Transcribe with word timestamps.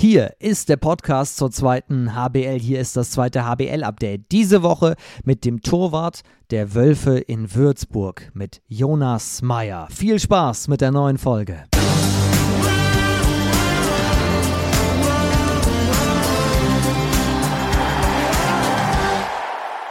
Hier 0.00 0.36
ist 0.38 0.68
der 0.68 0.76
Podcast 0.76 1.38
zur 1.38 1.50
zweiten 1.50 2.14
HBL. 2.14 2.60
Hier 2.60 2.78
ist 2.78 2.96
das 2.96 3.10
zweite 3.10 3.44
HBL-Update. 3.44 4.30
Diese 4.30 4.62
Woche 4.62 4.94
mit 5.24 5.44
dem 5.44 5.60
Torwart 5.60 6.20
der 6.52 6.76
Wölfe 6.76 7.18
in 7.18 7.52
Würzburg, 7.52 8.30
mit 8.32 8.62
Jonas 8.68 9.42
Meyer. 9.42 9.88
Viel 9.90 10.20
Spaß 10.20 10.68
mit 10.68 10.82
der 10.82 10.92
neuen 10.92 11.18
Folge. 11.18 11.64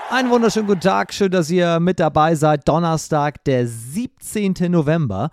Einen 0.10 0.30
wunderschönen 0.30 0.68
guten 0.68 0.80
Tag. 0.80 1.14
Schön, 1.14 1.32
dass 1.32 1.50
ihr 1.50 1.82
mit 1.82 2.00
dabei 2.00 2.34
seid. 2.36 2.66
Donnerstag, 2.66 3.44
der 3.44 3.68
17. 3.68 4.54
November. 4.70 5.32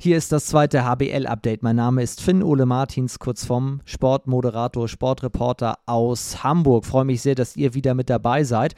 Hier 0.00 0.16
ist 0.16 0.30
das 0.30 0.46
zweite 0.46 0.84
HBL-Update. 0.84 1.64
Mein 1.64 1.74
Name 1.74 2.04
ist 2.04 2.20
Finn 2.20 2.44
Ole 2.44 2.66
Martins, 2.66 3.18
kurz 3.18 3.44
vom 3.44 3.80
Sportmoderator, 3.84 4.86
Sportreporter 4.86 5.80
aus 5.86 6.44
Hamburg. 6.44 6.86
Freue 6.86 7.04
mich 7.04 7.20
sehr, 7.20 7.34
dass 7.34 7.56
ihr 7.56 7.74
wieder 7.74 7.94
mit 7.94 8.08
dabei 8.08 8.44
seid. 8.44 8.76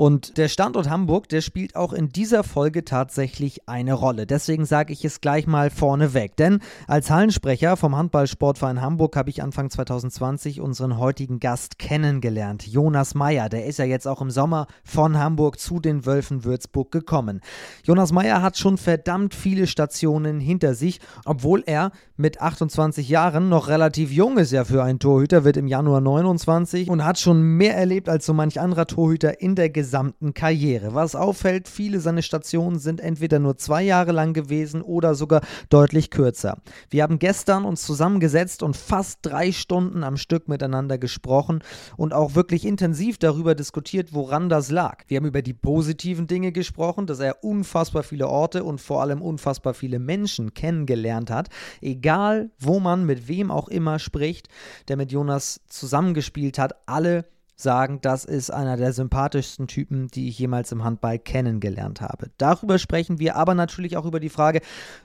Und 0.00 0.38
der 0.38 0.48
Standort 0.48 0.88
Hamburg, 0.88 1.28
der 1.28 1.42
spielt 1.42 1.76
auch 1.76 1.92
in 1.92 2.08
dieser 2.08 2.42
Folge 2.42 2.86
tatsächlich 2.86 3.68
eine 3.68 3.92
Rolle. 3.92 4.24
Deswegen 4.24 4.64
sage 4.64 4.94
ich 4.94 5.04
es 5.04 5.20
gleich 5.20 5.46
mal 5.46 5.68
vorneweg. 5.68 6.36
Denn 6.36 6.60
als 6.86 7.10
Hallensprecher 7.10 7.76
vom 7.76 7.94
Handballsportverein 7.94 8.80
Hamburg 8.80 9.14
habe 9.14 9.28
ich 9.28 9.42
Anfang 9.42 9.68
2020 9.68 10.62
unseren 10.62 10.96
heutigen 10.96 11.38
Gast 11.38 11.78
kennengelernt. 11.78 12.66
Jonas 12.66 13.14
Meyer, 13.14 13.50
der 13.50 13.66
ist 13.66 13.78
ja 13.78 13.84
jetzt 13.84 14.08
auch 14.08 14.22
im 14.22 14.30
Sommer 14.30 14.68
von 14.84 15.18
Hamburg 15.18 15.60
zu 15.60 15.80
den 15.80 16.06
Wölfen 16.06 16.44
Würzburg 16.44 16.90
gekommen. 16.90 17.42
Jonas 17.84 18.10
Meyer 18.10 18.40
hat 18.40 18.56
schon 18.56 18.78
verdammt 18.78 19.34
viele 19.34 19.66
Stationen 19.66 20.40
hinter 20.40 20.72
sich, 20.72 21.00
obwohl 21.26 21.62
er 21.66 21.92
mit 22.16 22.40
28 22.40 23.08
Jahren 23.08 23.50
noch 23.50 23.68
relativ 23.68 24.12
jung 24.12 24.38
ist 24.38 24.52
ja 24.52 24.64
für 24.64 24.82
einen 24.82 24.98
Torhüter, 24.98 25.44
wird 25.44 25.58
im 25.58 25.66
Januar 25.66 26.00
29 26.00 26.88
und 26.88 27.04
hat 27.04 27.18
schon 27.18 27.42
mehr 27.42 27.76
erlebt 27.76 28.08
als 28.08 28.24
so 28.24 28.32
manch 28.32 28.60
anderer 28.60 28.86
Torhüter 28.86 29.42
in 29.42 29.56
der 29.56 29.68
gesamten 29.90 30.34
Karriere. 30.34 30.94
Was 30.94 31.16
auffällt, 31.16 31.66
viele 31.66 31.98
seiner 31.98 32.22
Stationen 32.22 32.78
sind 32.78 33.00
entweder 33.00 33.40
nur 33.40 33.56
zwei 33.56 33.82
Jahre 33.82 34.12
lang 34.12 34.34
gewesen 34.34 34.82
oder 34.82 35.16
sogar 35.16 35.40
deutlich 35.68 36.10
kürzer. 36.10 36.58
Wir 36.90 37.02
haben 37.02 37.18
gestern 37.18 37.64
uns 37.64 37.82
zusammengesetzt 37.82 38.62
und 38.62 38.76
fast 38.76 39.18
drei 39.22 39.50
Stunden 39.50 40.04
am 40.04 40.16
Stück 40.16 40.46
miteinander 40.46 40.96
gesprochen 40.96 41.64
und 41.96 42.14
auch 42.14 42.36
wirklich 42.36 42.64
intensiv 42.64 43.18
darüber 43.18 43.56
diskutiert, 43.56 44.14
woran 44.14 44.48
das 44.48 44.70
lag. 44.70 45.02
Wir 45.08 45.16
haben 45.16 45.26
über 45.26 45.42
die 45.42 45.54
positiven 45.54 46.28
Dinge 46.28 46.52
gesprochen, 46.52 47.08
dass 47.08 47.18
er 47.18 47.42
unfassbar 47.42 48.04
viele 48.04 48.28
Orte 48.28 48.62
und 48.62 48.80
vor 48.80 49.02
allem 49.02 49.20
unfassbar 49.20 49.74
viele 49.74 49.98
Menschen 49.98 50.54
kennengelernt 50.54 51.32
hat, 51.32 51.48
egal 51.80 52.52
wo 52.60 52.78
man 52.78 53.06
mit 53.06 53.26
wem 53.26 53.50
auch 53.50 53.66
immer 53.66 53.98
spricht, 53.98 54.46
der 54.86 54.96
mit 54.96 55.10
Jonas 55.10 55.62
zusammengespielt 55.66 56.60
hat, 56.60 56.74
alle 56.86 57.24
sagen, 57.60 58.00
das 58.00 58.24
ist 58.24 58.50
einer 58.50 58.76
der 58.76 58.92
sympathischsten 58.92 59.66
Typen, 59.66 60.08
die 60.08 60.28
ich 60.28 60.38
jemals 60.38 60.72
im 60.72 60.84
Handball 60.84 61.18
kennengelernt 61.18 62.00
habe. 62.00 62.30
Darüber 62.38 62.78
sprechen 62.78 63.18
wir 63.18 63.36
aber 63.36 63.54
natürlich 63.54 63.96
auch 63.96 64.06
über 64.06 64.20
die 64.20 64.28
Frage, 64.28 64.60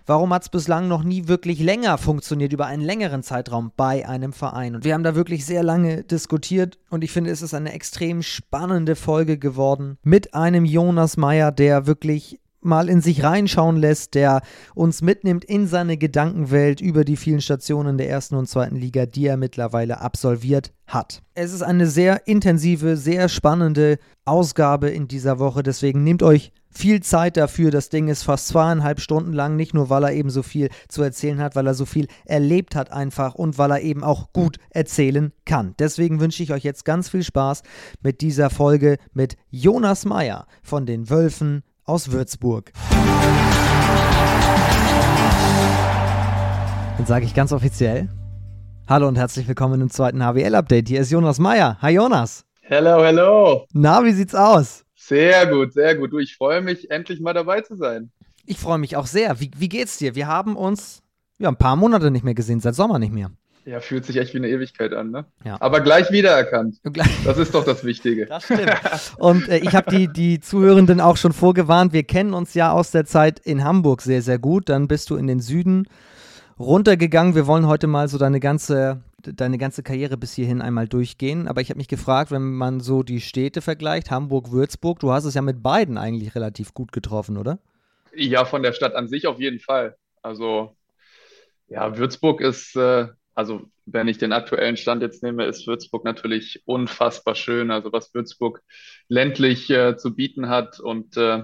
warum 0.06 0.34
hat 0.34 0.44
es 0.44 0.50
bislang 0.50 0.88
noch 0.88 1.04
nie 1.04 1.28
wirklich 1.28 1.60
länger 1.60 1.98
funktioniert, 1.98 2.54
über 2.54 2.66
einen 2.66 2.84
längeren 2.84 3.24
Zeitraum 3.24 3.72
bei 3.76 4.08
einem 4.08 4.34
Verein. 4.34 4.76
Und 4.76 4.86
wir 4.86 4.94
haben 4.94 5.04
da 5.04 5.16
wirklich 5.16 5.46
sehr 5.46 5.64
lange 5.64 6.04
diskutiert 6.04 6.78
und 6.90 7.04
ich 7.04 7.12
finde, 7.12 7.32
es 7.32 7.42
ist 7.42 7.54
eine 7.54 7.74
extrem 7.74 8.22
spannende 8.22 8.96
Folge 8.96 9.38
geworden 9.38 9.98
mit 10.04 10.34
einem 10.34 10.66
Jonas 10.66 11.18
Meyer, 11.18 11.52
der 11.52 11.88
wirklich 11.88 12.40
mal 12.66 12.90
in 12.90 13.02
sich 13.02 13.24
reinschauen 13.24 13.78
lässt, 13.78 14.16
der 14.16 14.42
uns 14.74 15.02
mitnimmt 15.02 15.46
in 15.46 15.68
seine 15.68 15.98
Gedankenwelt 15.98 16.82
über 16.82 17.06
die 17.06 17.18
vielen 17.18 17.42
Stationen 17.42 17.98
der 17.98 18.10
ersten 18.10 18.36
und 18.36 18.48
zweiten 18.48 18.76
Liga, 18.76 19.06
die 19.06 19.28
er 19.28 19.38
mittlerweile 19.38 20.02
absolviert 20.02 20.74
hat. 20.88 21.22
Es 21.34 21.54
ist 21.54 21.64
eine 21.64 21.88
sehr 21.88 22.28
intensive, 22.28 22.98
sehr 22.98 23.30
spannende 23.30 23.98
Ausgabe 24.26 24.90
in 24.90 25.08
dieser 25.08 25.40
Woche, 25.40 25.64
deswegen 25.64 26.04
nehmt 26.04 26.24
euch 26.24 26.52
viel 26.76 27.02
Zeit 27.02 27.38
dafür. 27.38 27.72
Das 27.72 27.90
Ding 27.90 28.08
ist 28.08 28.24
fast 28.24 28.48
zweieinhalb 28.50 29.00
Stunden 29.00 29.34
lang, 29.34 29.56
nicht 29.56 29.74
nur 29.74 29.90
weil 29.90 30.04
er 30.04 30.14
eben 30.14 30.30
so 30.30 30.44
viel 30.44 30.70
zu 30.88 31.02
erzählen 31.02 31.40
hat, 31.40 31.56
weil 31.56 31.68
er 31.68 31.74
so 31.74 31.86
viel 31.86 32.08
erlebt 32.26 32.76
hat 32.76 32.92
einfach 32.92 33.36
und 33.36 33.58
weil 33.58 33.72
er 33.72 33.82
eben 33.82 34.04
auch 34.04 34.34
gut 34.34 34.58
erzählen 34.70 35.32
kann. 35.46 35.74
Deswegen 35.80 36.20
wünsche 36.20 36.44
ich 36.44 36.52
euch 36.52 36.64
jetzt 36.64 36.86
ganz 36.86 37.10
viel 37.10 37.24
Spaß 37.24 37.64
mit 38.02 38.22
dieser 38.22 38.50
Folge 38.50 38.98
mit 39.14 39.38
Jonas 39.50 40.06
Meyer 40.06 40.48
von 40.62 40.86
den 40.86 41.10
Wölfen 41.10 41.64
aus 41.86 42.12
Würzburg. 42.12 42.72
Dann 46.98 47.06
sage 47.06 47.26
ich 47.26 47.34
ganz 47.34 47.52
offiziell: 47.52 48.10
Hallo 48.88 49.08
und 49.08 49.18
herzlich 49.18 49.48
willkommen 49.48 49.82
im 49.82 49.90
zweiten 49.90 50.22
HWL-Update. 50.22 50.88
Hier 50.88 51.02
ist 51.02 51.12
Jonas 51.12 51.40
Meyer. 51.40 51.78
Hi 51.82 51.94
Jonas. 51.94 52.46
Hello, 52.62 53.04
hello. 53.04 53.66
Na, 53.74 54.04
wie 54.04 54.12
sieht's 54.12 54.34
aus? 54.34 54.86
Sehr 54.96 55.46
gut, 55.46 55.74
sehr 55.74 55.96
gut. 55.96 56.12
Du, 56.12 56.18
ich 56.18 56.36
freue 56.36 56.62
mich, 56.62 56.90
endlich 56.90 57.20
mal 57.20 57.34
dabei 57.34 57.62
zu 57.62 57.76
sein. 57.76 58.12
Ich 58.46 58.58
freue 58.58 58.80
mich 58.80 58.96
auch 58.96 59.06
sehr. 59.06 59.40
Wie, 59.40 59.52
wie 59.56 59.70
geht's 59.70 59.98
dir? 59.98 60.16
Wir 60.16 60.28
haben 60.28 60.56
uns 60.56 61.04
ja, 61.38 61.50
ein 61.50 61.58
paar 61.58 61.76
Monate 61.76 62.12
nicht 62.12 62.24
mehr 62.24 62.34
gesehen, 62.34 62.60
seit 62.60 62.76
Sommer 62.76 62.98
nicht 62.98 63.14
mehr. 63.14 63.30
Ja, 63.66 63.80
fühlt 63.80 64.06
sich 64.06 64.18
echt 64.18 64.36
wie 64.36 64.38
eine 64.38 64.48
Ewigkeit 64.50 64.94
an, 64.94 65.10
ne? 65.10 65.26
Ja. 65.44 65.58
Aber 65.60 65.82
gleich 65.82 66.12
wiedererkannt. 66.12 66.80
Das 67.26 67.40
ist 67.40 67.56
doch 67.56 67.66
das 67.66 67.84
Wichtige. 67.84 68.28
Das 68.28 68.44
stimmt. 68.44 68.72
Und 69.18 69.50
äh, 69.50 69.58
ich 69.58 69.74
habe 69.74 69.90
die, 69.90 70.08
die 70.08 70.40
Zuhörenden 70.40 71.02
auch 71.02 71.18
schon 71.18 71.34
vorgewarnt. 71.34 71.92
Wir 71.92 72.04
kennen 72.04 72.36
uns 72.36 72.54
ja 72.54 72.72
aus 72.72 72.92
der 72.92 73.06
Zeit 73.06 73.40
in 73.40 73.64
Hamburg 73.64 74.02
sehr, 74.02 74.22
sehr 74.22 74.38
gut. 74.38 74.70
Dann 74.70 74.88
bist 74.88 75.10
du 75.10 75.16
in 75.16 75.26
den 75.26 75.40
Süden 75.40 75.88
runtergegangen. 76.60 77.34
Wir 77.34 77.48
wollen 77.48 77.66
heute 77.66 77.88
mal 77.88 78.08
so 78.08 78.20
deine 78.20 78.40
ganze, 78.40 79.02
deine 79.24 79.58
ganze 79.58 79.82
Karriere 79.82 80.18
bis 80.18 80.34
hierhin 80.34 80.62
einmal 80.62 80.88
durchgehen. 80.88 81.48
Aber 81.48 81.62
ich 81.62 81.70
habe 81.70 81.80
mich 81.80 81.88
gefragt, 81.88 82.30
wenn 82.30 82.54
man 82.54 82.80
so 82.80 83.02
die 83.02 83.22
Städte 83.22 83.62
vergleicht, 83.62 84.12
Hamburg, 84.12 84.52
Würzburg, 84.52 85.00
du 85.00 85.12
hast 85.12 85.26
es 85.26 85.34
ja 85.34 85.42
mit 85.42 85.64
beiden 85.64 85.98
eigentlich 85.98 86.36
relativ 86.36 86.76
gut 86.76 86.92
getroffen, 86.92 87.38
oder? 87.38 87.58
Ja, 88.16 88.46
von 88.46 88.62
der 88.62 88.74
Stadt 88.74 88.94
an 88.94 89.08
sich 89.08 89.26
auf 89.26 89.40
jeden 89.40 89.60
Fall. 89.60 89.98
Also, 90.22 90.76
ja, 91.68 91.98
Würzburg 91.98 92.42
ist. 92.42 92.76
Äh 92.76 93.08
also 93.36 93.70
wenn 93.86 94.08
ich 94.08 94.18
den 94.18 94.32
aktuellen 94.32 94.78
Stand 94.78 95.02
jetzt 95.02 95.22
nehme, 95.22 95.46
ist 95.46 95.68
Würzburg 95.68 96.06
natürlich 96.06 96.64
unfassbar 96.66 97.36
schön. 97.36 97.70
Also 97.70 97.92
was 97.92 98.14
Würzburg 98.14 98.62
ländlich 99.10 99.70
äh, 99.70 99.98
zu 99.98 100.16
bieten 100.16 100.50
hat 100.50 100.80
und 100.80 101.18
äh, 101.18 101.44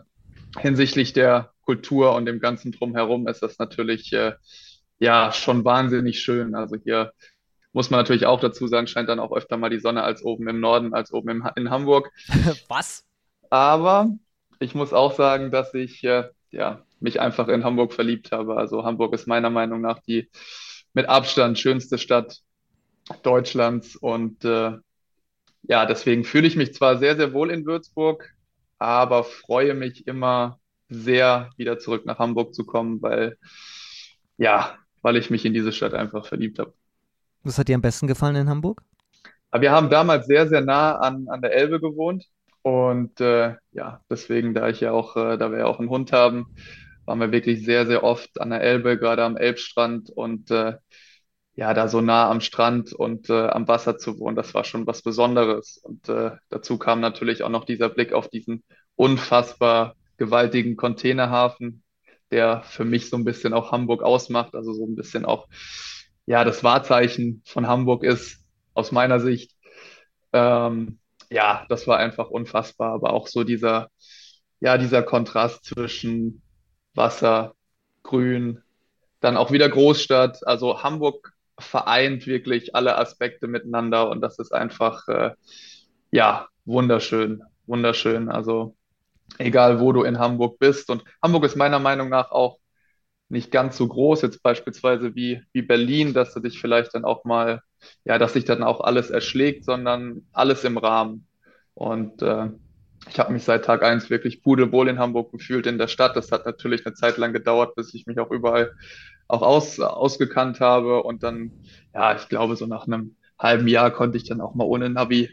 hinsichtlich 0.58 1.14
der 1.14 1.52
Kultur 1.62 2.16
und 2.16 2.26
dem 2.26 2.40
ganzen 2.40 2.72
drumherum 2.72 3.28
ist 3.28 3.44
das 3.44 3.60
natürlich 3.60 4.12
äh, 4.14 4.34
ja 5.00 5.32
schon 5.34 5.66
wahnsinnig 5.66 6.22
schön. 6.22 6.56
Also 6.56 6.78
hier 6.78 7.12
muss 7.74 7.90
man 7.90 8.00
natürlich 8.00 8.26
auch 8.26 8.40
dazu 8.40 8.68
sagen, 8.68 8.88
scheint 8.88 9.10
dann 9.10 9.20
auch 9.20 9.34
öfter 9.34 9.58
mal 9.58 9.70
die 9.70 9.80
Sonne 9.80 10.04
als 10.04 10.24
oben 10.24 10.48
im 10.48 10.60
Norden, 10.60 10.94
als 10.94 11.12
oben 11.12 11.30
im, 11.30 11.50
in 11.56 11.70
Hamburg. 11.70 12.10
Was? 12.70 13.06
Aber 13.50 14.10
ich 14.60 14.76
muss 14.76 14.94
auch 14.94 15.14
sagen, 15.14 15.52
dass 15.52 15.74
ich 15.74 16.04
äh, 16.04 16.30
ja, 16.52 16.84
mich 17.00 17.20
einfach 17.20 17.50
in 17.50 17.64
Hamburg 17.64 17.94
verliebt 17.94 18.32
habe. 18.32 18.56
Also 18.56 18.84
Hamburg 18.84 19.14
ist 19.14 19.28
meiner 19.28 19.50
Meinung 19.50 19.82
nach 19.82 20.00
die 20.00 20.30
mit 20.94 21.08
Abstand 21.08 21.60
schönste 21.60 21.98
Stadt 21.98 22.40
Deutschlands. 23.24 23.96
Und 23.96 24.44
äh, 24.46 24.74
ja, 25.64 25.86
deswegen 25.86 26.24
fühle 26.24 26.48
ich 26.48 26.56
mich 26.56 26.74
zwar 26.74 26.98
sehr, 26.98 27.16
sehr 27.16 27.34
wohl 27.34 27.52
in 27.52 27.66
Würzburg, 27.66 28.34
aber 28.78 29.24
freue 29.24 29.74
mich 29.74 30.08
immer 30.08 30.60
sehr, 30.90 31.50
wieder 31.58 31.80
zurück 31.80 32.06
nach 32.06 32.20
Hamburg 32.20 32.54
zu 32.54 32.66
kommen, 32.66 33.02
weil 33.02 33.38
ja, 34.38 34.76
weil 35.02 35.18
ich 35.18 35.30
mich 35.30 35.46
in 35.46 35.54
diese 35.54 35.72
Stadt 35.72 35.94
einfach 35.94 36.26
verliebt 36.26 36.60
habe. 36.60 36.74
Was 37.44 37.58
hat 37.58 37.68
dir 37.68 37.76
am 37.76 37.82
besten 37.82 38.08
gefallen 38.08 38.36
in 38.36 38.50
Hamburg? 38.50 38.84
wir 39.60 39.72
haben 39.72 39.90
damals 39.90 40.28
sehr, 40.28 40.48
sehr 40.48 40.62
nah 40.62 40.96
an, 40.96 41.28
an 41.28 41.42
der 41.42 41.54
Elbe 41.54 41.82
gewohnt. 41.82 42.26
Und 42.62 43.20
äh, 43.20 43.56
ja, 43.72 44.02
deswegen, 44.10 44.54
da 44.54 44.70
ich 44.70 44.80
ja 44.80 44.92
auch, 44.92 45.18
äh, 45.18 45.38
da 45.38 45.52
wir 45.52 45.60
ja 45.60 45.66
auch 45.66 45.80
einen 45.80 45.90
Hund 45.90 46.14
haben, 46.14 46.56
waren 47.12 47.20
wir 47.20 47.34
wirklich 47.34 47.66
sehr, 47.66 47.86
sehr 47.86 48.06
oft 48.06 48.40
an 48.40 48.52
der 48.52 48.62
Elbe, 48.62 48.98
gerade 48.98 49.26
am 49.26 49.36
Elbstrand 49.36 50.10
und 50.12 50.50
äh, 50.50 50.78
ja, 51.56 51.74
da 51.74 51.90
so 51.90 52.00
nah 52.00 52.30
am 52.30 52.40
Strand 52.40 52.94
und 52.94 53.30
äh, 53.30 53.48
am 53.50 53.68
Wasser 53.68 53.98
zu 53.98 54.18
wohnen, 54.18 54.38
das 54.38 54.54
war 54.54 54.64
schon 54.64 54.88
was 54.88 55.02
Besonderes. 55.02 55.78
Und 55.84 56.08
äh, 56.08 56.32
dazu 56.48 56.78
kam 56.78 57.02
natürlich 57.02 57.44
auch 57.44 57.50
noch 57.50 57.66
dieser 57.66 57.90
Blick 57.90 58.14
auf 58.14 58.30
diesen 58.30 58.64
unfassbar 58.96 59.96
gewaltigen 60.16 60.78
Containerhafen, 60.78 61.84
der 62.32 62.64
für 62.64 62.86
mich 62.86 63.10
so 63.10 63.18
ein 63.18 63.26
bisschen 63.26 63.54
auch 63.54 63.74
Hamburg 63.74 64.04
ausmacht, 64.04 64.56
also 64.56 64.72
so 64.72 64.86
ein 64.86 64.96
bisschen 64.96 65.26
auch 65.26 65.50
ja 66.26 66.46
das 66.46 66.64
Wahrzeichen 66.64 67.44
von 67.46 67.68
Hamburg 67.68 68.06
ist 68.06 68.42
aus 68.74 68.94
meiner 68.94 69.20
Sicht. 69.20 69.52
Ähm, 70.32 71.00
ja, 71.30 71.66
das 71.68 71.88
war 71.88 71.98
einfach 71.98 72.30
unfassbar, 72.30 72.94
aber 72.94 73.12
auch 73.12 73.28
so 73.28 73.44
dieser 73.44 73.90
ja 74.62 74.78
dieser 74.78 75.04
Kontrast 75.04 75.66
zwischen 75.66 76.42
Wasser, 76.94 77.56
Grün, 78.04 78.62
dann 79.20 79.38
auch 79.38 79.52
wieder 79.52 79.70
Großstadt. 79.70 80.46
Also 80.48 80.84
Hamburg 80.84 81.34
vereint 81.60 82.28
wirklich 82.28 82.76
alle 82.76 82.98
Aspekte 82.98 83.48
miteinander 83.48 84.10
und 84.10 84.22
das 84.22 84.40
ist 84.40 84.54
einfach, 84.54 85.08
äh, 85.08 85.32
ja, 86.12 86.48
wunderschön, 86.66 87.44
wunderschön. 87.68 88.30
Also 88.30 88.76
egal, 89.38 89.80
wo 89.80 89.92
du 89.92 90.04
in 90.04 90.20
Hamburg 90.20 90.60
bist. 90.60 90.90
Und 90.90 91.04
Hamburg 91.22 91.46
ist 91.46 91.56
meiner 91.56 91.80
Meinung 91.80 92.10
nach 92.10 92.32
auch 92.32 92.58
nicht 93.30 93.52
ganz 93.52 93.78
so 93.78 93.88
groß, 93.88 94.24
jetzt 94.24 94.44
beispielsweise 94.44 95.16
wie, 95.16 95.42
wie 95.54 95.62
Berlin, 95.62 96.14
dass 96.14 96.34
du 96.34 96.42
dich 96.42 96.60
vielleicht 96.60 96.94
dann 96.96 97.06
auch 97.06 97.24
mal, 97.24 97.62
ja, 98.04 98.18
dass 98.18 98.34
sich 98.34 98.44
dann 98.46 98.62
auch 98.62 98.82
alles 98.82 99.10
erschlägt, 99.10 99.64
sondern 99.64 100.28
alles 100.34 100.64
im 100.66 100.78
Rahmen. 100.78 101.28
Und 101.74 102.22
äh, 102.22 102.50
ich 103.10 103.20
habe 103.20 103.34
mich 103.34 103.44
seit 103.44 103.66
Tag 103.66 103.84
eins 103.84 104.10
wirklich 104.10 104.42
pudelwohl 104.42 104.88
in 104.88 105.00
Hamburg 105.00 105.32
gefühlt 105.32 105.68
in 105.68 105.78
der 105.78 105.88
Stadt. 105.88 106.16
Das 106.16 106.32
hat 106.32 106.46
natürlich 106.46 106.86
eine 106.86 106.96
Zeit 106.96 107.18
lang 107.18 107.34
gedauert, 107.34 107.76
bis 107.76 107.94
ich 107.94 108.06
mich 108.06 108.20
auch 108.20 108.32
überall 108.32 108.72
auch 109.28 109.42
aus, 109.42 109.80
ausgekannt 109.80 110.60
habe. 110.60 111.04
Und 111.04 111.24
dann, 111.24 111.52
ja, 111.94 112.16
ich 112.16 112.30
glaube, 112.30 112.56
so 112.56 112.66
nach 112.68 112.86
einem 112.86 113.16
halben 113.40 113.68
Jahr 113.68 113.92
konnte 113.92 114.18
ich 114.18 114.28
dann 114.28 114.42
auch 114.42 114.54
mal 114.54 114.66
ohne 114.66 114.90
Navi 114.90 115.30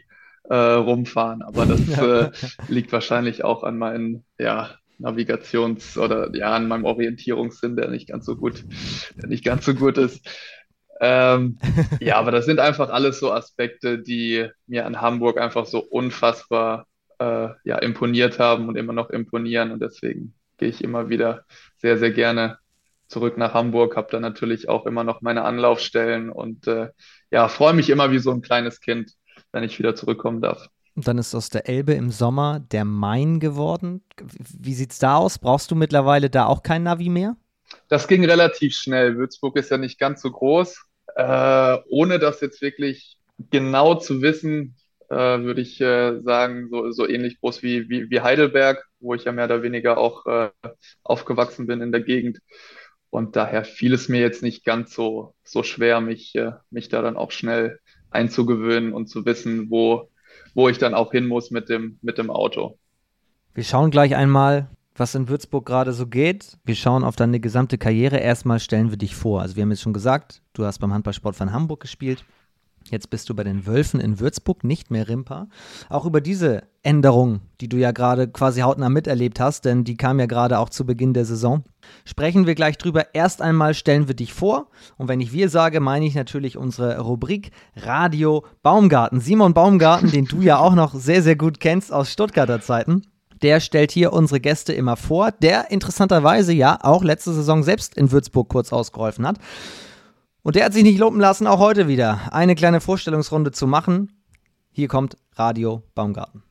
äh, 0.49 0.55
rumfahren. 0.55 1.41
Aber 1.41 1.65
das 1.65 1.87
ja. 1.87 2.21
äh, 2.21 2.31
liegt 2.67 2.91
wahrscheinlich 2.91 3.43
auch 3.43 3.63
an 3.63 3.77
meinen, 3.77 4.25
ja, 4.37 4.71
Navigations- 4.99 5.97
oder 5.97 6.35
ja, 6.35 6.53
an 6.53 6.67
meinem 6.67 6.83
Orientierungssinn, 6.85 7.77
der 7.77 7.89
nicht 7.89 8.09
ganz 8.09 8.25
so 8.25 8.35
gut, 8.35 8.65
der 9.15 9.29
nicht 9.29 9.45
ganz 9.45 9.65
so 9.65 9.73
gut 9.73 9.97
ist. 9.97 10.27
Ähm, 10.99 11.57
ja, 12.01 12.17
aber 12.17 12.31
das 12.31 12.45
sind 12.45 12.59
einfach 12.59 12.89
alles 12.89 13.19
so 13.19 13.31
Aspekte, 13.31 13.99
die 13.99 14.49
mir 14.67 14.85
an 14.85 14.99
Hamburg 14.99 15.39
einfach 15.39 15.65
so 15.65 15.79
unfassbar 15.79 16.85
äh, 17.19 17.49
ja, 17.63 17.77
imponiert 17.77 18.39
haben 18.39 18.67
und 18.67 18.75
immer 18.75 18.93
noch 18.93 19.09
imponieren. 19.09 19.71
Und 19.71 19.81
deswegen 19.81 20.33
gehe 20.57 20.69
ich 20.69 20.83
immer 20.83 21.09
wieder 21.09 21.45
sehr, 21.77 21.97
sehr 21.97 22.11
gerne 22.11 22.57
zurück 23.07 23.37
nach 23.37 23.53
Hamburg, 23.53 23.95
habe 23.95 24.09
da 24.11 24.19
natürlich 24.19 24.69
auch 24.69 24.85
immer 24.85 25.03
noch 25.03 25.21
meine 25.21 25.43
Anlaufstellen 25.43 26.29
und 26.29 26.67
äh, 26.67 26.89
ja, 27.31 27.47
freue 27.47 27.73
mich 27.73 27.89
immer 27.89 28.11
wie 28.11 28.19
so 28.19 28.31
ein 28.31 28.41
kleines 28.41 28.81
Kind, 28.81 29.13
wenn 29.51 29.63
ich 29.63 29.79
wieder 29.79 29.95
zurückkommen 29.95 30.41
darf. 30.41 30.69
Und 30.95 31.07
dann 31.07 31.17
ist 31.17 31.33
aus 31.33 31.49
der 31.49 31.67
Elbe 31.67 31.93
im 31.93 32.11
Sommer 32.11 32.59
der 32.59 32.85
Main 32.85 33.39
geworden. 33.39 34.03
Wie 34.17 34.73
sieht 34.73 34.91
es 34.91 34.99
da 34.99 35.15
aus? 35.15 35.39
Brauchst 35.39 35.71
du 35.71 35.75
mittlerweile 35.75 36.29
da 36.29 36.45
auch 36.45 36.61
kein 36.61 36.83
Navi 36.83 37.09
mehr? 37.09 37.35
Das 37.87 38.07
ging 38.07 38.25
relativ 38.25 38.75
schnell. 38.75 39.17
Würzburg 39.17 39.55
ist 39.55 39.71
ja 39.71 39.77
nicht 39.77 39.99
ganz 39.99 40.21
so 40.21 40.31
groß. 40.31 40.77
Äh, 41.15 41.77
ohne 41.89 42.19
das 42.19 42.41
jetzt 42.41 42.61
wirklich 42.61 43.17
genau 43.49 43.95
zu 43.95 44.21
wissen, 44.21 44.75
äh, 45.09 45.15
würde 45.15 45.61
ich 45.61 45.81
äh, 45.81 46.19
sagen, 46.21 46.69
so, 46.69 46.91
so 46.91 47.07
ähnlich 47.07 47.39
groß 47.39 47.63
wie, 47.63 47.89
wie, 47.89 48.09
wie 48.09 48.21
Heidelberg, 48.21 48.85
wo 48.99 49.13
ich 49.13 49.23
ja 49.23 49.31
mehr 49.31 49.45
oder 49.45 49.63
weniger 49.63 49.97
auch 49.97 50.25
äh, 50.25 50.49
aufgewachsen 51.03 51.67
bin 51.67 51.81
in 51.81 51.91
der 51.91 52.01
Gegend. 52.01 52.39
Und 53.09 53.35
daher 53.35 53.63
fiel 53.63 53.93
es 53.93 54.07
mir 54.07 54.21
jetzt 54.21 54.43
nicht 54.43 54.63
ganz 54.63 54.93
so, 54.93 55.33
so 55.43 55.63
schwer, 55.63 55.99
mich, 55.99 56.35
äh, 56.35 56.51
mich 56.69 56.89
da 56.89 57.01
dann 57.01 57.17
auch 57.17 57.31
schnell 57.31 57.79
einzugewöhnen 58.11 58.93
und 58.93 59.07
zu 59.07 59.25
wissen, 59.25 59.69
wo, 59.69 60.09
wo 60.53 60.69
ich 60.69 60.77
dann 60.77 60.93
auch 60.93 61.11
hin 61.11 61.27
muss 61.27 61.51
mit 61.51 61.69
dem, 61.69 61.97
mit 62.01 62.17
dem 62.17 62.29
Auto. 62.29 62.77
Wir 63.55 63.63
schauen 63.63 63.89
gleich 63.89 64.15
einmal, 64.15 64.69
was 64.95 65.15
in 65.15 65.27
Würzburg 65.27 65.65
gerade 65.65 65.93
so 65.93 66.05
geht. 66.05 66.57
Wir 66.65 66.75
schauen 66.75 67.03
auf 67.03 67.15
deine 67.15 67.39
gesamte 67.39 67.77
Karriere. 67.77 68.17
Erstmal 68.17 68.59
stellen 68.59 68.91
wir 68.91 68.97
dich 68.97 69.15
vor. 69.15 69.41
Also 69.41 69.55
wir 69.55 69.63
haben 69.63 69.71
jetzt 69.71 69.81
schon 69.81 69.93
gesagt, 69.93 70.41
du 70.53 70.65
hast 70.65 70.79
beim 70.79 70.93
Handballsport 70.93 71.35
von 71.35 71.51
Hamburg 71.51 71.79
gespielt. 71.79 72.25
Jetzt 72.91 73.09
bist 73.09 73.29
du 73.29 73.35
bei 73.35 73.43
den 73.43 73.65
Wölfen 73.65 73.99
in 73.99 74.19
Würzburg, 74.19 74.63
nicht 74.63 74.91
mehr 74.91 75.07
Rimpa. 75.07 75.47
Auch 75.89 76.05
über 76.05 76.21
diese 76.21 76.63
Änderung, 76.81 77.41
die 77.61 77.67
du 77.67 77.77
ja 77.77 77.91
gerade 77.91 78.27
quasi 78.27 78.61
hautnah 78.61 78.89
miterlebt 78.89 79.39
hast, 79.39 79.65
denn 79.65 79.83
die 79.83 79.97
kam 79.97 80.19
ja 80.19 80.25
gerade 80.25 80.59
auch 80.59 80.69
zu 80.69 80.85
Beginn 80.85 81.13
der 81.13 81.25
Saison, 81.25 81.63
sprechen 82.05 82.47
wir 82.47 82.55
gleich 82.55 82.77
drüber. 82.77 83.13
Erst 83.13 83.41
einmal 83.41 83.73
stellen 83.73 84.07
wir 84.07 84.15
dich 84.15 84.33
vor. 84.33 84.69
Und 84.97 85.07
wenn 85.07 85.21
ich 85.21 85.33
wir 85.33 85.49
sage, 85.49 85.79
meine 85.79 86.05
ich 86.05 86.15
natürlich 86.15 86.57
unsere 86.57 86.99
Rubrik 86.99 87.51
Radio 87.75 88.45
Baumgarten. 88.63 89.19
Simon 89.19 89.53
Baumgarten, 89.53 90.11
den 90.11 90.25
du 90.25 90.41
ja 90.41 90.57
auch 90.57 90.75
noch 90.75 90.93
sehr, 90.95 91.21
sehr 91.21 91.35
gut 91.35 91.59
kennst 91.59 91.91
aus 91.91 92.11
Stuttgarter 92.11 92.61
Zeiten. 92.61 93.03
Der 93.41 93.59
stellt 93.59 93.91
hier 93.91 94.11
unsere 94.11 94.39
Gäste 94.39 94.73
immer 94.73 94.97
vor, 94.97 95.31
der 95.31 95.71
interessanterweise 95.71 96.51
ja 96.51 96.77
auch 96.81 97.03
letzte 97.03 97.33
Saison 97.33 97.63
selbst 97.63 97.95
in 97.95 98.11
Würzburg 98.11 98.49
kurz 98.49 98.73
ausgeholfen 98.73 99.25
hat. 99.25 99.37
Und 100.41 100.55
der 100.55 100.65
hat 100.65 100.73
sich 100.73 100.83
nicht 100.83 100.99
lumpen 100.99 101.19
lassen, 101.19 101.47
auch 101.47 101.59
heute 101.59 101.87
wieder 101.87 102.29
eine 102.31 102.55
kleine 102.55 102.81
Vorstellungsrunde 102.81 103.51
zu 103.51 103.67
machen. 103.67 104.23
Hier 104.71 104.87
kommt 104.87 105.17
Radio 105.35 105.83
Baumgarten. 105.95 106.43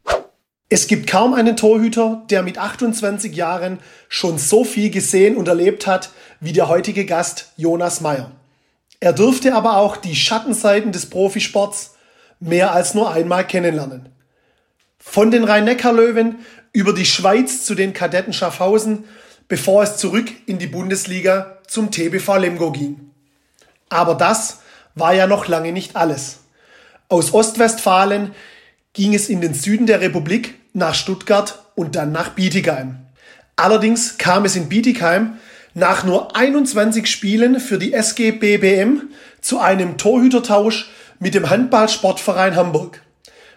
Es 0.70 0.86
gibt 0.86 1.08
kaum 1.08 1.32
einen 1.32 1.56
Torhüter, 1.56 2.22
der 2.28 2.42
mit 2.42 2.58
28 2.58 3.34
Jahren 3.34 3.78
schon 4.08 4.36
so 4.36 4.64
viel 4.64 4.90
gesehen 4.90 5.36
und 5.36 5.48
erlebt 5.48 5.86
hat 5.86 6.10
wie 6.40 6.52
der 6.52 6.68
heutige 6.68 7.06
Gast 7.06 7.52
Jonas 7.56 8.02
Meyer. 8.02 8.32
Er 9.00 9.14
dürfte 9.14 9.54
aber 9.54 9.78
auch 9.78 9.96
die 9.96 10.14
Schattenseiten 10.14 10.92
des 10.92 11.06
Profisports 11.06 11.94
mehr 12.40 12.72
als 12.72 12.94
nur 12.94 13.10
einmal 13.10 13.46
kennenlernen. 13.46 14.10
Von 14.98 15.30
den 15.30 15.44
Rhein-Neckar-Löwen 15.44 16.40
über 16.72 16.92
die 16.92 17.06
Schweiz 17.06 17.64
zu 17.64 17.74
den 17.74 17.94
Kadetten 17.94 18.34
Schaffhausen, 18.34 19.04
bevor 19.48 19.84
es 19.84 19.96
zurück 19.96 20.30
in 20.44 20.58
die 20.58 20.66
Bundesliga 20.66 21.58
zum 21.66 21.90
TBV 21.90 22.36
Lemgo 22.36 22.72
ging. 22.72 23.10
Aber 23.88 24.14
das 24.14 24.58
war 24.94 25.14
ja 25.14 25.26
noch 25.26 25.48
lange 25.48 25.72
nicht 25.72 25.96
alles. 25.96 26.38
Aus 27.08 27.32
Ostwestfalen 27.32 28.32
ging 28.92 29.14
es 29.14 29.28
in 29.28 29.40
den 29.40 29.54
Süden 29.54 29.86
der 29.86 30.00
Republik 30.00 30.54
nach 30.72 30.94
Stuttgart 30.94 31.64
und 31.74 31.96
dann 31.96 32.12
nach 32.12 32.30
Bietigheim. 32.30 32.96
Allerdings 33.56 34.18
kam 34.18 34.44
es 34.44 34.56
in 34.56 34.68
Bietigheim 34.68 35.38
nach 35.74 36.04
nur 36.04 36.36
21 36.36 37.06
Spielen 37.06 37.60
für 37.60 37.78
die 37.78 37.92
SG 37.92 38.32
BBM 38.32 39.08
zu 39.40 39.60
einem 39.60 39.96
Torhütertausch 39.96 40.90
mit 41.18 41.34
dem 41.34 41.50
Handballsportverein 41.50 42.56
Hamburg, 42.56 43.02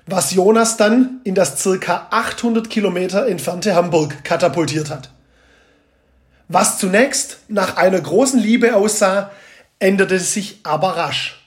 was 0.05 0.33
Jonas 0.33 0.77
dann 0.77 1.21
in 1.23 1.35
das 1.35 1.61
circa 1.61 2.07
800 2.11 2.69
Kilometer 2.69 3.27
entfernte 3.27 3.75
Hamburg 3.75 4.23
katapultiert 4.23 4.89
hat. 4.89 5.09
Was 6.47 6.79
zunächst 6.79 7.39
nach 7.47 7.77
einer 7.77 8.01
großen 8.01 8.39
Liebe 8.39 8.75
aussah, 8.75 9.31
änderte 9.81 10.19
sich 10.19 10.59
aber 10.63 10.97
rasch. 10.97 11.37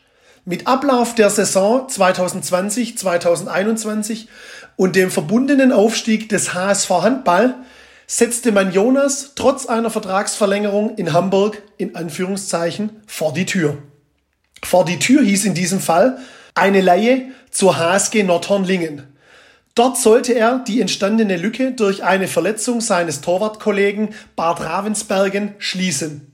Mit 0.45 0.67
Ablauf 0.67 1.15
der 1.15 1.31
Saison 1.31 1.87
2020-2021 1.89 4.27
und 4.77 4.97
dem 4.97 5.11
verbundenen 5.11 5.73
Aufstieg 5.73 6.29
des 6.29 6.53
HSV 6.53 6.91
Handball 6.91 7.55
setzte 8.07 8.53
man 8.53 8.71
Jonas 8.73 9.33
trotz 9.37 9.65
einer 9.65 9.89
Vertragsverlängerung 9.89 10.97
in 10.97 11.15
Hamburg 11.15 11.63
in 11.79 11.97
Anführungszeichen 11.97 12.91
vor 13.07 13.33
die 13.33 13.47
Tür. 13.47 13.79
Vor 14.63 14.85
die 14.85 14.99
Tür 14.99 15.23
hieß 15.23 15.47
in 15.47 15.55
diesem 15.55 15.81
Fall 15.81 16.19
eine 16.55 16.83
Laie 16.83 17.31
zur 17.51 17.79
HSG 17.79 18.25
Nordhornlingen. 18.25 19.05
Dort 19.75 19.97
sollte 19.97 20.35
er 20.35 20.59
die 20.59 20.83
entstandene 20.83 21.37
Lücke 21.37 21.73
durch 21.73 22.05
eine 22.05 22.29
Verletzung 22.29 22.83
seines 22.83 23.23
Torwartkollegen 23.23 24.11
Bart 24.37 24.61
Ravensbergen 24.61 25.55
schließen. 25.59 26.34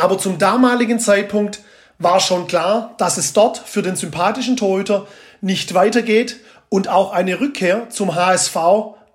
Aber 0.00 0.16
zum 0.16 0.38
damaligen 0.38 0.98
Zeitpunkt 0.98 1.60
war 1.98 2.20
schon 2.20 2.46
klar, 2.46 2.94
dass 2.96 3.18
es 3.18 3.34
dort 3.34 3.58
für 3.58 3.82
den 3.82 3.96
sympathischen 3.96 4.56
Torhüter 4.56 5.06
nicht 5.42 5.74
weitergeht 5.74 6.36
und 6.70 6.88
auch 6.88 7.12
eine 7.12 7.38
Rückkehr 7.38 7.90
zum 7.90 8.14
HSV 8.14 8.56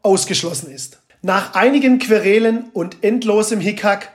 ausgeschlossen 0.03 0.71
ist. 0.71 0.99
Nach 1.23 1.55
einigen 1.55 1.97
Querelen 1.97 2.69
und 2.73 3.03
endlosem 3.03 3.59
Hickhack 3.59 4.11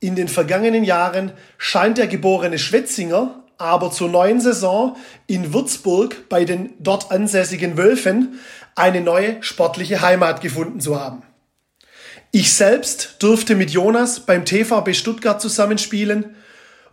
in 0.00 0.14
den 0.14 0.28
vergangenen 0.28 0.84
Jahren 0.84 1.32
scheint 1.56 1.96
der 1.96 2.08
geborene 2.08 2.58
Schwetzinger 2.58 3.42
aber 3.56 3.90
zur 3.90 4.08
neuen 4.08 4.40
Saison 4.40 4.96
in 5.28 5.54
Würzburg 5.54 6.28
bei 6.28 6.44
den 6.44 6.74
dort 6.80 7.10
ansässigen 7.12 7.78
Wölfen 7.78 8.40
eine 8.74 9.00
neue 9.00 9.42
sportliche 9.42 10.02
Heimat 10.02 10.40
gefunden 10.40 10.80
zu 10.80 11.00
haben. 11.00 11.22
Ich 12.34 12.54
selbst 12.54 13.16
durfte 13.18 13.54
mit 13.54 13.72
Jonas 13.72 14.20
beim 14.20 14.46
TVB 14.46 14.94
Stuttgart 14.94 15.38
zusammenspielen 15.38 16.34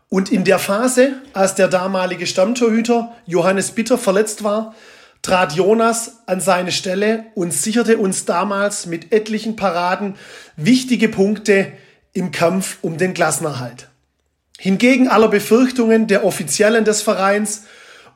und 0.09 0.33
in 0.33 0.43
der 0.43 0.59
Phase, 0.59 1.13
als 1.31 1.55
der 1.55 1.69
damalige 1.69 2.27
Stammtorhüter 2.27 3.15
Johannes 3.25 3.71
Bitter 3.71 3.97
verletzt 3.97 4.43
war, 4.43 4.75
trat 5.21 5.53
Jonas 5.53 6.23
an 6.25 6.41
seine 6.41 6.73
Stelle 6.73 7.27
und 7.35 7.53
sicherte 7.53 7.99
uns 7.99 8.25
damals 8.25 8.85
mit 8.85 9.13
etlichen 9.13 9.55
Paraden 9.55 10.15
wichtige 10.57 11.07
Punkte 11.07 11.71
im 12.11 12.31
Kampf 12.31 12.79
um 12.81 12.97
den 12.97 13.13
Klassenerhalt. 13.13 13.87
Hingegen 14.57 15.07
aller 15.07 15.29
Befürchtungen 15.29 16.07
der 16.07 16.25
Offiziellen 16.25 16.83
des 16.83 17.01
Vereins 17.01 17.63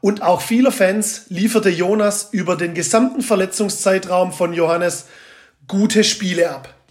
und 0.01 0.21
auch 0.23 0.41
vieler 0.41 0.73
Fans 0.73 1.27
lieferte 1.29 1.69
Jonas 1.69 2.27
über 2.33 2.57
den 2.57 2.73
gesamten 2.73 3.21
Verletzungszeitraum 3.21 4.33
von 4.33 4.51
Johannes 4.51 5.05
gute 5.69 6.03
Spiele 6.03 6.49
ab. 6.51 6.82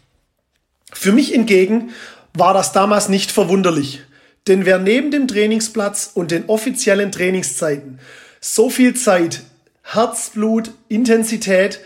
Für 0.93 1.13
mich 1.13 1.31
hingegen 1.31 1.91
war 2.35 2.55
das 2.55 2.73
damals 2.73 3.09
nicht 3.09 3.33
verwunderlich, 3.33 4.03
denn 4.47 4.67
wer 4.67 4.79
neben 4.79 5.11
dem 5.11 5.29
Trainingsplatz 5.29 6.11
und 6.15 6.31
den 6.31 6.47
offiziellen 6.47 7.13
Trainingszeiten 7.13 7.99
so 8.41 8.71
viel 8.71 8.95
Zeit, 8.95 9.43
Herzblut, 9.83 10.73
Intensität 10.89 11.81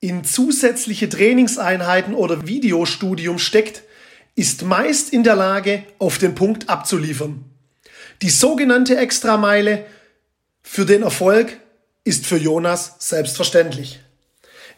in 0.00 0.24
zusätzliche 0.24 1.08
Trainingseinheiten 1.08 2.14
oder 2.14 2.46
Videostudium 2.46 3.38
steckt, 3.38 3.82
ist 4.34 4.62
meist 4.62 5.12
in 5.12 5.24
der 5.24 5.34
Lage, 5.34 5.82
auf 5.98 6.18
den 6.18 6.34
Punkt 6.34 6.68
abzuliefern. 6.68 7.44
Die 8.22 8.30
sogenannte 8.30 8.96
Extrameile 8.96 9.84
für 10.62 10.84
den 10.84 11.02
Erfolg 11.02 11.56
ist 12.04 12.26
für 12.26 12.36
Jonas 12.36 12.96
selbstverständlich. 12.98 14.00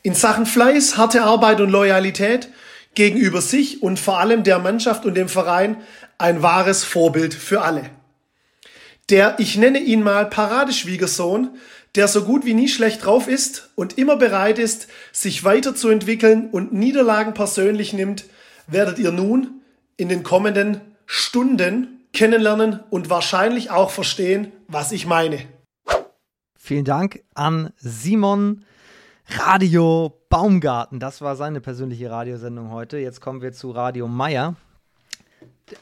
In 0.02 0.14
Sachen 0.14 0.47
Fleiß, 0.47 0.97
harte 0.97 1.23
Arbeit 1.23 1.61
und 1.61 1.71
Loyalität 1.71 2.49
gegenüber 2.94 3.40
sich 3.40 3.82
und 3.82 3.99
vor 3.99 4.18
allem 4.18 4.42
der 4.42 4.59
Mannschaft 4.59 5.04
und 5.04 5.14
dem 5.14 5.28
Verein 5.28 5.76
ein 6.18 6.42
wahres 6.42 6.85
Vorbild 6.85 7.35
für 7.35 7.62
alle. 7.62 7.90
Der, 9.09 9.38
ich 9.38 9.56
nenne 9.56 9.78
ihn 9.78 10.02
mal 10.02 10.28
Paradeschwiegersohn, 10.28 11.50
der 11.97 12.06
so 12.06 12.25
gut 12.25 12.44
wie 12.44 12.54
nie 12.54 12.68
schlecht 12.68 13.04
drauf 13.04 13.26
ist 13.26 13.70
und 13.75 13.99
immer 13.99 14.16
bereit 14.16 14.59
ist, 14.59 14.87
sich 15.12 15.42
weiterzuentwickeln 15.42 16.50
und 16.50 16.73
Niederlagen 16.73 17.35
persönlich 17.35 17.92
nimmt, 17.92 18.25
werdet 18.68 18.99
ihr 18.99 19.11
nun 19.11 19.62
in 19.97 20.09
den 20.09 20.23
kommenden 20.23 20.80
Stunden 21.06 22.06
kennenlernen 22.12 22.80
und 22.90 23.11
wahrscheinlich 23.11 23.70
auch 23.70 23.90
verstehen, 23.90 24.52
was 24.68 24.92
ich 24.92 25.06
meine. 25.06 25.40
Vielen 26.56 26.85
Dank 26.85 27.23
an 27.35 27.73
Simon 27.78 28.64
Radio 29.32 30.12
Baumgarten. 30.28 30.99
Das 30.99 31.20
war 31.20 31.37
seine 31.37 31.60
persönliche 31.60 32.10
Radiosendung 32.10 32.70
heute. 32.70 32.99
Jetzt 32.99 33.20
kommen 33.20 33.42
wir 33.42 33.52
zu 33.52 33.70
Radio 33.70 34.08
Meier. 34.08 34.56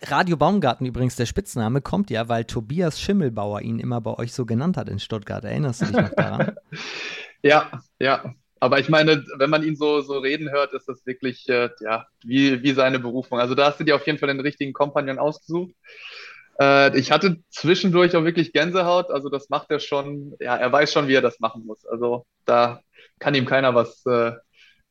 Radio 0.07 0.37
Baumgarten 0.37 0.87
übrigens, 0.87 1.17
der 1.17 1.25
Spitzname 1.25 1.81
kommt 1.81 2.11
ja, 2.11 2.29
weil 2.29 2.45
Tobias 2.45 3.01
Schimmelbauer 3.01 3.63
ihn 3.63 3.79
immer 3.79 4.03
bei 4.03 4.15
euch 4.19 4.35
so 4.35 4.45
genannt 4.45 4.77
hat 4.77 4.89
in 4.91 4.99
Stuttgart. 4.99 5.45
Erinnerst 5.45 5.81
du 5.81 5.87
dich 5.87 5.97
noch 5.97 6.15
daran? 6.15 6.57
ja, 7.43 7.71
ja. 7.99 8.35
Aber 8.61 8.81
ich 8.81 8.89
meine, 8.89 9.25
wenn 9.39 9.51
man 9.51 9.63
ihn 9.63 9.77
so, 9.77 10.03
so 10.03 10.19
reden 10.19 10.51
hört, 10.51 10.75
ist 10.75 10.89
das 10.89 11.07
wirklich 11.07 11.49
äh, 11.49 11.71
ja, 11.81 12.07
wie, 12.25 12.63
wie 12.63 12.73
seine 12.73 12.99
Berufung. 12.99 13.39
Also 13.39 13.55
da 13.55 13.67
hast 13.67 13.81
du 13.81 13.85
dir 13.85 13.97
auf 13.97 14.07
jeden 14.07 14.19
Fall 14.19 14.29
den 14.29 14.41
richtigen 14.41 14.73
Kompagnon 14.73 15.19
ausgesucht. 15.19 15.75
Äh, 16.61 16.99
ich 16.99 17.13
hatte 17.13 17.39
zwischendurch 17.51 18.17
auch 18.17 18.25
wirklich 18.25 18.53
Gänsehaut. 18.53 19.11
Also 19.11 19.31
das 19.31 19.49
macht 19.49 19.71
er 19.71 19.79
schon, 19.79 20.35
ja, 20.41 20.57
er 20.57 20.73
weiß 20.73 20.93
schon, 20.93 21.09
wie 21.09 21.15
er 21.15 21.23
das 21.23 21.41
machen 21.41 21.65
muss. 21.65 21.87
Also 21.87 22.27
da 22.45 22.83
kann 23.19 23.35
ihm 23.35 23.47
keiner 23.47 23.75
was, 23.75 24.05
äh, 24.07 24.33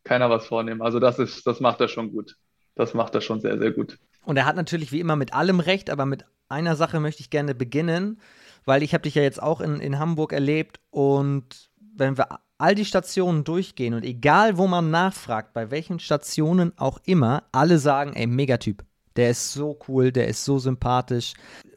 keiner 0.04 0.30
was 0.30 0.46
vornehmen. 0.46 0.82
Also 0.82 1.00
das 1.00 1.20
ist, 1.20 1.46
das 1.46 1.60
macht 1.60 1.82
er 1.82 1.88
schon 1.88 2.12
gut. 2.12 2.36
Das 2.76 2.94
macht 2.94 3.16
er 3.16 3.22
schon 3.22 3.42
sehr, 3.42 3.58
sehr 3.58 3.72
gut. 3.72 3.98
Und 4.24 4.38
er 4.38 4.46
hat 4.46 4.56
natürlich 4.56 4.92
wie 4.92 5.00
immer 5.00 5.16
mit 5.16 5.34
allem 5.34 5.60
recht, 5.60 5.90
aber 5.90 6.06
mit 6.06 6.26
einer 6.50 6.76
Sache 6.76 7.00
möchte 7.00 7.22
ich 7.22 7.30
gerne 7.30 7.56
beginnen, 7.56 8.20
weil 8.66 8.84
ich 8.84 8.94
habe 8.94 9.04
dich 9.04 9.16
ja 9.16 9.22
jetzt 9.22 9.42
auch 9.42 9.62
in, 9.62 9.80
in 9.80 10.00
Hamburg 10.00 10.34
erlebt 10.34 10.80
und 10.90 11.70
wenn 11.96 12.18
wir 12.18 12.28
all 12.58 12.76
die 12.76 12.86
Stationen 12.86 13.44
durchgehen 13.44 13.94
und 13.94 14.04
egal 14.04 14.58
wo 14.58 14.68
man 14.68 14.92
nachfragt, 14.92 15.54
bei 15.54 15.72
welchen 15.72 16.00
Stationen 16.00 16.74
auch 16.78 17.00
immer, 17.06 17.44
alle 17.52 17.80
sagen, 17.80 18.14
ey, 18.14 18.28
Megatyp. 18.28 18.84
Der 19.16 19.32
ist 19.32 19.54
so 19.54 19.80
cool, 19.88 20.12
der 20.12 20.28
ist 20.28 20.46
so 20.46 20.60
sympathisch, 20.60 21.34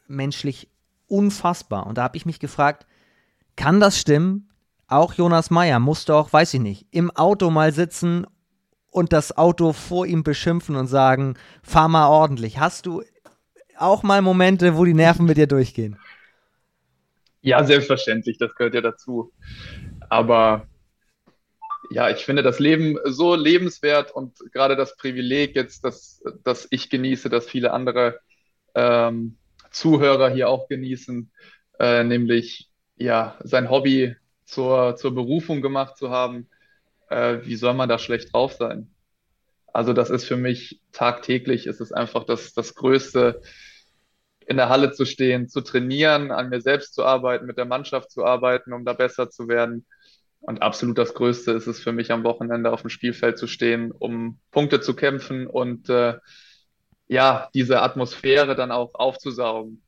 menschlich 0.07 0.69
unfassbar. 1.07 1.87
Und 1.87 1.97
da 1.97 2.03
habe 2.03 2.17
ich 2.17 2.25
mich 2.25 2.39
gefragt, 2.39 2.85
kann 3.55 3.79
das 3.79 3.99
stimmen? 3.99 4.50
Auch 4.91 5.13
Jonas 5.13 5.49
Meyer 5.49 5.79
musste 5.79 6.13
auch, 6.15 6.33
weiß 6.33 6.53
ich 6.55 6.59
nicht, 6.59 6.85
im 6.91 7.11
Auto 7.11 7.49
mal 7.49 7.71
sitzen 7.71 8.27
und 8.89 9.13
das 9.13 9.37
Auto 9.37 9.71
vor 9.71 10.05
ihm 10.05 10.23
beschimpfen 10.23 10.75
und 10.75 10.87
sagen, 10.87 11.37
fahr 11.63 11.87
mal 11.87 12.07
ordentlich. 12.07 12.59
Hast 12.59 12.85
du 12.85 13.01
auch 13.77 14.03
mal 14.03 14.21
Momente, 14.21 14.75
wo 14.75 14.83
die 14.83 14.93
Nerven 14.93 15.25
mit 15.25 15.37
dir 15.37 15.47
durchgehen? 15.47 15.97
Ja, 17.39 17.63
selbstverständlich, 17.63 18.37
das 18.37 18.53
gehört 18.53 18.75
ja 18.75 18.81
dazu. 18.81 19.31
Aber 20.09 20.67
ja, 21.89 22.09
ich 22.09 22.25
finde 22.25 22.43
das 22.43 22.59
Leben 22.59 22.97
so 23.05 23.33
lebenswert 23.35 24.11
und 24.11 24.39
gerade 24.51 24.75
das 24.75 24.97
Privileg 24.97 25.55
jetzt, 25.55 25.85
dass, 25.85 26.21
dass 26.43 26.67
ich 26.69 26.89
genieße, 26.89 27.29
dass 27.29 27.47
viele 27.47 27.71
andere 27.71 28.19
ähm, 28.75 29.37
Zuhörer 29.71 30.29
hier 30.29 30.49
auch 30.49 30.67
genießen, 30.67 31.31
äh, 31.79 32.03
nämlich 32.03 32.69
ja, 32.97 33.37
sein 33.43 33.69
Hobby 33.69 34.17
zur, 34.45 34.95
zur 34.95 35.13
Berufung 35.13 35.61
gemacht 35.61 35.97
zu 35.97 36.09
haben, 36.09 36.49
äh, 37.09 37.39
wie 37.43 37.55
soll 37.55 37.73
man 37.73 37.89
da 37.89 37.99
schlecht 37.99 38.33
drauf 38.33 38.53
sein? 38.53 38.91
Also 39.73 39.93
das 39.93 40.09
ist 40.09 40.25
für 40.25 40.37
mich 40.37 40.81
tagtäglich, 40.91 41.67
ist 41.67 41.81
es 41.81 41.91
einfach 41.91 42.25
das, 42.25 42.53
das 42.53 42.75
Größte, 42.75 43.41
in 44.47 44.57
der 44.57 44.69
Halle 44.69 44.91
zu 44.91 45.05
stehen, 45.05 45.47
zu 45.47 45.61
trainieren, 45.61 46.31
an 46.31 46.49
mir 46.49 46.59
selbst 46.59 46.93
zu 46.93 47.05
arbeiten, 47.05 47.45
mit 47.45 47.57
der 47.57 47.65
Mannschaft 47.65 48.11
zu 48.11 48.25
arbeiten, 48.25 48.73
um 48.73 48.83
da 48.83 48.93
besser 48.93 49.29
zu 49.29 49.47
werden. 49.47 49.85
Und 50.41 50.61
absolut 50.61 50.97
das 50.97 51.13
Größte 51.13 51.51
ist 51.51 51.67
es 51.67 51.79
für 51.79 51.91
mich 51.93 52.11
am 52.11 52.23
Wochenende 52.23 52.71
auf 52.71 52.81
dem 52.81 52.89
Spielfeld 52.89 53.37
zu 53.37 53.47
stehen, 53.47 53.91
um 53.91 54.39
Punkte 54.51 54.81
zu 54.81 54.95
kämpfen 54.95 55.47
und 55.47 55.89
äh, 55.89 56.17
ja, 57.07 57.49
diese 57.53 57.81
Atmosphäre 57.81 58.55
dann 58.55 58.71
auch 58.71 58.95
aufzusaugen. 58.95 59.81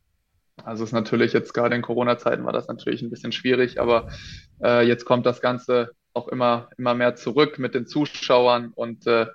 Also 0.58 0.84
es 0.84 0.90
ist 0.90 0.94
natürlich 0.94 1.34
jetzt 1.34 1.54
gerade 1.54 1.76
in 1.76 1.82
Corona-Zeiten 1.82 2.46
war 2.46 2.54
das 2.54 2.68
natürlich 2.68 3.02
ein 3.02 3.10
bisschen 3.10 3.32
schwierig, 3.32 3.80
aber 3.80 4.08
äh, 4.64 4.86
jetzt 4.86 5.06
kommt 5.06 5.26
das 5.26 5.42
Ganze 5.42 5.92
auch 6.14 6.28
immer, 6.28 6.70
immer 6.78 6.94
mehr 6.94 7.16
zurück 7.16 7.58
mit 7.60 7.74
den 7.74 7.88
Zuschauern 7.88 8.72
und 8.74 9.08
äh, 9.08 9.28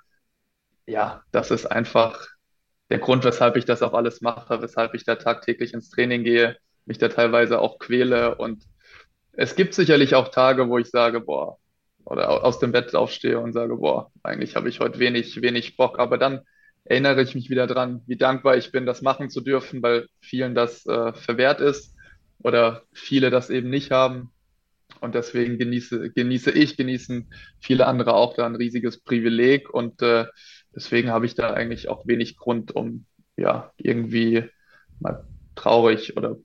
ja, 0.85 1.21
das 1.31 1.51
ist 1.51 1.65
einfach 1.65 2.25
der 2.89 2.99
Grund, 2.99 3.23
weshalb 3.25 3.57
ich 3.57 3.65
das 3.65 3.83
auch 3.83 3.93
alles 3.93 4.21
mache, 4.21 4.61
weshalb 4.61 4.95
ich 4.95 5.03
da 5.03 5.15
tagtäglich 5.15 5.73
ins 5.73 5.89
Training 5.89 6.23
gehe, 6.23 6.57
mich 6.85 6.97
da 6.97 7.09
teilweise 7.09 7.59
auch 7.59 7.79
quäle 7.79 8.35
und 8.35 8.63
es 9.33 9.55
gibt 9.55 9.73
sicherlich 9.73 10.15
auch 10.15 10.29
Tage, 10.29 10.69
wo 10.69 10.77
ich 10.77 10.89
sage, 10.89 11.21
boah, 11.21 11.57
oder 12.05 12.43
aus 12.43 12.59
dem 12.59 12.71
Bett 12.71 12.95
aufstehe 12.95 13.39
und 13.39 13.53
sage, 13.53 13.77
boah, 13.77 14.11
eigentlich 14.23 14.55
habe 14.55 14.69
ich 14.69 14.79
heute 14.79 14.99
wenig, 14.99 15.41
wenig 15.41 15.77
Bock, 15.77 15.99
aber 15.99 16.17
dann 16.17 16.41
erinnere 16.89 17.21
ich 17.21 17.35
mich 17.35 17.49
wieder 17.51 17.67
dran, 17.67 18.01
wie 18.07 18.17
dankbar 18.17 18.57
ich 18.57 18.71
bin, 18.71 18.87
das 18.87 19.03
machen 19.03 19.29
zu 19.29 19.41
dürfen, 19.41 19.81
weil 19.83 20.07
vielen 20.19 20.55
das 20.55 20.85
äh, 20.87 21.13
verwehrt 21.13 21.61
ist 21.61 21.95
oder 22.39 22.83
viele 22.91 23.29
das 23.29 23.51
eben 23.51 23.69
nicht 23.69 23.91
haben. 23.91 24.31
Und 24.99 25.13
deswegen 25.13 25.59
genieße, 25.59 26.09
genieße 26.09 26.51
ich, 26.51 26.77
genießen 26.77 27.29
viele 27.59 27.85
andere 27.85 28.15
auch 28.15 28.33
da 28.33 28.45
ein 28.47 28.55
riesiges 28.55 28.99
Privileg. 28.99 29.69
Und 29.69 30.01
äh, 30.01 30.25
deswegen 30.75 31.11
habe 31.11 31.27
ich 31.27 31.35
da 31.35 31.53
eigentlich 31.53 31.89
auch 31.89 32.07
wenig 32.07 32.37
Grund, 32.37 32.75
um 32.75 33.05
ja 33.37 33.71
irgendwie 33.77 34.49
mal 34.99 35.23
traurig 35.55 36.17
oder 36.17 36.37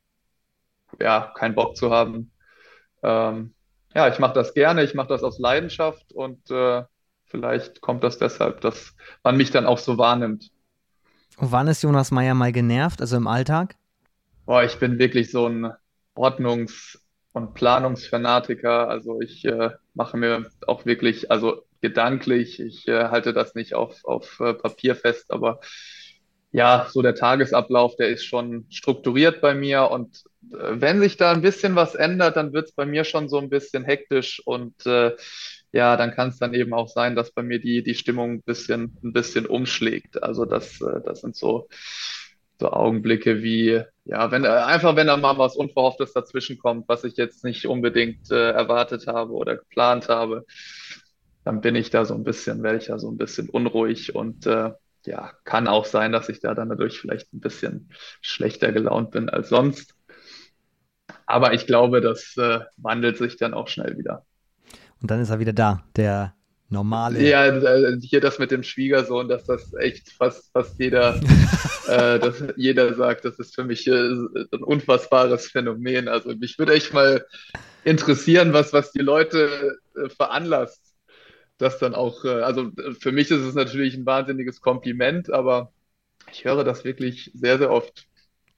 ja, 1.00 1.32
keinen 1.34 1.54
Bock 1.54 1.74
zu 1.74 1.90
haben. 1.90 2.32
Ähm, 3.02 3.54
ja, 3.94 4.08
ich 4.08 4.18
mache 4.18 4.34
das 4.34 4.52
gerne, 4.52 4.84
ich 4.84 4.92
mache 4.92 5.08
das 5.08 5.22
aus 5.22 5.38
Leidenschaft 5.38 6.12
und 6.12 6.50
äh, 6.50 6.82
vielleicht 7.35 7.81
kommt 7.81 8.05
das 8.05 8.19
deshalb, 8.19 8.61
dass 8.61 8.95
man 9.25 9.37
mich 9.37 9.50
dann 9.50 9.67
auch 9.67 9.79
so 9.79 9.99
wahrnimmt. 9.99 10.53
Und 11.37 11.50
wann 11.50 11.67
ist 11.67 11.83
Jonas 11.83 12.12
Meyer 12.12 12.35
mal 12.35 12.53
genervt, 12.53 13.00
also 13.00 13.17
im 13.17 13.26
Alltag? 13.26 13.75
Boah, 14.47 14.62
ich 14.62 14.79
bin 14.79 15.00
wirklich 15.00 15.33
so 15.33 15.49
ein 15.49 15.73
Ordnungs- 16.14 17.00
und 17.33 17.55
Planungsfanatiker. 17.55 18.88
Also 18.88 19.21
ich 19.21 19.45
äh, 19.47 19.71
mache 19.95 20.17
mir 20.17 20.47
auch 20.69 20.87
wirklich, 20.87 21.33
also 21.33 21.62
gedanklich, 21.81 22.61
ich 22.61 22.87
äh, 22.87 23.09
halte 23.09 23.33
das 23.33 23.57
nicht 23.57 23.75
auf, 23.75 24.05
auf 24.05 24.38
äh, 24.38 24.55
Papier 24.55 24.95
fest, 24.95 25.33
aber 25.33 25.59
ja, 26.53 26.87
so 26.88 27.03
der 27.03 27.17
Tagesablauf, 27.17 27.97
der 27.97 28.11
ist 28.11 28.25
schon 28.25 28.67
strukturiert 28.71 29.41
bei 29.41 29.57
mir 29.57 29.91
und 29.91 30.23
äh, 30.53 30.81
wenn 30.81 31.00
sich 31.00 31.17
da 31.17 31.33
ein 31.33 31.43
bisschen 31.43 31.75
was 31.75 31.97
ändert, 31.97 32.37
dann 32.37 32.53
wird 32.53 32.67
es 32.69 32.73
bei 32.73 32.87
mir 32.87 33.03
schon 33.03 33.29
so 33.29 33.38
ein 33.38 33.50
bisschen 33.50 33.83
hektisch 33.85 34.41
und 34.47 34.87
äh, 34.87 35.17
ja, 35.75 35.97
dann 35.97 36.12
kann 36.12 36.28
es 36.28 36.38
dann 36.38 36.54
eben 36.54 36.73
auch 36.73 36.87
sein, 36.88 37.16
dass 37.16 37.33
bei 37.33 37.43
mir 37.43 37.59
die, 37.61 37.83
die 37.83 37.97
Stimmung 37.97 38.35
ein 38.35 38.43
bisschen, 38.43 38.97
ein 39.02 39.12
bisschen 39.12 39.45
umschlägt. 39.47 40.23
Also 40.23 40.45
das, 40.45 40.81
äh, 40.81 41.00
das 41.04 41.23
sind 41.23 41.35
so, 41.35 41.69
so 42.61 42.71
Augenblicke 42.71 43.43
wie, 43.43 43.83
ja, 44.04 44.31
wenn 44.31 44.47
einfach 44.47 44.95
wenn 44.95 45.09
da 45.09 45.16
mal 45.16 45.37
was 45.37 45.57
Unverhofftes 45.57 46.12
dazwischen 46.12 46.59
kommt, 46.59 46.88
was 46.88 47.02
ich 47.02 47.16
jetzt 47.16 47.43
nicht 47.43 47.66
unbedingt 47.66 48.31
äh, 48.31 48.52
erwartet 48.52 49.09
habe 49.09 49.33
oder 49.33 49.57
geplant 49.57 50.09
habe, 50.09 50.47
dann 51.45 51.61
bin 51.61 51.75
ich 51.75 51.90
da 51.90 52.04
so 52.04 52.14
ein 52.14 52.23
bisschen, 52.25 52.62
werde 52.62 52.78
ich 52.78 52.87
da 52.87 52.99
so 53.00 53.11
ein 53.11 53.16
bisschen 53.19 53.49
unruhig 53.50 54.14
und 54.14 54.47
äh, 54.47 54.71
ja, 55.07 55.33
kann 55.45 55.66
auch 55.66 55.87
sein, 55.87 56.12
dass 56.12 56.28
ich 56.28 56.38
da 56.40 56.54
dann 56.54 56.69
dadurch 56.69 57.00
vielleicht 57.00 57.33
ein 57.35 57.40
bisschen 57.40 57.90
schlechter 58.21 58.71
gelaunt 58.73 59.11
bin 59.11 59.28
als 59.28 59.49
sonst. 59.49 59.95
Aber 61.26 61.52
ich 61.52 61.66
glaube, 61.66 62.00
das 62.00 62.37
äh, 62.37 62.61
wandelt 62.76 63.19
sich 63.19 63.37
dann 63.37 63.54
auch 63.54 63.66
schnell 63.69 63.99
wieder. 63.99 64.25
Und 65.04 65.11
dann 65.11 65.20
ist 65.20 65.28
er 65.28 65.38
wieder 65.38 65.52
da, 65.52 65.84
der 65.96 66.34
normale. 66.70 67.20
Ja, 67.20 67.44
äh, 67.44 68.00
hier 68.00 68.23
das 68.23 68.38
mit 68.38 68.50
dem 68.50 68.62
Schwiegersohn, 68.62 69.28
dass 69.28 69.44
das 69.44 69.75
echt 69.75 70.11
fast, 70.11 70.50
fast 70.50 70.80
jeder, 70.80 71.16
äh, 71.88 72.18
dass 72.18 72.42
jeder 72.56 72.94
sagt, 72.94 73.26
das 73.26 73.38
ist 73.38 73.54
für 73.54 73.64
mich 73.64 73.87
äh, 73.87 73.92
ein 73.92 74.62
unfassbares 74.62 75.49
Phänomen. 75.49 76.08
Also 76.08 76.34
mich 76.34 76.58
würde 76.58 76.73
echt 76.73 76.94
mal 76.94 77.26
interessieren, 77.84 78.54
was, 78.54 78.73
was 78.73 78.92
die 78.92 79.02
Leute 79.02 79.76
äh, 79.94 80.08
veranlasst, 80.08 80.94
das 81.58 81.78
dann 81.78 81.94
auch, 81.94 82.25
äh, 82.25 82.40
also 82.40 82.70
für 82.99 83.12
mich 83.12 83.30
ist 83.30 83.42
es 83.42 83.54
natürlich 83.54 83.96
ein 83.96 84.06
wahnsinniges 84.06 84.62
Kompliment, 84.62 85.30
aber 85.30 85.70
ich 86.32 86.46
höre 86.46 86.64
das 86.64 86.82
wirklich 86.84 87.30
sehr, 87.34 87.58
sehr 87.58 87.70
oft. 87.70 88.06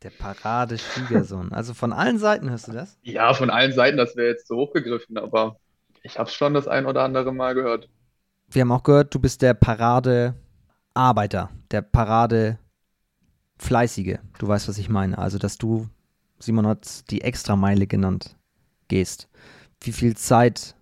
Der 0.04 0.10
Parade-Schwiegersohn. 0.10 1.50
Also 1.50 1.74
von 1.74 1.92
allen 1.92 2.20
Seiten 2.20 2.50
hörst 2.50 2.68
du 2.68 2.72
das? 2.72 3.00
Ja, 3.02 3.34
von 3.34 3.50
allen 3.50 3.72
Seiten, 3.72 3.96
das 3.96 4.14
wäre 4.14 4.28
jetzt 4.28 4.46
so 4.46 4.54
hochgegriffen, 4.54 5.18
aber 5.18 5.58
ich 6.06 6.18
habe 6.18 6.28
es 6.28 6.34
schon 6.34 6.52
das 6.54 6.66
ein 6.68 6.86
oder 6.86 7.02
andere 7.02 7.32
Mal 7.32 7.54
gehört. 7.54 7.88
Wir 8.48 8.62
haben 8.62 8.72
auch 8.72 8.84
gehört, 8.84 9.14
du 9.14 9.18
bist 9.18 9.42
der 9.42 9.54
Parade-Arbeiter, 9.54 11.50
der 11.72 11.82
Parade-Fleißige. 11.82 14.18
Du 14.38 14.46
weißt, 14.46 14.68
was 14.68 14.78
ich 14.78 14.88
meine. 14.88 15.18
Also, 15.18 15.38
dass 15.38 15.58
du, 15.58 15.88
Simon 16.38 16.68
hat 16.68 17.10
die 17.10 17.22
Extrameile 17.22 17.88
genannt, 17.88 18.36
gehst. 18.88 19.28
Wie 19.80 19.92
viel 19.92 20.16
Zeit 20.16 20.76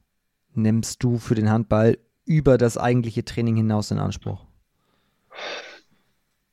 nimmst 0.52 1.02
du 1.02 1.19
für 1.19 1.35
den 1.35 1.50
Handball 1.50 1.99
über 2.26 2.59
das 2.59 2.76
eigentliche 2.76 3.25
Training 3.25 3.57
hinaus 3.57 3.90
in 3.90 3.99
Anspruch? 3.99 4.45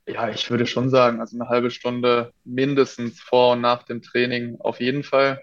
Ja, 0.08 0.30
ich 0.30 0.50
würde 0.50 0.66
schon 0.66 0.90
sagen, 0.90 1.20
also 1.20 1.38
eine 1.38 1.50
halbe 1.50 1.72
Stunde 1.72 2.32
mindestens 2.46 3.20
vor 3.20 3.52
und 3.54 3.62
nach 3.62 3.84
dem 3.84 4.02
Training 4.02 4.56
auf 4.60 4.80
jeden 4.80 5.04
Fall. 5.04 5.42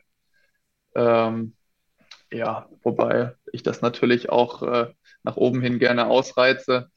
Ähm, 0.94 1.54
ja, 2.30 2.68
wobei 2.82 3.34
ich 3.52 3.62
das 3.62 3.80
natürlich 3.80 4.30
auch 4.30 4.62
äh, 4.62 4.92
nach 5.22 5.36
oben 5.36 5.60
hin 5.62 5.78
gerne 5.78 6.06
ausreize. 6.06 6.90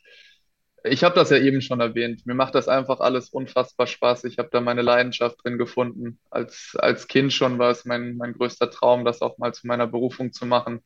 Ich 0.84 1.04
habe 1.04 1.16
das 1.16 1.30
ja 1.30 1.38
eben 1.38 1.62
schon 1.62 1.80
erwähnt. 1.80 2.26
Mir 2.26 2.34
macht 2.34 2.56
das 2.56 2.68
einfach 2.68 3.00
alles 3.02 3.30
unfassbar 3.30 3.86
Spaß. 3.86 4.24
Ich 4.24 4.40
habe 4.40 4.50
da 4.52 4.62
meine 4.62 4.82
Leidenschaft 4.82 5.44
drin 5.44 5.58
gefunden. 5.60 6.20
Als, 6.32 6.76
als 6.80 7.08
Kind 7.08 7.34
schon 7.34 7.60
war 7.60 7.70
es 7.70 7.86
mein, 7.86 8.18
mein 8.18 8.34
größter 8.34 8.72
Traum, 8.72 9.06
das 9.06 9.22
auch 9.22 9.38
mal 9.38 9.54
zu 9.54 9.68
meiner 9.68 9.86
Berufung 9.86 10.34
zu 10.34 10.46
machen, 10.46 10.82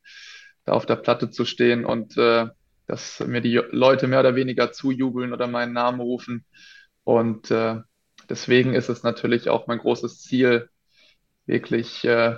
da 0.66 0.74
auf 0.74 0.86
der 0.86 0.98
Platte 0.98 1.30
zu 1.30 1.46
stehen 1.46 1.86
und 1.86 2.18
äh, 2.18 2.48
dass 2.88 3.22
mir 3.22 3.42
die 3.42 3.62
Leute 3.72 4.08
mehr 4.08 4.20
oder 4.20 4.36
weniger 4.36 4.72
zujubeln 4.72 5.34
oder 5.34 5.48
meinen 5.48 5.74
Namen 5.74 6.02
rufen. 6.02 6.46
Und 7.04 7.50
äh, 7.52 7.78
deswegen 8.30 8.74
ist 8.74 8.90
es 8.90 9.04
natürlich 9.04 9.50
auch 9.50 9.68
mein 9.68 9.80
großes 9.80 10.22
Ziel, 10.22 10.70
wirklich 11.46 12.04
äh, 12.04 12.38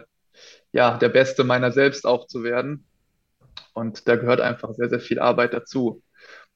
ja, 0.77 0.95
der 0.95 1.09
Beste 1.09 1.43
meiner 1.43 1.71
selbst 1.71 2.05
auch 2.05 2.27
zu 2.27 2.43
werden. 2.43 2.85
Und 3.73 4.07
da 4.07 4.15
gehört 4.15 4.41
einfach 4.41 4.75
sehr, 4.75 4.89
sehr 4.89 4.99
viel 4.99 5.17
Arbeit 5.17 5.53
dazu. 5.55 6.03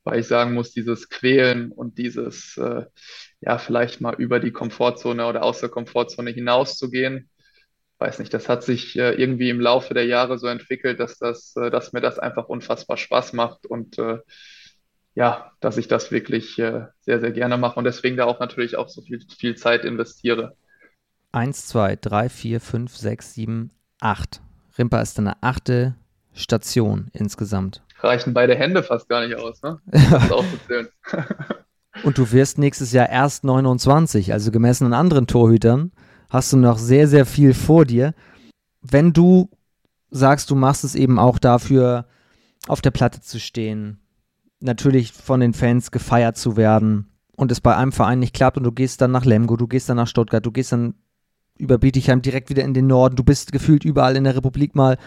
Weil 0.04 0.20
ich 0.20 0.28
sagen 0.28 0.54
muss, 0.54 0.74
dieses 0.74 1.10
Quälen 1.10 1.72
und 1.72 1.98
dieses, 1.98 2.56
äh, 2.58 2.86
ja, 3.40 3.58
vielleicht 3.58 4.00
mal 4.00 4.14
über 4.14 4.40
die 4.40 4.52
Komfortzone 4.52 5.26
oder 5.26 5.42
aus 5.42 5.60
der 5.60 5.70
Komfortzone 5.70 6.30
hinauszugehen, 6.30 7.32
weiß 7.98 8.20
nicht, 8.20 8.32
das 8.32 8.48
hat 8.48 8.64
sich 8.64 8.96
äh, 8.96 9.14
irgendwie 9.14 9.50
im 9.50 9.60
Laufe 9.60 9.96
der 9.96 10.06
Jahre 10.06 10.38
so 10.38 10.46
entwickelt, 10.46 11.00
dass 11.00 11.18
das, 11.18 11.56
äh, 11.56 11.72
dass 11.72 11.92
mir 11.92 12.02
das 12.02 12.20
einfach 12.20 12.48
unfassbar 12.48 12.98
Spaß 12.98 13.34
macht 13.34 13.66
und 13.66 13.98
äh, 13.98 14.20
ja, 15.16 15.52
dass 15.62 15.78
ich 15.78 15.88
das 15.88 16.12
wirklich 16.12 16.60
äh, 16.60 16.86
sehr, 17.00 17.20
sehr 17.22 17.32
gerne 17.32 17.58
mache 17.58 17.80
und 17.80 17.86
deswegen 17.86 18.18
da 18.18 18.26
auch 18.26 18.40
natürlich 18.40 18.78
auch 18.78 18.90
so 18.90 19.02
viel, 19.02 19.20
viel 19.36 19.56
Zeit 19.56 19.84
investiere. 19.84 20.56
Eins, 21.32 21.68
zwei, 21.68 21.96
drei, 21.96 22.30
vier, 22.30 22.62
fünf, 22.62 22.96
sechs, 22.96 23.34
sieben, 23.34 23.72
acht. 24.02 24.42
Rimpa 24.78 25.00
ist 25.02 25.18
eine 25.20 25.42
achte 25.42 25.96
Station 26.34 27.10
insgesamt. 27.14 27.84
Reichen 28.00 28.34
beide 28.34 28.56
Hände 28.56 28.84
fast 28.84 29.08
gar 29.10 29.26
nicht 29.26 29.36
aus, 29.38 29.62
ne? 29.62 29.80
Das 29.92 30.32
aufzuzählen. 30.32 30.90
Und 32.04 32.18
du 32.18 32.32
wirst 32.32 32.58
nächstes 32.58 32.94
Jahr 32.94 33.10
erst 33.10 33.44
29, 33.44 34.34
also 34.34 34.52
gemessen 34.52 34.86
an 34.86 34.94
anderen 34.94 35.28
Torhütern, 35.28 35.92
hast 36.30 36.54
du 36.54 36.58
noch 36.58 36.78
sehr, 36.78 37.08
sehr 37.08 37.26
viel 37.26 37.54
vor 37.54 37.86
dir. 37.86 38.14
Wenn 38.82 39.14
du 39.14 39.50
sagst, 40.10 40.50
du 40.50 40.56
machst 40.56 40.84
es 40.84 40.96
eben 40.96 41.20
auch 41.20 41.38
dafür, 41.38 42.06
auf 42.68 42.82
der 42.82 42.92
Platte 42.92 43.22
zu 43.22 43.40
stehen, 43.40 44.00
natürlich 44.62 45.12
von 45.12 45.40
den 45.40 45.54
Fans 45.54 45.92
gefeiert 45.92 46.38
zu 46.38 46.56
werden 46.56 47.12
und 47.36 47.52
es 47.52 47.62
bei 47.62 47.76
einem 47.76 47.92
Verein 47.92 48.20
nicht 48.20 48.34
klappt 48.34 48.58
und 48.58 48.64
du 48.64 48.72
gehst 48.72 49.02
dann 49.02 49.12
nach 49.12 49.26
Lemgo, 49.26 49.58
du 49.58 49.68
gehst 49.68 49.90
dann 49.90 49.98
nach 49.98 50.08
Stuttgart, 50.08 50.46
du 50.46 50.52
gehst 50.52 50.72
dann 50.72 50.96
über 51.62 51.78
Bietigheim 51.78 52.22
direkt 52.22 52.50
wieder 52.50 52.64
in 52.64 52.74
den 52.74 52.88
Norden, 52.88 53.16
du 53.16 53.24
bist 53.24 53.52
gefühlt 53.52 53.86
überall 53.86 54.18
in 54.18 54.26
der 54.26 54.36
Republik 54.36 54.76
mal. 54.76 54.98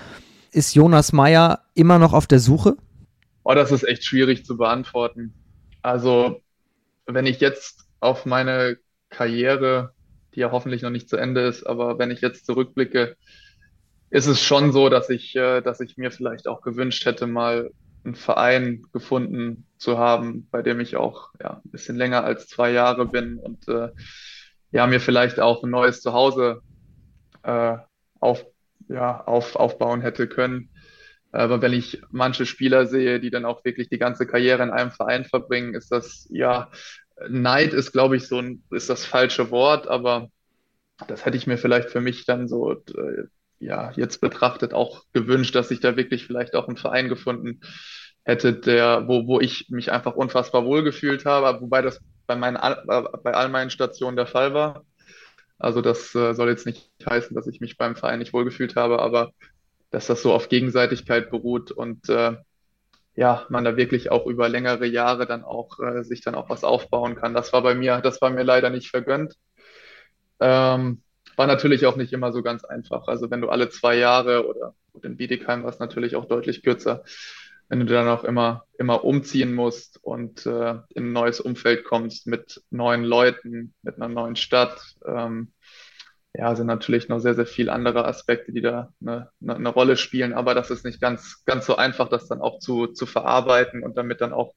Ist 0.53 0.75
Jonas 0.75 1.13
Meyer 1.13 1.65
immer 1.75 1.99
noch 1.99 2.13
auf 2.13 2.27
der 2.27 2.39
Suche? 2.39 2.77
Oh, 3.43 3.55
das 3.55 3.73
ist 3.73 3.83
echt 3.83 4.05
schwierig 4.05 4.47
zu 4.47 4.57
beantworten. 4.57 5.35
Also, 5.83 6.41
wenn 7.07 7.27
ich 7.27 7.41
jetzt 7.41 7.85
auf 8.01 8.25
meine 8.25 8.79
Karriere, 9.11 9.93
die 10.35 10.41
ja 10.41 10.53
hoffentlich 10.53 10.83
noch 10.83 10.91
nicht 10.91 11.09
zu 11.09 11.17
Ende 11.17 11.43
ist, 11.43 11.65
aber 11.65 11.99
wenn 11.99 12.11
ich 12.11 12.21
jetzt 12.21 12.47
zurückblicke, 12.47 13.17
ist 14.11 14.27
es 14.27 14.41
schon 14.41 14.73
so, 14.73 14.89
dass 14.89 15.11
ich, 15.11 15.35
äh, 15.35 15.61
dass 15.61 15.81
ich 15.81 15.97
mir 15.97 16.11
vielleicht 16.11 16.47
auch 16.47 16.63
gewünscht 16.63 17.05
hätte, 17.05 17.27
mal 17.27 17.71
einen 18.05 18.15
Verein 18.15 18.83
gefunden 18.93 19.67
zu 19.77 19.99
haben, 19.99 20.47
bei 20.51 20.63
dem 20.63 20.79
ich 20.81 20.97
auch 20.97 21.31
ja, 21.41 21.61
ein 21.65 21.71
bisschen 21.71 21.97
länger 21.97 22.25
als 22.25 22.47
zwei 22.47 22.71
Jahre 22.71 23.07
bin 23.07 23.39
und 23.39 23.67
äh, 23.69 23.89
ja, 24.75 24.89
mir 24.89 24.99
vielleicht 25.01 25.39
auch 25.39 25.63
ein 25.63 25.71
neues 25.71 26.03
Zuhause 26.03 26.61
äh, 27.45 27.77
auf, 28.19 28.45
ja, 28.89 29.21
auf, 29.25 29.55
aufbauen 29.55 30.01
hätte 30.01 30.27
können. 30.27 30.69
Aber 31.31 31.63
wenn 31.63 31.73
ich 31.73 32.03
manche 32.11 32.45
Spieler 32.45 32.87
sehe, 32.87 33.21
die 33.21 33.31
dann 33.31 33.45
auch 33.45 33.65
wirklich 33.65 33.89
die 33.89 33.99
ganze 33.99 34.27
Karriere 34.27 34.65
in 34.65 34.71
einem 34.71 34.91
Verein 34.91 35.25
verbringen, 35.25 35.75
ist 35.75 35.93
das, 35.93 36.27
ja, 36.29 36.73
Neid 37.29 37.73
ist, 37.73 37.93
glaube 37.93 38.17
ich, 38.17 38.27
so 38.27 38.41
ein, 38.41 38.65
ist 38.73 38.91
das 38.91 39.05
falsche 39.05 39.53
Wort, 39.53 39.87
aber 39.87 40.29
das 41.07 41.25
hätte 41.25 41.37
ich 41.37 41.47
mir 41.47 41.57
vielleicht 41.57 41.91
für 41.91 42.01
mich 42.01 42.27
dann 42.27 42.49
so, 42.49 42.73
äh, 42.73 43.25
ja, 43.61 43.93
jetzt 43.95 44.21
betrachtet 44.21 44.75
auch 44.75 45.05
gewünscht, 45.13 45.55
dass 45.55 45.71
ich 45.71 45.79
da 45.79 45.97
wirklich 45.97 46.27
vielleicht 46.27 46.57
auch 46.57 46.67
einen 46.67 46.77
Verein 46.77 47.09
gefunden 47.09 47.61
hätte, 48.25 48.55
der, 48.55 49.07
wo, 49.07 49.29
wo 49.29 49.39
ich 49.39 49.67
mich 49.71 49.93
einfach 49.93 50.17
unfassbar 50.17 50.65
wohl 50.65 50.83
gefühlt 50.83 51.27
habe, 51.27 51.61
wobei 51.61 51.81
das 51.81 52.01
bei 52.27 52.37
meinen, 52.37 52.57
bei 52.57 53.35
all 53.35 53.49
meinen 53.49 53.71
Stationen 53.71 54.17
der 54.17 54.27
Fall 54.27 54.55
war. 54.55 54.85
Also 55.59 55.81
das 55.81 56.15
äh, 56.15 56.35
soll 56.35 56.49
jetzt 56.49 56.67
nicht 56.67 56.91
heißen, 57.09 57.35
dass 57.35 57.47
ich 57.47 57.61
mich 57.61 57.77
beim 57.77 57.97
Verein 57.97 58.19
nicht 58.19 58.33
wohlgefühlt 58.33 58.77
habe, 58.77 59.01
aber 59.01 59.33
dass 59.91 60.07
das 60.07 60.23
so 60.23 60.33
auf 60.33 60.49
Gegenseitigkeit 60.49 61.31
beruht 61.31 61.71
und 61.71 62.09
äh, 62.09 62.37
ja, 63.17 63.47
man 63.49 63.65
da 63.65 63.77
wirklich 63.77 64.11
auch 64.11 64.27
über 64.27 64.49
längere 64.49 64.87
Jahre 64.87 65.27
dann 65.27 65.45
auch 65.45 65.79
äh, 65.79 66.03
sich 66.03 66.21
dann 66.21 66.35
auch 66.35 66.51
was 66.51 66.65
aufbauen 66.65 67.15
kann. 67.15 67.33
Das 67.33 67.53
war 67.53 67.63
bei 67.63 67.75
mir, 67.75 68.01
das 68.01 68.21
war 68.21 68.31
mir 68.31 68.43
leider 68.43 68.71
nicht 68.71 68.91
vergönnt. 68.91 69.37
Ähm, 70.41 71.03
war 71.37 71.47
natürlich 71.47 71.87
auch 71.87 71.97
nicht 71.97 72.13
immer 72.13 72.33
so 72.33 72.43
ganz 72.43 72.65
einfach. 72.65 73.07
Also 73.07 73.31
wenn 73.31 73.41
du 73.41 73.49
alle 73.49 73.69
zwei 73.69 73.97
Jahre 73.97 74.47
oder 74.47 74.75
in 75.03 75.17
Bietigheim 75.17 75.63
war 75.63 75.71
es 75.71 75.79
natürlich 75.79 76.17
auch 76.17 76.27
deutlich 76.27 76.63
kürzer, 76.63 77.05
wenn 77.69 77.81
du 77.81 77.87
dann 77.87 78.09
auch 78.09 78.25
immer, 78.25 78.65
immer 78.79 79.05
umziehen 79.05 79.55
musst 79.55 79.99
und 80.03 80.47
äh, 80.47 80.75
in 80.91 81.09
ein 81.09 81.13
neues 81.13 81.41
Umfeld 81.41 81.85
kommst 81.85 82.27
mit 82.27 82.63
neuen 82.71 83.05
Leuten, 83.05 83.75
mit 83.83 83.97
einer 83.97 84.09
neuen 84.09 84.37
Stadt, 84.37 84.97
ähm, 85.07 85.53
ja, 86.37 86.55
sind 86.57 86.67
natürlich 86.67 87.09
noch 87.09 87.21
sehr, 87.21 87.35
sehr 87.35 87.47
viele 87.47 87.73
andere 87.73 88.07
Aspekte, 88.07 88.53
die 88.53 88.61
da 88.61 88.93
eine, 89.01 89.31
eine, 89.47 89.69
Rolle 89.69 89.97
spielen. 89.97 90.33
Aber 90.33 90.55
das 90.55 90.71
ist 90.71 90.85
nicht 90.85 91.01
ganz, 91.01 91.45
ganz 91.45 91.65
so 91.65 91.77
einfach, 91.77 92.09
das 92.09 92.27
dann 92.27 92.41
auch 92.41 92.59
zu, 92.59 92.89
zu 92.89 93.07
verarbeiten 93.07 93.85
und 93.85 93.97
damit 93.97 94.21
dann 94.21 94.33
auch, 94.33 94.55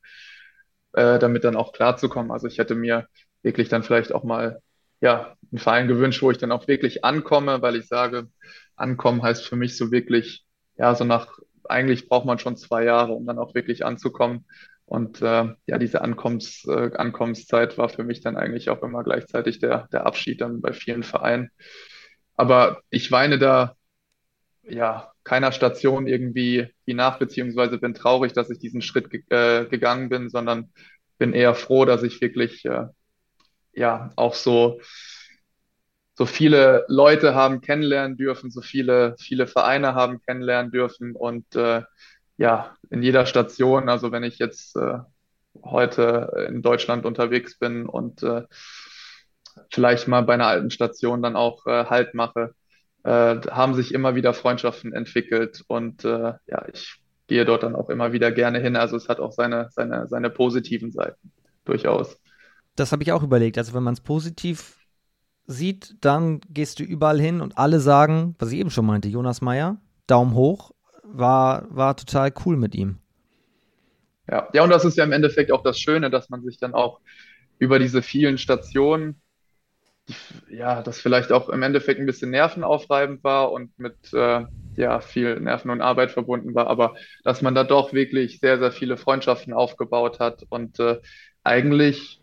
äh, 0.93 1.20
damit 1.20 1.43
dann 1.43 1.56
auch 1.56 1.74
klarzukommen. 1.74 2.32
Also 2.32 2.48
ich 2.48 2.58
hätte 2.58 2.74
mir 2.74 3.08
wirklich 3.43 3.70
dann 3.70 3.84
vielleicht 3.84 4.12
auch 4.12 4.24
mal, 4.24 4.60
ja, 5.02 5.36
einen 5.52 5.60
Verein 5.60 5.88
gewünscht, 5.88 6.24
wo 6.24 6.32
ich 6.32 6.39
dann 6.39 6.52
auch 6.52 6.67
wirklich 6.67 7.06
ankomme, 7.06 7.62
weil 7.62 7.76
ich 7.76 7.88
sage, 7.88 8.28
ankommen 8.76 9.22
heißt 9.22 9.46
für 9.46 9.56
mich 9.56 9.78
so 9.78 9.91
wirklich, 9.91 10.46
ja, 10.78 10.96
so 10.96 11.04
nach, 11.04 11.38
eigentlich 11.69 12.08
braucht 12.08 12.25
man 12.25 12.39
schon 12.39 12.58
zwei 12.58 12.84
Jahre, 12.84 13.13
um 13.13 13.25
dann 13.25 13.39
auch 13.39 13.56
wirklich 13.56 13.86
anzukommen. 13.86 14.45
Und 14.86 15.21
äh, 15.21 15.53
ja, 15.65 15.77
diese 15.77 16.01
Ankommens, 16.01 16.65
äh, 16.65 16.91
Ankommenszeit 16.95 17.77
war 17.77 17.89
für 17.89 18.03
mich 18.03 18.21
dann 18.21 18.38
eigentlich 18.38 18.69
auch 18.69 18.82
immer 18.84 19.03
gleichzeitig 19.03 19.60
der, 19.60 19.88
der 19.91 20.06
Abschied 20.06 20.39
dann 20.41 20.62
bei 20.62 20.71
vielen 20.71 21.03
Vereinen. 21.03 21.49
Aber 22.36 22.82
ich 22.89 23.12
weine 23.12 23.38
da 23.38 23.75
ja 24.63 25.12
keiner 25.23 25.51
Station 25.51 26.08
irgendwie 26.08 26.67
wie 26.86 26.93
nach, 26.93 27.19
beziehungsweise 27.19 27.80
bin 27.80 27.93
traurig, 27.93 28.34
dass 28.34 28.49
ich 28.49 28.60
diesen 28.60 28.82
Schritt 28.82 29.10
ge 29.10 29.23
äh, 29.30 29.65
gegangen 29.65 30.10
bin, 30.10 30.30
sondern 30.30 30.71
bin 31.17 31.34
eher 31.34 31.56
froh, 31.56 31.84
dass 31.84 32.03
ich 32.03 32.21
wirklich 32.21 32.63
äh, 32.65 32.86
ja 33.73 34.12
auch 34.15 34.36
so 34.36 34.80
so 36.17 36.25
viele 36.25 36.84
Leute 36.88 37.36
haben 37.36 37.62
kennenlernen 37.62 38.17
dürfen, 38.17 38.49
so 38.49 38.62
viele 38.62 39.15
viele 39.19 39.45
Vereine 39.45 39.93
haben 39.93 40.19
kennenlernen 40.23 40.71
dürfen 40.71 41.15
und 41.15 41.56
äh, 41.56 41.84
ja, 42.38 42.75
in 42.89 43.03
jeder 43.03 43.27
Station, 43.27 43.88
also 43.88 44.12
wenn 44.12 44.23
ich 44.23 44.39
jetzt 44.39 44.75
äh, 44.77 44.97
heute 45.63 46.47
in 46.49 46.63
Deutschland 46.63 47.06
unterwegs 47.06 47.60
bin 47.60 47.86
und 47.86 48.23
äh, 48.23 48.43
vielleicht 49.71 50.08
mal 50.08 50.21
bei 50.21 50.34
einer 50.34 50.47
alten 50.47 50.71
Station 50.71 51.21
dann 51.21 51.36
auch 51.36 51.67
äh, 51.67 51.86
Halt 51.86 52.15
mache, 52.15 52.56
äh, 53.03 53.36
haben 53.51 53.75
sich 53.75 53.93
immer 53.93 54.15
wieder 54.15 54.34
Freundschaften 54.34 54.93
entwickelt 54.93 55.63
und 55.67 56.03
äh, 56.03 56.34
ja, 56.47 56.65
ich 56.73 56.95
gehe 57.27 57.45
dort 57.45 57.62
dann 57.62 57.75
auch 57.75 57.91
immer 57.91 58.12
wieder 58.12 58.32
gerne 58.32 58.60
hin. 58.60 58.75
Also 58.75 58.97
es 58.97 59.08
hat 59.08 59.19
auch 59.19 59.34
seine, 59.34 59.69
seine, 59.69 60.08
seine 60.08 60.32
positiven 60.32 60.91
Seiten, 60.91 61.32
durchaus. 61.63 62.19
Das 62.75 62.91
habe 62.91 63.03
ich 63.03 63.12
auch 63.12 63.21
überlegt. 63.21 63.60
Also 63.60 63.75
wenn 63.75 63.84
man 63.84 63.93
es 63.93 64.01
positiv 64.01 64.77
sieht, 65.47 65.95
dann 66.01 66.41
gehst 66.49 66.79
du 66.79 66.83
überall 66.83 67.19
hin 67.19 67.41
und 67.41 67.57
alle 67.57 67.79
sagen, 67.79 68.36
was 68.38 68.51
ich 68.51 68.60
eben 68.60 68.69
schon 68.69 68.86
meinte, 68.86 69.07
Jonas 69.07 69.41
Meyer, 69.41 69.77
Daumen 70.05 70.36
hoch, 70.36 70.71
war, 71.03 71.65
war 71.69 71.95
total 71.95 72.33
cool 72.45 72.57
mit 72.57 72.75
ihm. 72.75 72.97
Ja. 74.29 74.49
ja, 74.53 74.63
und 74.63 74.69
das 74.69 74.83
ist 74.83 74.97
ja 74.97 75.05
im 75.05 75.13
Endeffekt 75.13 75.51
auch 75.53 75.63
das 75.63 75.79
Schöne, 75.79 76.10
dass 76.10 76.29
man 76.29 76.43
sich 76.43 76.57
dann 76.57 76.73
auch 76.73 76.99
über 77.60 77.79
diese 77.79 78.01
vielen 78.01 78.38
Stationen, 78.38 79.21
die, 80.10 80.55
ja, 80.57 80.81
das 80.81 80.99
vielleicht 80.99 81.31
auch 81.31 81.47
im 81.47 81.63
Endeffekt 81.63 81.99
ein 81.99 82.05
bisschen 82.05 82.31
nervenaufreibend 82.31 83.23
war 83.23 83.51
und 83.53 83.77
mit 83.79 84.13
äh, 84.13 84.45
ja, 84.75 84.99
viel 84.99 85.39
Nerven 85.39 85.71
und 85.71 85.81
Arbeit 85.81 86.12
verbunden 86.12 86.53
war, 86.55 86.67
aber 86.67 86.95
dass 87.23 87.41
man 87.41 87.55
da 87.55 87.63
doch 87.63 87.93
wirklich 87.93 88.39
sehr, 88.39 88.60
sehr 88.60 88.71
viele 88.71 88.97
Freundschaften 88.97 89.53
aufgebaut 89.53 90.19
hat 90.19 90.43
und 90.49 90.79
äh, 90.79 90.99
eigentlich 91.43 92.21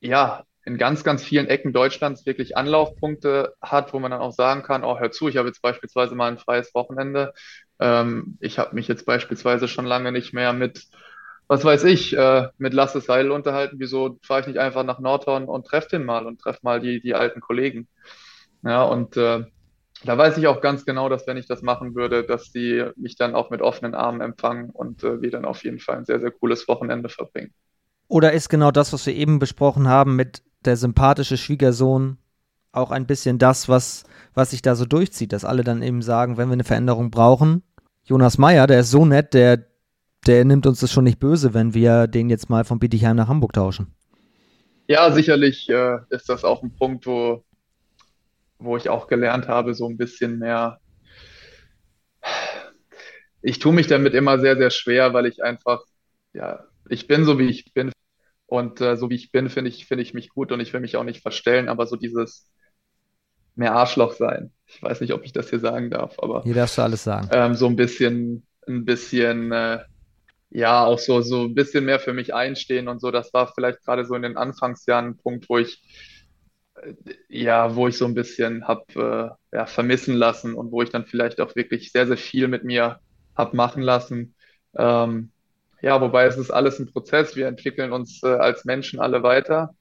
ja 0.00 0.44
in 0.64 0.78
ganz, 0.78 1.04
ganz 1.04 1.24
vielen 1.24 1.48
Ecken 1.48 1.72
Deutschlands 1.72 2.26
wirklich 2.26 2.56
Anlaufpunkte 2.56 3.54
hat, 3.60 3.92
wo 3.92 3.98
man 3.98 4.10
dann 4.10 4.20
auch 4.20 4.32
sagen 4.32 4.62
kann, 4.62 4.84
oh, 4.84 4.98
hör 4.98 5.10
zu, 5.10 5.28
ich 5.28 5.36
habe 5.36 5.48
jetzt 5.48 5.62
beispielsweise 5.62 6.14
mal 6.14 6.30
ein 6.30 6.38
freies 6.38 6.74
Wochenende. 6.74 7.34
Ähm, 7.80 8.38
ich 8.40 8.58
habe 8.58 8.74
mich 8.74 8.88
jetzt 8.88 9.04
beispielsweise 9.06 9.68
schon 9.68 9.86
lange 9.86 10.12
nicht 10.12 10.32
mehr 10.32 10.52
mit 10.52 10.86
was 11.48 11.64
weiß 11.66 11.84
ich, 11.84 12.16
äh, 12.16 12.48
mit 12.56 12.72
Lasse 12.72 13.02
Seidel 13.02 13.30
unterhalten, 13.30 13.76
wieso 13.78 14.18
fahre 14.22 14.40
ich 14.40 14.46
nicht 14.46 14.58
einfach 14.58 14.84
nach 14.84 15.00
Nordhorn 15.00 15.44
und 15.44 15.66
treffe 15.66 15.90
den 15.90 16.04
mal 16.04 16.24
und 16.26 16.40
treffe 16.40 16.60
mal 16.62 16.80
die, 16.80 16.98
die 16.98 17.14
alten 17.14 17.42
Kollegen. 17.42 17.88
Ja, 18.62 18.84
und 18.84 19.18
äh, 19.18 19.44
da 20.04 20.18
weiß 20.18 20.38
ich 20.38 20.46
auch 20.46 20.62
ganz 20.62 20.86
genau, 20.86 21.10
dass 21.10 21.26
wenn 21.26 21.36
ich 21.36 21.46
das 21.46 21.60
machen 21.60 21.94
würde, 21.94 22.24
dass 22.24 22.52
die 22.52 22.86
mich 22.96 23.16
dann 23.16 23.34
auch 23.34 23.50
mit 23.50 23.60
offenen 23.60 23.94
Armen 23.94 24.22
empfangen 24.22 24.70
und 24.70 25.04
äh, 25.04 25.20
wir 25.20 25.30
dann 25.30 25.44
auf 25.44 25.62
jeden 25.62 25.78
Fall 25.78 25.98
ein 25.98 26.04
sehr, 26.06 26.20
sehr 26.20 26.30
cooles 26.30 26.66
Wochenende 26.68 27.08
verbringen. 27.08 27.52
Oder 28.08 28.32
ist 28.32 28.48
genau 28.48 28.70
das, 28.70 28.92
was 28.92 29.06
wir 29.06 29.14
eben 29.14 29.38
besprochen 29.38 29.88
haben 29.88 30.16
mit 30.16 30.42
der 30.66 30.76
sympathische 30.76 31.36
Schwiegersohn 31.36 32.18
auch 32.72 32.90
ein 32.90 33.06
bisschen 33.06 33.38
das, 33.38 33.68
was, 33.68 34.04
was 34.34 34.50
sich 34.50 34.62
da 34.62 34.74
so 34.74 34.86
durchzieht, 34.86 35.32
dass 35.32 35.44
alle 35.44 35.62
dann 35.62 35.82
eben 35.82 36.02
sagen, 36.02 36.36
wenn 36.36 36.48
wir 36.48 36.54
eine 36.54 36.64
Veränderung 36.64 37.10
brauchen, 37.10 37.62
Jonas 38.04 38.38
Meyer, 38.38 38.66
der 38.66 38.80
ist 38.80 38.90
so 38.90 39.04
nett, 39.04 39.34
der, 39.34 39.66
der 40.26 40.44
nimmt 40.44 40.66
uns 40.66 40.80
das 40.80 40.90
schon 40.90 41.04
nicht 41.04 41.20
böse, 41.20 41.54
wenn 41.54 41.74
wir 41.74 42.06
den 42.06 42.30
jetzt 42.30 42.50
mal 42.50 42.64
von 42.64 42.78
Bietigheim 42.78 43.16
nach 43.16 43.28
Hamburg 43.28 43.52
tauschen. 43.52 43.94
Ja, 44.88 45.10
sicherlich 45.12 45.68
äh, 45.68 45.98
ist 46.10 46.28
das 46.28 46.44
auch 46.44 46.62
ein 46.62 46.74
Punkt, 46.74 47.06
wo, 47.06 47.44
wo 48.58 48.76
ich 48.76 48.88
auch 48.88 49.06
gelernt 49.06 49.48
habe, 49.48 49.74
so 49.74 49.88
ein 49.88 49.96
bisschen 49.96 50.38
mehr. 50.38 50.78
Ich 53.40 53.58
tue 53.58 53.72
mich 53.72 53.86
damit 53.86 54.14
immer 54.14 54.38
sehr, 54.40 54.56
sehr 54.56 54.70
schwer, 54.70 55.14
weil 55.14 55.26
ich 55.26 55.42
einfach, 55.42 55.84
ja, 56.32 56.64
ich 56.88 57.06
bin 57.06 57.24
so, 57.24 57.38
wie 57.38 57.48
ich 57.48 57.72
bin. 57.72 57.92
Und 58.52 58.82
äh, 58.82 58.98
so 58.98 59.08
wie 59.08 59.14
ich 59.14 59.32
bin, 59.32 59.48
finde 59.48 59.70
ich, 59.70 59.86
finde 59.86 60.02
ich 60.02 60.12
mich 60.12 60.28
gut 60.28 60.52
und 60.52 60.60
ich 60.60 60.74
will 60.74 60.82
mich 60.82 60.98
auch 60.98 61.04
nicht 61.04 61.22
verstellen, 61.22 61.70
aber 61.70 61.86
so 61.86 61.96
dieses 61.96 62.50
mehr 63.54 63.72
Arschloch 63.74 64.12
sein. 64.12 64.52
Ich 64.66 64.82
weiß 64.82 65.00
nicht, 65.00 65.14
ob 65.14 65.24
ich 65.24 65.32
das 65.32 65.48
hier 65.48 65.58
sagen 65.58 65.88
darf, 65.88 66.18
aber. 66.18 66.42
Hier 66.42 66.54
darfst 66.54 66.76
du 66.76 66.82
alles 66.82 67.02
sagen. 67.02 67.30
Ähm, 67.32 67.54
so 67.54 67.66
ein 67.66 67.76
bisschen, 67.76 68.46
ein 68.68 68.84
bisschen, 68.84 69.52
äh, 69.52 69.78
ja, 70.50 70.84
auch 70.84 70.98
so, 70.98 71.22
so 71.22 71.44
ein 71.44 71.54
bisschen 71.54 71.86
mehr 71.86 71.98
für 71.98 72.12
mich 72.12 72.34
einstehen 72.34 72.88
und 72.88 73.00
so. 73.00 73.10
Das 73.10 73.32
war 73.32 73.50
vielleicht 73.54 73.82
gerade 73.86 74.04
so 74.04 74.14
in 74.14 74.20
den 74.22 74.36
Anfangsjahren 74.36 75.06
ein 75.06 75.16
Punkt, 75.16 75.48
wo 75.48 75.56
ich, 75.56 75.82
äh, 76.74 76.92
ja, 77.30 77.74
wo 77.74 77.88
ich 77.88 77.96
so 77.96 78.04
ein 78.04 78.12
bisschen 78.12 78.68
habe 78.68 79.38
äh, 79.50 79.56
ja, 79.56 79.64
vermissen 79.64 80.14
lassen 80.14 80.52
und 80.52 80.72
wo 80.72 80.82
ich 80.82 80.90
dann 80.90 81.06
vielleicht 81.06 81.40
auch 81.40 81.56
wirklich 81.56 81.90
sehr, 81.90 82.06
sehr 82.06 82.18
viel 82.18 82.48
mit 82.48 82.64
mir 82.64 83.00
habe 83.34 83.56
machen 83.56 83.82
lassen. 83.82 84.34
Ähm, 84.76 85.30
ja, 85.82 86.00
wobei 86.00 86.24
es 86.26 86.38
ist 86.38 86.50
alles 86.50 86.78
ein 86.78 86.92
Prozess. 86.92 87.36
Wir 87.36 87.48
entwickeln 87.48 87.92
uns 87.92 88.22
äh, 88.22 88.28
als 88.28 88.64
Menschen 88.64 89.00
alle 89.00 89.22
weiter. 89.22 89.74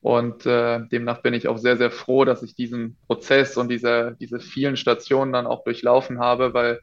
Und 0.00 0.46
äh, 0.46 0.80
demnach 0.88 1.20
bin 1.22 1.34
ich 1.34 1.48
auch 1.48 1.58
sehr, 1.58 1.76
sehr 1.76 1.90
froh, 1.90 2.24
dass 2.24 2.42
ich 2.42 2.54
diesen 2.54 2.96
Prozess 3.06 3.56
und 3.56 3.68
diese, 3.68 4.16
diese 4.20 4.40
vielen 4.40 4.76
Stationen 4.76 5.32
dann 5.32 5.46
auch 5.46 5.64
durchlaufen 5.64 6.20
habe, 6.20 6.54
weil 6.54 6.80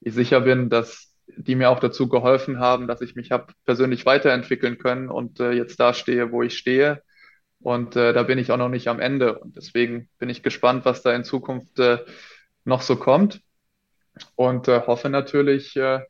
ich 0.00 0.14
sicher 0.14 0.40
bin, 0.40 0.70
dass 0.70 1.12
die 1.26 1.56
mir 1.56 1.70
auch 1.70 1.80
dazu 1.80 2.08
geholfen 2.08 2.60
haben, 2.60 2.86
dass 2.86 3.00
ich 3.00 3.16
mich 3.16 3.30
habe 3.30 3.52
persönlich 3.64 4.06
weiterentwickeln 4.06 4.78
können 4.78 5.08
und 5.08 5.40
äh, 5.40 5.52
jetzt 5.52 5.80
da 5.80 5.92
stehe, 5.92 6.32
wo 6.32 6.42
ich 6.42 6.56
stehe. 6.56 7.02
Und 7.60 7.96
äh, 7.96 8.12
da 8.12 8.22
bin 8.22 8.38
ich 8.38 8.52
auch 8.52 8.58
noch 8.58 8.68
nicht 8.68 8.88
am 8.88 9.00
Ende. 9.00 9.38
Und 9.38 9.56
deswegen 9.56 10.08
bin 10.18 10.28
ich 10.28 10.42
gespannt, 10.42 10.84
was 10.84 11.02
da 11.02 11.14
in 11.14 11.24
Zukunft 11.24 11.78
äh, 11.78 11.98
noch 12.64 12.82
so 12.82 12.96
kommt. 12.96 13.40
Und 14.36 14.68
äh, 14.68 14.82
hoffe 14.86 15.08
natürlich, 15.08 15.74
äh, 15.76 16.00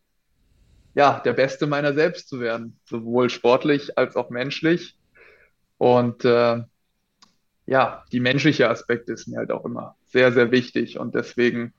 ja, 0.94 1.20
der 1.20 1.32
Beste 1.32 1.66
meiner 1.66 1.92
selbst 1.94 2.28
zu 2.28 2.40
werden, 2.40 2.78
sowohl 2.84 3.30
sportlich 3.30 3.98
als 3.98 4.16
auch 4.16 4.30
menschlich. 4.30 4.96
Und 5.78 6.24
äh, 6.24 6.62
ja, 7.66 8.04
die 8.12 8.20
menschliche 8.20 8.68
Aspekte 8.70 9.12
ist 9.12 9.26
mir 9.26 9.38
halt 9.38 9.50
auch 9.50 9.64
immer 9.64 9.96
sehr, 10.06 10.32
sehr 10.32 10.50
wichtig. 10.50 10.98
Und 10.98 11.14
deswegen 11.14 11.74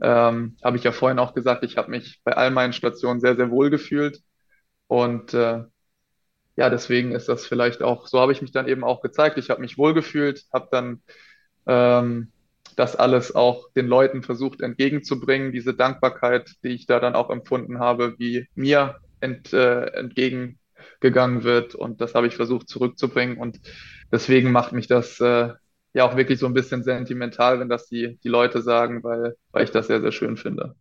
ähm, 0.00 0.56
habe 0.62 0.76
ich 0.76 0.84
ja 0.84 0.92
vorhin 0.92 1.18
auch 1.18 1.34
gesagt, 1.34 1.64
ich 1.64 1.76
habe 1.76 1.90
mich 1.90 2.20
bei 2.24 2.32
all 2.32 2.50
meinen 2.50 2.72
Stationen 2.72 3.20
sehr, 3.20 3.36
sehr 3.36 3.50
wohl 3.50 3.70
gefühlt. 3.70 4.22
Und 4.86 5.34
äh, 5.34 5.64
ja, 6.56 6.70
deswegen 6.70 7.12
ist 7.12 7.28
das 7.28 7.46
vielleicht 7.46 7.82
auch, 7.82 8.06
so 8.06 8.20
habe 8.20 8.32
ich 8.32 8.42
mich 8.42 8.52
dann 8.52 8.68
eben 8.68 8.84
auch 8.84 9.00
gezeigt. 9.00 9.38
Ich 9.38 9.50
habe 9.50 9.60
mich 9.60 9.78
wohl 9.78 9.94
gefühlt, 9.94 10.44
habe 10.52 10.68
dann 10.70 11.02
ähm, 11.66 12.32
das 12.76 12.96
alles 12.96 13.34
auch 13.34 13.70
den 13.72 13.86
Leuten 13.86 14.22
versucht 14.22 14.60
entgegenzubringen, 14.60 15.52
diese 15.52 15.74
Dankbarkeit, 15.74 16.56
die 16.64 16.68
ich 16.68 16.86
da 16.86 17.00
dann 17.00 17.14
auch 17.14 17.30
empfunden 17.30 17.78
habe, 17.78 18.14
wie 18.18 18.48
mir 18.54 18.96
ent, 19.20 19.52
äh, 19.52 19.86
entgegen 19.92 20.58
gegangen 21.00 21.44
wird. 21.44 21.74
Und 21.74 22.00
das 22.00 22.14
habe 22.14 22.26
ich 22.26 22.36
versucht 22.36 22.68
zurückzubringen. 22.68 23.38
Und 23.38 23.60
deswegen 24.12 24.52
macht 24.52 24.72
mich 24.72 24.86
das 24.86 25.20
äh, 25.20 25.50
ja 25.92 26.04
auch 26.04 26.16
wirklich 26.16 26.38
so 26.38 26.46
ein 26.46 26.54
bisschen 26.54 26.82
sentimental, 26.82 27.60
wenn 27.60 27.68
das 27.68 27.86
die, 27.86 28.18
die 28.22 28.28
Leute 28.28 28.62
sagen, 28.62 29.02
weil, 29.02 29.36
weil 29.52 29.64
ich 29.64 29.70
das 29.70 29.88
sehr, 29.88 30.00
sehr 30.00 30.12
schön 30.12 30.36
finde. 30.36 30.74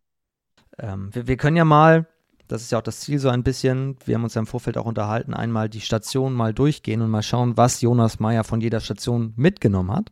Ähm, 0.78 1.10
wir, 1.14 1.28
wir 1.28 1.38
können 1.38 1.58
ja 1.58 1.66
mal, 1.66 2.08
das 2.48 2.62
ist 2.62 2.72
ja 2.72 2.80
auch 2.80 2.84
das 2.84 3.02
Ziel 3.02 3.20
so 3.20 3.30
ein 3.30 3.44
bisschen, 3.44 3.98
wir 4.06 4.16
haben 4.16 4.24
uns 4.24 4.36
ja 4.36 4.40
im 4.40 4.48
Vorfeld 4.48 4.78
auch 4.78 4.86
unterhalten, 4.86 5.34
einmal 5.34 5.70
die 5.70 5.82
Station 5.82 6.34
mal 6.34 6.54
durchgehen 6.54 7.02
und 7.02 7.10
mal 7.10 7.24
schauen, 7.24 7.58
was 7.58 7.82
Jonas 7.82 8.20
Meyer 8.20 8.44
von 8.44 8.62
jeder 8.62 8.80
Station 8.80 9.34
mitgenommen 9.36 9.92
hat 9.92 10.12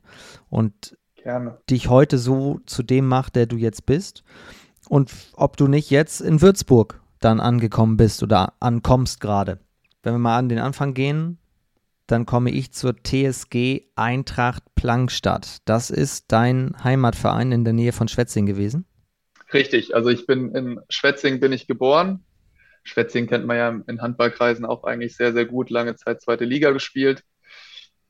und 0.49 0.97
Gerne. 1.23 1.57
dich 1.69 1.89
heute 1.89 2.17
so 2.17 2.59
zu 2.65 2.83
dem 2.83 3.07
macht, 3.07 3.35
der 3.35 3.45
du 3.45 3.57
jetzt 3.57 3.85
bist. 3.85 4.23
Und 4.87 5.11
ob 5.33 5.57
du 5.57 5.67
nicht 5.67 5.89
jetzt 5.89 6.21
in 6.21 6.41
Würzburg 6.41 7.01
dann 7.19 7.39
angekommen 7.39 7.97
bist 7.97 8.23
oder 8.23 8.53
ankommst 8.59 9.19
gerade. 9.19 9.59
Wenn 10.03 10.13
wir 10.13 10.19
mal 10.19 10.37
an 10.37 10.49
den 10.49 10.59
Anfang 10.59 10.93
gehen, 10.93 11.39
dann 12.05 12.25
komme 12.25 12.51
ich 12.51 12.71
zur 12.71 12.95
TSG 12.95 13.81
Eintracht 13.95 14.63
Plankstadt. 14.75 15.57
Das 15.65 15.89
ist 15.89 16.31
dein 16.31 16.75
Heimatverein 16.83 17.51
in 17.51 17.65
der 17.65 17.73
Nähe 17.73 17.91
von 17.91 18.07
Schwetzing 18.07 18.45
gewesen? 18.45 18.85
Richtig, 19.53 19.95
also 19.95 20.09
ich 20.09 20.25
bin 20.25 20.53
in 20.55 20.79
Schwetzing 20.89 21.39
bin 21.39 21.51
ich 21.51 21.67
geboren. 21.67 22.23
Schwetzing 22.83 23.27
kennt 23.27 23.45
man 23.45 23.57
ja 23.57 23.81
in 23.87 24.01
Handballkreisen 24.01 24.65
auch 24.65 24.85
eigentlich 24.85 25.17
sehr, 25.17 25.33
sehr 25.33 25.45
gut, 25.45 25.69
lange 25.69 25.95
Zeit 25.95 26.21
zweite 26.21 26.45
Liga 26.45 26.71
gespielt. 26.71 27.23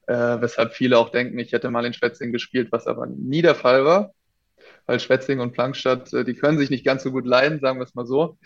Äh, 0.08 0.42
weshalb 0.42 0.74
viele 0.74 0.98
auch 0.98 1.10
denken, 1.10 1.38
ich 1.38 1.52
hätte 1.52 1.70
mal 1.70 1.86
in 1.86 1.94
Schwetzing 1.94 2.32
gespielt, 2.32 2.72
was 2.72 2.88
aber 2.88 3.06
nie 3.08 3.42
der 3.42 3.56
Fall 3.56 3.84
war. 3.84 4.14
Weil 4.86 5.02
Schwetzing 5.02 5.42
und 5.42 5.52
Plankstadt, 5.52 6.14
äh, 6.14 6.24
die 6.24 6.34
können 6.34 6.58
sich 6.58 6.70
nicht 6.70 6.86
ganz 6.86 7.04
so 7.04 7.12
gut 7.12 7.26
leiden, 7.26 7.60
sagen 7.60 7.80
wir 7.80 7.84
es 7.84 7.94
mal 7.94 8.06
so. 8.06 8.38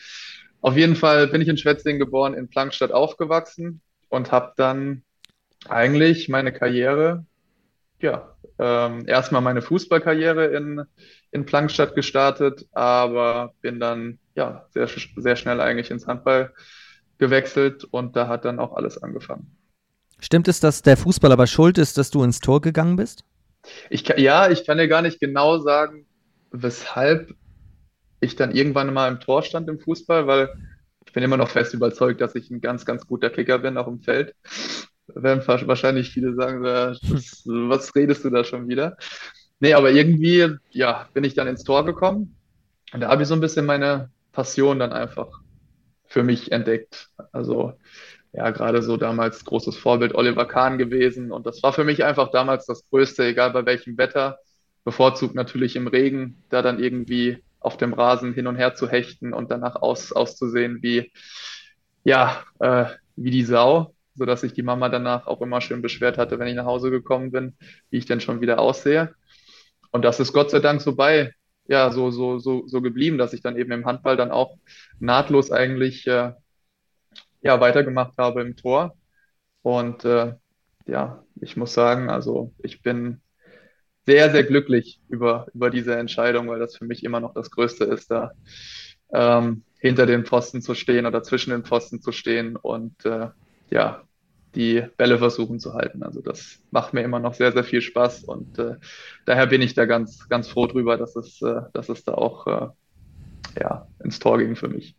Auf 0.61 0.75
jeden 0.75 0.95
Fall 0.95 1.27
bin 1.27 1.41
ich 1.41 1.47
in 1.47 1.57
Schwetzingen 1.57 1.99
geboren, 1.99 2.33
in 2.33 2.49
Plankstadt 2.49 2.91
aufgewachsen 2.91 3.81
und 4.09 4.31
habe 4.31 4.53
dann 4.57 5.03
eigentlich 5.67 6.29
meine 6.29 6.51
Karriere, 6.51 7.25
ja, 7.99 8.35
ähm, 8.57 9.05
erstmal 9.07 9.41
meine 9.41 9.61
Fußballkarriere 9.61 10.47
in, 10.47 10.83
in 11.31 11.45
Plankstadt 11.45 11.93
gestartet, 11.93 12.67
aber 12.71 13.53
bin 13.61 13.79
dann 13.79 14.17
ja 14.35 14.65
sehr, 14.69 14.87
sehr 14.87 15.35
schnell 15.35 15.61
eigentlich 15.61 15.91
ins 15.91 16.07
Handball 16.07 16.53
gewechselt 17.19 17.83
und 17.83 18.15
da 18.15 18.27
hat 18.27 18.45
dann 18.45 18.59
auch 18.59 18.73
alles 18.73 19.01
angefangen. 19.01 19.55
Stimmt 20.21 20.47
es, 20.47 20.59
dass 20.59 20.83
der 20.83 20.97
Fußball 20.97 21.31
aber 21.31 21.47
schuld 21.47 21.77
ist, 21.77 21.97
dass 21.97 22.11
du 22.11 22.23
ins 22.23 22.39
Tor 22.39 22.61
gegangen 22.61 22.95
bist? 22.95 23.25
Ich, 23.89 24.07
ja, 24.07 24.49
ich 24.49 24.65
kann 24.65 24.77
dir 24.77 24.87
gar 24.87 25.01
nicht 25.01 25.19
genau 25.19 25.57
sagen, 25.57 26.05
weshalb 26.51 27.33
ich 28.19 28.35
dann 28.35 28.51
irgendwann 28.51 28.93
mal 28.93 29.11
im 29.11 29.19
Tor 29.19 29.41
stand 29.41 29.67
im 29.67 29.79
Fußball, 29.79 30.27
weil 30.27 30.49
ich 31.05 31.11
bin 31.11 31.23
immer 31.23 31.37
noch 31.37 31.49
fest 31.49 31.73
überzeugt, 31.73 32.21
dass 32.21 32.35
ich 32.35 32.51
ein 32.51 32.61
ganz, 32.61 32.85
ganz 32.85 33.07
guter 33.07 33.31
Kicker 33.31 33.59
bin, 33.59 33.77
auch 33.77 33.87
im 33.87 33.99
Feld. 33.99 34.35
Werden 35.07 35.45
wahrscheinlich 35.45 36.11
viele 36.11 36.35
sagen, 36.35 36.63
was 36.63 37.95
redest 37.95 38.23
du 38.23 38.29
da 38.29 38.43
schon 38.43 38.69
wieder? 38.69 38.97
Nee, 39.59 39.73
aber 39.73 39.91
irgendwie, 39.91 40.55
ja, 40.69 41.09
bin 41.13 41.23
ich 41.23 41.33
dann 41.33 41.47
ins 41.47 41.63
Tor 41.63 41.83
gekommen. 41.83 42.35
Und 42.93 43.01
da 43.01 43.09
habe 43.09 43.23
ich 43.23 43.27
so 43.27 43.33
ein 43.33 43.41
bisschen 43.41 43.65
meine 43.65 44.11
Passion 44.31 44.79
dann 44.79 44.93
einfach 44.93 45.27
für 46.05 46.23
mich 46.23 46.51
entdeckt. 46.51 47.09
Also, 47.31 47.73
ja, 48.33 48.49
gerade 48.51 48.81
so 48.81 48.97
damals 48.97 49.43
großes 49.43 49.77
Vorbild 49.77 50.15
Oliver 50.15 50.45
Kahn 50.45 50.77
gewesen. 50.77 51.31
Und 51.31 51.45
das 51.45 51.61
war 51.63 51.73
für 51.73 51.83
mich 51.83 52.03
einfach 52.03 52.31
damals 52.31 52.65
das 52.65 52.87
Größte, 52.89 53.25
egal 53.25 53.51
bei 53.51 53.65
welchem 53.65 53.97
Wetter. 53.97 54.39
Bevorzugt 54.83 55.35
natürlich 55.35 55.75
im 55.75 55.87
Regen, 55.87 56.43
da 56.49 56.61
dann 56.61 56.81
irgendwie 56.81 57.43
auf 57.59 57.77
dem 57.77 57.93
Rasen 57.93 58.33
hin 58.33 58.47
und 58.47 58.55
her 58.55 58.73
zu 58.73 58.89
hechten 58.89 59.33
und 59.33 59.51
danach 59.51 59.75
aus, 59.75 60.11
auszusehen 60.11 60.81
wie, 60.81 61.11
ja, 62.03 62.43
äh, 62.59 62.85
wie 63.15 63.29
die 63.29 63.43
Sau, 63.43 63.93
sodass 64.15 64.41
sich 64.41 64.53
die 64.53 64.63
Mama 64.63 64.89
danach 64.89 65.27
auch 65.27 65.41
immer 65.41 65.61
schön 65.61 65.83
beschwert 65.83 66.17
hatte, 66.17 66.39
wenn 66.39 66.47
ich 66.47 66.55
nach 66.55 66.65
Hause 66.65 66.89
gekommen 66.89 67.31
bin, 67.31 67.55
wie 67.91 67.97
ich 67.97 68.05
denn 68.05 68.21
schon 68.21 68.41
wieder 68.41 68.59
aussehe. 68.59 69.13
Und 69.91 70.03
das 70.03 70.19
ist 70.19 70.33
Gott 70.33 70.49
sei 70.49 70.59
Dank 70.59 70.81
so 70.81 70.95
bei, 70.95 71.33
ja, 71.67 71.91
so, 71.91 72.09
so, 72.09 72.39
so, 72.39 72.63
so 72.65 72.81
geblieben, 72.81 73.17
dass 73.17 73.33
ich 73.33 73.41
dann 73.41 73.57
eben 73.57 73.71
im 73.71 73.85
Handball 73.85 74.17
dann 74.17 74.31
auch 74.31 74.57
nahtlos 74.99 75.51
eigentlich, 75.51 76.07
äh, 76.07 76.31
ja, 77.41 77.59
weitergemacht 77.59 78.17
habe 78.17 78.41
im 78.41 78.55
Tor. 78.55 78.95
Und 79.61 80.05
äh, 80.05 80.35
ja, 80.87 81.23
ich 81.41 81.57
muss 81.57 81.73
sagen, 81.73 82.09
also 82.09 82.53
ich 82.59 82.81
bin 82.81 83.21
sehr, 84.05 84.31
sehr 84.31 84.43
glücklich 84.43 84.99
über, 85.09 85.47
über 85.53 85.69
diese 85.69 85.95
Entscheidung, 85.95 86.47
weil 86.49 86.59
das 86.59 86.77
für 86.77 86.85
mich 86.85 87.03
immer 87.03 87.19
noch 87.19 87.33
das 87.33 87.51
Größte 87.51 87.85
ist, 87.85 88.11
da 88.11 88.31
ähm, 89.13 89.63
hinter 89.79 90.05
den 90.05 90.25
Pfosten 90.25 90.61
zu 90.61 90.75
stehen 90.75 91.05
oder 91.05 91.23
zwischen 91.23 91.51
den 91.51 91.63
Pfosten 91.65 92.01
zu 92.01 92.11
stehen 92.11 92.55
und 92.55 93.05
äh, 93.05 93.29
ja, 93.69 94.03
die 94.55 94.83
Bälle 94.97 95.17
versuchen 95.17 95.59
zu 95.59 95.73
halten. 95.73 96.03
Also 96.03 96.21
das 96.21 96.61
macht 96.71 96.93
mir 96.93 97.01
immer 97.03 97.19
noch 97.19 97.33
sehr, 97.33 97.51
sehr 97.51 97.63
viel 97.63 97.81
Spaß 97.81 98.23
und 98.25 98.59
äh, 98.59 98.75
daher 99.25 99.47
bin 99.47 99.61
ich 99.61 99.73
da 99.75 99.85
ganz, 99.85 100.27
ganz 100.29 100.47
froh 100.49 100.67
drüber, 100.67 100.97
dass 100.97 101.15
es, 101.15 101.41
äh, 101.41 101.61
dass 101.73 101.89
es 101.89 102.03
da 102.03 102.13
auch 102.15 102.47
äh, 102.47 102.67
ja, 103.59 103.87
ins 104.03 104.19
Tor 104.19 104.37
ging 104.39 104.55
für 104.55 104.67
mich. 104.69 104.95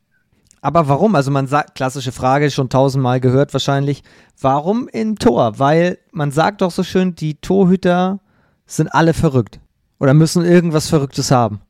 Aber 0.62 0.88
warum? 0.88 1.16
Also 1.16 1.32
man 1.32 1.48
sagt, 1.48 1.74
klassische 1.74 2.12
Frage, 2.12 2.50
schon 2.50 2.70
tausendmal 2.70 3.20
gehört 3.20 3.52
wahrscheinlich. 3.52 4.04
Warum 4.40 4.88
im 4.88 5.18
Tor? 5.18 5.58
Weil 5.58 5.98
man 6.12 6.30
sagt 6.30 6.62
doch 6.62 6.70
so 6.70 6.84
schön, 6.84 7.16
die 7.16 7.34
Torhüter 7.34 8.20
sind 8.64 8.88
alle 8.88 9.12
verrückt. 9.12 9.58
Oder 9.98 10.14
müssen 10.14 10.44
irgendwas 10.44 10.88
Verrücktes 10.88 11.32
haben. 11.32 11.60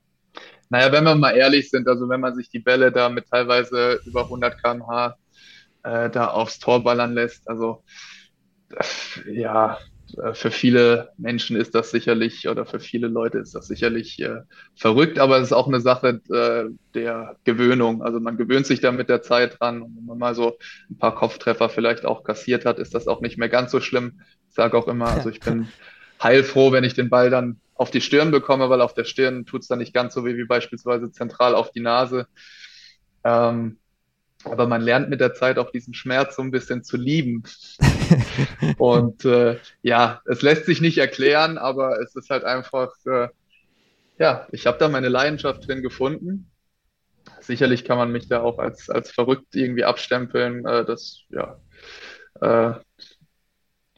Naja, 0.69 0.93
wenn 0.93 1.05
wir 1.05 1.15
mal 1.15 1.33
ehrlich 1.33 1.71
sind, 1.71 1.89
also 1.89 2.09
wenn 2.09 2.21
man 2.21 2.35
sich 2.35 2.51
die 2.51 2.59
Bälle 2.59 2.93
da 2.93 3.09
mit 3.09 3.29
teilweise 3.29 3.99
über 4.05 4.25
100 4.25 4.63
km/h 4.63 5.17
äh, 5.85 6.11
da 6.11 6.29
aufs 6.29 6.59
Tor 6.59 6.85
ballern 6.85 7.15
lässt, 7.15 7.49
also 7.49 7.83
ja, 9.27 9.79
für 10.33 10.51
viele 10.51 11.11
Menschen 11.17 11.57
ist 11.57 11.75
das 11.75 11.91
sicherlich 11.91 12.49
oder 12.49 12.67
für 12.67 12.81
viele 12.81 13.09
Leute 13.09 13.39
ist 13.39 13.55
das 13.55 13.67
sicherlich 13.67 14.21
äh, 14.21 14.41
verrückt, 14.75 15.19
aber 15.19 15.39
es 15.39 15.45
ist 15.45 15.53
auch 15.53 15.69
eine 15.69 15.81
Sache 15.81 16.21
äh, 16.31 16.71
der 16.95 17.37
Gewöhnung. 17.45 18.03
Also 18.03 18.21
man 18.21 18.37
gewöhnt 18.37 18.67
sich 18.67 18.81
da 18.81 18.93
mit 18.93 19.09
der 19.09 19.23
Zeit 19.23 19.61
dran 19.61 19.83
und 19.83 19.97
wenn 19.97 20.05
man 20.05 20.19
mal 20.19 20.35
so 20.35 20.59
ein 20.91 20.99
paar 20.99 21.15
Kopftreffer 21.15 21.69
vielleicht 21.69 22.05
auch 22.05 22.25
kassiert 22.25 22.65
hat, 22.65 22.79
ist 22.79 22.95
das 22.95 23.09
auch 23.09 23.21
nicht 23.21 23.39
mehr 23.39 23.49
ganz 23.49 23.71
so 23.71 23.81
schlimm. 23.81 24.21
Ich 24.49 24.55
sage 24.55 24.77
auch 24.77 24.89
immer, 24.89 25.09
also 25.09 25.31
ich 25.31 25.41
bin 25.41 25.69
heilfroh, 26.23 26.73
wenn 26.73 26.85
ich 26.85 26.95
den 26.95 27.11
Ball 27.11 27.31
dann 27.31 27.61
auf 27.75 27.91
die 27.91 28.01
Stirn 28.01 28.31
bekomme, 28.31 28.71
weil 28.71 28.81
auf 28.81 28.95
der 28.95 29.05
Stirn 29.05 29.47
tut 29.47 29.63
es 29.63 29.69
dann 29.69 29.79
nicht 29.79 29.95
ganz 29.95 30.15
so 30.15 30.25
weh 30.25 30.37
wie 30.37 30.45
beispielsweise 30.45 31.11
zentral 31.11 31.55
auf 31.55 31.73
die 31.73 31.81
Nase. 31.81 32.27
Ähm, 33.25 33.79
aber 34.45 34.67
man 34.67 34.83
lernt 34.83 35.09
mit 35.09 35.21
der 35.21 35.35
Zeit 35.35 35.59
auch 35.59 35.71
diesen 35.71 35.95
Schmerz 35.95 36.37
so 36.37 36.43
ein 36.43 36.51
bisschen 36.51 36.85
zu 36.85 36.97
lieben. 36.97 37.43
und 38.79 39.25
äh, 39.25 39.59
ja, 39.83 40.21
es 40.25 40.43
lässt 40.43 40.67
sich 40.67 40.81
nicht 40.81 40.99
erklären, 40.99 41.59
aber 41.59 42.01
es 42.01 42.15
ist 42.17 42.31
halt 42.31 42.45
einfach, 42.45 42.93
äh, 43.07 43.29
ja, 44.19 44.47
ich 44.53 44.67
habe 44.67 44.79
da 44.79 44.89
meine 44.89 45.09
Leidenschaft 45.09 45.67
drin 45.67 45.83
gefunden. 45.83 46.51
Sicherlich 47.41 47.85
kann 47.85 47.99
man 47.99 48.13
mich 48.13 48.29
da 48.29 48.41
auch 48.43 48.59
als, 48.59 48.91
als 48.91 49.11
verrückt 49.11 49.55
irgendwie 49.55 49.85
abstempeln. 49.85 50.67
Äh, 50.67 50.85
das, 50.85 51.23
ja, 51.31 51.61
äh, 52.41 52.75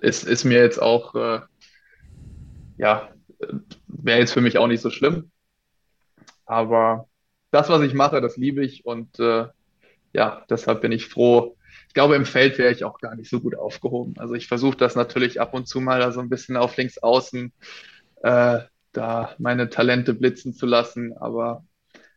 ist, 0.01 0.25
ist 0.25 0.45
mir 0.45 0.59
jetzt 0.59 0.81
auch, 0.81 1.15
äh, 1.15 1.41
ja, 2.77 3.09
wäre 3.87 4.19
jetzt 4.19 4.33
für 4.33 4.41
mich 4.41 4.59
auch 4.59 4.67
nicht 4.67 4.81
so 4.81 4.91
schlimm. 4.91 5.31
Aber 6.47 7.09
das, 7.51 7.69
was 7.69 7.83
ich 7.83 7.95
mache, 7.95 8.21
das 8.21 8.37
liebe 8.37 8.65
ich 8.65 8.85
und 8.85 9.19
äh, 9.19 9.47
ja, 10.15 10.43
deshalb 10.49 10.81
bin 10.81 10.93
ich 10.93 11.07
froh. 11.07 11.57
Ich 11.89 11.95
glaube, 11.95 12.17
im 12.17 12.25
Feld 12.25 12.59
wäre 12.59 12.73
ich 12.73 12.85
auch 12.85 12.99
gar 12.99 13.15
nicht 13.15 13.29
so 13.29 13.41
gut 13.41 13.55
aufgehoben. 13.57 14.15
Also 14.17 14.35
ich 14.35 14.49
versuche 14.49 14.77
das 14.77 14.97
natürlich 14.97 15.41
ab 15.41 15.55
und 15.55 15.69
zu 15.69 15.81
mal 15.81 16.01
da 16.01 16.13
so 16.13 16.21
ein 16.21 16.29
bisschen 16.29 16.57
auf 16.57 16.77
links 16.77 16.99
außen 16.99 17.53
äh, 18.23 18.61
da 18.93 19.35
meine 19.39 19.69
Talente 19.69 20.15
blitzen 20.15 20.55
zu 20.55 20.67
lassen, 20.67 21.13
aber 21.19 21.65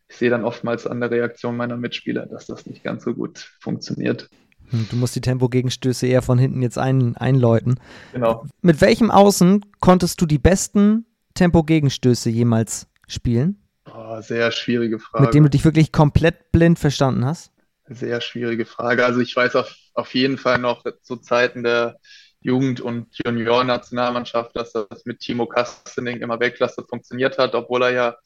ich 0.08 0.16
sehe 0.16 0.30
dann 0.30 0.44
oftmals 0.44 0.86
an 0.86 1.00
der 1.00 1.10
Reaktion 1.10 1.56
meiner 1.56 1.76
Mitspieler, 1.76 2.26
dass 2.26 2.46
das 2.46 2.66
nicht 2.66 2.82
ganz 2.82 3.04
so 3.04 3.14
gut 3.14 3.50
funktioniert. 3.60 4.30
Hm, 4.70 4.86
du 4.90 4.96
musst 4.96 5.14
die 5.16 5.20
Tempogegenstöße 5.20 6.06
eher 6.06 6.22
von 6.22 6.38
hinten 6.38 6.62
jetzt 6.62 6.78
ein, 6.78 7.16
einläuten. 7.16 7.78
Genau. 8.12 8.46
Mit 8.62 8.80
welchem 8.80 9.10
Außen 9.10 9.64
konntest 9.80 10.20
du 10.20 10.26
die 10.26 10.38
besten 10.38 11.04
Tempogegenstöße 11.34 12.30
jemals 12.30 12.86
spielen? 13.06 13.62
Oh, 13.92 14.20
sehr 14.20 14.50
schwierige 14.50 14.98
Frage. 14.98 15.24
Mit 15.24 15.34
dem 15.34 15.44
du 15.44 15.50
dich 15.50 15.64
wirklich 15.64 15.92
komplett 15.92 16.52
blind 16.52 16.78
verstanden 16.78 17.24
hast? 17.24 17.52
Sehr 17.90 18.20
schwierige 18.20 18.66
Frage. 18.66 19.04
Also 19.04 19.20
ich 19.20 19.34
weiß 19.34 19.56
auf, 19.56 19.74
auf 19.94 20.14
jeden 20.14 20.36
Fall 20.36 20.58
noch 20.58 20.84
zu 21.02 21.16
Zeiten 21.16 21.62
der 21.62 21.96
Jugend- 22.40 22.80
und 22.80 23.08
Junior-Nationalmannschaft, 23.24 24.54
dass 24.56 24.72
das 24.72 25.06
mit 25.06 25.20
Timo 25.20 25.46
Kastening 25.46 26.20
immer 26.20 26.38
Weltklasse 26.38 26.84
funktioniert 26.88 27.38
hat, 27.38 27.54
obwohl 27.54 27.82
er 27.82 27.90
ja 27.90 28.16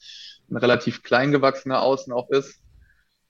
ein 0.51 0.57
relativ 0.57 1.01
klein 1.01 1.31
gewachsener 1.31 1.81
Außen 1.81 2.11
auch 2.11 2.29
ist. 2.29 2.61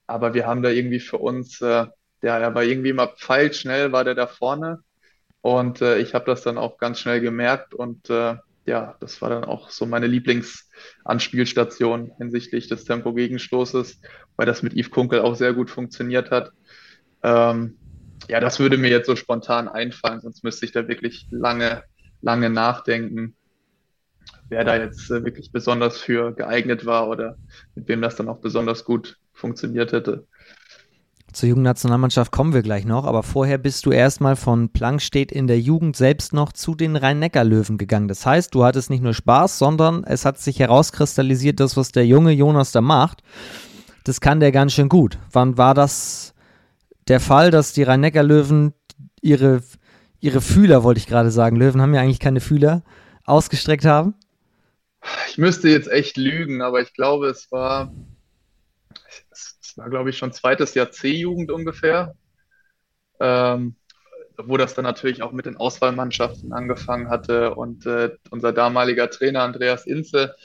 Aber 0.07 0.33
wir 0.33 0.47
haben 0.47 0.63
da 0.63 0.69
irgendwie 0.69 0.99
für 0.99 1.19
uns, 1.19 1.61
äh, 1.61 1.85
ja, 2.21 2.39
er 2.39 2.55
war 2.55 2.63
irgendwie 2.63 2.89
immer 2.89 3.07
pfeilschnell, 3.07 3.91
war 3.91 4.03
der 4.03 4.15
da 4.15 4.27
vorne. 4.27 4.83
Und 5.41 5.81
äh, 5.81 5.99
ich 5.99 6.13
habe 6.15 6.25
das 6.25 6.41
dann 6.41 6.57
auch 6.57 6.77
ganz 6.77 6.99
schnell 6.99 7.21
gemerkt 7.21 7.73
und 7.73 8.09
äh, 8.09 8.35
ja, 8.65 8.95
das 8.99 9.21
war 9.21 9.29
dann 9.29 9.43
auch 9.43 9.69
so 9.69 9.85
meine 9.85 10.07
Lieblingsanspielstation 10.07 12.13
hinsichtlich 12.17 12.67
des 12.67 12.85
Tempo-Gegenstoßes, 12.85 13.99
weil 14.37 14.45
das 14.45 14.63
mit 14.63 14.73
Yves 14.73 14.91
Kunkel 14.91 15.21
auch 15.21 15.35
sehr 15.35 15.53
gut 15.53 15.69
funktioniert 15.69 16.31
hat. 16.31 16.51
Ähm, 17.23 17.77
ja, 18.29 18.39
das 18.39 18.59
würde 18.59 18.77
mir 18.77 18.89
jetzt 18.89 19.07
so 19.07 19.15
spontan 19.15 19.67
einfallen, 19.67 20.21
sonst 20.21 20.43
müsste 20.43 20.65
ich 20.65 20.71
da 20.71 20.87
wirklich 20.87 21.27
lange, 21.29 21.83
lange 22.21 22.49
nachdenken, 22.49 23.35
wer 24.49 24.63
da 24.63 24.77
jetzt 24.77 25.09
äh, 25.09 25.25
wirklich 25.25 25.51
besonders 25.51 25.99
für 25.99 26.33
geeignet 26.33 26.85
war 26.85 27.09
oder 27.09 27.37
mit 27.75 27.87
wem 27.89 28.01
das 28.01 28.15
dann 28.15 28.29
auch 28.29 28.39
besonders 28.39 28.85
gut 28.85 29.17
funktioniert 29.33 29.91
hätte. 29.91 30.25
Zur 31.33 31.49
Jugendnationalmannschaft 31.49 32.31
kommen 32.31 32.53
wir 32.53 32.61
gleich 32.61 32.85
noch, 32.85 33.05
aber 33.05 33.23
vorher 33.23 33.57
bist 33.57 33.87
du 33.87 33.91
erstmal 33.91 34.35
von 34.35 34.69
Plankstedt 34.69 35.31
in 35.31 35.47
der 35.47 35.59
Jugend 35.59 35.95
selbst 35.95 36.31
noch 36.31 36.51
zu 36.51 36.75
den 36.75 36.95
Rhein-Neckar-Löwen 36.95 37.79
gegangen. 37.79 38.07
Das 38.07 38.23
heißt, 38.23 38.53
du 38.53 38.63
hattest 38.63 38.91
nicht 38.91 39.01
nur 39.01 39.15
Spaß, 39.15 39.57
sondern 39.57 40.03
es 40.03 40.25
hat 40.25 40.39
sich 40.39 40.59
herauskristallisiert, 40.59 41.59
das, 41.59 41.75
was 41.75 41.91
der 41.91 42.05
junge 42.05 42.31
Jonas 42.31 42.71
da 42.71 42.81
macht, 42.81 43.23
das 44.03 44.21
kann 44.21 44.39
der 44.39 44.51
ganz 44.51 44.73
schön 44.73 44.89
gut. 44.89 45.17
Wann 45.31 45.57
war 45.57 45.73
das 45.73 46.35
der 47.07 47.19
Fall, 47.19 47.49
dass 47.49 47.73
die 47.73 47.83
Rhein-Neckar-Löwen 47.83 48.73
ihre, 49.21 49.61
ihre 50.19 50.39
Fühler, 50.39 50.83
wollte 50.83 50.99
ich 50.99 51.07
gerade 51.07 51.31
sagen, 51.31 51.55
Löwen 51.55 51.81
haben 51.81 51.95
ja 51.95 52.01
eigentlich 52.01 52.19
keine 52.19 52.41
Fühler, 52.41 52.83
ausgestreckt 53.25 53.85
haben? 53.85 54.13
Ich 55.29 55.39
müsste 55.39 55.67
jetzt 55.67 55.89
echt 55.89 56.15
lügen, 56.15 56.61
aber 56.61 56.81
ich 56.81 56.93
glaube, 56.93 57.27
es 57.27 57.51
war 57.51 57.91
war, 59.77 59.89
glaube 59.89 60.09
ich, 60.09 60.17
schon 60.17 60.31
zweites 60.33 60.73
Jahr 60.73 60.91
C-Jugend 60.91 61.51
ungefähr, 61.51 62.15
ähm, 63.19 63.75
wo 64.37 64.57
das 64.57 64.73
dann 64.73 64.83
natürlich 64.83 65.21
auch 65.21 65.31
mit 65.31 65.45
den 65.45 65.57
Auswahlmannschaften 65.57 66.53
angefangen 66.53 67.09
hatte 67.09 67.55
und 67.55 67.85
äh, 67.85 68.11
unser 68.31 68.51
damaliger 68.51 69.09
Trainer 69.09 69.43
Andreas 69.43 69.85
Inze, 69.85 70.35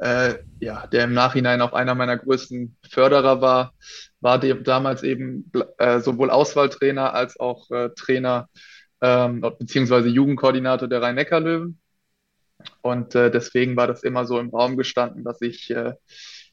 äh, 0.00 0.34
ja, 0.60 0.86
der 0.86 1.04
im 1.04 1.14
Nachhinein 1.14 1.60
auch 1.60 1.72
einer 1.72 1.94
meiner 1.94 2.16
größten 2.16 2.76
Förderer 2.90 3.40
war, 3.40 3.74
war 4.20 4.38
damals 4.38 5.02
eben 5.02 5.50
äh, 5.78 6.00
sowohl 6.00 6.30
Auswahltrainer 6.30 7.14
als 7.14 7.38
auch 7.38 7.70
äh, 7.70 7.90
Trainer 7.96 8.48
ähm, 9.00 9.40
beziehungsweise 9.58 10.08
Jugendkoordinator 10.08 10.88
der 10.88 11.02
Rhein-Neckar-Löwen. 11.02 11.78
Und 12.80 13.14
äh, 13.14 13.30
deswegen 13.30 13.76
war 13.76 13.86
das 13.86 14.02
immer 14.02 14.24
so 14.24 14.38
im 14.38 14.50
Raum 14.50 14.76
gestanden, 14.76 15.24
dass 15.24 15.40
ich 15.40 15.70
äh, 15.70 15.94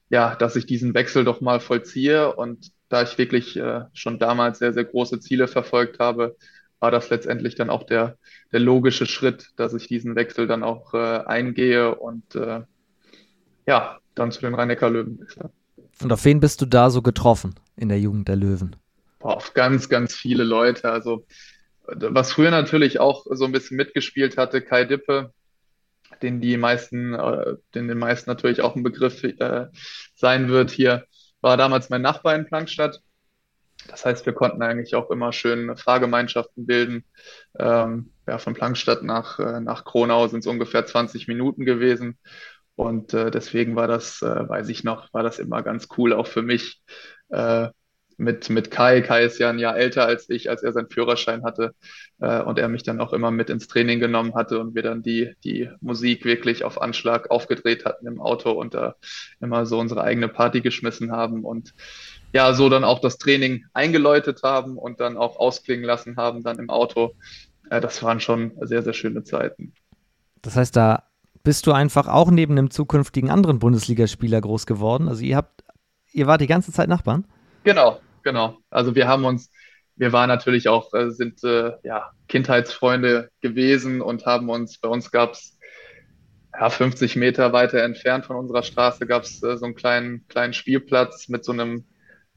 ja, 0.10 0.36
dass 0.36 0.56
ich 0.56 0.66
diesen 0.66 0.94
Wechsel 0.94 1.24
doch 1.24 1.42
mal 1.42 1.60
vollziehe. 1.60 2.36
Und 2.36 2.72
da 2.90 3.04
ich 3.04 3.18
wirklich 3.18 3.58
äh, 3.58 3.82
schon 3.94 4.20
damals 4.20 4.60
sehr, 4.60 4.74
sehr 4.74 4.86
große 4.86 5.20
Ziele 5.20 5.48
verfolgt 5.48 6.00
habe, 6.00 6.36
war 6.80 6.92
das 6.92 7.10
letztendlich 7.10 7.56
dann 7.56 7.70
auch 7.70 7.84
der, 7.84 8.18
der 8.52 8.60
logische 8.60 9.06
Schritt, 9.06 9.50
dass 9.58 9.74
ich 9.74 9.88
diesen 9.88 10.16
Wechsel 10.16 10.48
dann 10.48 10.64
auch 10.64 10.94
äh, 10.94 10.98
eingehe 11.26 11.96
und 11.96 12.36
äh, 12.36 12.62
ja, 13.68 14.00
dann 14.16 14.32
zu 14.32 14.42
den 14.42 14.56
Rhein-Neckar-Löwen 14.56 15.20
wechsle. 15.20 15.52
Und 16.02 16.12
auf 16.12 16.26
wen 16.26 16.40
bist 16.40 16.62
du 16.62 16.66
da 16.66 16.90
so 16.90 17.02
getroffen 17.02 17.56
in 17.76 17.90
der 17.90 18.00
Jugend 18.00 18.28
der 18.28 18.38
Löwen? 18.38 18.76
Boah, 19.20 19.36
auf 19.36 19.54
ganz, 19.54 19.90
ganz 19.90 20.16
viele 20.16 20.44
Leute. 20.44 20.90
Also, 20.90 21.26
was 21.86 22.32
früher 22.32 22.52
natürlich 22.52 23.00
auch 23.00 23.26
so 23.30 23.46
ein 23.46 23.52
bisschen 23.52 23.76
mitgespielt 23.76 24.38
hatte, 24.38 24.62
Kai 24.62 24.86
Dippe, 24.86 25.34
den 26.22 26.42
die 26.42 26.58
meisten, 26.58 27.14
äh, 27.14 27.56
den 27.76 27.88
den 27.88 27.98
meisten 27.98 28.30
natürlich 28.30 28.62
auch 28.62 28.76
ein 28.76 28.84
Begriff 28.84 29.24
äh, 29.24 29.68
sein 30.16 30.50
wird 30.50 30.72
hier, 30.72 31.06
war 31.42 31.58
damals 31.58 31.90
mein 31.90 32.02
Nachbar 32.02 32.36
in 32.36 32.46
Plankstadt. 32.46 33.02
Das 33.88 34.06
heißt, 34.06 34.26
wir 34.26 34.34
konnten 34.34 34.62
eigentlich 34.62 34.96
auch 34.96 35.10
immer 35.10 35.32
schön 35.32 35.76
Fahrgemeinschaften 35.78 36.66
bilden. 36.66 37.06
Ähm, 37.58 38.12
ja, 38.28 38.38
von 38.38 38.54
Plankstadt 38.54 39.04
nach, 39.04 39.40
äh, 39.40 39.62
nach 39.62 39.86
Kronau 39.86 40.28
sind 40.28 40.42
es 40.42 40.48
ungefähr 40.48 40.86
20 40.86 41.28
Minuten 41.28 41.66
gewesen. 41.66 42.18
Und 42.76 43.14
äh, 43.14 43.32
deswegen 43.32 43.76
war 43.76 43.88
das, 43.88 44.22
äh, 44.22 44.50
weiß 44.50 44.70
ich 44.70 44.84
noch, 44.84 45.14
war 45.14 45.24
das 45.24 45.40
immer 45.40 45.64
ganz 45.64 45.88
cool, 45.98 46.14
auch 46.14 46.28
für 46.28 46.42
mich, 46.42 46.82
äh, 47.30 47.70
mit, 48.20 48.50
mit 48.50 48.70
Kai. 48.70 49.02
Kai 49.02 49.24
ist 49.24 49.40
ja 49.40 49.50
ein 49.50 49.60
Jahr 49.60 49.78
älter 49.78 50.06
als 50.06 50.30
ich, 50.30 50.50
als 50.50 50.62
er 50.62 50.74
seinen 50.74 50.90
Führerschein 50.90 51.44
hatte 51.44 51.74
äh, 52.20 52.42
und 52.42 52.60
er 52.60 52.68
mich 52.68 52.84
dann 52.84 53.00
auch 53.00 53.14
immer 53.14 53.32
mit 53.32 53.50
ins 53.50 53.68
Training 53.68 54.00
genommen 54.00 54.36
hatte 54.36 54.60
und 54.60 54.76
wir 54.76 54.84
dann 54.84 55.02
die, 55.02 55.34
die 55.44 55.70
Musik 55.80 56.26
wirklich 56.26 56.66
auf 56.66 56.82
Anschlag 56.82 57.32
aufgedreht 57.32 57.86
hatten 57.86 58.06
im 58.08 58.22
Auto 58.22 58.52
und 58.52 58.74
da 58.74 58.96
immer 59.40 59.66
so 59.66 59.80
unsere 59.80 60.04
eigene 60.04 60.28
Party 60.28 60.62
geschmissen 60.62 61.12
haben 61.12 61.46
und 61.46 61.74
ja, 62.34 62.54
so 62.54 62.70
dann 62.70 62.84
auch 62.84 63.00
das 63.00 63.18
Training 63.18 63.66
eingeläutet 63.74 64.44
haben 64.44 64.78
und 64.78 65.00
dann 65.00 65.18
auch 65.18 65.38
ausklingen 65.38 65.86
lassen 65.86 66.18
haben 66.18 66.44
dann 66.44 66.60
im 66.60 66.70
Auto. 66.70 67.16
Äh, 67.70 67.80
das 67.80 68.04
waren 68.04 68.20
schon 68.20 68.52
sehr, 68.62 68.84
sehr 68.84 68.94
schöne 68.94 69.24
Zeiten. 69.24 69.74
Das 70.42 70.58
heißt, 70.58 70.76
da 70.76 71.04
bist 71.44 71.66
du 71.68 71.72
einfach 71.72 72.08
auch 72.10 72.32
neben 72.32 72.58
einem 72.58 72.70
zukünftigen 72.70 73.30
anderen 73.30 73.60
Bundesligaspieler 73.60 74.42
groß 74.42 74.66
geworden. 74.66 75.08
Also 75.08 75.24
ihr 75.24 75.38
habt, 75.38 75.64
ihr 76.12 76.28
wart 76.28 76.42
die 76.42 76.48
ganze 76.48 76.74
Zeit 76.74 76.90
Nachbarn? 76.90 77.26
Genau, 77.64 78.00
Genau. 78.30 78.60
Also 78.70 78.94
wir 78.94 79.08
haben 79.08 79.26
uns, 79.26 79.50
wir 79.96 80.14
waren 80.14 80.28
natürlich 80.28 80.70
auch, 80.70 80.94
äh, 80.94 81.10
sind 81.10 81.44
äh, 81.44 81.72
ja, 81.82 82.12
Kindheitsfreunde 82.28 83.32
gewesen 83.42 84.02
und 84.02 84.28
haben 84.28 84.50
uns, 84.52 84.78
bei 84.78 84.88
uns 84.88 85.10
gab 85.10 85.32
es 85.32 85.58
ja, 86.54 86.70
50 86.70 87.16
Meter 87.16 87.54
weiter 87.54 87.82
entfernt 87.82 88.28
von 88.28 88.36
unserer 88.36 88.62
Straße 88.62 89.08
gab 89.08 89.24
es 89.24 89.42
äh, 89.42 89.58
so 89.58 89.66
einen 89.66 89.74
kleinen, 89.74 90.28
kleinen 90.28 90.54
Spielplatz 90.54 91.28
mit 91.28 91.44
so 91.44 91.54
einem 91.54 91.86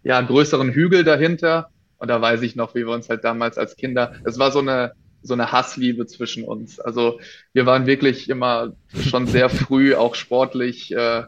ja, 0.02 0.18
größeren 0.22 0.70
Hügel 0.70 1.04
dahinter. 1.04 1.68
Und 1.98 2.08
da 2.08 2.22
weiß 2.22 2.40
ich 2.40 2.56
noch, 2.56 2.74
wie 2.74 2.86
wir 2.86 2.94
uns 2.94 3.10
halt 3.10 3.22
damals 3.22 3.58
als 3.58 3.76
Kinder, 3.76 4.14
es 4.24 4.38
war 4.38 4.50
so 4.50 4.60
eine, 4.60 4.92
so 5.20 5.34
eine 5.34 5.52
Hassliebe 5.52 6.06
zwischen 6.06 6.44
uns. 6.44 6.80
Also 6.80 7.20
wir 7.52 7.66
waren 7.66 7.84
wirklich 7.84 8.30
immer 8.30 8.72
schon 9.10 9.26
sehr 9.26 9.50
früh 9.50 9.94
auch 9.94 10.14
sportlich. 10.14 10.90
Äh, 10.96 11.24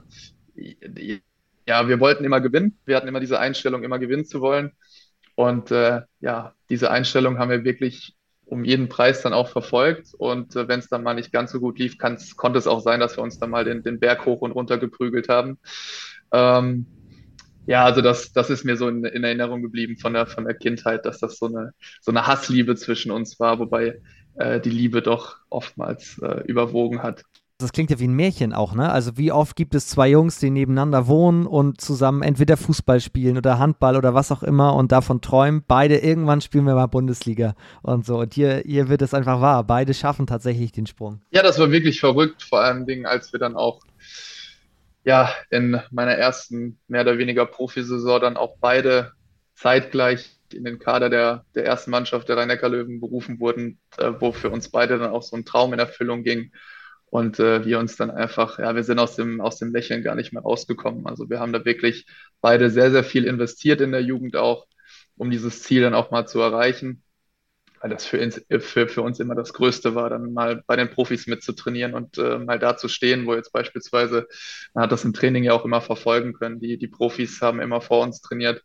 ja, 1.66 1.88
wir 1.88 2.00
wollten 2.00 2.24
immer 2.24 2.40
gewinnen. 2.40 2.78
Wir 2.84 2.96
hatten 2.96 3.08
immer 3.08 3.20
diese 3.20 3.38
Einstellung, 3.38 3.82
immer 3.84 3.98
gewinnen 3.98 4.24
zu 4.24 4.40
wollen. 4.40 4.72
Und 5.34 5.70
äh, 5.70 6.02
ja, 6.20 6.54
diese 6.68 6.90
Einstellung 6.90 7.38
haben 7.38 7.50
wir 7.50 7.64
wirklich 7.64 8.14
um 8.46 8.64
jeden 8.64 8.88
Preis 8.88 9.22
dann 9.22 9.32
auch 9.32 9.48
verfolgt. 9.48 10.14
Und 10.16 10.54
äh, 10.56 10.68
wenn 10.68 10.80
es 10.80 10.88
dann 10.88 11.02
mal 11.02 11.14
nicht 11.14 11.32
ganz 11.32 11.50
so 11.50 11.60
gut 11.60 11.78
lief, 11.78 11.98
konnte 11.98 12.58
es 12.58 12.66
auch 12.66 12.80
sein, 12.80 13.00
dass 13.00 13.16
wir 13.16 13.22
uns 13.22 13.38
dann 13.38 13.50
mal 13.50 13.64
den, 13.64 13.82
den 13.82 13.98
Berg 13.98 14.26
hoch 14.26 14.42
und 14.42 14.52
runter 14.52 14.78
geprügelt 14.78 15.28
haben. 15.28 15.58
Ähm, 16.32 16.86
ja, 17.66 17.84
also 17.84 18.02
das, 18.02 18.32
das 18.32 18.50
ist 18.50 18.64
mir 18.64 18.76
so 18.76 18.88
in, 18.88 19.04
in, 19.04 19.24
Erinnerung 19.24 19.62
geblieben 19.62 19.96
von 19.96 20.12
der, 20.12 20.26
von 20.26 20.44
der 20.44 20.54
Kindheit, 20.54 21.06
dass 21.06 21.18
das 21.18 21.38
so 21.38 21.46
eine, 21.46 21.72
so 22.02 22.10
eine 22.10 22.26
Hassliebe 22.26 22.76
zwischen 22.76 23.10
uns 23.10 23.40
war, 23.40 23.58
wobei 23.58 24.00
äh, 24.34 24.60
die 24.60 24.70
Liebe 24.70 25.00
doch 25.00 25.38
oftmals 25.48 26.18
äh, 26.18 26.42
überwogen 26.46 27.02
hat. 27.02 27.22
Das 27.58 27.72
klingt 27.72 27.90
ja 27.90 28.00
wie 28.00 28.08
ein 28.08 28.14
Märchen 28.14 28.52
auch, 28.52 28.74
ne? 28.74 28.90
Also 28.90 29.16
wie 29.16 29.30
oft 29.30 29.54
gibt 29.54 29.76
es 29.76 29.86
zwei 29.86 30.08
Jungs, 30.08 30.38
die 30.38 30.50
nebeneinander 30.50 31.06
wohnen 31.06 31.46
und 31.46 31.80
zusammen 31.80 32.22
entweder 32.22 32.56
Fußball 32.56 33.00
spielen 33.00 33.36
oder 33.36 33.60
Handball 33.60 33.96
oder 33.96 34.12
was 34.12 34.32
auch 34.32 34.42
immer 34.42 34.74
und 34.74 34.90
davon 34.90 35.20
träumen, 35.20 35.62
beide 35.66 35.98
irgendwann 35.98 36.40
spielen 36.40 36.66
wir 36.66 36.74
mal 36.74 36.86
Bundesliga 36.86 37.54
und 37.82 38.04
so. 38.04 38.18
Und 38.18 38.34
hier, 38.34 38.62
hier 38.66 38.88
wird 38.88 39.02
es 39.02 39.14
einfach 39.14 39.40
wahr. 39.40 39.62
Beide 39.64 39.94
schaffen 39.94 40.26
tatsächlich 40.26 40.72
den 40.72 40.86
Sprung. 40.86 41.20
Ja, 41.30 41.42
das 41.44 41.58
war 41.60 41.70
wirklich 41.70 42.00
verrückt, 42.00 42.42
vor 42.42 42.60
allen 42.60 42.86
Dingen, 42.86 43.06
als 43.06 43.32
wir 43.32 43.38
dann 43.38 43.54
auch 43.54 43.80
ja, 45.04 45.30
in 45.50 45.80
meiner 45.90 46.14
ersten 46.14 46.78
mehr 46.88 47.02
oder 47.02 47.18
weniger 47.18 47.46
Profisaison 47.46 48.20
dann 48.20 48.36
auch 48.36 48.56
beide 48.60 49.12
zeitgleich 49.54 50.30
in 50.52 50.64
den 50.64 50.78
Kader 50.78 51.10
der, 51.10 51.44
der 51.54 51.66
ersten 51.66 51.90
Mannschaft 51.90 52.28
der 52.28 52.36
Rhein-Neckar-Löwen 52.36 53.00
berufen 53.00 53.38
wurden, 53.38 53.78
äh, 53.98 54.12
wo 54.18 54.32
für 54.32 54.50
uns 54.50 54.70
beide 54.70 54.98
dann 54.98 55.10
auch 55.10 55.22
so 55.22 55.36
ein 55.36 55.44
Traum 55.44 55.72
in 55.72 55.78
Erfüllung 55.78 56.22
ging. 56.24 56.52
Und 57.06 57.38
äh, 57.38 57.64
wir 57.64 57.78
uns 57.78 57.96
dann 57.96 58.10
einfach, 58.10 58.58
ja, 58.58 58.74
wir 58.74 58.82
sind 58.84 58.98
aus 58.98 59.16
dem, 59.16 59.40
aus 59.40 59.58
dem 59.58 59.72
Lächeln 59.72 60.02
gar 60.02 60.16
nicht 60.16 60.32
mehr 60.32 60.42
rausgekommen. 60.42 61.06
Also 61.06 61.30
wir 61.30 61.40
haben 61.40 61.52
da 61.52 61.64
wirklich 61.64 62.06
beide 62.40 62.70
sehr, 62.70 62.90
sehr 62.90 63.04
viel 63.04 63.24
investiert 63.24 63.80
in 63.80 63.92
der 63.92 64.02
Jugend 64.02 64.36
auch, 64.36 64.66
um 65.16 65.30
dieses 65.30 65.62
Ziel 65.62 65.82
dann 65.82 65.94
auch 65.94 66.10
mal 66.10 66.26
zu 66.26 66.40
erreichen 66.40 67.04
weil 67.84 67.90
das 67.90 68.06
für 68.06 68.18
uns, 68.18 68.40
für, 68.60 68.88
für 68.88 69.02
uns 69.02 69.20
immer 69.20 69.34
das 69.34 69.52
Größte 69.52 69.94
war, 69.94 70.08
dann 70.08 70.32
mal 70.32 70.62
bei 70.66 70.74
den 70.74 70.88
Profis 70.88 71.26
mitzutrainieren 71.26 71.92
und 71.92 72.16
äh, 72.16 72.38
mal 72.38 72.58
da 72.58 72.78
zu 72.78 72.88
stehen, 72.88 73.26
wo 73.26 73.34
jetzt 73.34 73.52
beispielsweise, 73.52 74.26
man 74.72 74.84
hat 74.84 74.92
das 74.92 75.04
im 75.04 75.12
Training 75.12 75.44
ja 75.44 75.52
auch 75.52 75.66
immer 75.66 75.82
verfolgen 75.82 76.32
können, 76.32 76.60
die, 76.60 76.78
die 76.78 76.88
Profis 76.88 77.42
haben 77.42 77.60
immer 77.60 77.82
vor 77.82 78.02
uns 78.02 78.22
trainiert. 78.22 78.64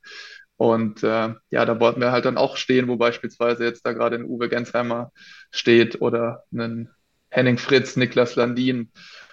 Und 0.55 1.03
äh, 1.03 1.33
ja, 1.49 1.65
da 1.65 1.81
wollten 1.81 1.99
wir 1.99 2.13
halt 2.13 2.23
dann 2.23 2.37
auch 2.37 2.55
stehen, 2.55 2.87
wo 2.87 2.95
beispielsweise 2.95 3.65
jetzt 3.65 3.85
da 3.85 3.91
gerade 3.91 4.15
ein 4.15 4.23
Uwe 4.23 4.47
Gensheimer 4.47 5.11
steht 5.51 5.99
oder 6.01 6.45
ein 6.53 6.89
Henning 7.29 7.57
Fritz, 7.57 7.95
Niklas 7.95 8.35
Landin, 8.35 8.91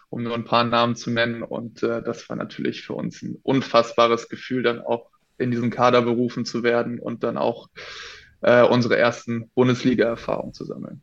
um 0.09 0.23
nur 0.23 0.35
ein 0.35 0.45
paar 0.45 0.65
Namen 0.65 0.97
zu 0.97 1.11
nennen. 1.11 1.43
Und 1.43 1.83
äh, 1.83 2.03
das 2.03 2.29
war 2.29 2.37
natürlich 2.37 2.83
für 2.83 2.95
uns 2.95 3.23
ein 3.23 3.37
unfassbares 3.43 4.29
Gefühl, 4.29 4.63
dann 4.63 4.81
auch 4.81 5.11
in 5.39 5.51
diesen 5.51 5.71
Kader 5.71 6.03
berufen 6.03 6.45
zu 6.45 6.63
werden 6.63 6.99
und 6.99 7.23
dann 7.23 7.37
auch 7.37 7.69
äh, 8.41 8.63
unsere 8.63 8.97
ersten 8.97 9.51
Bundesliga-Erfahrungen 9.55 10.55
zu 10.55 10.65
sammeln. 10.65 11.03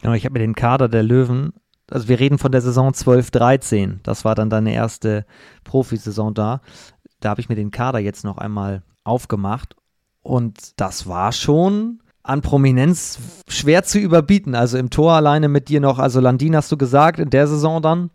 Genau, 0.00 0.14
ich 0.14 0.24
habe 0.24 0.34
mir 0.34 0.40
den 0.40 0.54
Kader 0.54 0.88
der 0.88 1.02
Löwen, 1.02 1.52
also 1.90 2.08
wir 2.08 2.20
reden 2.20 2.38
von 2.38 2.52
der 2.52 2.60
Saison 2.60 2.90
12-13, 2.90 3.98
das 4.02 4.24
war 4.24 4.34
dann 4.34 4.50
deine 4.50 4.74
erste 4.74 5.26
Profisaison 5.64 6.34
da. 6.34 6.60
Da 7.20 7.30
habe 7.30 7.40
ich 7.40 7.48
mir 7.48 7.56
den 7.56 7.70
Kader 7.70 7.98
jetzt 7.98 8.24
noch 8.24 8.38
einmal 8.38 8.82
aufgemacht 9.04 9.74
und 10.22 10.80
das 10.80 11.08
war 11.08 11.32
schon 11.32 12.00
an 12.28 12.42
Prominenz 12.42 13.18
schwer 13.48 13.84
zu 13.84 13.98
überbieten. 13.98 14.54
Also 14.54 14.76
im 14.78 14.90
Tor 14.90 15.12
alleine 15.12 15.48
mit 15.48 15.68
dir 15.68 15.80
noch, 15.80 15.98
also 15.98 16.20
Landin 16.20 16.54
hast 16.54 16.70
du 16.70 16.76
gesagt, 16.76 17.18
in 17.18 17.30
der 17.30 17.46
Saison 17.46 17.80
dann. 17.80 18.10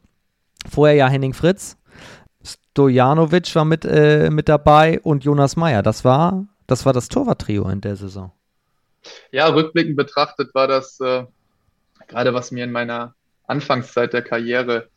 Vorher 0.69 0.95
ja 0.95 1.07
Henning 1.07 1.33
Fritz. 1.33 1.77
Stojanovic 2.43 3.53
war 3.55 3.65
mit, 3.65 3.85
äh, 3.85 4.29
mit 4.29 4.49
dabei 4.49 4.99
und 5.01 5.23
Jonas 5.23 5.55
Meyer. 5.55 5.81
Das 5.81 6.05
war, 6.05 6.45
das 6.67 6.85
war 6.85 6.93
das 6.93 7.09
Torwarttrio 7.09 7.67
in 7.69 7.81
der 7.81 7.95
Saison. 7.95 8.31
Ja, 9.31 9.47
rückblickend 9.47 9.97
betrachtet 9.97 10.53
war 10.53 10.67
das 10.67 10.99
äh, 10.99 11.25
gerade, 12.07 12.33
was 12.33 12.51
mir 12.51 12.63
in 12.63 12.71
meiner 12.71 13.15
Anfangszeit 13.47 14.13
der 14.13 14.21
Karriere, 14.21 14.89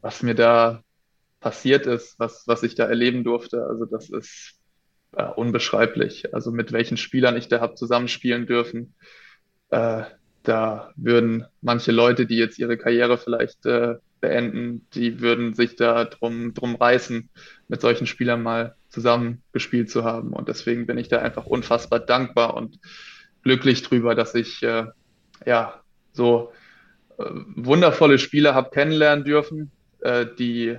was 0.00 0.22
mir 0.22 0.34
da 0.34 0.82
passiert 1.40 1.86
ist, 1.86 2.18
was, 2.18 2.44
was 2.46 2.62
ich 2.62 2.74
da 2.74 2.84
erleben 2.84 3.22
durfte. 3.22 3.66
Also 3.68 3.84
das 3.84 4.08
ist 4.08 4.54
äh, 5.16 5.24
unbeschreiblich. 5.24 6.34
Also 6.34 6.50
mit 6.50 6.72
welchen 6.72 6.96
Spielern 6.96 7.36
ich 7.36 7.48
da 7.48 7.60
habe 7.60 7.74
zusammenspielen 7.74 8.46
dürfen. 8.46 8.94
Äh, 9.70 10.04
da 10.42 10.92
würden 10.96 11.46
manche 11.62 11.92
Leute, 11.92 12.26
die 12.26 12.36
jetzt 12.36 12.58
ihre 12.58 12.76
Karriere 12.76 13.16
vielleicht 13.16 13.64
äh, 13.66 13.96
beenden, 14.20 14.86
die 14.94 15.20
würden 15.20 15.54
sich 15.54 15.76
da 15.76 16.04
drum, 16.04 16.54
drum 16.54 16.76
reißen, 16.76 17.28
mit 17.68 17.80
solchen 17.80 18.06
Spielern 18.06 18.42
mal 18.42 18.74
zusammengespielt 18.88 19.90
zu 19.90 20.04
haben. 20.04 20.32
Und 20.32 20.48
deswegen 20.48 20.86
bin 20.86 20.98
ich 20.98 21.08
da 21.08 21.18
einfach 21.18 21.46
unfassbar 21.46 22.00
dankbar 22.00 22.54
und 22.54 22.78
glücklich 23.42 23.82
drüber, 23.82 24.14
dass 24.14 24.34
ich 24.34 24.62
äh, 24.62 24.86
ja 25.44 25.80
so 26.12 26.52
äh, 27.18 27.24
wundervolle 27.56 28.18
Spieler 28.18 28.54
habe 28.54 28.70
kennenlernen 28.70 29.24
dürfen, 29.24 29.72
äh, 30.00 30.26
die 30.38 30.78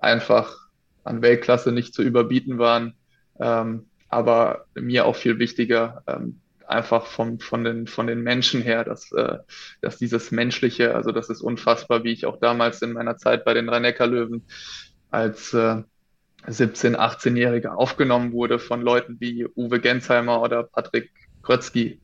einfach 0.00 0.56
an 1.04 1.22
Weltklasse 1.22 1.72
nicht 1.72 1.94
zu 1.94 2.02
überbieten 2.02 2.58
waren, 2.58 2.94
ähm, 3.40 3.86
aber 4.08 4.66
mir 4.74 5.06
auch 5.06 5.16
viel 5.16 5.38
wichtiger, 5.38 6.02
ähm, 6.06 6.40
einfach 6.66 7.06
vom, 7.06 7.38
von, 7.38 7.64
den, 7.64 7.86
von 7.86 8.06
den 8.06 8.22
Menschen 8.22 8.62
her, 8.62 8.84
dass, 8.84 9.12
äh, 9.12 9.38
dass 9.80 9.98
dieses 9.98 10.30
Menschliche, 10.30 10.94
also 10.94 11.12
das 11.12 11.28
ist 11.28 11.42
unfassbar, 11.42 12.04
wie 12.04 12.12
ich 12.12 12.26
auch 12.26 12.38
damals 12.40 12.82
in 12.82 12.92
meiner 12.92 13.16
Zeit 13.16 13.44
bei 13.44 13.54
den 13.54 13.68
Rhein-Neckar-Löwen 13.68 14.44
als 15.10 15.52
äh, 15.54 15.82
17-, 16.46 16.96
18-Jähriger 16.96 17.70
aufgenommen 17.70 18.32
wurde 18.32 18.58
von 18.58 18.82
Leuten 18.82 19.16
wie 19.20 19.46
Uwe 19.46 19.80
Gensheimer 19.80 20.42
oder 20.42 20.64
Patrick 20.64 21.10
Krötzky, 21.42 22.00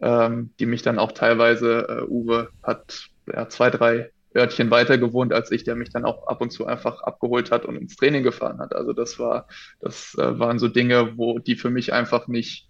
ähm, 0.00 0.50
die 0.58 0.66
mich 0.66 0.82
dann 0.82 0.98
auch 0.98 1.12
teilweise, 1.12 1.86
äh, 1.88 2.02
Uwe 2.02 2.50
hat 2.62 3.08
ja, 3.32 3.48
zwei, 3.48 3.70
drei 3.70 4.10
Örtchen 4.36 4.70
weiter 4.70 4.98
gewohnt 4.98 5.32
als 5.32 5.50
ich, 5.50 5.64
der 5.64 5.76
mich 5.76 5.90
dann 5.90 6.04
auch 6.04 6.26
ab 6.26 6.40
und 6.40 6.50
zu 6.50 6.66
einfach 6.66 7.00
abgeholt 7.02 7.50
hat 7.50 7.64
und 7.64 7.76
ins 7.76 7.96
Training 7.96 8.22
gefahren 8.22 8.58
hat. 8.58 8.74
Also 8.74 8.92
das 8.92 9.18
war, 9.18 9.48
das 9.80 10.14
äh, 10.18 10.38
waren 10.38 10.58
so 10.58 10.68
Dinge, 10.68 11.16
wo 11.16 11.38
die 11.38 11.56
für 11.56 11.70
mich 11.70 11.92
einfach 11.92 12.28
nicht, 12.28 12.68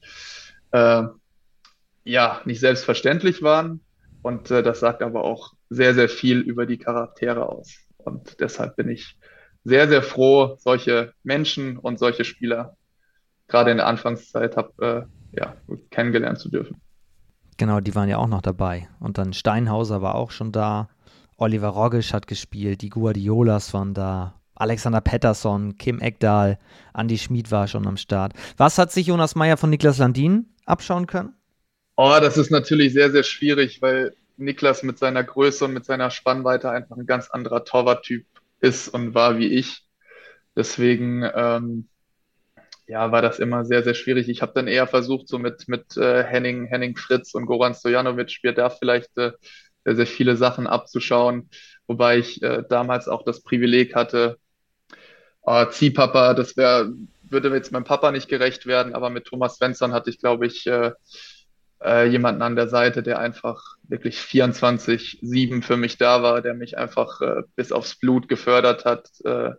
äh, 0.71 1.03
ja, 2.05 2.41
nicht 2.45 2.61
selbstverständlich 2.61 3.43
waren. 3.43 3.81
Und 4.23 4.51
äh, 4.51 4.63
das 4.63 4.81
sagt 4.81 5.03
aber 5.03 5.25
auch 5.25 5.55
sehr, 5.69 5.95
sehr 5.95 6.09
viel 6.09 6.41
über 6.41 6.67
die 6.67 6.79
Charaktere 6.79 7.49
aus. 7.49 7.77
Und 7.99 8.41
deshalb 8.41 8.77
bin 8.77 8.89
ich 8.89 9.19
sehr, 9.65 9.89
sehr 9.89 10.03
froh, 10.03 10.57
solche 10.59 11.13
Menschen 11.25 11.77
und 11.77 11.99
solche 11.99 12.25
Spieler 12.25 12.77
gerade 13.49 13.71
in 13.71 13.77
der 13.79 13.87
Anfangszeit 13.87 14.57
hab, 14.57 14.79
äh, 14.81 15.03
ja, 15.33 15.57
kennengelernt 15.91 16.39
zu 16.39 16.49
dürfen. 16.49 16.81
Genau, 17.57 17.81
die 17.81 17.95
waren 17.95 18.09
ja 18.09 18.19
auch 18.19 18.29
noch 18.29 18.43
dabei. 18.43 18.89
Und 19.01 19.19
dann 19.19 19.33
Steinhauser 19.33 20.03
war 20.03 20.15
auch 20.15 20.31
schon 20.31 20.53
da. 20.53 20.89
Oliver 21.37 21.69
Rogisch 21.69 22.13
hat 22.13 22.27
gespielt, 22.27 22.83
die 22.83 22.91
Guardiolas 22.91 23.73
waren 23.75 23.95
da. 23.95 24.41
Alexander 24.55 25.03
Pettersson, 25.03 25.77
Kim 25.77 26.01
Eckdahl, 26.01 26.59
Andy 26.95 27.19
Schmid 27.19 27.51
war 27.51 27.69
schon 27.69 27.87
am 27.87 27.99
Start. 27.99 28.33
Was 28.57 28.79
hat 28.79 28.91
sich 28.91 29.09
Jonas 29.09 29.35
Meyer 29.35 29.59
von 29.59 29.69
Niklas 29.69 29.99
Landin 29.99 30.47
abschauen 30.65 31.07
können? 31.07 31.35
Oh, 31.97 32.17
das 32.21 32.39
ist 32.39 32.51
natürlich 32.51 32.95
sehr, 32.95 33.11
sehr 33.11 33.23
schwierig, 33.23 33.83
weil 33.83 34.15
Niklas 34.39 34.83
mit 34.83 34.99
seiner 34.99 35.25
Größe 35.25 35.67
und 35.67 35.75
mit 35.75 35.85
seiner 35.85 36.11
Spannweite 36.11 36.71
einfach 36.71 36.97
ein 36.97 37.07
ganz 37.07 37.29
anderer 37.31 37.65
Torwarttyp 37.65 38.27
ist 38.61 38.89
und 38.89 39.15
war 39.15 39.39
wie 39.39 39.49
ich. 39.49 39.85
Deswegen 40.55 41.23
ähm, 41.35 41.89
ja, 42.87 43.11
war 43.13 43.21
das 43.21 43.39
immer 43.39 43.65
sehr, 43.65 43.83
sehr 43.83 43.95
schwierig. 43.95 44.29
Ich 44.29 44.43
habe 44.43 44.53
dann 44.55 44.69
eher 44.69 44.87
versucht, 44.87 45.29
so 45.29 45.39
mit, 45.39 45.69
mit 45.69 45.97
äh, 45.97 46.23
Henning, 46.23 46.67
Henning 46.67 46.97
Fritz 46.97 47.35
und 47.35 47.47
Goran 47.47 47.75
Stojanovic 47.75 48.39
mir 48.43 48.53
da 48.53 48.71
vielleicht 48.71 49.17
äh, 49.19 49.33
sehr, 49.87 49.97
sehr 49.97 50.07
viele 50.07 50.37
Sachen 50.37 50.67
abzuschauen, 50.67 51.49
wobei 51.87 52.19
ich 52.19 52.43
äh, 52.43 52.65
damals 52.69 53.09
auch 53.09 53.25
das 53.25 53.43
Privileg 53.43 53.95
hatte, 53.95 54.39
äh, 55.47 55.69
Ziehpapa, 55.71 56.35
das 56.35 56.57
wäre, 56.57 56.93
würde 57.23 57.55
jetzt 57.55 57.71
meinem 57.71 57.85
Papa 57.85 58.11
nicht 58.11 58.29
gerecht 58.29 58.67
werden, 58.67 58.95
aber 58.95 59.11
mit 59.11 59.27
Thomas 59.27 59.57
Svensson 59.57 59.93
hatte 59.93 60.11
ich, 60.11 60.19
glaube 60.19 60.47
ich, 60.47 60.67
äh, 60.67 60.91
äh, 61.85 62.09
jemanden 62.09 62.43
an 62.43 62.57
der 62.57 62.69
Seite, 62.69 63.03
der 63.05 63.21
einfach 63.21 63.63
wirklich 63.85 64.19
24-7 64.19 65.63
für 65.63 65.77
mich 65.77 65.99
da 65.99 66.23
war, 66.23 66.43
der 66.43 66.55
mich 66.55 66.77
einfach 66.77 67.21
äh, 67.21 67.43
bis 67.55 67.71
aufs 67.71 67.97
Blut 67.97 68.29
gefördert 68.29 68.85
hat, 68.85 69.09
äh, 69.25 69.53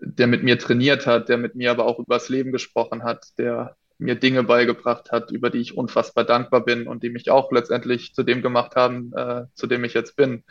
der 0.00 0.26
mit 0.26 0.42
mir 0.42 0.58
trainiert 0.58 1.06
hat, 1.06 1.28
der 1.28 1.38
mit 1.38 1.54
mir 1.54 1.70
aber 1.70 1.84
auch 1.86 2.00
übers 2.00 2.28
Leben 2.28 2.50
gesprochen 2.50 3.04
hat, 3.04 3.26
der 3.38 3.76
mir 3.98 4.16
Dinge 4.16 4.42
beigebracht 4.42 5.12
hat, 5.12 5.30
über 5.30 5.50
die 5.50 5.58
ich 5.58 5.76
unfassbar 5.76 6.24
dankbar 6.24 6.64
bin 6.64 6.86
und 6.86 7.02
die 7.02 7.10
mich 7.10 7.30
auch 7.30 7.50
letztendlich 7.52 8.14
zu 8.14 8.22
dem 8.22 8.42
gemacht 8.42 8.76
haben, 8.76 9.12
äh, 9.14 9.44
zu 9.54 9.66
dem 9.66 9.84
ich 9.84 9.94
jetzt 9.94 10.16
bin. 10.16 10.44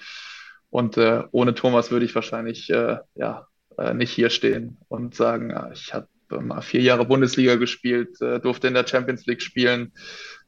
Und 0.69 0.97
äh, 0.97 1.23
ohne 1.31 1.53
Thomas 1.53 1.91
würde 1.91 2.05
ich 2.05 2.15
wahrscheinlich 2.15 2.69
äh, 2.69 2.97
ja 3.15 3.47
äh, 3.77 3.93
nicht 3.93 4.11
hier 4.11 4.29
stehen 4.29 4.77
und 4.87 5.15
sagen, 5.15 5.53
ich 5.73 5.93
habe 5.93 6.07
mal 6.29 6.61
vier 6.61 6.81
Jahre 6.81 7.05
Bundesliga 7.05 7.55
gespielt, 7.55 8.19
äh, 8.21 8.39
durfte 8.39 8.67
in 8.67 8.73
der 8.73 8.87
Champions 8.87 9.25
League 9.25 9.41
spielen, 9.41 9.93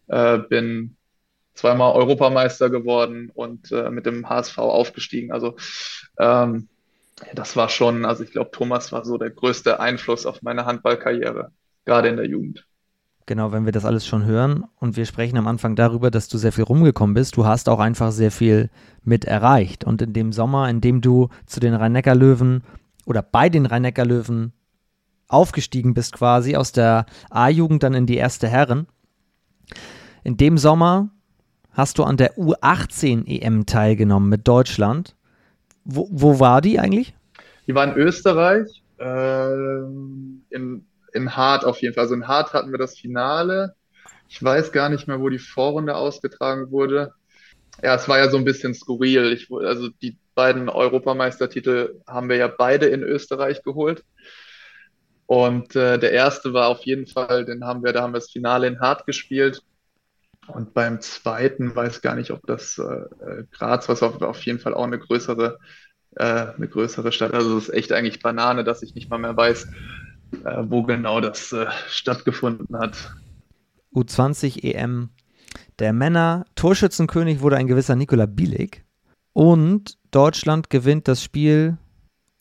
äh, 0.07 0.39
bin 0.39 0.97
zweimal 1.53 1.93
Europameister 1.93 2.69
geworden 2.69 3.31
und 3.33 3.71
mit 3.71 4.05
dem 4.05 4.27
HSV 4.27 4.57
aufgestiegen. 4.57 5.31
Also 5.31 5.55
ähm, 6.19 6.67
das 7.33 7.55
war 7.55 7.69
schon, 7.69 8.03
also 8.05 8.23
ich 8.23 8.31
glaube, 8.31 8.51
Thomas 8.51 8.91
war 8.91 9.05
so 9.05 9.17
der 9.17 9.29
größte 9.29 9.79
Einfluss 9.79 10.25
auf 10.25 10.41
meine 10.41 10.65
Handballkarriere, 10.65 11.53
gerade 11.85 12.09
in 12.09 12.17
der 12.17 12.27
Jugend. 12.27 12.65
Genau, 13.27 13.51
wenn 13.51 13.65
wir 13.65 13.71
das 13.71 13.85
alles 13.85 14.05
schon 14.05 14.25
hören 14.25 14.65
und 14.79 14.97
wir 14.97 15.05
sprechen 15.05 15.37
am 15.37 15.47
Anfang 15.47 15.75
darüber, 15.75 16.11
dass 16.11 16.27
du 16.27 16.37
sehr 16.37 16.51
viel 16.51 16.63
rumgekommen 16.63 17.15
bist, 17.15 17.37
du 17.37 17.45
hast 17.45 17.69
auch 17.69 17.79
einfach 17.79 18.11
sehr 18.11 18.29
viel 18.29 18.69
mit 19.03 19.25
erreicht. 19.25 19.83
Und 19.83 20.03
in 20.03 20.13
dem 20.13 20.31
Sommer, 20.31 20.69
in 20.69 20.79
dem 20.79 21.01
du 21.01 21.29
zu 21.47 21.59
den 21.59 21.73
Rhein-Neckar-Löwen 21.73 22.63
oder 23.05 23.23
bei 23.23 23.49
den 23.49 23.65
Rhein-Neckar-Löwen 23.65 24.53
aufgestiegen 25.27 25.95
bist 25.95 26.13
quasi 26.13 26.55
aus 26.55 26.71
der 26.71 27.07
A-Jugend 27.31 27.81
dann 27.81 27.95
in 27.95 28.05
die 28.05 28.17
erste 28.17 28.47
Herren, 28.47 28.85
in 30.23 30.37
dem 30.37 30.59
Sommer 30.59 31.09
hast 31.71 31.97
du 31.97 32.03
an 32.03 32.17
der 32.17 32.37
U18 32.37 33.25
EM 33.27 33.65
teilgenommen 33.65 34.29
mit 34.29 34.47
Deutschland. 34.47 35.15
Wo, 35.83 36.07
wo 36.11 36.39
war 36.39 36.61
die 36.61 36.79
eigentlich? 36.79 37.15
Die 37.65 37.73
war 37.73 37.85
in 37.85 37.95
Österreich, 37.95 38.83
äh, 38.99 39.79
in 40.49 40.85
in 41.15 41.35
Hart 41.35 41.65
auf 41.65 41.81
jeden 41.81 41.95
Fall. 41.95 42.03
Also 42.03 42.15
in 42.15 42.27
Hart 42.27 42.53
hatten 42.53 42.71
wir 42.71 42.77
das 42.77 42.97
Finale. 42.97 43.75
Ich 44.27 44.41
weiß 44.43 44.71
gar 44.71 44.89
nicht 44.89 45.07
mehr, 45.07 45.19
wo 45.19 45.29
die 45.29 45.39
Vorrunde 45.39 45.95
ausgetragen 45.95 46.71
wurde. 46.71 47.13
Ja, 47.83 47.95
es 47.95 48.07
war 48.07 48.17
ja 48.17 48.29
so 48.29 48.37
ein 48.37 48.45
bisschen 48.45 48.73
skurril. 48.73 49.31
Ich, 49.33 49.51
also 49.51 49.89
die 50.01 50.17
beiden 50.33 50.69
Europameistertitel 50.69 52.01
haben 52.07 52.29
wir 52.29 52.37
ja 52.37 52.47
beide 52.47 52.87
in 52.87 53.03
Österreich 53.03 53.63
geholt. 53.63 54.03
Und 55.27 55.75
äh, 55.75 55.97
der 55.97 56.11
erste 56.11 56.53
war 56.53 56.67
auf 56.67 56.85
jeden 56.85 57.07
Fall, 57.07 57.45
den 57.45 57.65
haben 57.65 57.83
wir, 57.83 57.93
da 57.93 58.03
haben 58.03 58.13
wir 58.13 58.19
das 58.19 58.31
Finale 58.31 58.67
in 58.67 58.79
Hart 58.79 59.05
gespielt. 59.05 59.63
Und 60.47 60.73
beim 60.73 61.01
zweiten 61.01 61.75
weiß 61.75 62.01
gar 62.01 62.15
nicht, 62.15 62.31
ob 62.31 62.45
das 62.45 62.77
äh, 62.77 63.43
Graz 63.51 63.89
war, 63.89 64.01
auf, 64.03 64.21
auf 64.21 64.45
jeden 64.45 64.59
Fall 64.59 64.75
auch 64.75 64.83
eine 64.83 64.99
größere, 64.99 65.57
äh, 66.17 66.23
eine 66.23 66.67
größere 66.67 67.11
Stadt. 67.11 67.33
Also 67.33 67.57
es 67.57 67.69
ist 67.69 67.73
echt 67.73 67.91
eigentlich 67.91 68.21
Banane, 68.21 68.63
dass 68.63 68.83
ich 68.83 68.93
nicht 68.93 69.09
mal 69.09 69.17
mehr 69.17 69.35
weiß, 69.35 69.67
äh, 70.43 70.63
wo 70.63 70.83
genau 70.83 71.21
das 71.21 71.51
äh, 71.53 71.67
stattgefunden 71.87 72.77
hat. 72.77 73.13
U20 73.93 74.63
EM 74.63 75.09
der 75.79 75.93
Männer. 75.93 76.45
Torschützenkönig 76.55 77.41
wurde 77.41 77.57
ein 77.57 77.67
gewisser 77.67 77.95
Nikola 77.95 78.25
Bielik. 78.25 78.83
Und 79.33 79.97
Deutschland 80.11 80.69
gewinnt 80.69 81.07
das 81.07 81.23
Spiel 81.23 81.77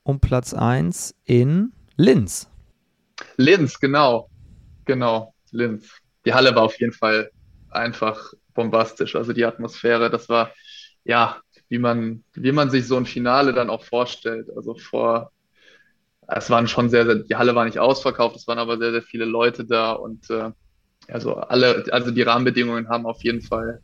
um 0.03 0.21
Platz 0.21 0.55
1 0.55 1.15
in 1.25 1.73
Linz. 1.97 2.49
Linz, 3.37 3.81
genau. 3.81 4.29
Genau, 4.85 5.35
Linz. 5.51 5.89
Die 6.25 6.35
Halle 6.35 6.55
war 6.55 6.63
auf 6.63 6.79
jeden 6.79 6.93
Fall 6.93 7.31
einfach 7.71 8.33
bombastisch. 8.55 9.17
Also 9.17 9.33
die 9.33 9.45
Atmosphäre, 9.45 10.11
das 10.11 10.29
war, 10.29 10.53
ja, 11.05 11.41
wie 11.69 11.79
man, 11.79 12.23
wie 12.35 12.53
man 12.53 12.71
sich 12.71 12.87
so 12.87 12.97
ein 12.97 13.07
Finale 13.07 13.53
dann 13.53 13.71
auch 13.71 13.85
vorstellt. 13.85 14.49
Also 14.55 14.75
vor 14.75 15.33
es 16.29 16.51
waren 16.51 16.69
schon 16.69 16.91
sehr, 16.91 17.05
sehr, 17.07 17.17
die 17.17 17.37
Halle 17.37 17.55
war 17.55 17.65
nicht 17.65 17.79
ausverkauft, 17.79 18.37
es 18.37 18.47
waren 18.47 18.59
aber 18.59 18.79
sehr, 18.79 18.93
sehr 18.93 19.03
viele 19.03 19.25
Leute 19.25 19.65
da 19.65 19.93
und 19.93 20.31
äh, 20.31 20.51
also 21.09 21.35
alle, 21.37 21.85
also 21.91 22.11
die 22.11 22.23
Rahmenbedingungen 22.23 22.89
haben 22.89 23.07
auf 23.07 23.23
jeden 23.23 23.43
Fall, 23.43 23.81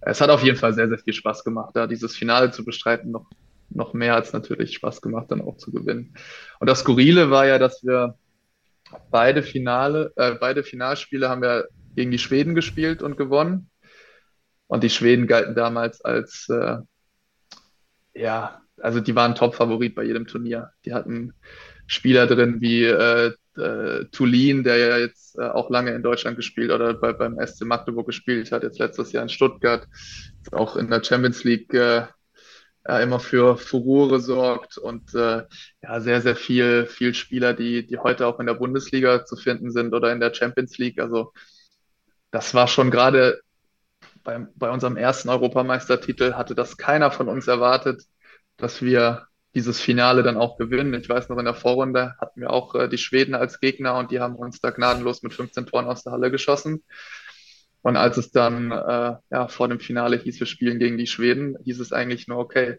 es 0.00 0.20
hat 0.20 0.30
auf 0.30 0.42
jeden 0.42 0.56
Fall 0.58 0.74
sehr, 0.74 0.88
sehr 0.88 0.98
viel 0.98 1.12
Spaß 1.12 1.44
gemacht, 1.44 1.70
da 1.74 1.86
dieses 1.86 2.16
Finale 2.16 2.50
zu 2.50 2.64
bestreiten, 2.64 3.10
noch, 3.10 3.30
noch 3.70 3.94
mehr 3.94 4.14
als 4.14 4.32
natürlich 4.32 4.74
Spaß 4.74 5.00
gemacht, 5.00 5.30
dann 5.30 5.40
auch 5.40 5.56
zu 5.56 5.70
gewinnen. 5.70 6.14
Und 6.58 6.68
das 6.68 6.80
Skurrile 6.80 7.30
war 7.30 7.46
ja, 7.46 7.58
dass 7.58 7.84
wir 7.84 8.16
beide 9.10 9.42
Finale, 9.42 10.12
äh, 10.16 10.34
beide 10.34 10.64
Finalspiele 10.64 11.28
haben 11.28 11.42
wir 11.42 11.68
gegen 11.94 12.10
die 12.10 12.18
Schweden 12.18 12.54
gespielt 12.54 13.02
und 13.02 13.16
gewonnen. 13.16 13.70
Und 14.66 14.82
die 14.82 14.90
Schweden 14.90 15.26
galten 15.26 15.54
damals 15.54 16.00
als, 16.00 16.48
äh, 16.48 16.78
ja, 18.14 18.61
also 18.82 19.00
die 19.00 19.14
waren 19.14 19.34
Top-Favorit 19.34 19.94
bei 19.94 20.04
jedem 20.04 20.26
Turnier. 20.26 20.72
Die 20.84 20.92
hatten 20.92 21.34
Spieler 21.86 22.26
drin 22.26 22.60
wie 22.60 22.84
äh, 22.84 23.32
äh, 23.56 24.04
Tulin, 24.06 24.64
der 24.64 24.76
ja 24.76 24.98
jetzt 24.98 25.38
äh, 25.38 25.44
auch 25.44 25.70
lange 25.70 25.92
in 25.92 26.02
Deutschland 26.02 26.36
gespielt 26.36 26.70
oder 26.70 26.94
bei, 26.94 27.12
beim 27.12 27.38
SC 27.44 27.62
Magdeburg 27.62 28.06
gespielt 28.06 28.50
hat, 28.52 28.62
jetzt 28.62 28.78
letztes 28.78 29.12
Jahr 29.12 29.22
in 29.22 29.28
Stuttgart, 29.28 29.86
auch 30.52 30.76
in 30.76 30.88
der 30.88 31.04
Champions 31.04 31.44
League 31.44 31.72
äh, 31.74 32.06
immer 32.84 33.20
für 33.20 33.56
Furore 33.56 34.20
sorgt 34.20 34.78
und 34.78 35.14
äh, 35.14 35.44
ja, 35.82 36.00
sehr, 36.00 36.20
sehr 36.20 36.34
viel, 36.34 36.86
viel 36.86 37.14
Spieler, 37.14 37.54
die, 37.54 37.86
die 37.86 37.98
heute 37.98 38.26
auch 38.26 38.40
in 38.40 38.46
der 38.46 38.54
Bundesliga 38.54 39.24
zu 39.24 39.36
finden 39.36 39.70
sind 39.70 39.94
oder 39.94 40.12
in 40.12 40.20
der 40.20 40.34
Champions 40.34 40.78
League. 40.78 41.00
Also 41.00 41.32
das 42.30 42.54
war 42.54 42.66
schon 42.66 42.90
gerade 42.90 43.40
bei, 44.24 44.46
bei 44.56 44.70
unserem 44.70 44.96
ersten 44.96 45.28
Europameistertitel 45.28 46.34
hatte 46.34 46.54
das 46.54 46.76
keiner 46.76 47.10
von 47.10 47.28
uns 47.28 47.46
erwartet, 47.46 48.02
dass 48.62 48.80
wir 48.80 49.26
dieses 49.54 49.80
Finale 49.80 50.22
dann 50.22 50.36
auch 50.36 50.56
gewinnen. 50.56 50.94
Ich 50.94 51.08
weiß 51.08 51.28
noch, 51.28 51.38
in 51.38 51.44
der 51.44 51.54
Vorrunde 51.54 52.14
hatten 52.18 52.40
wir 52.40 52.50
auch 52.50 52.74
äh, 52.74 52.88
die 52.88 52.96
Schweden 52.96 53.34
als 53.34 53.60
Gegner 53.60 53.96
und 53.96 54.10
die 54.12 54.20
haben 54.20 54.36
uns 54.36 54.60
da 54.60 54.70
gnadenlos 54.70 55.22
mit 55.22 55.34
15 55.34 55.66
Toren 55.66 55.86
aus 55.86 56.04
der 56.04 56.12
Halle 56.12 56.30
geschossen. 56.30 56.82
Und 57.82 57.96
als 57.96 58.16
es 58.16 58.30
dann 58.30 58.70
äh, 58.70 59.16
ja, 59.30 59.48
vor 59.48 59.68
dem 59.68 59.80
Finale 59.80 60.16
hieß, 60.16 60.38
wir 60.38 60.46
spielen 60.46 60.78
gegen 60.78 60.96
die 60.96 61.08
Schweden, 61.08 61.56
hieß 61.64 61.80
es 61.80 61.92
eigentlich 61.92 62.28
nur, 62.28 62.38
okay, 62.38 62.78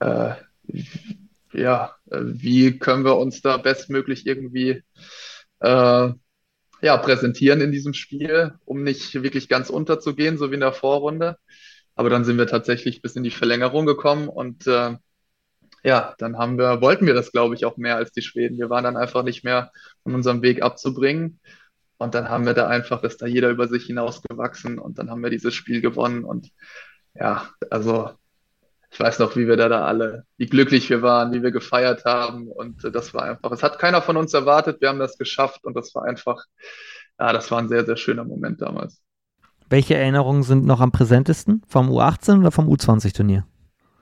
äh, 0.00 0.34
ja, 1.52 1.96
äh, 2.10 2.20
wie 2.20 2.78
können 2.78 3.04
wir 3.04 3.16
uns 3.16 3.40
da 3.40 3.56
bestmöglich 3.56 4.26
irgendwie 4.26 4.82
äh, 5.60 6.10
ja, 6.82 6.96
präsentieren 6.98 7.62
in 7.62 7.72
diesem 7.72 7.94
Spiel, 7.94 8.52
um 8.66 8.82
nicht 8.82 9.14
wirklich 9.22 9.48
ganz 9.48 9.70
unterzugehen, 9.70 10.36
so 10.36 10.50
wie 10.50 10.54
in 10.54 10.60
der 10.60 10.74
Vorrunde. 10.74 11.38
Aber 11.94 12.10
dann 12.10 12.24
sind 12.24 12.38
wir 12.38 12.46
tatsächlich 12.46 13.02
bis 13.02 13.16
in 13.16 13.22
die 13.22 13.30
Verlängerung 13.30 13.86
gekommen 13.86 14.28
und 14.28 14.66
äh, 14.66 14.96
ja, 15.84 16.14
dann 16.18 16.38
haben 16.38 16.58
wir, 16.58 16.80
wollten 16.80 17.06
wir 17.06 17.14
das, 17.14 17.32
glaube 17.32 17.54
ich, 17.54 17.64
auch 17.64 17.76
mehr 17.76 17.96
als 17.96 18.12
die 18.12 18.22
Schweden. 18.22 18.58
Wir 18.58 18.70
waren 18.70 18.84
dann 18.84 18.96
einfach 18.96 19.24
nicht 19.24 19.44
mehr 19.44 19.72
von 20.04 20.14
unserem 20.14 20.42
Weg 20.42 20.62
abzubringen. 20.62 21.40
Und 21.98 22.14
dann 22.14 22.28
haben 22.28 22.46
wir 22.46 22.54
da 22.54 22.68
einfach, 22.68 23.02
ist 23.04 23.22
da 23.22 23.26
jeder 23.26 23.50
über 23.50 23.68
sich 23.68 23.86
hinausgewachsen 23.86 24.78
und 24.78 24.98
dann 24.98 25.10
haben 25.10 25.22
wir 25.22 25.30
dieses 25.30 25.54
Spiel 25.54 25.80
gewonnen. 25.80 26.24
Und 26.24 26.50
ja, 27.14 27.48
also 27.70 28.10
ich 28.90 29.00
weiß 29.00 29.18
noch, 29.20 29.36
wie 29.36 29.46
wir 29.48 29.56
da, 29.56 29.68
da 29.68 29.84
alle, 29.86 30.26
wie 30.36 30.46
glücklich 30.46 30.90
wir 30.90 31.02
waren, 31.02 31.32
wie 31.32 31.42
wir 31.42 31.50
gefeiert 31.50 32.04
haben. 32.04 32.48
Und 32.48 32.84
äh, 32.84 32.92
das 32.92 33.14
war 33.14 33.24
einfach, 33.24 33.50
es 33.52 33.62
hat 33.62 33.78
keiner 33.78 34.02
von 34.02 34.16
uns 34.16 34.34
erwartet. 34.34 34.80
Wir 34.80 34.88
haben 34.88 34.98
das 34.98 35.18
geschafft 35.18 35.64
und 35.64 35.74
das 35.74 35.94
war 35.94 36.04
einfach, 36.04 36.44
ja, 37.18 37.32
das 37.32 37.50
war 37.50 37.58
ein 37.58 37.68
sehr, 37.68 37.84
sehr 37.86 37.96
schöner 37.96 38.24
Moment 38.24 38.62
damals. 38.62 39.00
Welche 39.72 39.94
Erinnerungen 39.94 40.42
sind 40.42 40.66
noch 40.66 40.80
am 40.80 40.92
präsentesten? 40.92 41.62
Vom 41.66 41.88
U18 41.88 42.40
oder 42.40 42.50
vom 42.50 42.68
U20-Turnier? 42.68 43.46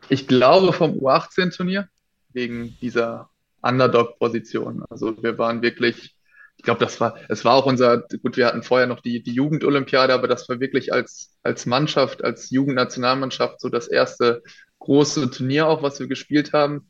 Ich 0.08 0.26
glaube 0.26 0.72
vom 0.72 0.94
U18-Turnier, 0.94 1.88
wegen 2.32 2.76
dieser 2.82 3.30
Underdog-Position. 3.62 4.84
Also 4.90 5.22
wir 5.22 5.38
waren 5.38 5.62
wirklich, 5.62 6.16
ich 6.56 6.64
glaube, 6.64 6.80
das 6.80 7.00
war, 7.00 7.14
es 7.28 7.44
war 7.44 7.54
auch 7.54 7.66
unser, 7.66 7.98
gut, 8.20 8.36
wir 8.36 8.46
hatten 8.46 8.64
vorher 8.64 8.88
noch 8.88 8.98
die, 8.98 9.22
die 9.22 9.30
Jugendolympiade, 9.30 10.12
aber 10.12 10.26
das 10.26 10.48
war 10.48 10.58
wirklich 10.58 10.92
als, 10.92 11.38
als 11.44 11.66
Mannschaft, 11.66 12.24
als 12.24 12.50
Jugendnationalmannschaft 12.50 13.60
so 13.60 13.68
das 13.68 13.86
erste 13.86 14.42
große 14.80 15.30
Turnier 15.30 15.68
auch, 15.68 15.84
was 15.84 16.00
wir 16.00 16.08
gespielt 16.08 16.52
haben. 16.52 16.88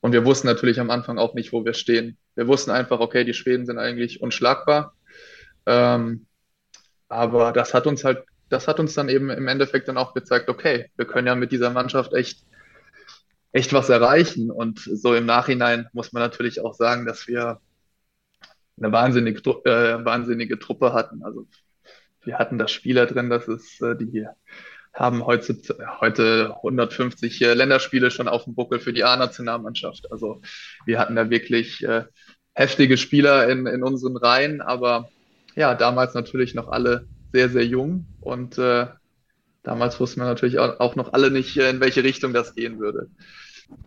Und 0.00 0.12
wir 0.12 0.24
wussten 0.24 0.46
natürlich 0.46 0.80
am 0.80 0.88
Anfang 0.88 1.18
auch 1.18 1.34
nicht, 1.34 1.52
wo 1.52 1.66
wir 1.66 1.74
stehen. 1.74 2.16
Wir 2.34 2.48
wussten 2.48 2.70
einfach, 2.70 3.00
okay, 3.00 3.24
die 3.24 3.34
Schweden 3.34 3.66
sind 3.66 3.76
eigentlich 3.76 4.22
unschlagbar. 4.22 4.94
Ähm, 5.66 6.24
aber 7.08 7.52
das 7.52 7.74
hat 7.74 7.86
uns 7.86 8.04
halt, 8.04 8.24
das 8.48 8.68
hat 8.68 8.80
uns 8.80 8.94
dann 8.94 9.08
eben 9.08 9.30
im 9.30 9.48
Endeffekt 9.48 9.88
dann 9.88 9.98
auch 9.98 10.14
gezeigt, 10.14 10.48
okay, 10.48 10.90
wir 10.96 11.06
können 11.06 11.26
ja 11.26 11.34
mit 11.34 11.52
dieser 11.52 11.70
Mannschaft 11.70 12.12
echt, 12.14 12.44
echt 13.52 13.72
was 13.72 13.88
erreichen. 13.88 14.50
Und 14.50 14.80
so 14.80 15.14
im 15.14 15.26
Nachhinein 15.26 15.88
muss 15.92 16.12
man 16.12 16.22
natürlich 16.22 16.60
auch 16.60 16.74
sagen, 16.74 17.06
dass 17.06 17.26
wir 17.26 17.60
eine 18.78 18.92
wahnsinnige, 18.92 19.40
äh, 19.64 20.04
wahnsinnige 20.04 20.58
Truppe 20.58 20.92
hatten. 20.92 21.22
Also 21.24 21.46
wir 22.24 22.38
hatten 22.38 22.58
da 22.58 22.68
Spieler 22.68 23.06
drin, 23.06 23.30
das 23.30 23.48
ist, 23.48 23.80
äh, 23.80 23.96
die 23.96 24.26
haben 24.92 25.26
heute, 25.26 25.56
heute 26.00 26.54
150 26.56 27.42
äh, 27.42 27.54
Länderspiele 27.54 28.10
schon 28.10 28.28
auf 28.28 28.44
dem 28.44 28.54
Buckel 28.54 28.80
für 28.80 28.92
die 28.92 29.04
A-Nationalmannschaft. 29.04 30.10
Also 30.10 30.40
wir 30.86 30.98
hatten 30.98 31.16
da 31.16 31.30
wirklich 31.30 31.84
äh, 31.84 32.04
heftige 32.54 32.96
Spieler 32.96 33.48
in, 33.48 33.66
in 33.66 33.82
unseren 33.82 34.16
Reihen, 34.16 34.60
aber 34.62 35.10
ja, 35.56 35.74
damals 35.74 36.14
natürlich 36.14 36.54
noch 36.54 36.68
alle 36.68 37.08
sehr, 37.32 37.48
sehr 37.48 37.66
jung 37.66 38.06
und 38.20 38.58
äh, 38.58 38.86
damals 39.62 39.98
wussten 39.98 40.20
wir 40.20 40.26
natürlich 40.26 40.58
auch, 40.58 40.78
auch 40.78 40.94
noch 40.96 41.12
alle 41.12 41.30
nicht, 41.30 41.56
äh, 41.56 41.70
in 41.70 41.80
welche 41.80 42.04
Richtung 42.04 42.32
das 42.32 42.54
gehen 42.54 42.78
würde. 42.78 43.08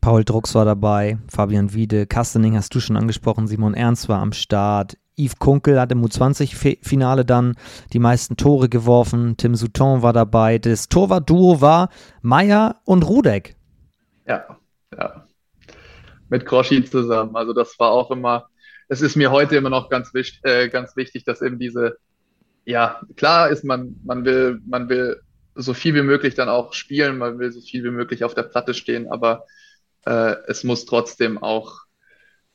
Paul 0.02 0.26
Drucks 0.26 0.56
war 0.56 0.66
dabei, 0.66 1.20
Fabian 1.30 1.74
Wiede, 1.74 2.06
Kastening 2.06 2.58
hast 2.58 2.76
du 2.76 2.82
schon 2.82 2.98
angesprochen, 2.98 3.48
Simon 3.48 3.74
Ernst 3.74 4.10
war 4.10 4.20
am 4.20 4.34
Start, 4.34 4.98
Yves 5.18 5.38
Kunkel 5.38 5.80
hat 5.80 5.92
im 5.92 6.04
U20-Finale 6.04 7.24
dann 7.24 7.56
die 7.94 8.00
meisten 8.00 8.36
Tore 8.36 8.68
geworfen, 8.68 9.38
Tim 9.38 9.56
Souton 9.56 10.02
war 10.02 10.14
dabei, 10.14 10.58
das 10.58 10.90
Torwart-Duo 10.90 11.62
war 11.62 11.90
Meier 12.22 12.82
und 12.86 13.08
Rudek. 13.08 13.56
Ja, 14.26 14.58
ja. 14.98 15.26
Mit 16.30 16.46
Groschi 16.46 16.84
zusammen. 16.86 17.36
Also 17.36 17.54
das 17.54 17.80
war 17.80 17.92
auch 17.92 18.12
immer 18.12 18.50
es 18.90 19.02
ist 19.02 19.16
mir 19.16 19.32
heute 19.32 19.56
immer 19.56 19.70
noch 19.70 19.90
ganz, 19.90 20.14
wichtig, 20.14 20.42
äh, 20.44 20.68
ganz 20.68 20.96
wichtig, 20.98 21.24
dass 21.24 21.42
eben 21.42 21.60
diese, 21.60 21.98
ja, 22.66 23.00
klar 23.16 23.50
ist 23.50 23.64
man, 23.64 23.96
man 24.04 24.26
will, 24.26 24.60
man 24.66 24.90
will 24.90 25.22
so 25.56 25.74
viel 25.74 25.94
wie 25.94 26.02
möglich 26.02 26.36
dann 26.36 26.50
auch 26.50 26.74
spielen, 26.74 27.20
man 27.20 27.38
will 27.40 27.52
so 27.52 27.62
viel 27.62 27.84
wie 27.84 27.92
möglich 27.92 28.24
auf 28.24 28.34
der 28.34 28.44
Platte 28.44 28.74
stehen, 28.74 29.08
aber 29.10 29.46
äh, 30.06 30.36
es 30.48 30.64
muss 30.64 30.86
trotzdem 30.86 31.38
auch, 31.38 31.82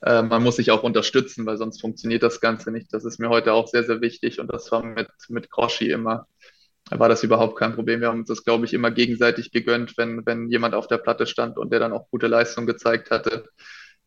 äh, 0.03 0.23
man 0.23 0.43
muss 0.43 0.57
sich 0.57 0.73
auch 0.73 0.83
unterstützen, 0.83 1.47
weil 1.47 1.57
sonst 1.57 1.81
funktioniert 1.81 2.23
das 2.25 2.41
Ganze 2.41 2.73
nicht. 2.73 2.93
Das 2.93 3.05
ist 3.05 3.21
mir 3.21 3.29
heute 3.29 3.53
auch 3.53 3.69
sehr, 3.69 3.85
sehr 3.85 4.01
wichtig 4.01 4.41
und 4.41 4.53
das 4.53 4.71
war 4.73 4.83
mit, 4.83 5.09
mit 5.29 5.51
Groschi 5.51 5.91
immer, 5.91 6.27
war 6.91 7.09
das 7.09 7.23
überhaupt 7.23 7.57
kein 7.59 7.75
Problem. 7.75 8.01
Wir 8.01 8.09
haben 8.09 8.21
uns 8.21 8.29
das, 8.29 8.45
glaube 8.45 8.65
ich, 8.65 8.75
immer 8.75 8.91
gegenseitig 8.91 9.53
gegönnt, 9.53 9.97
wenn, 9.97 10.27
wenn 10.27 10.51
jemand 10.51 10.75
auf 10.75 10.89
der 10.89 10.99
Platte 10.99 11.27
stand 11.27 11.59
und 11.59 11.73
der 11.73 11.81
dann 11.81 11.93
auch 11.93 12.11
gute 12.11 12.27
Leistung 12.27 12.67
gezeigt 12.67 13.11
hatte. 13.11 13.49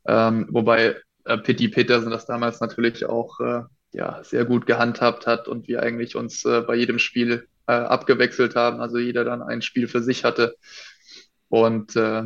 Ähm, 0.06 0.48
wobei 0.52 0.98
äh, 1.28 1.38
Pitti 1.38 1.68
Petersen 1.68 2.12
das 2.12 2.26
damals 2.26 2.60
natürlich 2.60 3.06
auch 3.06 3.40
äh, 3.40 3.64
ja, 3.92 4.20
sehr 4.24 4.46
gut 4.46 4.66
gehandhabt 4.66 5.28
hat 5.28 5.48
und 5.48 5.68
wir 5.68 5.82
eigentlich 5.82 6.16
uns 6.16 6.46
äh, 6.46 6.62
bei 6.62 6.76
jedem 6.76 7.00
Spiel 7.00 7.48
äh, 7.68 7.74
abgewechselt 7.74 8.56
haben, 8.56 8.80
also 8.82 8.98
jeder 8.98 9.24
dann 9.24 9.42
ein 9.42 9.62
Spiel 9.62 9.88
für 9.88 10.02
sich 10.02 10.24
hatte. 10.24 10.56
Und 11.50 11.96
äh, 11.96 12.24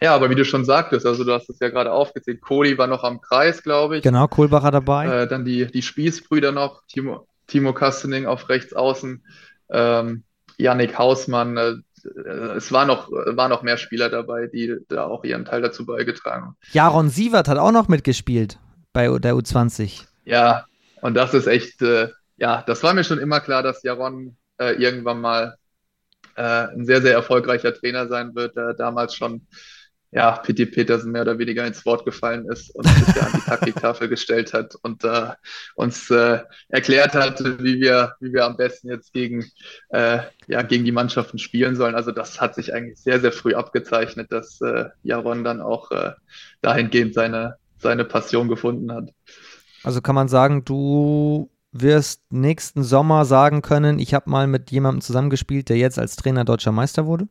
ja, 0.00 0.14
aber 0.14 0.28
wie 0.28 0.34
du 0.34 0.44
schon 0.44 0.64
sagtest, 0.64 1.06
also 1.06 1.24
du 1.24 1.32
hast 1.32 1.48
es 1.48 1.58
ja 1.58 1.70
gerade 1.70 1.92
aufgezählt, 1.92 2.42
Kohli 2.42 2.76
war 2.76 2.86
noch 2.86 3.02
am 3.02 3.20
Kreis, 3.20 3.62
glaube 3.62 3.98
ich. 3.98 4.02
Genau, 4.02 4.28
Kohlbacher 4.28 4.70
dabei. 4.70 5.22
Äh, 5.22 5.28
dann 5.28 5.44
die, 5.44 5.66
die 5.66 5.82
Spießbrüder 5.82 6.52
noch, 6.52 6.82
Timo, 6.86 7.26
Timo 7.46 7.72
Kastening 7.72 8.26
auf 8.26 8.48
rechts 8.48 8.74
außen, 8.74 9.24
ähm, 9.70 10.24
Yannick 10.58 10.98
Hausmann, 10.98 11.56
äh, 11.56 11.74
es 12.56 12.72
war 12.72 12.86
noch, 12.86 13.10
war 13.10 13.48
noch 13.48 13.62
mehr 13.62 13.76
Spieler 13.76 14.08
dabei, 14.08 14.46
die 14.46 14.76
da 14.88 15.04
auch 15.04 15.24
ihren 15.24 15.44
Teil 15.44 15.62
dazu 15.62 15.86
beigetragen 15.86 16.46
haben. 16.46 16.56
Jaron 16.72 17.08
Sievert 17.08 17.48
hat 17.48 17.58
auch 17.58 17.72
noch 17.72 17.88
mitgespielt 17.88 18.58
bei 18.92 19.06
der 19.18 19.34
U20. 19.34 20.04
Ja, 20.24 20.64
und 21.00 21.14
das 21.14 21.34
ist 21.34 21.46
echt, 21.46 21.82
äh, 21.82 22.08
ja, 22.36 22.62
das 22.66 22.82
war 22.82 22.94
mir 22.94 23.04
schon 23.04 23.18
immer 23.18 23.40
klar, 23.40 23.62
dass 23.62 23.82
Jaron 23.82 24.36
äh, 24.58 24.72
irgendwann 24.72 25.20
mal 25.20 25.56
äh, 26.36 26.42
ein 26.42 26.84
sehr, 26.84 27.02
sehr 27.02 27.12
erfolgreicher 27.12 27.74
Trainer 27.74 28.08
sein 28.08 28.34
wird, 28.34 28.56
der 28.56 28.74
damals 28.74 29.14
schon 29.14 29.46
ja, 30.12 30.32
Pitti 30.32 30.66
Petersen 30.66 31.12
mehr 31.12 31.22
oder 31.22 31.38
weniger 31.38 31.66
ins 31.66 31.84
Wort 31.84 32.04
gefallen 32.04 32.46
ist 32.50 32.74
und 32.74 32.86
sich 32.86 33.22
an 33.22 33.32
die 33.34 33.40
Taktiktafel 33.40 34.08
gestellt 34.16 34.52
hat 34.52 34.74
und 34.82 35.04
äh, 35.04 35.30
uns 35.74 36.10
äh, 36.10 36.40
erklärt 36.68 37.14
hat, 37.14 37.40
wie 37.40 37.80
wir, 37.80 38.14
wie 38.20 38.32
wir 38.32 38.44
am 38.44 38.56
besten 38.56 38.88
jetzt 38.88 39.12
gegen, 39.12 39.44
äh, 39.90 40.20
ja, 40.46 40.62
gegen 40.62 40.84
die 40.84 40.92
Mannschaften 40.92 41.38
spielen 41.38 41.76
sollen. 41.76 41.94
Also 41.94 42.12
das 42.12 42.40
hat 42.40 42.54
sich 42.54 42.72
eigentlich 42.72 42.98
sehr, 42.98 43.20
sehr 43.20 43.32
früh 43.32 43.54
abgezeichnet, 43.54 44.30
dass 44.30 44.60
äh, 44.60 44.86
Jaron 45.02 45.44
dann 45.44 45.60
auch 45.60 45.90
äh, 45.90 46.12
dahingehend 46.62 47.14
seine, 47.14 47.56
seine 47.78 48.04
Passion 48.04 48.48
gefunden 48.48 48.92
hat. 48.92 49.10
Also 49.82 50.00
kann 50.00 50.14
man 50.14 50.28
sagen, 50.28 50.64
du 50.64 51.50
wirst 51.72 52.22
nächsten 52.30 52.82
Sommer 52.82 53.24
sagen 53.24 53.62
können, 53.62 53.98
ich 53.98 54.14
habe 54.14 54.30
mal 54.30 54.46
mit 54.46 54.70
jemandem 54.70 55.00
zusammengespielt, 55.00 55.68
der 55.68 55.76
jetzt 55.76 55.98
als 55.98 56.16
Trainer 56.16 56.44
deutscher 56.44 56.72
Meister 56.72 57.06
wurde? 57.06 57.28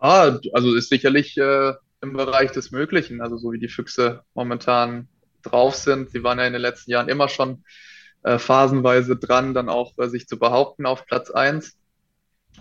Ah, 0.00 0.38
also 0.54 0.74
ist 0.74 0.88
sicherlich 0.88 1.36
äh, 1.36 1.74
im 2.00 2.14
Bereich 2.14 2.52
des 2.52 2.70
Möglichen, 2.70 3.20
also 3.20 3.36
so 3.36 3.52
wie 3.52 3.58
die 3.58 3.68
Füchse 3.68 4.22
momentan 4.32 5.08
drauf 5.42 5.74
sind. 5.74 6.10
Sie 6.10 6.24
waren 6.24 6.38
ja 6.38 6.46
in 6.46 6.54
den 6.54 6.62
letzten 6.62 6.90
Jahren 6.90 7.10
immer 7.10 7.28
schon 7.28 7.64
äh, 8.22 8.38
phasenweise 8.38 9.16
dran, 9.16 9.52
dann 9.52 9.68
auch 9.68 9.92
äh, 9.98 10.08
sich 10.08 10.26
zu 10.26 10.38
behaupten 10.38 10.86
auf 10.86 11.04
Platz 11.04 11.30
1. 11.30 11.76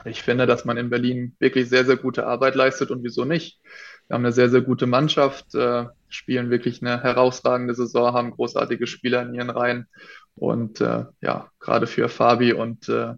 Ich 0.04 0.22
finde, 0.22 0.48
dass 0.48 0.66
man 0.66 0.76
in 0.76 0.90
Berlin 0.90 1.36
wirklich 1.40 1.70
sehr, 1.70 1.86
sehr 1.86 1.96
gute 1.96 2.28
Arbeit 2.28 2.56
leistet 2.56 2.92
und 2.92 3.04
wieso 3.04 3.24
nicht? 3.24 3.60
Wir 4.08 4.16
haben 4.16 4.26
eine 4.26 4.34
sehr, 4.34 4.50
sehr 4.50 4.62
gute 4.62 4.86
Mannschaft, 4.86 5.56
äh, 5.56 5.86
spielen 6.10 6.50
wirklich 6.50 6.82
eine 6.82 7.02
herausragende 7.02 7.74
Saison, 7.74 8.14
haben 8.14 8.32
großartige 8.32 8.86
Spieler 8.86 9.22
in 9.22 9.34
ihren 9.34 9.50
Reihen. 9.50 9.88
Und 10.36 10.82
äh, 10.82 11.06
ja, 11.22 11.50
gerade 11.60 11.88
für 11.88 12.10
Fabi 12.10 12.52
und 12.52 12.90
äh, 12.90 13.14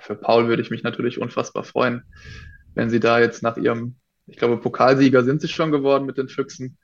für 0.00 0.14
Paul 0.14 0.46
würde 0.46 0.62
ich 0.62 0.70
mich 0.70 0.84
natürlich 0.84 1.20
unfassbar 1.20 1.64
freuen, 1.64 2.04
wenn 2.74 2.90
sie 2.90 3.00
da 3.00 3.18
jetzt 3.18 3.42
nach 3.42 3.56
ihrem, 3.56 3.96
ich 4.26 4.36
glaube, 4.36 4.58
Pokalsieger 4.58 5.24
sind 5.24 5.40
sie 5.40 5.48
schon 5.48 5.70
geworden 5.72 6.06
mit 6.06 6.18
den 6.18 6.28
Füchsen. 6.28 6.78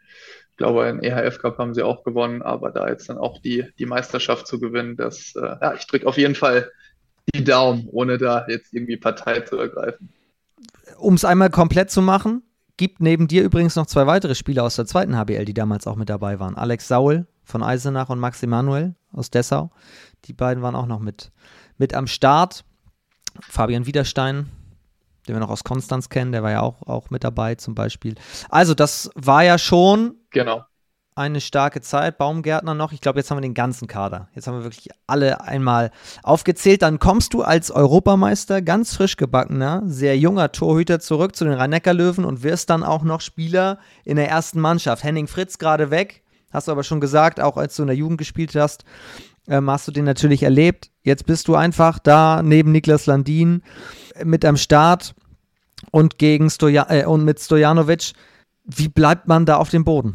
Ich 0.50 0.56
glaube, 0.56 0.84
einen 0.84 1.02
EHF 1.02 1.38
Cup 1.38 1.58
haben 1.58 1.74
sie 1.74 1.82
auch 1.82 2.04
gewonnen, 2.04 2.42
aber 2.42 2.70
da 2.70 2.88
jetzt 2.88 3.08
dann 3.08 3.18
auch 3.18 3.40
die, 3.40 3.64
die 3.78 3.86
Meisterschaft 3.86 4.46
zu 4.46 4.60
gewinnen, 4.60 4.96
das, 4.96 5.34
äh, 5.36 5.40
ja, 5.40 5.74
ich 5.74 5.86
drücke 5.86 6.06
auf 6.06 6.18
jeden 6.18 6.34
Fall 6.34 6.70
die 7.34 7.44
Daumen, 7.44 7.88
ohne 7.90 8.18
da 8.18 8.46
jetzt 8.48 8.72
irgendwie 8.74 8.96
Partei 8.96 9.40
zu 9.40 9.56
ergreifen. 9.56 10.10
Um 10.98 11.14
es 11.14 11.24
einmal 11.24 11.50
komplett 11.50 11.90
zu 11.90 12.02
machen, 12.02 12.42
gibt 12.76 13.00
neben 13.00 13.28
dir 13.28 13.42
übrigens 13.42 13.76
noch 13.76 13.86
zwei 13.86 14.06
weitere 14.06 14.34
Spieler 14.34 14.64
aus 14.64 14.76
der 14.76 14.86
zweiten 14.86 15.16
HBL, 15.16 15.44
die 15.44 15.54
damals 15.54 15.86
auch 15.86 15.96
mit 15.96 16.08
dabei 16.08 16.40
waren. 16.40 16.56
Alex 16.56 16.88
Saul 16.88 17.26
von 17.44 17.62
Eisenach 17.62 18.08
und 18.08 18.18
Max 18.18 18.42
Emanuel 18.42 18.94
aus 19.12 19.30
Dessau. 19.30 19.70
Die 20.24 20.32
beiden 20.32 20.62
waren 20.62 20.74
auch 20.74 20.86
noch 20.86 21.00
mit, 21.00 21.30
mit 21.78 21.94
am 21.94 22.06
Start. 22.06 22.64
Fabian 23.40 23.86
Wiederstein 23.86 24.48
den 25.26 25.34
wir 25.34 25.40
noch 25.40 25.50
aus 25.50 25.64
Konstanz 25.64 26.08
kennen, 26.08 26.32
der 26.32 26.42
war 26.42 26.50
ja 26.50 26.60
auch, 26.60 26.82
auch 26.86 27.10
mit 27.10 27.24
dabei 27.24 27.54
zum 27.54 27.74
Beispiel. 27.74 28.14
Also 28.48 28.74
das 28.74 29.10
war 29.14 29.44
ja 29.44 29.58
schon 29.58 30.14
genau. 30.30 30.64
eine 31.14 31.40
starke 31.40 31.80
Zeit. 31.80 32.18
Baumgärtner 32.18 32.74
noch, 32.74 32.92
ich 32.92 33.00
glaube, 33.00 33.18
jetzt 33.18 33.30
haben 33.30 33.38
wir 33.38 33.42
den 33.42 33.54
ganzen 33.54 33.88
Kader. 33.88 34.28
Jetzt 34.34 34.46
haben 34.46 34.56
wir 34.58 34.64
wirklich 34.64 34.88
alle 35.06 35.42
einmal 35.42 35.90
aufgezählt. 36.22 36.82
Dann 36.82 36.98
kommst 36.98 37.34
du 37.34 37.42
als 37.42 37.70
Europameister, 37.70 38.62
ganz 38.62 38.94
frisch 38.94 39.16
gebackener, 39.16 39.82
sehr 39.84 40.18
junger 40.18 40.52
Torhüter 40.52 41.00
zurück 41.00 41.36
zu 41.36 41.44
den 41.44 41.54
Rhein-Neckar-Löwen 41.54 42.24
und 42.24 42.42
wirst 42.42 42.70
dann 42.70 42.82
auch 42.82 43.02
noch 43.02 43.20
Spieler 43.20 43.78
in 44.04 44.16
der 44.16 44.28
ersten 44.28 44.60
Mannschaft. 44.60 45.04
Henning 45.04 45.26
Fritz 45.26 45.58
gerade 45.58 45.90
weg, 45.90 46.22
hast 46.50 46.68
du 46.68 46.72
aber 46.72 46.82
schon 46.82 47.00
gesagt, 47.00 47.40
auch 47.40 47.56
als 47.56 47.76
du 47.76 47.82
in 47.82 47.88
der 47.88 47.96
Jugend 47.96 48.18
gespielt 48.18 48.54
hast, 48.54 48.84
ähm, 49.48 49.70
hast 49.70 49.88
du 49.88 49.92
den 49.92 50.04
natürlich 50.04 50.42
erlebt. 50.42 50.90
Jetzt 51.02 51.26
bist 51.26 51.48
du 51.48 51.54
einfach 51.54 51.98
da 51.98 52.42
neben 52.42 52.72
Niklas 52.72 53.06
Landin 53.06 53.62
mit 54.22 54.44
am 54.44 54.56
Start 54.56 55.14
und 55.90 56.18
gegen 56.18 56.50
Stoja 56.50 56.86
äh, 56.88 57.04
und 57.04 57.24
mit 57.24 57.40
Stojanovic. 57.40 58.12
Wie 58.64 58.88
bleibt 58.88 59.26
man 59.28 59.46
da 59.46 59.56
auf 59.56 59.70
dem 59.70 59.84
Boden? 59.84 60.14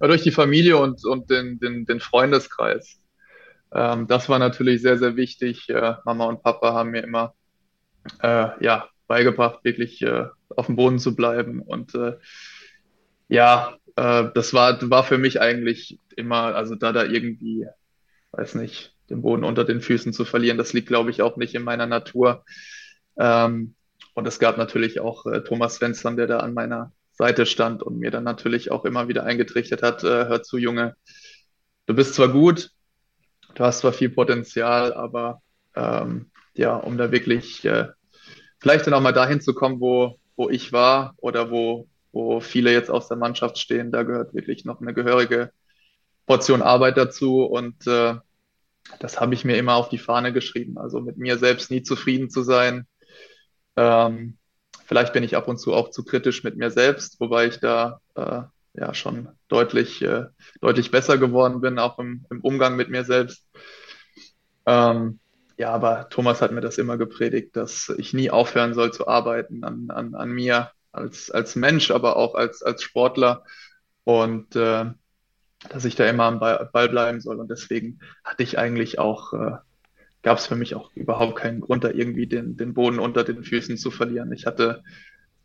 Ja, 0.00 0.06
durch 0.06 0.22
die 0.22 0.30
Familie 0.30 0.78
und, 0.78 1.04
und 1.04 1.28
den, 1.30 1.58
den, 1.58 1.84
den 1.84 2.00
Freundeskreis. 2.00 2.98
Ähm, 3.72 4.06
das 4.06 4.28
war 4.28 4.38
natürlich 4.38 4.82
sehr, 4.82 4.98
sehr 4.98 5.16
wichtig. 5.16 5.68
Äh, 5.68 5.94
Mama 6.04 6.26
und 6.26 6.42
Papa 6.42 6.72
haben 6.72 6.90
mir 6.90 7.02
immer 7.02 7.34
äh, 8.22 8.48
ja, 8.64 8.88
beigebracht, 9.06 9.64
wirklich 9.64 10.02
äh, 10.02 10.26
auf 10.56 10.66
dem 10.66 10.76
Boden 10.76 10.98
zu 10.98 11.14
bleiben. 11.16 11.60
Und 11.60 11.94
äh, 11.94 12.14
ja, 13.28 13.74
äh, 13.96 14.24
das 14.34 14.54
war, 14.54 14.78
war 14.90 15.04
für 15.04 15.18
mich 15.18 15.40
eigentlich 15.40 15.98
immer, 16.16 16.54
also 16.54 16.74
da 16.74 16.92
da 16.92 17.04
irgendwie, 17.04 17.66
weiß 18.38 18.54
nicht, 18.54 18.94
den 19.10 19.22
Boden 19.22 19.44
unter 19.44 19.64
den 19.64 19.80
Füßen 19.80 20.12
zu 20.12 20.24
verlieren, 20.24 20.58
das 20.58 20.72
liegt, 20.72 20.88
glaube 20.88 21.10
ich, 21.10 21.22
auch 21.22 21.36
nicht 21.36 21.54
in 21.54 21.64
meiner 21.64 21.86
Natur. 21.86 22.44
Ähm, 23.18 23.74
und 24.14 24.26
es 24.26 24.38
gab 24.38 24.58
natürlich 24.58 25.00
auch 25.00 25.26
äh, 25.26 25.42
Thomas 25.42 25.76
Svensson, 25.76 26.16
der 26.16 26.26
da 26.26 26.38
an 26.38 26.54
meiner 26.54 26.92
Seite 27.12 27.46
stand 27.46 27.82
und 27.82 27.98
mir 27.98 28.10
dann 28.10 28.24
natürlich 28.24 28.70
auch 28.70 28.84
immer 28.84 29.08
wieder 29.08 29.24
eingetrichtert 29.24 29.82
hat, 29.82 30.04
äh, 30.04 30.26
hör 30.26 30.42
zu, 30.42 30.56
Junge, 30.56 30.94
du 31.86 31.94
bist 31.94 32.14
zwar 32.14 32.28
gut, 32.28 32.70
du 33.54 33.64
hast 33.64 33.80
zwar 33.80 33.92
viel 33.92 34.10
Potenzial, 34.10 34.94
aber 34.94 35.42
ähm, 35.74 36.30
ja, 36.54 36.76
um 36.76 36.96
da 36.96 37.10
wirklich 37.10 37.64
äh, 37.64 37.88
vielleicht 38.60 38.86
dann 38.86 38.94
auch 38.94 39.00
mal 39.00 39.12
dahin 39.12 39.40
zu 39.40 39.52
kommen, 39.52 39.80
wo, 39.80 40.16
wo 40.36 40.48
ich 40.48 40.72
war 40.72 41.14
oder 41.16 41.50
wo, 41.50 41.88
wo 42.12 42.38
viele 42.40 42.72
jetzt 42.72 42.90
aus 42.90 43.08
der 43.08 43.16
Mannschaft 43.16 43.58
stehen, 43.58 43.90
da 43.90 44.04
gehört 44.04 44.32
wirklich 44.32 44.64
noch 44.64 44.80
eine 44.80 44.94
gehörige 44.94 45.50
Portion 46.26 46.62
Arbeit 46.62 46.96
dazu 46.96 47.42
und 47.42 47.86
äh, 47.86 48.14
das 49.00 49.20
habe 49.20 49.34
ich 49.34 49.44
mir 49.44 49.56
immer 49.56 49.74
auf 49.74 49.88
die 49.88 49.98
Fahne 49.98 50.32
geschrieben. 50.32 50.78
Also 50.78 51.00
mit 51.00 51.18
mir 51.18 51.38
selbst 51.38 51.70
nie 51.70 51.82
zufrieden 51.82 52.30
zu 52.30 52.42
sein, 52.42 52.86
ähm, 53.76 54.38
vielleicht 54.86 55.12
bin 55.12 55.22
ich 55.22 55.36
ab 55.36 55.48
und 55.48 55.58
zu 55.58 55.74
auch 55.74 55.90
zu 55.90 56.04
kritisch 56.04 56.42
mit 56.44 56.56
mir 56.56 56.70
selbst, 56.70 57.20
wobei 57.20 57.46
ich 57.46 57.60
da 57.60 58.00
äh, 58.16 58.42
ja 58.74 58.94
schon 58.94 59.28
deutlich, 59.48 60.02
äh, 60.02 60.26
deutlich 60.60 60.90
besser 60.90 61.18
geworden 61.18 61.60
bin, 61.60 61.78
auch 61.78 61.98
im, 61.98 62.24
im 62.30 62.40
Umgang 62.40 62.76
mit 62.76 62.88
mir 62.88 63.04
selbst. 63.04 63.46
Ähm, 64.66 65.20
ja, 65.56 65.70
aber 65.70 66.08
Thomas 66.08 66.40
hat 66.40 66.52
mir 66.52 66.60
das 66.60 66.78
immer 66.78 66.96
gepredigt, 66.96 67.56
dass 67.56 67.92
ich 67.98 68.14
nie 68.14 68.30
aufhören 68.30 68.74
soll 68.74 68.92
zu 68.92 69.08
arbeiten 69.08 69.64
an, 69.64 69.90
an, 69.90 70.14
an 70.14 70.30
mir 70.30 70.70
als, 70.92 71.30
als 71.30 71.56
Mensch, 71.56 71.90
aber 71.90 72.16
auch 72.16 72.34
als, 72.34 72.62
als 72.62 72.82
Sportler 72.82 73.44
und 74.04 74.56
äh, 74.56 74.86
dass 75.68 75.84
ich 75.84 75.96
da 75.96 76.08
immer 76.08 76.24
am 76.24 76.38
Ball 76.38 76.88
bleiben 76.88 77.20
soll. 77.20 77.40
Und 77.40 77.50
deswegen 77.50 78.00
hatte 78.24 78.42
ich 78.42 78.58
eigentlich 78.58 78.98
auch 78.98 79.32
äh, 79.32 79.56
gab 80.22 80.38
es 80.38 80.46
für 80.46 80.56
mich 80.56 80.74
auch 80.74 80.90
überhaupt 80.94 81.36
keinen 81.36 81.60
Grund, 81.60 81.84
da 81.84 81.90
irgendwie 81.90 82.26
den, 82.26 82.56
den 82.56 82.74
Boden 82.74 82.98
unter 82.98 83.24
den 83.24 83.44
Füßen 83.44 83.76
zu 83.76 83.90
verlieren. 83.90 84.32
Ich 84.32 84.46
hatte 84.46 84.82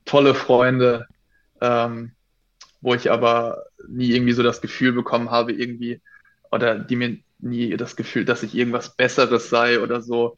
tolle 0.05 0.33
Freunde, 0.33 1.07
ähm, 1.61 2.13
wo 2.81 2.93
ich 2.93 3.11
aber 3.11 3.63
nie 3.87 4.11
irgendwie 4.11 4.33
so 4.33 4.43
das 4.43 4.61
Gefühl 4.61 4.93
bekommen 4.93 5.31
habe, 5.31 5.53
irgendwie, 5.53 6.01
oder 6.51 6.79
die 6.79 6.95
mir 6.95 7.17
nie 7.39 7.77
das 7.77 7.95
Gefühl, 7.95 8.25
dass 8.25 8.43
ich 8.43 8.55
irgendwas 8.55 8.95
Besseres 8.95 9.49
sei 9.49 9.79
oder 9.79 10.01
so. 10.01 10.37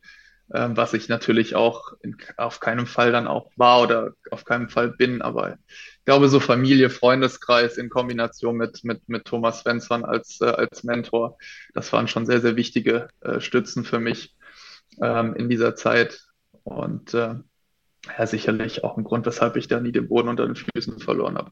Ähm, 0.54 0.78
was 0.78 0.94
ich 0.94 1.10
natürlich 1.10 1.56
auch 1.56 1.94
in, 2.02 2.18
auf 2.38 2.60
keinen 2.60 2.86
Fall 2.86 3.12
dann 3.12 3.28
auch 3.28 3.52
war 3.56 3.82
oder 3.82 4.14
auf 4.32 4.46
keinen 4.46 4.70
Fall 4.70 4.90
bin. 4.90 5.22
Aber 5.22 5.54
ich 5.54 6.06
glaube, 6.06 6.30
so 6.30 6.40
Familie, 6.40 6.90
Freundeskreis 6.90 7.78
in 7.78 7.90
Kombination 7.90 8.56
mit, 8.56 8.84
mit, 8.84 9.08
mit 9.10 9.26
Thomas 9.26 9.62
Svensson 9.62 10.06
als, 10.06 10.40
äh, 10.42 10.46
als 10.46 10.84
Mentor, 10.84 11.38
das 11.74 11.92
waren 11.94 12.08
schon 12.08 12.26
sehr, 12.26 12.42
sehr 12.42 12.56
wichtige 12.56 13.08
äh, 13.22 13.40
Stützen 13.40 13.86
für 13.86 14.00
mich 14.00 14.36
ähm, 15.02 15.36
in 15.36 15.50
dieser 15.50 15.76
Zeit. 15.76 16.22
Und 16.64 17.14
äh, 17.14 17.36
ja, 18.18 18.28
sicherlich 18.28 18.84
auch 18.84 18.98
ein 18.98 19.04
Grund, 19.04 19.26
weshalb 19.26 19.56
ich 19.56 19.68
da 19.68 19.80
nie 19.80 19.92
den 19.92 20.08
Boden 20.08 20.30
unter 20.30 20.46
den 20.46 20.56
Füßen 20.56 21.00
verloren 21.00 21.38
habe. 21.38 21.52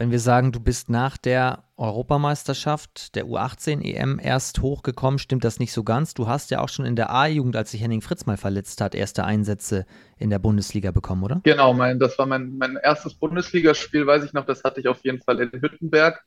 Wenn 0.00 0.12
wir 0.12 0.18
sagen, 0.18 0.50
du 0.50 0.60
bist 0.60 0.88
nach 0.88 1.18
der 1.18 1.64
Europameisterschaft 1.76 3.14
der 3.16 3.26
U18 3.26 3.82
EM 3.82 4.18
erst 4.18 4.62
hochgekommen, 4.62 5.18
stimmt 5.18 5.44
das 5.44 5.58
nicht 5.58 5.74
so 5.74 5.84
ganz. 5.84 6.14
Du 6.14 6.26
hast 6.26 6.50
ja 6.50 6.62
auch 6.62 6.70
schon 6.70 6.86
in 6.86 6.96
der 6.96 7.10
A-Jugend, 7.10 7.54
als 7.54 7.72
sich 7.72 7.82
Henning 7.82 8.00
Fritz 8.00 8.24
mal 8.24 8.38
verletzt 8.38 8.80
hat, 8.80 8.94
erste 8.94 9.24
Einsätze 9.24 9.84
in 10.16 10.30
der 10.30 10.38
Bundesliga 10.38 10.90
bekommen, 10.90 11.22
oder? 11.22 11.42
Genau, 11.44 11.74
mein, 11.74 11.98
das 11.98 12.18
war 12.18 12.24
mein, 12.24 12.56
mein 12.56 12.78
erstes 12.82 13.12
Bundesligaspiel, 13.12 14.06
weiß 14.06 14.24
ich 14.24 14.32
noch, 14.32 14.46
das 14.46 14.64
hatte 14.64 14.80
ich 14.80 14.88
auf 14.88 15.04
jeden 15.04 15.20
Fall 15.20 15.38
in 15.38 15.50
Hüttenberg. 15.52 16.24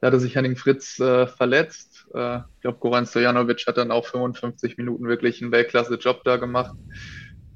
Da 0.00 0.08
hatte 0.08 0.18
sich 0.18 0.34
Henning 0.34 0.56
Fritz 0.56 0.98
äh, 0.98 1.28
verletzt. 1.28 2.08
Äh, 2.12 2.38
ich 2.38 2.62
glaube, 2.62 2.78
Goran 2.80 3.06
Stojanovic 3.06 3.64
hat 3.68 3.76
dann 3.76 3.92
auch 3.92 4.06
55 4.06 4.76
Minuten 4.76 5.06
wirklich 5.06 5.40
einen 5.40 5.52
Weltklasse-Job 5.52 6.24
da 6.24 6.36
gemacht. 6.36 6.74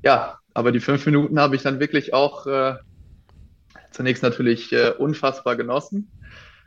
Ja, 0.04 0.38
aber 0.54 0.70
die 0.70 0.78
fünf 0.78 1.04
Minuten 1.04 1.40
habe 1.40 1.56
ich 1.56 1.62
dann 1.62 1.80
wirklich 1.80 2.14
auch 2.14 2.46
äh, 2.46 2.76
zunächst 3.96 4.22
natürlich 4.22 4.72
äh, 4.72 4.90
unfassbar 4.90 5.56
genossen 5.56 6.10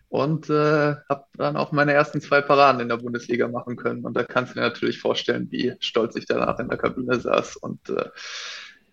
und 0.09 0.49
äh, 0.49 0.95
habe 1.07 1.25
dann 1.37 1.55
auch 1.55 1.71
meine 1.71 1.93
ersten 1.93 2.19
zwei 2.19 2.41
Paraden 2.41 2.81
in 2.81 2.89
der 2.89 2.97
Bundesliga 2.97 3.47
machen 3.47 3.75
können. 3.75 4.03
Und 4.03 4.15
da 4.15 4.23
kannst 4.23 4.51
du 4.51 4.55
dir 4.55 4.65
natürlich 4.65 4.99
vorstellen, 4.99 5.47
wie 5.51 5.75
stolz 5.79 6.15
ich 6.15 6.25
danach 6.25 6.57
in 6.59 6.67
der 6.67 6.79
Kabine 6.79 7.19
saß. 7.19 7.57
Und 7.57 7.89
äh, 7.89 8.09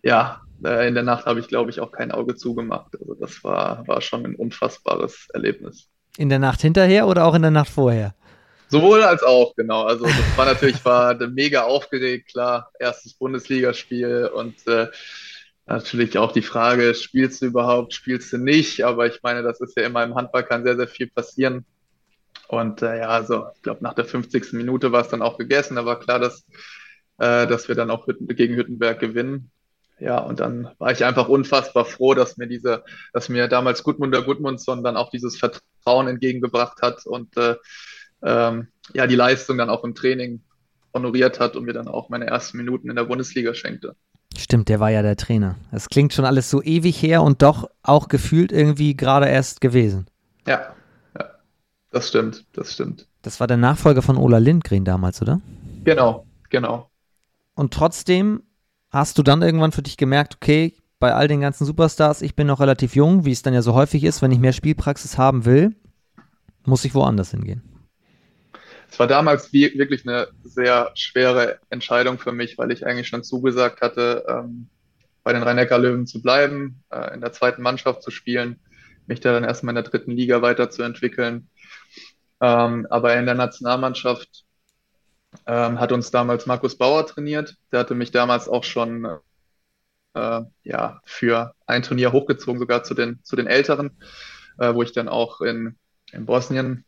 ja, 0.02 0.42
äh, 0.62 0.86
in 0.86 0.94
der 0.94 1.02
Nacht 1.02 1.24
habe 1.24 1.40
ich, 1.40 1.48
glaube 1.48 1.70
ich, 1.70 1.80
auch 1.80 1.90
kein 1.90 2.12
Auge 2.12 2.34
zugemacht. 2.36 2.94
Also 3.00 3.14
das 3.14 3.42
war, 3.42 3.88
war 3.88 4.02
schon 4.02 4.26
ein 4.26 4.34
unfassbares 4.34 5.28
Erlebnis. 5.32 5.88
In 6.18 6.28
der 6.28 6.38
Nacht 6.38 6.60
hinterher 6.60 7.08
oder 7.08 7.24
auch 7.24 7.34
in 7.34 7.42
der 7.42 7.50
Nacht 7.50 7.70
vorher? 7.70 8.14
Sowohl 8.68 9.02
als 9.02 9.22
auch, 9.22 9.54
genau. 9.56 9.84
Also 9.84 10.04
das 10.04 10.36
war 10.36 10.44
natürlich, 10.44 10.84
war 10.84 11.14
mega 11.28 11.62
aufgeregt, 11.62 12.32
klar, 12.32 12.70
erstes 12.78 13.14
Bundesligaspiel 13.14 14.30
und 14.34 14.66
äh, 14.66 14.88
natürlich 15.66 16.16
auch 16.18 16.32
die 16.32 16.42
Frage, 16.42 16.94
spielst 16.94 17.42
du 17.42 17.46
überhaupt, 17.46 17.92
spielst 17.92 18.32
du 18.32 18.38
nicht? 18.38 18.84
Aber 18.84 19.06
ich 19.06 19.22
meine, 19.22 19.42
das 19.42 19.60
ist 19.60 19.76
ja 19.76 19.84
immer 19.84 20.04
im 20.04 20.14
Handball 20.14 20.44
kann 20.44 20.64
sehr, 20.64 20.76
sehr 20.76 20.88
viel 20.88 21.08
passieren. 21.08 21.64
Und 22.48 22.82
äh, 22.82 22.98
ja, 23.00 23.08
also 23.08 23.46
ich 23.54 23.62
glaube, 23.62 23.82
nach 23.82 23.94
der 23.94 24.04
50. 24.04 24.52
Minute 24.52 24.92
war 24.92 25.02
es 25.02 25.08
dann 25.08 25.22
auch 25.22 25.38
gegessen. 25.38 25.76
Da 25.76 25.84
war 25.84 25.98
klar, 25.98 26.20
dass, 26.20 26.46
äh, 27.18 27.46
dass 27.46 27.68
wir 27.68 27.74
dann 27.74 27.90
auch 27.90 28.06
Hütten, 28.06 28.28
gegen 28.28 28.54
Hüttenberg 28.54 29.00
gewinnen. 29.00 29.50
Ja, 29.98 30.18
und 30.18 30.40
dann 30.40 30.70
war 30.78 30.92
ich 30.92 31.04
einfach 31.04 31.28
unfassbar 31.28 31.86
froh, 31.86 32.14
dass 32.14 32.36
mir 32.36 32.46
diese, 32.46 32.84
dass 33.12 33.28
mir 33.28 33.48
damals 33.48 33.82
Gudmunder 33.82 34.22
Gudmundsson 34.22 34.84
dann 34.84 34.96
auch 34.96 35.10
dieses 35.10 35.38
Vertrauen 35.38 36.06
entgegengebracht 36.06 36.82
hat 36.82 37.06
und 37.06 37.34
äh, 37.38 37.56
ähm, 38.22 38.68
ja, 38.92 39.06
die 39.06 39.16
Leistung 39.16 39.56
dann 39.56 39.70
auch 39.70 39.84
im 39.84 39.94
Training 39.94 40.42
honoriert 40.92 41.40
hat 41.40 41.56
und 41.56 41.64
mir 41.64 41.72
dann 41.72 41.88
auch 41.88 42.10
meine 42.10 42.26
ersten 42.26 42.58
Minuten 42.58 42.90
in 42.90 42.96
der 42.96 43.04
Bundesliga 43.04 43.54
schenkte. 43.54 43.96
Stimmt, 44.38 44.68
der 44.68 44.80
war 44.80 44.90
ja 44.90 45.02
der 45.02 45.16
Trainer. 45.16 45.56
Es 45.72 45.88
klingt 45.88 46.12
schon 46.12 46.24
alles 46.24 46.50
so 46.50 46.62
ewig 46.62 47.00
her 47.02 47.22
und 47.22 47.42
doch 47.42 47.68
auch 47.82 48.08
gefühlt 48.08 48.52
irgendwie 48.52 48.96
gerade 48.96 49.26
erst 49.28 49.60
gewesen. 49.60 50.06
Ja, 50.46 50.74
ja, 51.18 51.24
das 51.90 52.08
stimmt, 52.08 52.44
das 52.52 52.72
stimmt. 52.74 53.06
Das 53.22 53.40
war 53.40 53.46
der 53.46 53.56
Nachfolger 53.56 54.02
von 54.02 54.16
Ola 54.16 54.38
Lindgren 54.38 54.84
damals, 54.84 55.22
oder? 55.22 55.40
Genau, 55.84 56.26
genau. 56.50 56.90
Und 57.54 57.72
trotzdem 57.72 58.42
hast 58.90 59.18
du 59.18 59.22
dann 59.22 59.42
irgendwann 59.42 59.72
für 59.72 59.82
dich 59.82 59.96
gemerkt, 59.96 60.36
okay, 60.36 60.74
bei 60.98 61.14
all 61.14 61.28
den 61.28 61.40
ganzen 61.40 61.64
Superstars, 61.64 62.22
ich 62.22 62.34
bin 62.34 62.46
noch 62.46 62.60
relativ 62.60 62.94
jung, 62.94 63.24
wie 63.24 63.32
es 63.32 63.42
dann 63.42 63.54
ja 63.54 63.62
so 63.62 63.74
häufig 63.74 64.04
ist, 64.04 64.22
wenn 64.22 64.32
ich 64.32 64.38
mehr 64.38 64.52
Spielpraxis 64.52 65.18
haben 65.18 65.44
will, 65.44 65.74
muss 66.64 66.84
ich 66.84 66.94
woanders 66.94 67.30
hingehen. 67.30 67.62
Es 68.90 68.98
war 68.98 69.06
damals 69.06 69.52
wirklich 69.52 70.06
eine 70.06 70.28
sehr 70.42 70.90
schwere 70.94 71.58
Entscheidung 71.70 72.18
für 72.18 72.32
mich, 72.32 72.56
weil 72.56 72.70
ich 72.70 72.86
eigentlich 72.86 73.08
schon 73.08 73.24
zugesagt 73.24 73.80
hatte, 73.80 74.24
ähm, 74.28 74.68
bei 75.22 75.32
den 75.32 75.42
Rhein-Neckar-Löwen 75.42 76.06
zu 76.06 76.22
bleiben, 76.22 76.82
äh, 76.90 77.12
in 77.12 77.20
der 77.20 77.32
zweiten 77.32 77.60
Mannschaft 77.60 78.02
zu 78.02 78.10
spielen, 78.10 78.60
mich 79.06 79.20
da 79.20 79.32
dann 79.32 79.44
erstmal 79.44 79.72
in 79.72 79.82
der 79.82 79.90
dritten 79.90 80.12
Liga 80.12 80.40
weiterzuentwickeln. 80.40 81.48
Ähm, 82.40 82.86
aber 82.90 83.16
in 83.16 83.26
der 83.26 83.34
Nationalmannschaft 83.34 84.44
ähm, 85.46 85.80
hat 85.80 85.92
uns 85.92 86.10
damals 86.10 86.46
Markus 86.46 86.78
Bauer 86.78 87.06
trainiert. 87.06 87.56
Der 87.72 87.80
hatte 87.80 87.94
mich 87.94 88.12
damals 88.12 88.48
auch 88.48 88.64
schon 88.64 89.04
äh, 90.14 90.42
ja, 90.62 91.00
für 91.04 91.54
ein 91.66 91.82
Turnier 91.82 92.12
hochgezogen, 92.12 92.58
sogar 92.58 92.82
zu 92.82 92.94
den, 92.94 93.22
zu 93.22 93.36
den 93.36 93.46
Älteren, 93.46 93.98
äh, 94.58 94.74
wo 94.74 94.82
ich 94.82 94.92
dann 94.92 95.08
auch 95.08 95.40
in, 95.42 95.76
in 96.12 96.24
Bosnien 96.24 96.85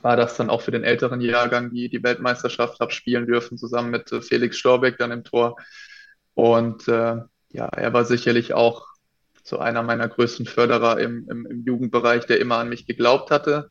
war 0.00 0.16
das 0.16 0.36
dann 0.36 0.50
auch 0.50 0.62
für 0.62 0.70
den 0.70 0.84
älteren 0.84 1.20
Jahrgang, 1.20 1.70
die 1.70 1.88
die 1.88 2.02
Weltmeisterschaft 2.02 2.80
habe 2.80 2.92
spielen 2.92 3.26
dürfen, 3.26 3.58
zusammen 3.58 3.90
mit 3.90 4.10
äh, 4.12 4.22
Felix 4.22 4.56
Storbeck 4.56 4.98
dann 4.98 5.12
im 5.12 5.24
Tor. 5.24 5.56
Und 6.34 6.88
äh, 6.88 7.16
ja, 7.50 7.66
er 7.66 7.92
war 7.92 8.04
sicherlich 8.04 8.54
auch 8.54 8.86
so 9.44 9.58
einer 9.58 9.82
meiner 9.82 10.08
größten 10.08 10.46
Förderer 10.46 10.98
im, 10.98 11.28
im, 11.28 11.46
im 11.46 11.64
Jugendbereich, 11.64 12.26
der 12.26 12.40
immer 12.40 12.56
an 12.56 12.68
mich 12.68 12.86
geglaubt 12.86 13.30
hatte 13.30 13.70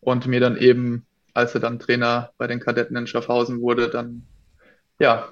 und 0.00 0.26
mir 0.26 0.40
dann 0.40 0.56
eben, 0.56 1.06
als 1.32 1.54
er 1.54 1.60
dann 1.60 1.78
Trainer 1.78 2.30
bei 2.36 2.46
den 2.46 2.60
Kadetten 2.60 2.96
in 2.96 3.06
Schaffhausen 3.06 3.60
wurde, 3.60 3.88
dann 3.88 4.26
ja, 4.98 5.30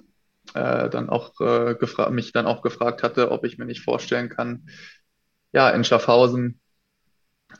äh, 0.55 0.89
dann 0.89 1.09
auch 1.09 1.41
äh, 1.41 2.11
mich 2.11 2.33
dann 2.33 2.47
auch 2.47 2.63
gefragt 2.63 3.03
hatte, 3.03 3.31
ob 3.31 3.45
ich 3.45 3.59
mir 3.59 3.65
nicht 3.65 3.83
vorstellen 3.83 4.29
kann, 4.29 4.69
ja, 5.53 5.71
in 5.71 5.85
Schaffhausen 5.85 6.61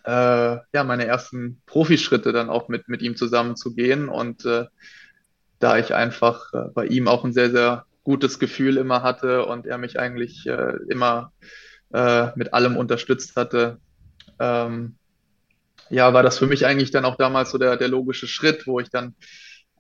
äh, 0.05 0.57
ja, 0.73 0.85
meine 0.85 1.07
ersten 1.07 1.61
Profischritte 1.67 2.33
dann 2.33 2.51
auch 2.51 2.69
mit, 2.69 2.89
mit 2.89 3.03
ihm 3.03 3.17
zusammen 3.17 3.57
zu 3.57 3.75
gehen. 3.75 4.09
Und 4.09 4.45
äh, 4.45 4.67
da 5.59 5.79
ich 5.79 5.95
einfach 5.95 6.53
äh, 6.53 6.69
bei 6.75 6.87
ihm 6.87 7.09
auch 7.09 7.25
ein 7.25 7.33
sehr, 7.33 7.51
sehr 7.51 7.87
gutes 8.05 8.39
Gefühl 8.39 8.77
immer 8.77 9.03
hatte 9.03 9.47
und 9.47 9.67
er 9.67 9.79
mich 9.79 9.99
eigentlich 9.99 10.47
äh, 10.47 10.75
immer 10.89 11.33
äh, 11.93 12.29
mit 12.37 12.53
allem 12.53 12.77
unterstützt 12.77 13.37
hatte, 13.37 13.79
ähm, 14.39 14.97
ja, 15.89 16.13
war 16.15 16.23
das 16.23 16.39
für 16.39 16.47
mich 16.47 16.67
eigentlich 16.67 16.91
dann 16.91 17.05
auch 17.05 17.17
damals 17.17 17.51
so 17.51 17.59
der, 17.59 17.77
der 17.77 17.89
logische 17.89 18.27
Schritt, 18.27 18.67
wo 18.67 18.81
ich 18.81 18.91
dann 18.91 19.15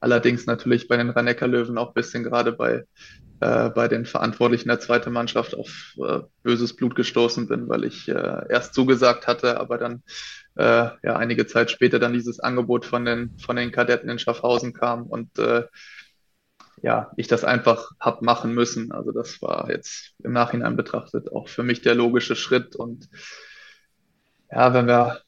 allerdings 0.03 0.47
natürlich 0.47 0.89
bei 0.89 0.97
den 0.97 1.11
rhein 1.11 1.27
löwen 1.51 1.79
auch 1.79 1.89
ein 1.89 1.95
bisschen 1.95 2.25
gerade 2.25 2.53
bei 2.53 2.85
äh, 3.41 3.71
bei 3.71 3.89
den 3.89 4.07
Verantwortlichen 4.07 4.69
der 4.69 4.81
zweiten 4.81 5.13
Mannschaft 5.13 5.55
auf 5.57 5.95
äh, 5.99 6.21
böses 6.43 6.77
Blut 6.77 6.95
gestoßen 6.95 7.49
bin, 7.49 7.69
weil 7.69 7.85
ich 7.85 8.09
äh, 8.09 8.47
erst 8.49 8.75
zugesagt 8.75 9.27
hatte, 9.27 9.59
aber 9.59 9.79
dann 9.79 10.03
äh, 10.57 10.91
ja 11.03 11.17
einige 11.17 11.47
Zeit 11.47 11.71
später 11.71 11.99
dann 11.99 12.13
dieses 12.13 12.41
Angebot 12.41 12.85
von 12.85 13.05
den 13.05 13.37
von 13.39 13.57
den 13.57 13.73
Kadetten 13.73 14.09
in 14.11 14.19
Schaffhausen 14.19 14.73
kam 14.73 15.07
und 15.07 15.39
äh, 15.39 15.65
ja, 16.83 17.13
ich 17.17 17.29
das 17.29 17.45
einfach 17.45 17.91
hab 18.01 18.23
machen 18.23 18.55
müssen. 18.55 18.93
Also 18.93 19.13
das 19.13 19.41
war 19.41 19.71
jetzt 19.71 20.15
im 20.25 20.33
Nachhinein 20.33 20.77
betrachtet 20.77 21.33
auch 21.33 21.49
für 21.49 21.63
mich 21.63 21.81
der 21.83 21.95
logische 21.95 22.37
Schritt 22.37 22.77
und 22.77 23.09
ja, 24.51 24.75
wenn 24.75 24.87
wir 24.87 25.21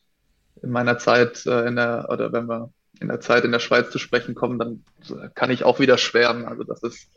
in 0.62 0.70
meiner 0.70 0.98
Zeit 0.98 1.46
äh, 1.46 1.66
in 1.66 1.76
der 1.76 2.08
oder 2.10 2.32
wenn 2.32 2.46
wir 2.48 2.72
in 3.00 3.08
der 3.08 3.20
Zeit 3.20 3.44
in 3.44 3.52
der 3.52 3.60
Schweiz 3.60 3.90
zu 3.90 3.98
sprechen 3.98 4.34
kommen, 4.34 4.58
dann 4.58 4.84
kann 5.34 5.50
ich 5.50 5.64
auch 5.64 5.80
wieder 5.80 5.98
schwärmen. 5.98 6.46
Also 6.46 6.64
das 6.64 6.82
ist 6.82 7.08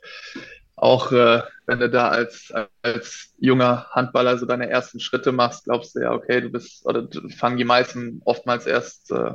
auch 0.75 1.11
äh, 1.11 1.41
wenn 1.65 1.79
du 1.79 1.89
da 1.89 2.07
als, 2.09 2.53
als 2.81 3.33
junger 3.39 3.87
Handballer 3.91 4.37
so 4.37 4.45
deine 4.45 4.69
ersten 4.69 4.99
Schritte 4.99 5.31
machst, 5.31 5.65
glaubst 5.65 5.95
du 5.95 5.99
ja, 5.99 6.13
okay, 6.13 6.39
du 6.39 6.49
bist, 6.49 6.85
oder 6.85 7.07
fangen 7.35 7.57
die 7.57 7.65
meisten 7.65 8.21
oftmals 8.25 8.65
erst 8.65 9.11
äh, 9.11 9.31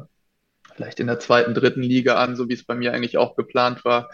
vielleicht 0.75 0.99
in 0.99 1.09
der 1.09 1.19
zweiten, 1.19 1.53
dritten 1.53 1.83
Liga 1.83 2.17
an, 2.17 2.37
so 2.37 2.49
wie 2.49 2.55
es 2.55 2.65
bei 2.65 2.75
mir 2.75 2.93
eigentlich 2.93 3.19
auch 3.19 3.37
geplant 3.37 3.85
war. 3.85 4.11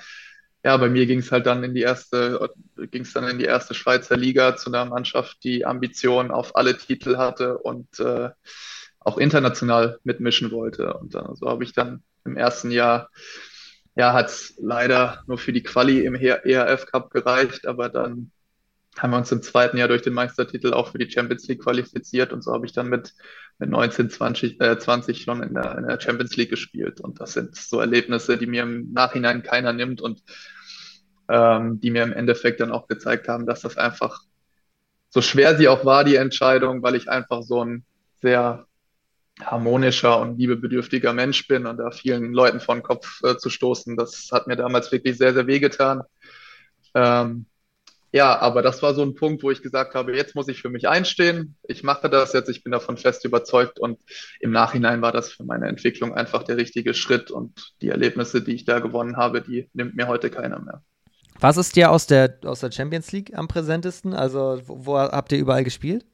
Ja, 0.64 0.76
bei 0.76 0.89
mir 0.89 1.07
ging 1.07 1.20
es 1.20 1.31
halt 1.31 1.47
dann 1.47 1.62
in 1.62 1.74
die 1.74 1.83
erste, 1.83 2.51
ging 2.91 3.03
es 3.03 3.12
dann 3.12 3.29
in 3.29 3.39
die 3.39 3.45
erste 3.45 3.74
Schweizer 3.74 4.16
Liga 4.16 4.57
zu 4.57 4.70
einer 4.70 4.87
Mannschaft, 4.87 5.45
die 5.45 5.64
Ambitionen 5.64 6.33
auf 6.33 6.57
alle 6.57 6.76
Titel 6.76 7.16
hatte 7.16 7.59
und 7.59 8.01
äh, 8.01 8.31
auch 9.09 9.19
international 9.19 9.99
mitmischen 10.05 10.51
wollte. 10.51 10.93
Und 10.95 11.15
äh, 11.15 11.23
so 11.35 11.49
habe 11.49 11.65
ich 11.65 11.73
dann 11.73 12.03
im 12.25 12.37
ersten 12.37 12.71
Jahr 12.71 13.09
ja, 13.99 14.13
hat 14.13 14.29
es 14.29 14.55
leider 14.63 15.25
nur 15.27 15.39
für 15.39 15.53
die 15.53 15.65
Quali 15.65 16.05
im 16.05 16.15
ERF 16.15 16.87
Cup 16.87 17.11
gereicht, 17.11 17.67
aber 17.67 17.89
dann 17.89 18.31
haben 18.97 19.11
wir 19.11 19.17
uns 19.17 19.33
im 19.33 19.43
zweiten 19.43 19.77
Jahr 19.77 19.89
durch 19.89 20.03
den 20.03 20.15
Meistertitel 20.15 20.73
auch 20.73 20.93
für 20.93 20.99
die 20.99 21.11
Champions 21.11 21.49
League 21.49 21.63
qualifiziert 21.63 22.33
und 22.33 22.43
so 22.43 22.53
habe 22.53 22.65
ich 22.65 22.73
dann 22.73 22.89
mit, 22.89 23.15
mit 23.59 23.71
19, 23.71 24.09
20, 24.09 24.61
äh, 24.61 24.79
20 24.79 25.23
schon 25.23 25.43
in 25.43 25.53
der, 25.53 25.79
in 25.79 25.89
der 25.89 26.01
Champions 26.01 26.37
League 26.37 26.51
gespielt. 26.51 27.01
Und 27.01 27.21
das 27.21 27.33
sind 27.33 27.57
so 27.57 27.81
Erlebnisse, 27.81 28.39
die 28.39 28.47
mir 28.47 28.63
im 28.63 28.93
Nachhinein 28.93 29.43
keiner 29.43 29.73
nimmt 29.73 30.01
und 30.01 30.23
ähm, 31.29 31.81
die 31.81 31.91
mir 31.91 32.05
im 32.05 32.13
Endeffekt 32.13 32.61
dann 32.61 32.71
auch 32.71 32.87
gezeigt 32.87 33.27
haben, 33.27 33.47
dass 33.47 33.63
das 33.63 33.77
einfach 33.77 34.23
so 35.09 35.23
schwer 35.23 35.57
sie 35.57 35.67
auch 35.67 35.85
war, 35.85 36.05
die 36.05 36.17
Entscheidung, 36.17 36.85
weil 36.85 36.95
ich 36.95 37.11
einfach 37.11 37.43
so 37.43 37.65
ein 37.65 37.85
sehr 38.21 38.68
harmonischer 39.45 40.20
und 40.20 40.39
liebebedürftiger 40.39 41.12
Mensch 41.12 41.47
bin 41.47 41.66
und 41.66 41.78
da 41.78 41.91
vielen 41.91 42.32
Leuten 42.32 42.61
vor 42.61 42.74
den 42.74 42.82
Kopf 42.82 43.20
äh, 43.22 43.36
zu 43.36 43.51
stoßen, 43.51 43.97
das 43.97 44.30
hat 44.32 44.47
mir 44.47 44.57
damals 44.57 44.91
wirklich 44.93 45.16
sehr, 45.16 45.34
sehr 45.34 45.47
wehgetan. 45.47 46.03
Ähm, 46.95 47.47
ja, 48.11 48.39
aber 48.39 48.62
das 48.62 48.82
war 48.82 48.95
so 48.95 49.03
ein 49.03 49.14
Punkt, 49.14 49.43
wo 49.43 49.51
ich 49.51 49.61
gesagt 49.61 49.95
habe, 49.95 50.16
jetzt 50.16 50.34
muss 50.34 50.49
ich 50.49 50.62
für 50.62 50.70
mich 50.70 50.89
einstehen. 50.89 51.57
Ich 51.64 51.82
mache 51.82 52.09
das 52.09 52.32
jetzt, 52.32 52.49
ich 52.49 52.64
bin 52.64 52.72
davon 52.72 52.97
fest 52.97 53.24
überzeugt 53.26 53.78
und 53.78 54.01
im 54.41 54.51
Nachhinein 54.51 55.03
war 55.03 55.12
das 55.12 55.30
für 55.30 55.45
meine 55.45 55.68
Entwicklung 55.68 56.14
einfach 56.14 56.43
der 56.43 56.57
richtige 56.57 56.95
Schritt 56.95 57.30
und 57.30 57.74
die 57.82 57.91
Erlebnisse, 57.91 58.41
die 58.43 58.55
ich 58.55 58.64
da 58.64 58.78
gewonnen 58.78 59.18
habe, 59.18 59.43
die 59.43 59.68
nimmt 59.74 59.95
mir 59.95 60.09
heute 60.09 60.30
keiner 60.30 60.59
mehr. 60.59 60.82
Was 61.41 61.59
ist 61.59 61.76
dir 61.76 61.91
aus 61.91 62.07
der, 62.07 62.39
aus 62.45 62.61
der 62.61 62.72
Champions 62.72 63.12
League 63.12 63.36
am 63.36 63.47
präsentesten? 63.47 64.14
Also, 64.14 64.61
wo, 64.64 64.86
wo 64.86 64.99
habt 64.99 65.30
ihr 65.32 65.39
überall 65.39 65.62
gespielt? 65.62 66.05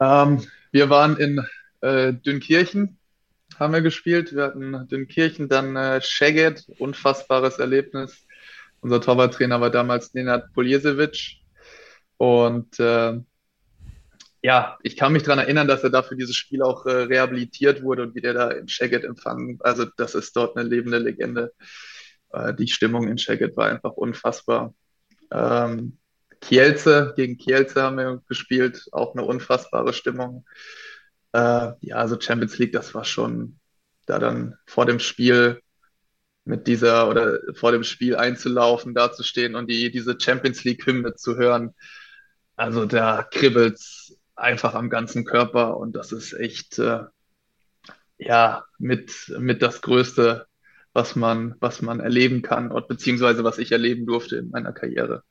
Ähm, 0.00 0.44
wir 0.70 0.90
waren 0.90 1.16
in 1.16 1.44
äh, 1.84 2.12
Dünkirchen, 2.14 2.98
haben 3.58 3.72
wir 3.72 3.82
gespielt. 3.82 4.34
Wir 4.34 4.44
hatten 4.44 4.88
Dünkirchen, 4.88 5.48
dann 5.48 5.76
äh, 5.76 6.00
Szeged, 6.00 6.66
unfassbares 6.78 7.58
Erlebnis. 7.58 8.26
Unser 8.80 9.00
Torwarttrainer 9.00 9.60
war 9.60 9.70
damals 9.70 10.14
Nenad 10.14 10.52
Poljesevic. 10.54 11.36
Und 12.16 12.78
äh, 12.80 13.20
ja, 14.42 14.78
ich 14.82 14.96
kann 14.96 15.12
mich 15.12 15.22
daran 15.22 15.38
erinnern, 15.38 15.68
dass 15.68 15.84
er 15.84 15.90
dafür 15.90 16.16
dieses 16.16 16.36
Spiel 16.36 16.62
auch 16.62 16.86
äh, 16.86 16.90
rehabilitiert 16.90 17.82
wurde 17.82 18.02
und 18.02 18.14
wie 18.14 18.20
der 18.20 18.34
da 18.34 18.50
in 18.50 18.68
Szeged 18.68 19.04
empfangen. 19.04 19.58
Also 19.60 19.84
das 19.96 20.14
ist 20.14 20.34
dort 20.36 20.56
eine 20.56 20.68
lebende 20.68 20.98
Legende. 20.98 21.52
Äh, 22.30 22.54
die 22.54 22.68
Stimmung 22.68 23.08
in 23.08 23.18
Szeged 23.18 23.56
war 23.56 23.68
einfach 23.68 23.92
unfassbar. 23.92 24.74
Ähm, 25.30 25.98
Kielce, 26.40 27.14
gegen 27.16 27.38
Kielce 27.38 27.82
haben 27.82 27.96
wir 27.96 28.22
gespielt, 28.28 28.86
auch 28.92 29.14
eine 29.14 29.24
unfassbare 29.24 29.94
Stimmung. 29.94 30.44
Äh, 31.34 31.72
ja, 31.80 31.96
also 31.96 32.18
Champions 32.20 32.58
League, 32.58 32.72
das 32.72 32.94
war 32.94 33.04
schon 33.04 33.58
da 34.06 34.20
dann 34.20 34.56
vor 34.66 34.86
dem 34.86 35.00
Spiel 35.00 35.60
mit 36.44 36.68
dieser 36.68 37.08
oder 37.08 37.40
vor 37.54 37.72
dem 37.72 37.82
Spiel 37.82 38.14
einzulaufen, 38.14 38.94
dazustehen 38.94 39.56
und 39.56 39.68
die, 39.68 39.90
diese 39.90 40.16
Champions 40.20 40.62
League-Hymne 40.62 41.16
zu 41.16 41.36
hören. 41.36 41.74
Also 42.54 42.86
da 42.86 43.24
kribbelt's 43.24 44.16
einfach 44.36 44.74
am 44.74 44.90
ganzen 44.90 45.24
Körper 45.24 45.76
und 45.76 45.96
das 45.96 46.12
ist 46.12 46.34
echt 46.34 46.78
äh, 46.78 47.00
ja 48.16 48.64
mit, 48.78 49.10
mit 49.36 49.60
das 49.60 49.80
Größte, 49.80 50.46
was 50.92 51.16
man, 51.16 51.56
was 51.58 51.82
man 51.82 51.98
erleben 51.98 52.42
kann, 52.42 52.70
und, 52.70 52.86
beziehungsweise 52.86 53.42
was 53.42 53.58
ich 53.58 53.72
erleben 53.72 54.06
durfte 54.06 54.36
in 54.36 54.50
meiner 54.50 54.72
Karriere. 54.72 55.24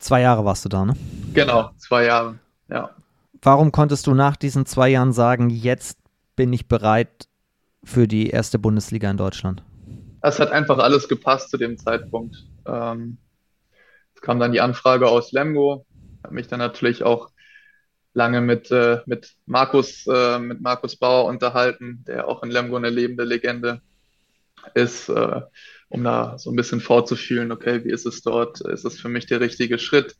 Zwei 0.00 0.22
Jahre 0.22 0.44
warst 0.44 0.64
du 0.64 0.68
da, 0.68 0.84
ne? 0.84 0.96
Genau, 1.32 1.70
zwei 1.78 2.06
Jahre, 2.06 2.40
ja. 2.68 2.90
Warum 3.46 3.70
konntest 3.70 4.08
du 4.08 4.14
nach 4.14 4.34
diesen 4.34 4.66
zwei 4.66 4.88
Jahren 4.88 5.12
sagen, 5.12 5.50
jetzt 5.50 6.00
bin 6.34 6.52
ich 6.52 6.66
bereit 6.66 7.28
für 7.84 8.08
die 8.08 8.30
erste 8.30 8.58
Bundesliga 8.58 9.08
in 9.08 9.16
Deutschland? 9.16 9.62
Es 10.20 10.40
hat 10.40 10.50
einfach 10.50 10.78
alles 10.78 11.06
gepasst 11.06 11.50
zu 11.50 11.56
dem 11.56 11.78
Zeitpunkt. 11.78 12.44
Ähm, 12.66 13.18
es 14.16 14.20
kam 14.20 14.40
dann 14.40 14.50
die 14.50 14.60
Anfrage 14.60 15.06
aus 15.06 15.30
Lemgo, 15.30 15.86
habe 16.24 16.34
mich 16.34 16.48
dann 16.48 16.58
natürlich 16.58 17.04
auch 17.04 17.30
lange 18.14 18.40
mit, 18.40 18.72
äh, 18.72 19.02
mit 19.06 19.36
Markus, 19.46 20.08
äh, 20.08 20.40
mit 20.40 20.60
Markus 20.60 20.96
Bauer 20.96 21.26
unterhalten, 21.26 22.02
der 22.04 22.26
auch 22.26 22.42
in 22.42 22.50
Lemgo 22.50 22.74
eine 22.74 22.90
lebende 22.90 23.22
Legende 23.22 23.80
ist, 24.74 25.08
äh, 25.08 25.40
um 25.88 26.02
da 26.02 26.36
so 26.36 26.50
ein 26.50 26.56
bisschen 26.56 26.80
vorzufühlen, 26.80 27.52
okay, 27.52 27.84
wie 27.84 27.92
ist 27.92 28.06
es 28.06 28.22
dort? 28.22 28.60
Ist 28.62 28.84
es 28.84 29.00
für 29.00 29.08
mich 29.08 29.26
der 29.26 29.38
richtige 29.38 29.78
Schritt? 29.78 30.16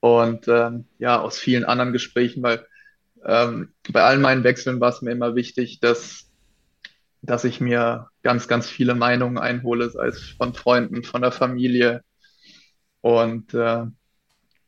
Und 0.00 0.48
ähm, 0.48 0.86
ja, 0.98 1.20
aus 1.20 1.38
vielen 1.38 1.64
anderen 1.64 1.92
Gesprächen, 1.92 2.42
weil 2.42 2.66
ähm, 3.24 3.74
bei 3.90 4.02
allen 4.02 4.22
meinen 4.22 4.44
Wechseln 4.44 4.80
war 4.80 4.90
es 4.90 5.02
mir 5.02 5.12
immer 5.12 5.34
wichtig, 5.34 5.80
dass, 5.80 6.30
dass 7.22 7.44
ich 7.44 7.60
mir 7.60 8.08
ganz, 8.22 8.48
ganz 8.48 8.68
viele 8.68 8.94
Meinungen 8.94 9.38
einhole, 9.38 9.90
sei 9.90 10.08
es 10.08 10.30
von 10.30 10.54
Freunden, 10.54 11.04
von 11.04 11.20
der 11.22 11.32
Familie. 11.32 12.02
Und 13.02 13.52
äh, 13.54 13.84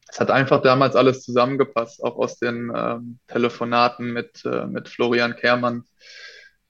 es 0.08 0.20
hat 0.20 0.30
einfach 0.30 0.60
damals 0.60 0.94
alles 0.96 1.22
zusammengepasst, 1.22 2.04
auch 2.04 2.16
aus 2.16 2.38
den 2.38 2.70
ähm, 2.74 3.18
Telefonaten 3.28 4.12
mit, 4.12 4.44
äh, 4.44 4.66
mit 4.66 4.90
Florian 4.90 5.36
Kehrmann 5.36 5.84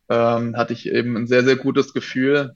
ähm, 0.09 0.57
hatte 0.57 0.73
ich 0.73 0.89
eben 0.89 1.17
ein 1.17 1.27
sehr, 1.27 1.45
sehr 1.45 1.57
gutes 1.57 1.93
Gefühl. 1.93 2.55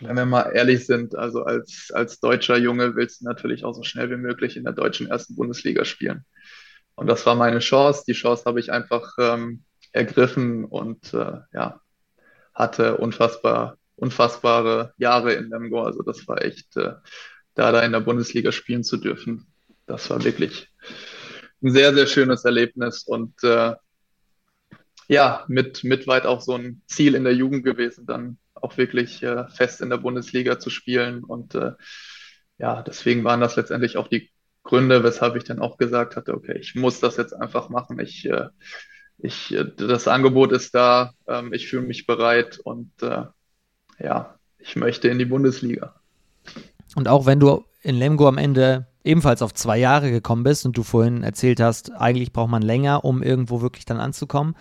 Wenn 0.00 0.16
wir 0.16 0.26
mal 0.26 0.50
ehrlich 0.54 0.86
sind, 0.86 1.16
also 1.16 1.42
als, 1.42 1.90
als 1.92 2.20
deutscher 2.20 2.56
Junge 2.56 2.94
willst 2.94 3.20
du 3.20 3.24
natürlich 3.24 3.64
auch 3.64 3.74
so 3.74 3.82
schnell 3.82 4.10
wie 4.10 4.16
möglich 4.16 4.56
in 4.56 4.64
der 4.64 4.72
deutschen 4.72 5.08
ersten 5.08 5.34
Bundesliga 5.34 5.84
spielen. 5.84 6.24
Und 6.94 7.06
das 7.06 7.24
war 7.26 7.34
meine 7.34 7.60
Chance. 7.60 8.04
Die 8.06 8.12
Chance 8.12 8.44
habe 8.44 8.60
ich 8.60 8.72
einfach 8.72 9.12
ähm, 9.18 9.64
ergriffen 9.92 10.64
und 10.64 11.14
äh, 11.14 11.38
ja, 11.52 11.80
hatte 12.54 12.96
unfassbar, 12.98 13.78
unfassbare 13.96 14.92
Jahre 14.98 15.32
in 15.34 15.48
Lemgo. 15.50 15.82
Also 15.82 16.02
das 16.02 16.26
war 16.28 16.44
echt, 16.44 16.76
äh, 16.76 16.94
da 17.54 17.72
da 17.72 17.82
in 17.82 17.92
der 17.92 18.00
Bundesliga 18.00 18.52
spielen 18.52 18.84
zu 18.84 18.96
dürfen. 18.96 19.46
Das 19.86 20.10
war 20.10 20.22
wirklich 20.22 20.68
ein 21.62 21.72
sehr, 21.72 21.94
sehr 21.94 22.06
schönes 22.06 22.44
Erlebnis 22.44 23.04
und 23.04 23.42
äh, 23.42 23.74
ja, 25.08 25.44
mit, 25.48 25.84
mit 25.84 26.06
weit 26.06 26.26
auch 26.26 26.40
so 26.40 26.54
ein 26.54 26.82
Ziel 26.86 27.14
in 27.14 27.24
der 27.24 27.34
Jugend 27.34 27.64
gewesen, 27.64 28.06
dann 28.06 28.38
auch 28.62 28.76
wirklich 28.76 29.22
äh, 29.22 29.48
fest 29.48 29.80
in 29.80 29.90
der 29.90 29.98
Bundesliga 29.98 30.58
zu 30.58 30.70
spielen. 30.70 31.24
Und 31.24 31.54
äh, 31.54 31.72
ja, 32.58 32.82
deswegen 32.82 33.24
waren 33.24 33.40
das 33.40 33.56
letztendlich 33.56 33.96
auch 33.96 34.08
die 34.08 34.30
Gründe, 34.62 35.02
weshalb 35.02 35.36
ich 35.36 35.44
dann 35.44 35.60
auch 35.60 35.78
gesagt 35.78 36.16
hatte, 36.16 36.34
okay, 36.34 36.58
ich 36.58 36.74
muss 36.74 37.00
das 37.00 37.16
jetzt 37.16 37.32
einfach 37.32 37.68
machen. 37.68 37.98
Ich, 38.00 38.26
äh, 38.26 38.48
ich, 39.18 39.54
äh, 39.54 39.64
das 39.76 40.08
Angebot 40.08 40.52
ist 40.52 40.74
da, 40.74 41.12
ähm, 41.26 41.52
ich 41.52 41.68
fühle 41.68 41.86
mich 41.86 42.06
bereit 42.06 42.58
und 42.58 42.90
äh, 43.02 43.24
ja, 43.98 44.38
ich 44.58 44.76
möchte 44.76 45.08
in 45.08 45.18
die 45.18 45.24
Bundesliga. 45.24 45.94
Und 46.94 47.08
auch 47.08 47.26
wenn 47.26 47.40
du 47.40 47.64
in 47.82 47.96
Lemgo 47.96 48.28
am 48.28 48.38
Ende 48.38 48.86
ebenfalls 49.04 49.40
auf 49.40 49.54
zwei 49.54 49.78
Jahre 49.78 50.10
gekommen 50.10 50.42
bist 50.42 50.66
und 50.66 50.76
du 50.76 50.82
vorhin 50.82 51.22
erzählt 51.22 51.60
hast, 51.60 51.92
eigentlich 51.92 52.32
braucht 52.32 52.50
man 52.50 52.62
länger, 52.62 53.04
um 53.04 53.22
irgendwo 53.22 53.62
wirklich 53.62 53.84
dann 53.84 54.00
anzukommen, 54.00 54.54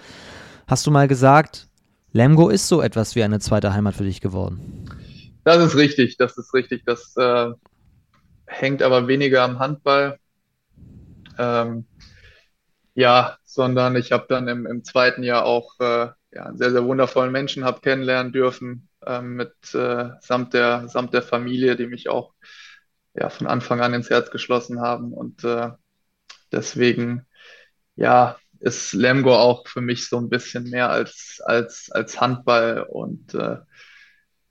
hast 0.68 0.86
du 0.88 0.92
mal 0.92 1.08
gesagt, 1.08 1.68
Lemgo 2.14 2.50
ist 2.50 2.68
so 2.68 2.82
etwas 2.82 3.16
wie 3.16 3.24
eine 3.24 3.40
zweite 3.40 3.74
Heimat 3.74 3.96
für 3.96 4.04
dich 4.04 4.22
geworden. 4.22 4.90
Das 5.44 5.64
ist 5.64 5.76
richtig, 5.76 6.18
das 6.18 6.38
ist 6.38 6.54
richtig. 6.54 6.84
Das 6.86 7.16
äh, 7.18 7.52
hängt 8.46 8.82
aber 8.82 9.08
weniger 9.08 9.44
am 9.44 9.60
Handball. 9.60 10.20
Ähm, 11.38 11.86
ja, 12.96 13.38
sondern 13.44 13.96
ich 13.96 14.12
habe 14.12 14.26
dann 14.28 14.48
im, 14.48 14.66
im, 14.66 14.84
zweiten 14.84 15.24
Jahr 15.24 15.46
auch 15.46 15.80
äh, 15.80 16.08
ja, 16.32 16.46
einen 16.46 16.58
sehr, 16.58 16.72
sehr 16.72 16.84
wundervollen 16.86 17.32
Menschen 17.32 17.64
habe 17.64 17.82
kennenlernen 17.82 18.34
dürfen, 18.34 18.90
äh, 19.06 19.22
mit 19.22 19.54
samt, 19.62 20.54
der, 20.54 20.88
samt 20.88 21.14
der 21.14 21.22
Familie, 21.22 21.76
die 21.76 21.88
mich 21.88 22.10
auch 22.10 22.34
ja, 23.14 23.30
von 23.30 23.48
Anfang 23.48 23.82
an 23.82 23.94
ins 23.94 24.10
Herz 24.10 24.32
geschlossen 24.32 24.82
haben. 24.82 25.14
Und 25.14 25.44
äh, 25.44 25.72
deswegen, 26.52 27.26
ja, 27.96 28.38
ist 28.60 28.94
Lemgo 28.94 29.36
auch 29.36 29.68
für 29.68 29.82
mich 29.82 30.08
so 30.08 30.18
ein 30.18 30.30
bisschen 30.30 30.70
mehr 30.70 30.90
als, 30.90 31.42
als, 31.44 31.92
als 31.92 32.20
Handball. 32.20 32.86
Und 32.90 33.34
äh, 33.34 33.58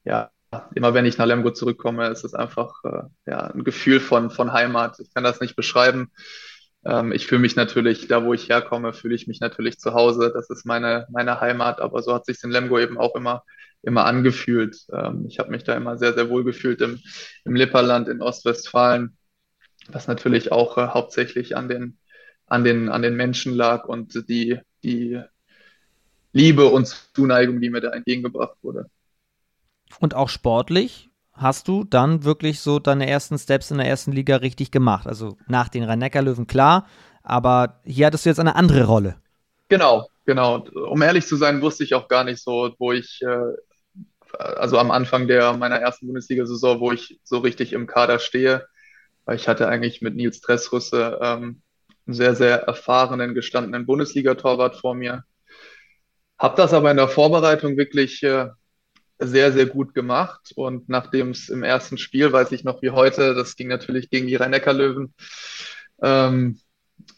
ja, 0.05 0.31
immer 0.75 0.95
wenn 0.95 1.07
ich 1.07 1.19
nach 1.19 1.27
Lemgo 1.27 1.51
zurückkomme, 1.51 2.09
ist 2.09 2.25
es 2.25 2.35
einfach 2.35 2.83
äh, 2.85 3.03
ja, 3.27 3.51
ein 3.51 3.65
Gefühl 3.65 4.01
von, 4.01 4.31
von 4.31 4.53
Heimat. 4.53 4.99
Ich 5.01 5.13
kann 5.13 5.25
das 5.25 5.41
nicht 5.41 5.57
beschreiben. 5.57 6.11
Ähm, 6.85 7.13
ich 7.13 7.27
fühle 7.27 7.41
mich 7.41 7.57
natürlich, 7.57 8.07
da 8.09 8.25
wo 8.25 8.33
ich 8.33 8.49
herkomme, 8.49 8.93
fühle 8.93 9.15
ich 9.15 9.27
mich 9.27 9.41
natürlich 9.41 9.79
zu 9.79 9.95
Hause. 9.95 10.31
Das 10.33 10.51
ist 10.51 10.65
meine, 10.65 11.07
meine 11.11 11.41
Heimat, 11.41 11.81
aber 11.81 12.03
so 12.03 12.15
hat 12.15 12.27
sich 12.27 12.43
in 12.45 12.51
Lemgo 12.51 12.79
eben 12.79 12.99
auch 12.99 13.15
immer, 13.17 13.43
immer 13.83 14.05
angefühlt. 14.07 14.77
Ähm, 14.93 15.27
ich 15.29 15.39
habe 15.39 15.51
mich 15.51 15.65
da 15.65 15.75
immer 15.75 15.99
sehr, 15.99 16.15
sehr 16.15 16.29
wohl 16.31 16.45
gefühlt 16.45 16.81
im, 16.81 17.01
im 17.45 17.55
Lipperland 17.55 18.09
in 18.09 18.23
Ostwestfalen, 18.23 19.17
was 19.89 20.07
natürlich 20.07 20.53
auch 20.53 20.79
äh, 20.79 20.89
hauptsächlich 20.89 21.57
an 21.57 21.69
den, 21.69 21.99
an, 22.47 22.65
den, 22.65 22.89
an 22.89 23.03
den 23.03 23.17
Menschen 23.17 23.55
lag 23.55 23.85
und 23.87 24.29
die, 24.29 24.59
die 24.83 25.21
Liebe 26.33 26.67
und 26.67 26.87
Zuneigung, 27.15 27.61
die 27.61 27.71
mir 27.71 27.81
da 27.81 27.91
entgegengebracht 27.91 28.57
wurde. 28.63 28.91
Und 30.01 30.15
auch 30.15 30.29
sportlich 30.29 31.11
hast 31.33 31.69
du 31.69 31.85
dann 31.85 32.25
wirklich 32.25 32.61
so 32.61 32.79
deine 32.79 33.09
ersten 33.09 33.39
Steps 33.39 33.71
in 33.71 33.79
der 33.79 33.87
ersten 33.87 34.13
Liga 34.13 34.37
richtig 34.37 34.71
gemacht. 34.71 35.07
Also 35.07 35.37
nach 35.49 35.69
den 35.69 35.85
Rhein-Neckar-Löwen 35.85 36.47
klar, 36.47 36.87
aber 37.23 37.81
hier 37.85 38.07
hattest 38.07 38.25
du 38.25 38.31
jetzt 38.31 38.41
eine 38.41 38.57
andere 38.57 38.85
Rolle. 38.85 39.17
Genau, 39.69 40.09
genau. 40.25 40.67
Um 40.89 41.03
ehrlich 41.03 41.27
zu 41.27 41.37
sein, 41.37 41.61
wusste 41.61 41.85
ich 41.85 41.95
auch 41.95 42.09
gar 42.09 42.25
nicht 42.25 42.43
so, 42.43 42.75
wo 42.79 42.93
ich, 42.93 43.21
äh, 43.23 44.39
also 44.39 44.79
am 44.79 44.91
Anfang 44.91 45.27
der 45.27 45.57
meiner 45.57 45.77
ersten 45.77 46.07
Bundesliga-Saison, 46.07 46.81
wo 46.81 46.93
ich 46.93 47.21
so 47.25 47.39
richtig 47.39 47.73
im 47.73 47.87
Kader 47.87 48.19
stehe. 48.19 48.67
Weil 49.25 49.37
ich 49.37 49.49
hatte 49.49 49.69
eigentlich 49.69 50.03
mit 50.03 50.15
Nils 50.15 50.41
Dressrusse 50.41 51.19
ähm, 51.21 51.63
sehr, 52.07 52.35
sehr 52.35 52.63
erfahrenen, 52.63 53.35
gestandenen 53.35 53.87
Bundesliga-Torwart 53.87 54.77
vor 54.77 54.95
mir. 54.95 55.25
Hab 56.39 56.57
das 56.57 56.73
aber 56.73 56.91
in 56.91 56.97
der 56.97 57.09
Vorbereitung 57.09 57.77
wirklich 57.77 58.23
äh, 58.23 58.49
sehr, 59.19 59.53
sehr 59.53 59.67
gut 59.67 59.95
gemacht. 59.95 60.53
Und 60.55 60.89
nachdem 60.89 61.31
es 61.31 61.49
im 61.49 61.63
ersten 61.63 61.99
Spiel, 61.99 62.33
weiß 62.33 62.53
ich 62.53 62.65
noch 62.65 62.83
wie 62.83 62.91
heute, 62.91 63.35
das 63.35 63.57
ging 63.57 63.69
natürlich 63.69 64.11
gegen 64.11 64.27
die 64.27 64.37
rhein 64.37 64.53
löwen 64.53 65.15
ähm, 66.03 66.61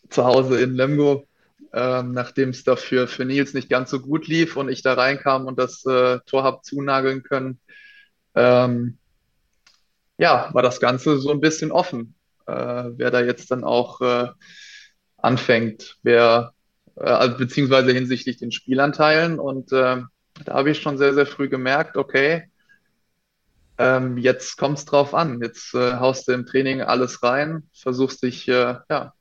zu 0.09 0.25
Hause 0.25 0.61
in 0.61 0.75
Lemgo, 0.75 1.27
ähm, 1.73 2.13
nachdem 2.13 2.51
es 2.51 2.65
dafür 2.65 3.09
für 3.09 3.25
Nils 3.25 3.55
nicht 3.55 3.69
ganz 3.69 3.91
so 3.91 4.01
gut 4.01 4.27
lief 4.27 4.57
und 4.57 4.69
ich 4.69 4.83
da 4.83 4.95
reinkam 4.95 5.47
und 5.47 5.59
das 5.59 5.85
äh, 5.85 6.21
Tor 6.27 6.45
habe 6.45 6.61
zunageln 6.63 7.23
können, 7.23 7.61
ähm, 8.35 8.99
ja, 10.17 10.51
war 10.53 10.63
das 10.63 10.81
Ganze 10.81 11.19
so 11.19 11.31
ein 11.31 11.41
bisschen 11.41 11.73
offen, 11.73 12.15
äh, 12.47 12.53
wer 12.97 13.11
da 13.11 13.21
jetzt 13.21 13.51
dann 13.51 13.65
auch 13.65 14.01
äh, 14.01 14.29
anfängt, 15.19 15.97
wer, 16.03 16.53
äh, 16.97 17.05
also 17.05 17.37
beziehungsweise 17.37 17.93
hinsichtlich 17.93 18.39
den 18.39 18.53
Spielanteilen. 18.53 19.39
Und 19.39 19.73
äh, 19.73 20.03
da 20.45 20.55
habe 20.55 20.71
ich 20.71 20.81
schon 20.81 20.99
sehr, 20.99 21.15
sehr 21.15 21.27
früh 21.27 21.49
gemerkt, 21.49 21.97
okay, 21.97 22.49
ähm, 23.79 24.19
jetzt 24.19 24.57
kommt 24.57 24.79
es 24.79 24.85
drauf 24.85 25.15
an. 25.15 25.41
Jetzt 25.43 25.75
äh, 25.75 25.95
haust 25.95 26.29
du 26.29 26.33
im 26.33 26.47
Training 26.47 26.83
alles 26.83 27.23
rein, 27.23 27.69
versuchst 27.73 28.23
dich 28.23 28.49
äh, 28.49 28.77
ja, 28.91 29.13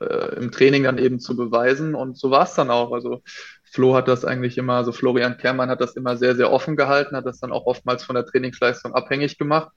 äh, 0.00 0.36
im 0.36 0.52
Training 0.52 0.84
dann 0.84 0.98
eben 0.98 1.18
zu 1.18 1.36
beweisen 1.36 1.94
und 1.94 2.16
so 2.16 2.30
war 2.30 2.44
es 2.44 2.54
dann 2.54 2.70
auch. 2.70 2.92
Also 2.92 3.22
Flo 3.64 3.94
hat 3.94 4.08
das 4.08 4.24
eigentlich 4.24 4.58
immer, 4.58 4.74
also 4.74 4.92
Florian 4.92 5.38
Kermann 5.38 5.70
hat 5.70 5.80
das 5.80 5.96
immer 5.96 6.16
sehr, 6.16 6.36
sehr 6.36 6.52
offen 6.52 6.76
gehalten, 6.76 7.16
hat 7.16 7.26
das 7.26 7.40
dann 7.40 7.52
auch 7.52 7.66
oftmals 7.66 8.04
von 8.04 8.14
der 8.14 8.26
Trainingsleistung 8.26 8.94
abhängig 8.94 9.38
gemacht. 9.38 9.72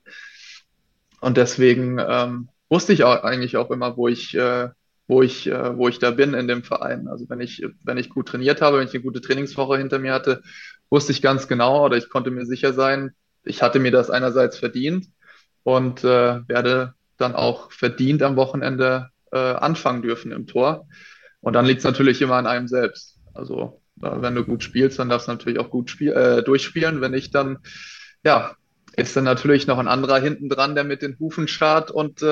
Und 1.20 1.36
deswegen 1.36 1.98
ähm, 1.98 2.48
wusste 2.68 2.92
ich 2.92 3.04
auch 3.04 3.22
eigentlich 3.22 3.56
auch 3.56 3.70
immer, 3.70 3.96
wo 3.96 4.08
ich, 4.08 4.34
äh, 4.34 4.68
wo 5.10 5.22
ich, 5.22 5.48
äh, 5.48 5.76
wo 5.76 5.88
ich 5.88 5.98
da 5.98 6.12
bin 6.12 6.34
in 6.34 6.46
dem 6.46 6.62
Verein. 6.62 7.08
Also 7.08 7.28
wenn 7.28 7.40
ich, 7.40 7.66
wenn 7.82 7.98
ich 7.98 8.10
gut 8.10 8.28
trainiert 8.28 8.62
habe, 8.62 8.78
wenn 8.78 8.86
ich 8.86 8.94
eine 8.94 9.02
gute 9.02 9.20
Trainingswoche 9.20 9.76
hinter 9.76 9.98
mir 9.98 10.12
hatte, 10.12 10.40
wusste 10.88 11.10
ich 11.10 11.20
ganz 11.20 11.48
genau 11.48 11.84
oder 11.84 11.96
ich 11.96 12.08
konnte 12.08 12.30
mir 12.30 12.46
sicher 12.46 12.72
sein, 12.72 13.10
ich 13.42 13.60
hatte 13.60 13.80
mir 13.80 13.90
das 13.90 14.08
einerseits 14.08 14.56
verdient 14.56 15.08
und 15.64 16.04
äh, 16.04 16.46
werde 16.46 16.94
dann 17.16 17.34
auch 17.34 17.72
verdient 17.72 18.22
am 18.22 18.36
Wochenende 18.36 19.10
äh, 19.32 19.38
anfangen 19.38 20.02
dürfen 20.02 20.30
im 20.30 20.46
Tor. 20.46 20.86
Und 21.40 21.54
dann 21.54 21.66
liegt 21.66 21.80
es 21.80 21.84
natürlich 21.84 22.22
immer 22.22 22.36
an 22.36 22.46
einem 22.46 22.68
selbst. 22.68 23.18
Also 23.34 23.82
äh, 24.00 24.10
wenn 24.14 24.36
du 24.36 24.44
gut 24.44 24.62
spielst, 24.62 25.00
dann 25.00 25.08
darfst 25.08 25.26
du 25.26 25.32
natürlich 25.32 25.58
auch 25.58 25.70
gut 25.70 25.90
spiel 25.90 26.12
äh, 26.12 26.44
durchspielen. 26.44 27.00
Wenn 27.00 27.10
nicht, 27.10 27.34
dann 27.34 27.58
ja, 28.24 28.54
ist 28.94 29.16
dann 29.16 29.24
natürlich 29.24 29.66
noch 29.66 29.78
ein 29.78 29.88
anderer 29.88 30.20
hinten 30.20 30.48
dran, 30.48 30.76
der 30.76 30.84
mit 30.84 31.02
den 31.02 31.18
Hufen 31.18 31.48
schart 31.48 31.90
und 31.90 32.22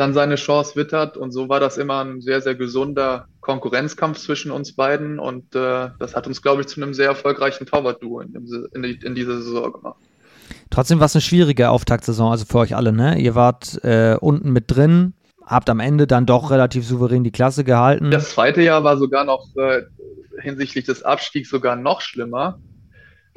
dann 0.00 0.14
seine 0.14 0.36
Chance 0.36 0.76
wittert. 0.76 1.16
Und 1.16 1.30
so 1.30 1.48
war 1.48 1.60
das 1.60 1.76
immer 1.76 2.02
ein 2.02 2.20
sehr, 2.20 2.40
sehr 2.40 2.54
gesunder 2.54 3.26
Konkurrenzkampf 3.40 4.18
zwischen 4.18 4.50
uns 4.50 4.74
beiden. 4.74 5.18
Und 5.18 5.54
äh, 5.54 5.90
das 5.98 6.16
hat 6.16 6.26
uns, 6.26 6.40
glaube 6.42 6.62
ich, 6.62 6.68
zu 6.68 6.82
einem 6.82 6.94
sehr 6.94 7.06
erfolgreichen 7.06 7.66
Torwart-Duo 7.66 8.20
in, 8.20 8.34
in, 8.72 8.84
in 8.84 9.14
dieser 9.14 9.40
Saison 9.42 9.72
gemacht. 9.72 10.00
Trotzdem 10.70 11.00
war 11.00 11.06
es 11.06 11.14
eine 11.14 11.22
schwierige 11.22 11.70
Auftaktsaison, 11.70 12.30
also 12.30 12.44
für 12.46 12.58
euch 12.58 12.74
alle, 12.74 12.92
ne? 12.92 13.18
Ihr 13.18 13.34
wart 13.34 13.82
äh, 13.84 14.16
unten 14.20 14.52
mit 14.52 14.64
drin, 14.68 15.14
habt 15.44 15.68
am 15.68 15.80
Ende 15.80 16.06
dann 16.06 16.26
doch 16.26 16.50
relativ 16.50 16.86
souverän 16.86 17.24
die 17.24 17.32
Klasse 17.32 17.64
gehalten. 17.64 18.10
Das 18.10 18.30
zweite 18.30 18.62
Jahr 18.62 18.82
war 18.84 18.96
sogar 18.96 19.24
noch 19.24 19.46
äh, 19.56 19.82
hinsichtlich 20.40 20.84
des 20.84 21.02
Abstiegs 21.02 21.50
sogar 21.50 21.76
noch 21.76 22.00
schlimmer. 22.00 22.58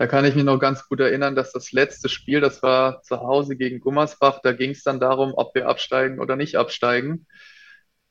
Da 0.03 0.07
kann 0.07 0.25
ich 0.25 0.35
mich 0.35 0.43
noch 0.43 0.59
ganz 0.59 0.89
gut 0.89 0.99
erinnern, 0.99 1.33
dass 1.33 1.53
das 1.53 1.71
letzte 1.71 2.09
Spiel, 2.09 2.41
das 2.41 2.61
war 2.61 3.01
zu 3.03 3.21
Hause 3.21 3.55
gegen 3.55 3.79
Gummersbach, 3.79 4.41
da 4.43 4.51
ging 4.51 4.71
es 4.71 4.83
dann 4.83 4.99
darum, 4.99 5.31
ob 5.33 5.55
wir 5.55 5.69
absteigen 5.69 6.19
oder 6.19 6.35
nicht 6.35 6.57
absteigen. 6.57 7.25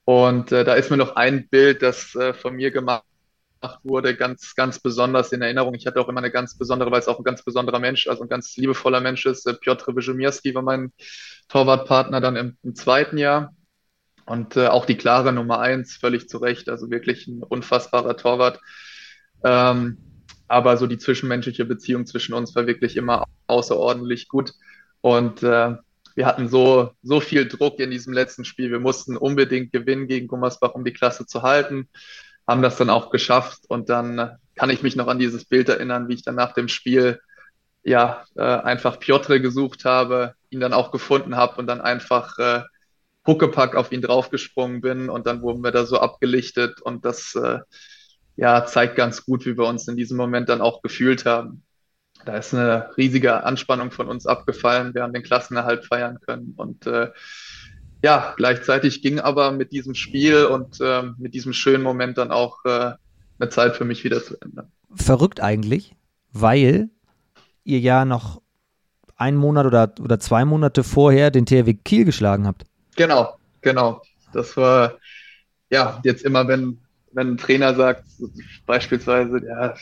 Und 0.06 0.52
äh, 0.52 0.64
da 0.64 0.72
ist 0.72 0.90
mir 0.90 0.96
noch 0.96 1.16
ein 1.16 1.50
Bild, 1.50 1.82
das 1.82 2.14
äh, 2.14 2.32
von 2.32 2.54
mir 2.54 2.70
gemacht 2.70 3.04
wurde, 3.82 4.16
ganz, 4.16 4.54
ganz 4.54 4.80
besonders 4.80 5.32
in 5.32 5.42
Erinnerung. 5.42 5.74
Ich 5.74 5.86
hatte 5.86 6.00
auch 6.00 6.08
immer 6.08 6.20
eine 6.20 6.30
ganz 6.30 6.56
besondere, 6.56 6.90
weil 6.90 7.00
es 7.00 7.08
auch 7.08 7.18
ein 7.18 7.24
ganz 7.24 7.44
besonderer 7.44 7.78
Mensch, 7.78 8.06
also 8.08 8.22
ein 8.22 8.30
ganz 8.30 8.56
liebevoller 8.56 9.02
Mensch 9.02 9.26
ist. 9.26 9.46
Äh, 9.46 9.52
Piotr 9.52 9.94
Wyżumirski 9.94 10.54
war 10.54 10.62
mein 10.62 10.94
Torwartpartner 11.48 12.22
dann 12.22 12.36
im, 12.36 12.56
im 12.62 12.74
zweiten 12.74 13.18
Jahr. 13.18 13.54
Und 14.24 14.56
äh, 14.56 14.68
auch 14.68 14.86
die 14.86 14.96
klare 14.96 15.34
Nummer 15.34 15.60
eins, 15.60 15.98
völlig 15.98 16.26
zu 16.26 16.38
Recht, 16.38 16.70
also 16.70 16.90
wirklich 16.90 17.26
ein 17.26 17.42
unfassbarer 17.42 18.16
Torwart. 18.16 18.60
Ähm, 19.44 19.98
aber 20.52 20.76
so 20.76 20.86
die 20.86 20.98
zwischenmenschliche 20.98 21.64
Beziehung 21.64 22.04
zwischen 22.04 22.34
uns 22.34 22.54
war 22.54 22.66
wirklich 22.66 22.98
immer 22.98 23.24
außerordentlich 23.46 24.28
gut. 24.28 24.52
Und 25.00 25.42
äh, 25.42 25.76
wir 26.14 26.26
hatten 26.26 26.46
so, 26.48 26.90
so 27.02 27.20
viel 27.20 27.48
Druck 27.48 27.78
in 27.78 27.90
diesem 27.90 28.12
letzten 28.12 28.44
Spiel. 28.44 28.70
Wir 28.70 28.78
mussten 28.78 29.16
unbedingt 29.16 29.72
gewinnen 29.72 30.08
gegen 30.08 30.28
Gummersbach, 30.28 30.74
um 30.74 30.84
die 30.84 30.92
Klasse 30.92 31.24
zu 31.24 31.40
halten. 31.40 31.88
Haben 32.46 32.60
das 32.60 32.76
dann 32.76 32.90
auch 32.90 33.08
geschafft. 33.08 33.60
Und 33.68 33.88
dann 33.88 34.36
kann 34.54 34.68
ich 34.68 34.82
mich 34.82 34.94
noch 34.94 35.08
an 35.08 35.18
dieses 35.18 35.46
Bild 35.46 35.70
erinnern, 35.70 36.08
wie 36.08 36.14
ich 36.14 36.22
dann 36.22 36.34
nach 36.34 36.52
dem 36.52 36.68
Spiel 36.68 37.18
ja 37.82 38.22
äh, 38.36 38.42
einfach 38.42 39.00
Piotr 39.00 39.40
gesucht 39.40 39.86
habe, 39.86 40.34
ihn 40.50 40.60
dann 40.60 40.74
auch 40.74 40.92
gefunden 40.92 41.34
habe 41.34 41.56
und 41.56 41.66
dann 41.66 41.80
einfach 41.80 42.38
äh, 42.38 42.60
Huckepack 43.26 43.74
auf 43.74 43.90
ihn 43.90 44.02
draufgesprungen 44.02 44.82
bin. 44.82 45.08
Und 45.08 45.26
dann 45.26 45.40
wurden 45.40 45.64
wir 45.64 45.70
da 45.70 45.86
so 45.86 45.98
abgelichtet. 45.98 46.82
Und 46.82 47.06
das 47.06 47.34
äh, 47.36 47.60
ja, 48.36 48.64
zeigt 48.66 48.96
ganz 48.96 49.24
gut, 49.24 49.46
wie 49.46 49.56
wir 49.56 49.66
uns 49.66 49.86
in 49.88 49.96
diesem 49.96 50.16
Moment 50.16 50.48
dann 50.48 50.60
auch 50.60 50.82
gefühlt 50.82 51.24
haben. 51.26 51.62
Da 52.24 52.36
ist 52.36 52.54
eine 52.54 52.90
riesige 52.96 53.44
Anspannung 53.44 53.90
von 53.90 54.08
uns 54.08 54.26
abgefallen. 54.26 54.94
Wir 54.94 55.02
haben 55.02 55.12
den 55.12 55.22
Klassenerhalt 55.22 55.84
feiern 55.84 56.18
können. 56.20 56.54
Und 56.56 56.86
äh, 56.86 57.10
ja, 58.02 58.34
gleichzeitig 58.36 59.02
ging 59.02 59.20
aber 59.20 59.52
mit 59.52 59.72
diesem 59.72 59.94
Spiel 59.94 60.44
und 60.44 60.80
äh, 60.80 61.02
mit 61.18 61.34
diesem 61.34 61.52
schönen 61.52 61.82
Moment 61.82 62.18
dann 62.18 62.30
auch 62.30 62.64
äh, 62.64 62.92
eine 63.38 63.48
Zeit 63.50 63.76
für 63.76 63.84
mich 63.84 64.04
wieder 64.04 64.22
zu 64.22 64.36
Ende. 64.40 64.68
Verrückt 64.94 65.40
eigentlich, 65.40 65.94
weil 66.32 66.90
ihr 67.64 67.80
ja 67.80 68.04
noch 68.04 68.40
einen 69.16 69.36
Monat 69.36 69.66
oder, 69.66 69.92
oder 70.00 70.18
zwei 70.18 70.44
Monate 70.44 70.82
vorher 70.84 71.30
den 71.30 71.46
THW 71.46 71.74
Kiel 71.74 72.04
geschlagen 72.04 72.46
habt. 72.46 72.64
Genau, 72.96 73.36
genau. 73.60 74.02
Das 74.32 74.56
war 74.56 74.98
ja 75.70 76.00
jetzt 76.04 76.24
immer, 76.24 76.48
wenn 76.48 76.81
wenn 77.12 77.32
ein 77.32 77.38
Trainer 77.38 77.74
sagt, 77.74 78.04
beispielsweise, 78.66 79.40
ja, 79.46 79.74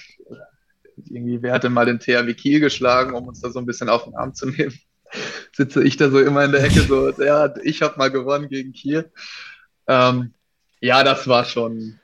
irgendwie, 1.09 1.43
wer 1.43 1.53
hatte 1.53 1.71
mal 1.71 1.87
den 1.87 1.99
THW 1.99 2.35
Kiel 2.35 2.61
geschlagen, 2.61 3.15
um 3.15 3.29
uns 3.29 3.41
da 3.41 3.51
so 3.51 3.59
ein 3.59 3.67
bisschen 3.67 3.89
auf 3.89 4.05
den 4.05 4.15
Arm 4.15 4.35
zu 4.35 4.47
nehmen, 4.47 4.79
sitze 5.53 5.83
ich 5.83 5.97
da 5.97 6.11
so 6.11 6.21
immer 6.21 6.45
in 6.45 6.53
der 6.53 6.65
Ecke 6.65 6.81
so, 6.81 7.11
ja, 7.23 7.55
ich 7.63 7.83
habe 7.83 7.99
mal 7.99 8.11
gewonnen 8.11 8.49
gegen 8.49 8.73
Kiel. 8.73 9.11
Ähm, 9.87 10.35
ja, 10.81 11.05
das 11.05 11.29
war 11.29 11.45
schon. 11.45 11.99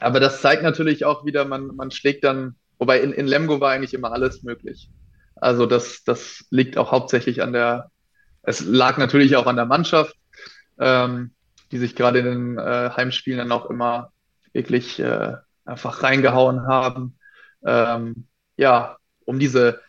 Aber 0.00 0.18
das 0.20 0.40
zeigt 0.40 0.62
natürlich 0.62 1.04
auch 1.04 1.24
wieder, 1.24 1.44
man, 1.44 1.68
man 1.76 1.90
schlägt 1.90 2.24
dann, 2.24 2.56
wobei 2.78 3.00
in, 3.00 3.12
in 3.12 3.26
Lemgo 3.26 3.60
war 3.60 3.70
eigentlich 3.70 3.94
immer 3.94 4.12
alles 4.12 4.42
möglich. 4.42 4.88
Also 5.36 5.66
das, 5.66 6.04
das 6.04 6.44
liegt 6.50 6.78
auch 6.78 6.92
hauptsächlich 6.92 7.42
an 7.42 7.52
der, 7.52 7.90
es 8.42 8.60
lag 8.60 8.96
natürlich 8.96 9.36
auch 9.36 9.46
an 9.46 9.56
der 9.56 9.66
Mannschaft, 9.66 10.16
ähm, 10.78 11.32
die 11.70 11.78
sich 11.78 11.94
gerade 11.94 12.20
in 12.20 12.24
den 12.24 12.58
äh, 12.58 12.90
Heimspielen 12.90 13.38
dann 13.38 13.52
auch 13.52 13.70
immer 13.70 14.12
wirklich 14.52 14.98
äh, 14.98 15.34
einfach 15.64 16.02
reingehauen 16.02 16.66
haben. 16.66 17.18
Ähm, 17.64 18.26
ja, 18.56 18.96
um 19.24 19.38
diese 19.38 19.80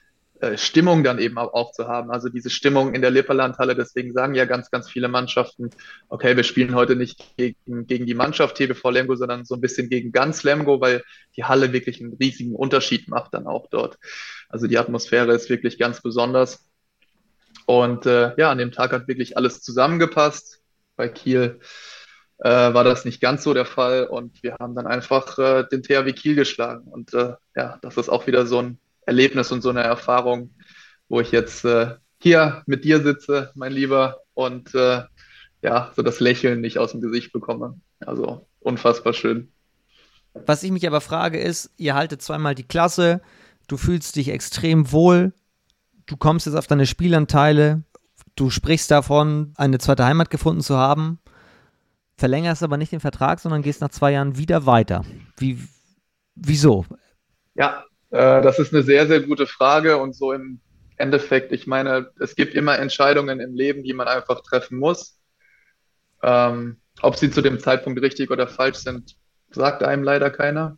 äh, 0.43 0.57
Stimmung 0.57 1.05
dann 1.05 1.19
eben 1.19 1.37
auch, 1.37 1.71
zu 1.71 1.87
haben. 1.87 2.11
Also 2.11 2.27
diese 2.27 2.49
Stimmung 2.49 2.93
in 2.93 3.01
der 3.01 3.11
Lipperlandhalle, 3.11 3.75
deswegen 3.75 4.11
sagen 4.11 4.35
ja 4.35 4.43
ganz, 4.43 4.69
ganz 4.69 4.89
viele 4.89 5.07
Mannschaften, 5.07 5.69
okay, 6.09 6.35
wir 6.35 6.43
spielen 6.43 6.75
heute 6.75 6.97
nicht 6.97 7.37
gegen, 7.37 7.87
gegen 7.87 8.05
die 8.05 8.13
Mannschaft 8.13 8.57
TBV 8.57 8.89
Lemgo, 8.89 9.15
sondern 9.15 9.45
so 9.45 9.55
ein 9.55 9.61
bisschen 9.61 9.89
gegen 9.89 10.11
ganz 10.11 10.43
Lemgo, 10.43 10.81
weil 10.81 11.01
die 11.37 11.45
Halle 11.45 11.71
wirklich 11.71 12.01
einen 12.01 12.17
riesigen 12.19 12.55
Unterschied 12.55 13.07
macht 13.07 13.33
dann 13.33 13.47
auch 13.47 13.67
dort. 13.69 13.97
Also 14.49 14.67
die 14.67 14.77
Atmosphäre 14.77 15.33
ist 15.33 15.49
wirklich 15.49 15.79
ganz 15.79 16.01
besonders. 16.01 16.69
Und 17.65 18.05
äh, 18.05 18.33
ja, 18.35 18.51
an 18.51 18.57
dem 18.57 18.73
Tag 18.73 18.91
hat 18.91 19.07
wirklich 19.07 19.37
alles 19.37 19.61
zusammengepasst. 19.61 20.61
Bei 20.97 21.07
Kiel 21.07 21.61
äh, 22.43 22.73
war 22.73 22.83
das 22.83 23.05
nicht 23.05 23.21
ganz 23.21 23.43
so 23.43 23.53
der 23.53 23.65
Fall 23.65 24.05
und 24.05 24.43
wir 24.43 24.57
haben 24.59 24.75
dann 24.75 24.85
einfach 24.85 25.39
äh, 25.39 25.63
den 25.71 25.81
THW 25.81 26.11
Kiel 26.11 26.35
geschlagen. 26.35 26.89
Und 26.91 27.13
äh, 27.13 27.35
ja, 27.55 27.79
das 27.81 27.95
ist 27.95 28.09
auch 28.09 28.27
wieder 28.27 28.45
so 28.45 28.59
ein 28.59 28.77
Erlebnis 29.05 29.51
und 29.53 29.61
so 29.61 29.69
eine 29.69 29.81
Erfahrung, 29.81 30.53
wo 31.07 31.21
ich 31.21 31.31
jetzt 31.31 31.63
äh, 31.63 31.95
hier 32.21 32.61
mit 32.65 32.83
dir 32.83 33.01
sitze, 33.01 33.51
mein 33.55 33.71
Lieber, 33.71 34.17
und 34.33 34.75
äh, 34.75 35.03
ja, 35.61 35.91
so 35.95 36.01
das 36.01 36.19
Lächeln 36.19 36.59
nicht 36.59 36.79
aus 36.79 36.91
dem 36.91 36.99
Gesicht 36.99 37.31
bekomme. 37.31 37.79
Also 38.01 38.45
unfassbar 38.59 39.13
schön. 39.13 39.49
Was 40.33 40.63
ich 40.63 40.71
mich 40.71 40.85
aber 40.85 40.99
frage 40.99 41.39
ist, 41.39 41.71
ihr 41.77 41.95
haltet 41.95 42.21
zweimal 42.21 42.55
die 42.55 42.67
Klasse, 42.67 43.21
du 43.67 43.77
fühlst 43.77 44.17
dich 44.17 44.29
extrem 44.29 44.91
wohl, 44.91 45.33
du 46.07 46.17
kommst 46.17 46.45
jetzt 46.45 46.55
auf 46.55 46.67
deine 46.67 46.87
Spielanteile, 46.87 47.83
du 48.35 48.49
sprichst 48.49 48.91
davon, 48.91 49.53
eine 49.55 49.77
zweite 49.77 50.03
Heimat 50.03 50.29
gefunden 50.29 50.61
zu 50.61 50.75
haben 50.75 51.19
verlängerst 52.17 52.63
aber 52.63 52.77
nicht 52.77 52.91
den 52.91 52.99
Vertrag, 52.99 53.39
sondern 53.39 53.61
gehst 53.61 53.81
nach 53.81 53.89
zwei 53.89 54.11
Jahren 54.11 54.37
wieder 54.37 54.65
weiter. 54.65 55.03
Wie, 55.37 55.59
wieso? 56.35 56.85
Ja, 57.55 57.83
äh, 58.11 58.41
das 58.41 58.59
ist 58.59 58.73
eine 58.73 58.83
sehr, 58.83 59.07
sehr 59.07 59.21
gute 59.21 59.47
Frage 59.47 59.97
und 59.97 60.15
so 60.15 60.31
im 60.31 60.59
Endeffekt, 60.97 61.51
ich 61.51 61.67
meine, 61.67 62.11
es 62.19 62.35
gibt 62.35 62.53
immer 62.53 62.77
Entscheidungen 62.77 63.39
im 63.39 63.55
Leben, 63.55 63.83
die 63.83 63.93
man 63.93 64.07
einfach 64.07 64.41
treffen 64.41 64.77
muss. 64.77 65.19
Ähm, 66.21 66.77
ob 67.01 67.15
sie 67.15 67.31
zu 67.31 67.41
dem 67.41 67.59
Zeitpunkt 67.59 68.01
richtig 68.01 68.31
oder 68.31 68.47
falsch 68.47 68.77
sind, 68.77 69.15
sagt 69.49 69.83
einem 69.83 70.03
leider 70.03 70.29
keiner. 70.29 70.77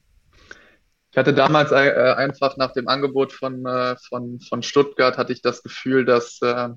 Ich 1.12 1.18
hatte 1.18 1.34
damals 1.34 1.72
äh, 1.72 2.14
einfach 2.18 2.58
nach 2.58 2.74
dem 2.74 2.88
Angebot 2.88 3.32
von, 3.32 3.66
äh, 3.66 3.96
von, 4.10 4.40
von 4.42 4.64
Stuttgart 4.64 5.18
hatte 5.18 5.34
ich 5.34 5.42
das 5.42 5.64
Gefühl, 5.64 6.04
dass 6.04 6.42
äh, 6.42 6.70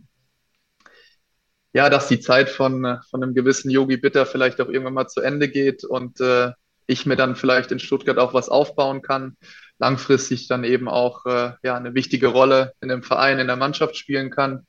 ja, 1.78 1.88
dass 1.88 2.08
die 2.08 2.18
Zeit 2.18 2.50
von, 2.50 2.84
äh, 2.84 2.96
von 3.08 3.22
einem 3.22 3.34
gewissen 3.34 3.70
Yogi 3.70 3.98
Bitter 3.98 4.26
vielleicht 4.26 4.60
auch 4.60 4.66
irgendwann 4.66 4.94
mal 4.94 5.06
zu 5.06 5.20
Ende 5.20 5.48
geht 5.48 5.84
und 5.84 6.20
äh, 6.20 6.50
ich 6.88 7.06
mir 7.06 7.14
dann 7.14 7.36
vielleicht 7.36 7.70
in 7.70 7.78
Stuttgart 7.78 8.18
auch 8.18 8.34
was 8.34 8.48
aufbauen 8.48 9.00
kann, 9.00 9.36
langfristig 9.78 10.48
dann 10.48 10.64
eben 10.64 10.88
auch 10.88 11.24
äh, 11.26 11.52
ja, 11.62 11.76
eine 11.76 11.94
wichtige 11.94 12.26
Rolle 12.26 12.72
in 12.80 12.88
dem 12.88 13.04
Verein, 13.04 13.38
in 13.38 13.46
der 13.46 13.54
Mannschaft 13.54 13.96
spielen 13.96 14.30
kann. 14.30 14.66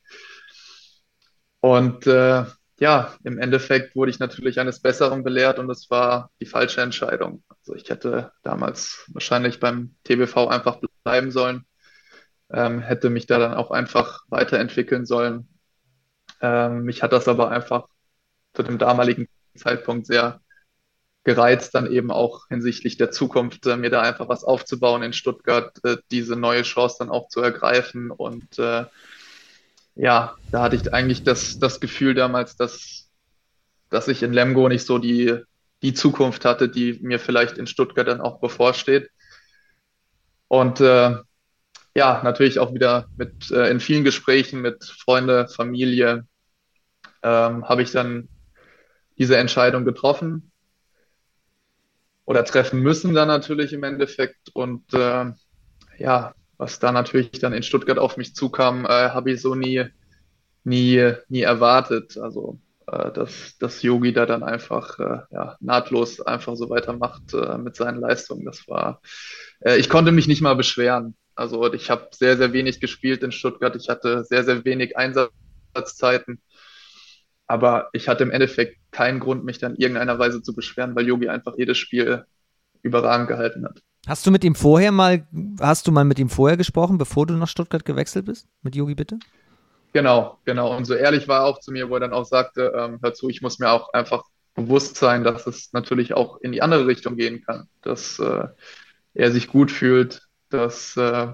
Und 1.61 2.05
äh, 2.05 2.45
ja, 2.79 3.15
im 3.23 3.39
Endeffekt 3.39 3.95
wurde 3.95 4.11
ich 4.11 4.19
natürlich 4.19 4.59
eines 4.59 4.79
Besseren 4.79 5.23
belehrt 5.23 5.57
und 5.57 5.67
es 5.71 5.89
war 5.89 6.29
die 6.39 6.45
falsche 6.45 6.81
Entscheidung. 6.81 7.43
Also 7.49 7.73
ich 7.73 7.89
hätte 7.89 8.33
damals 8.43 9.05
wahrscheinlich 9.07 9.59
beim 9.59 9.95
TBV 10.03 10.47
einfach 10.47 10.79
bleiben 11.03 11.31
sollen, 11.31 11.65
ähm, 12.53 12.81
hätte 12.81 13.09
mich 13.09 13.25
da 13.25 13.39
dann 13.39 13.55
auch 13.55 13.71
einfach 13.71 14.25
weiterentwickeln 14.29 15.07
sollen. 15.07 15.49
Ähm, 16.41 16.83
mich 16.83 17.03
hat 17.03 17.11
das 17.11 17.27
aber 17.27 17.51
einfach 17.51 17.87
zu 18.53 18.63
dem 18.63 18.77
damaligen 18.77 19.27
Zeitpunkt 19.55 20.07
sehr 20.07 20.41
gereizt, 21.23 21.75
dann 21.75 21.91
eben 21.91 22.11
auch 22.11 22.47
hinsichtlich 22.47 22.97
der 22.97 23.11
Zukunft, 23.11 23.65
äh, 23.67 23.77
mir 23.77 23.89
da 23.89 24.01
einfach 24.01 24.29
was 24.29 24.43
aufzubauen 24.43 25.03
in 25.03 25.13
Stuttgart, 25.13 25.77
äh, 25.83 25.97
diese 26.11 26.35
neue 26.35 26.63
Chance 26.63 26.97
dann 26.99 27.09
auch 27.09 27.27
zu 27.27 27.41
ergreifen 27.41 28.09
und 28.09 28.57
äh, 28.57 28.85
ja, 29.99 30.37
da 30.51 30.61
hatte 30.61 30.77
ich 30.77 30.93
eigentlich 30.93 31.23
das, 31.23 31.59
das 31.59 31.81
Gefühl 31.81 32.13
damals, 32.13 32.55
dass, 32.55 33.09
dass 33.89 34.07
ich 34.07 34.23
in 34.23 34.31
Lemgo 34.31 34.69
nicht 34.69 34.85
so 34.85 34.97
die, 34.97 35.39
die 35.81 35.93
Zukunft 35.93 36.45
hatte, 36.45 36.69
die 36.69 36.99
mir 37.01 37.19
vielleicht 37.19 37.57
in 37.57 37.67
Stuttgart 37.67 38.07
dann 38.07 38.21
auch 38.21 38.39
bevorsteht. 38.39 39.09
Und 40.47 40.79
äh, 40.79 41.17
ja, 41.95 42.21
natürlich 42.23 42.59
auch 42.59 42.73
wieder 42.73 43.09
mit 43.17 43.51
äh, 43.51 43.69
in 43.69 43.81
vielen 43.81 44.05
Gesprächen 44.05 44.61
mit 44.61 44.85
Freunde, 44.85 45.49
Familie 45.49 46.25
ähm, 47.23 47.67
habe 47.67 47.81
ich 47.81 47.91
dann 47.91 48.29
diese 49.17 49.37
Entscheidung 49.37 49.85
getroffen 49.85 50.51
oder 52.25 52.45
treffen 52.45 52.81
müssen 52.81 53.13
dann 53.13 53.27
natürlich 53.27 53.73
im 53.73 53.83
Endeffekt. 53.83 54.49
Und 54.53 54.93
äh, 54.93 55.31
ja, 55.97 56.33
was 56.57 56.79
da 56.79 56.91
natürlich 56.91 57.31
dann 57.31 57.53
in 57.53 57.63
Stuttgart 57.63 57.97
auf 57.97 58.17
mich 58.17 58.35
zukam, 58.35 58.85
äh, 58.85 59.09
habe 59.09 59.31
ich 59.31 59.41
so 59.41 59.55
nie, 59.55 59.85
nie, 60.63 61.13
nie 61.27 61.41
erwartet. 61.41 62.17
Also, 62.17 62.59
äh, 62.91 63.11
dass, 63.11 63.57
dass 63.57 63.81
Yogi 63.81 64.13
da 64.13 64.25
dann 64.25 64.43
einfach 64.43 64.99
äh, 64.99 65.19
ja, 65.31 65.57
nahtlos 65.59 66.21
einfach 66.21 66.55
so 66.55 66.69
weitermacht 66.69 67.33
äh, 67.33 67.57
mit 67.57 67.75
seinen 67.75 67.99
Leistungen. 67.99 68.45
Das 68.45 68.67
war, 68.67 69.01
äh, 69.61 69.77
ich 69.77 69.89
konnte 69.89 70.11
mich 70.11 70.27
nicht 70.27 70.41
mal 70.41 70.55
beschweren. 70.55 71.15
Also 71.35 71.73
ich 71.73 71.89
habe 71.89 72.09
sehr, 72.11 72.37
sehr 72.37 72.53
wenig 72.53 72.79
gespielt 72.79 73.23
in 73.23 73.31
Stuttgart. 73.31 73.75
Ich 73.75 73.89
hatte 73.89 74.23
sehr, 74.25 74.43
sehr 74.43 74.65
wenig 74.65 74.97
Einsatzzeiten. 74.97 76.41
Aber 77.49 77.89
ich 77.93 78.07
hatte 78.07 78.23
im 78.23 78.29
Endeffekt 78.29 78.77
keinen 78.91 79.19
Grund, 79.19 79.43
mich 79.43 79.57
dann 79.57 79.73
in 79.73 79.81
irgendeiner 79.81 80.19
Weise 80.19 80.43
zu 80.43 80.53
beschweren, 80.53 80.95
weil 80.95 81.07
Yogi 81.07 81.29
einfach 81.29 81.55
jedes 81.57 81.79
Spiel 81.79 82.25
überragend 82.83 83.27
gehalten 83.27 83.65
hat. 83.65 83.81
Hast 84.07 84.25
du 84.27 84.31
mit 84.31 84.43
ihm 84.43 84.53
vorher 84.53 84.91
mal, 84.91 85.27
hast 85.59 85.87
du 85.87 85.91
mal 85.91 86.05
mit 86.05 86.19
ihm 86.19 86.29
vorher 86.29 86.57
gesprochen, 86.57 86.99
bevor 86.99 87.25
du 87.25 87.33
nach 87.33 87.47
Stuttgart 87.47 87.83
gewechselt 87.83 88.25
bist? 88.25 88.47
Mit 88.61 88.75
Yogi 88.75 88.93
bitte? 88.93 89.17
Genau, 89.93 90.37
genau. 90.45 90.77
Und 90.77 90.85
so 90.85 90.93
ehrlich 90.93 91.27
war 91.27 91.39
er 91.39 91.45
auch 91.45 91.59
zu 91.59 91.71
mir, 91.71 91.89
wo 91.89 91.95
er 91.95 92.01
dann 92.01 92.13
auch 92.13 92.25
sagte, 92.25 92.71
ähm, 92.75 92.99
hör 93.01 93.15
zu, 93.15 93.29
ich 93.29 93.41
muss 93.41 93.57
mir 93.57 93.71
auch 93.71 93.93
einfach 93.93 94.23
bewusst 94.53 94.97
sein, 94.97 95.23
dass 95.23 95.47
es 95.47 95.73
natürlich 95.73 96.13
auch 96.13 96.39
in 96.41 96.51
die 96.51 96.61
andere 96.61 96.85
Richtung 96.85 97.15
gehen 97.15 97.43
kann. 97.43 97.67
Dass 97.81 98.19
äh, 98.19 98.47
er 99.15 99.31
sich 99.31 99.47
gut 99.47 99.71
fühlt, 99.71 100.21
dass 100.49 100.95
äh, 100.97 101.33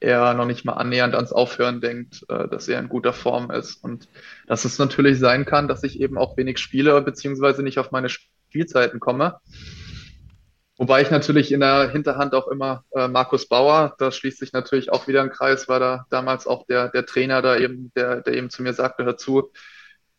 er 0.00 0.34
noch 0.34 0.46
nicht 0.46 0.64
mal 0.64 0.72
annähernd 0.72 1.14
ans 1.14 1.32
Aufhören 1.32 1.80
denkt, 1.80 2.24
äh, 2.28 2.48
dass 2.48 2.68
er 2.68 2.80
in 2.80 2.88
guter 2.88 3.12
Form 3.12 3.50
ist. 3.50 3.84
Und 3.84 4.08
dass 4.46 4.64
es 4.64 4.78
natürlich 4.78 5.18
sein 5.18 5.44
kann, 5.44 5.68
dass 5.68 5.84
ich 5.84 6.00
eben 6.00 6.18
auch 6.18 6.36
wenig 6.36 6.58
spiele, 6.58 7.00
beziehungsweise 7.02 7.62
nicht 7.62 7.78
auf 7.78 7.90
meine 7.90 8.08
Spielzeiten 8.08 8.98
komme. 8.98 9.38
Wobei 10.78 11.02
ich 11.02 11.10
natürlich 11.10 11.52
in 11.52 11.60
der 11.60 11.90
Hinterhand 11.90 12.34
auch 12.34 12.48
immer 12.48 12.84
äh, 12.92 13.06
Markus 13.06 13.46
Bauer, 13.46 13.94
da 13.98 14.10
schließt 14.10 14.38
sich 14.38 14.54
natürlich 14.54 14.90
auch 14.90 15.06
wieder 15.08 15.20
ein 15.20 15.28
Kreis, 15.28 15.68
war 15.68 15.78
da 15.78 16.06
damals 16.08 16.46
auch 16.46 16.64
der, 16.66 16.88
der 16.88 17.04
Trainer 17.04 17.42
da 17.42 17.58
eben, 17.58 17.92
der, 17.94 18.22
der 18.22 18.32
eben 18.32 18.48
zu 18.48 18.62
mir 18.62 18.72
sagte, 18.72 19.04
hör 19.04 19.18
zu, 19.18 19.52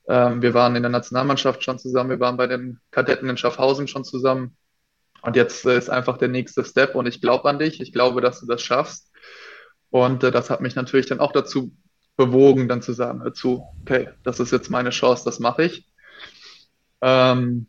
ähm, 0.08 0.44
wir 0.44 0.54
waren 0.54 0.76
in 0.76 0.84
der 0.84 0.92
Nationalmannschaft 0.92 1.64
schon 1.64 1.80
zusammen, 1.80 2.12
wir 2.12 2.20
waren 2.20 2.38
bei 2.38 2.46
den 2.46 2.80
Kadetten 2.92 3.28
in 3.28 3.38
Schaffhausen 3.38 3.88
schon 3.88 4.04
zusammen. 4.04 4.56
Und 5.24 5.36
jetzt 5.36 5.66
äh, 5.66 5.78
ist 5.78 5.90
einfach 5.90 6.18
der 6.18 6.28
nächste 6.28 6.64
Step 6.64 6.94
und 6.94 7.08
ich 7.08 7.22
glaube 7.22 7.50
an 7.50 7.60
dich, 7.60 7.82
ich 7.82 7.92
glaube, 7.92 8.22
dass 8.22 8.40
du 8.40 8.46
das 8.46 8.62
schaffst. 8.62 9.11
Und 9.92 10.24
äh, 10.24 10.32
das 10.32 10.50
hat 10.50 10.62
mich 10.62 10.76
natürlich 10.76 11.06
dann 11.06 11.20
auch 11.20 11.34
dazu 11.34 11.72
bewogen, 12.18 12.68
dann 12.68 12.82
zu 12.82 12.94
sagen, 12.94 13.22
hör 13.24 13.34
zu, 13.34 13.64
okay, 13.82 14.10
das 14.24 14.40
ist 14.40 14.52
jetzt 14.52 14.70
meine 14.70 14.90
Chance, 14.90 15.24
das 15.26 15.40
mache 15.40 15.66
ich. 15.66 15.88
Ähm, 17.02 17.68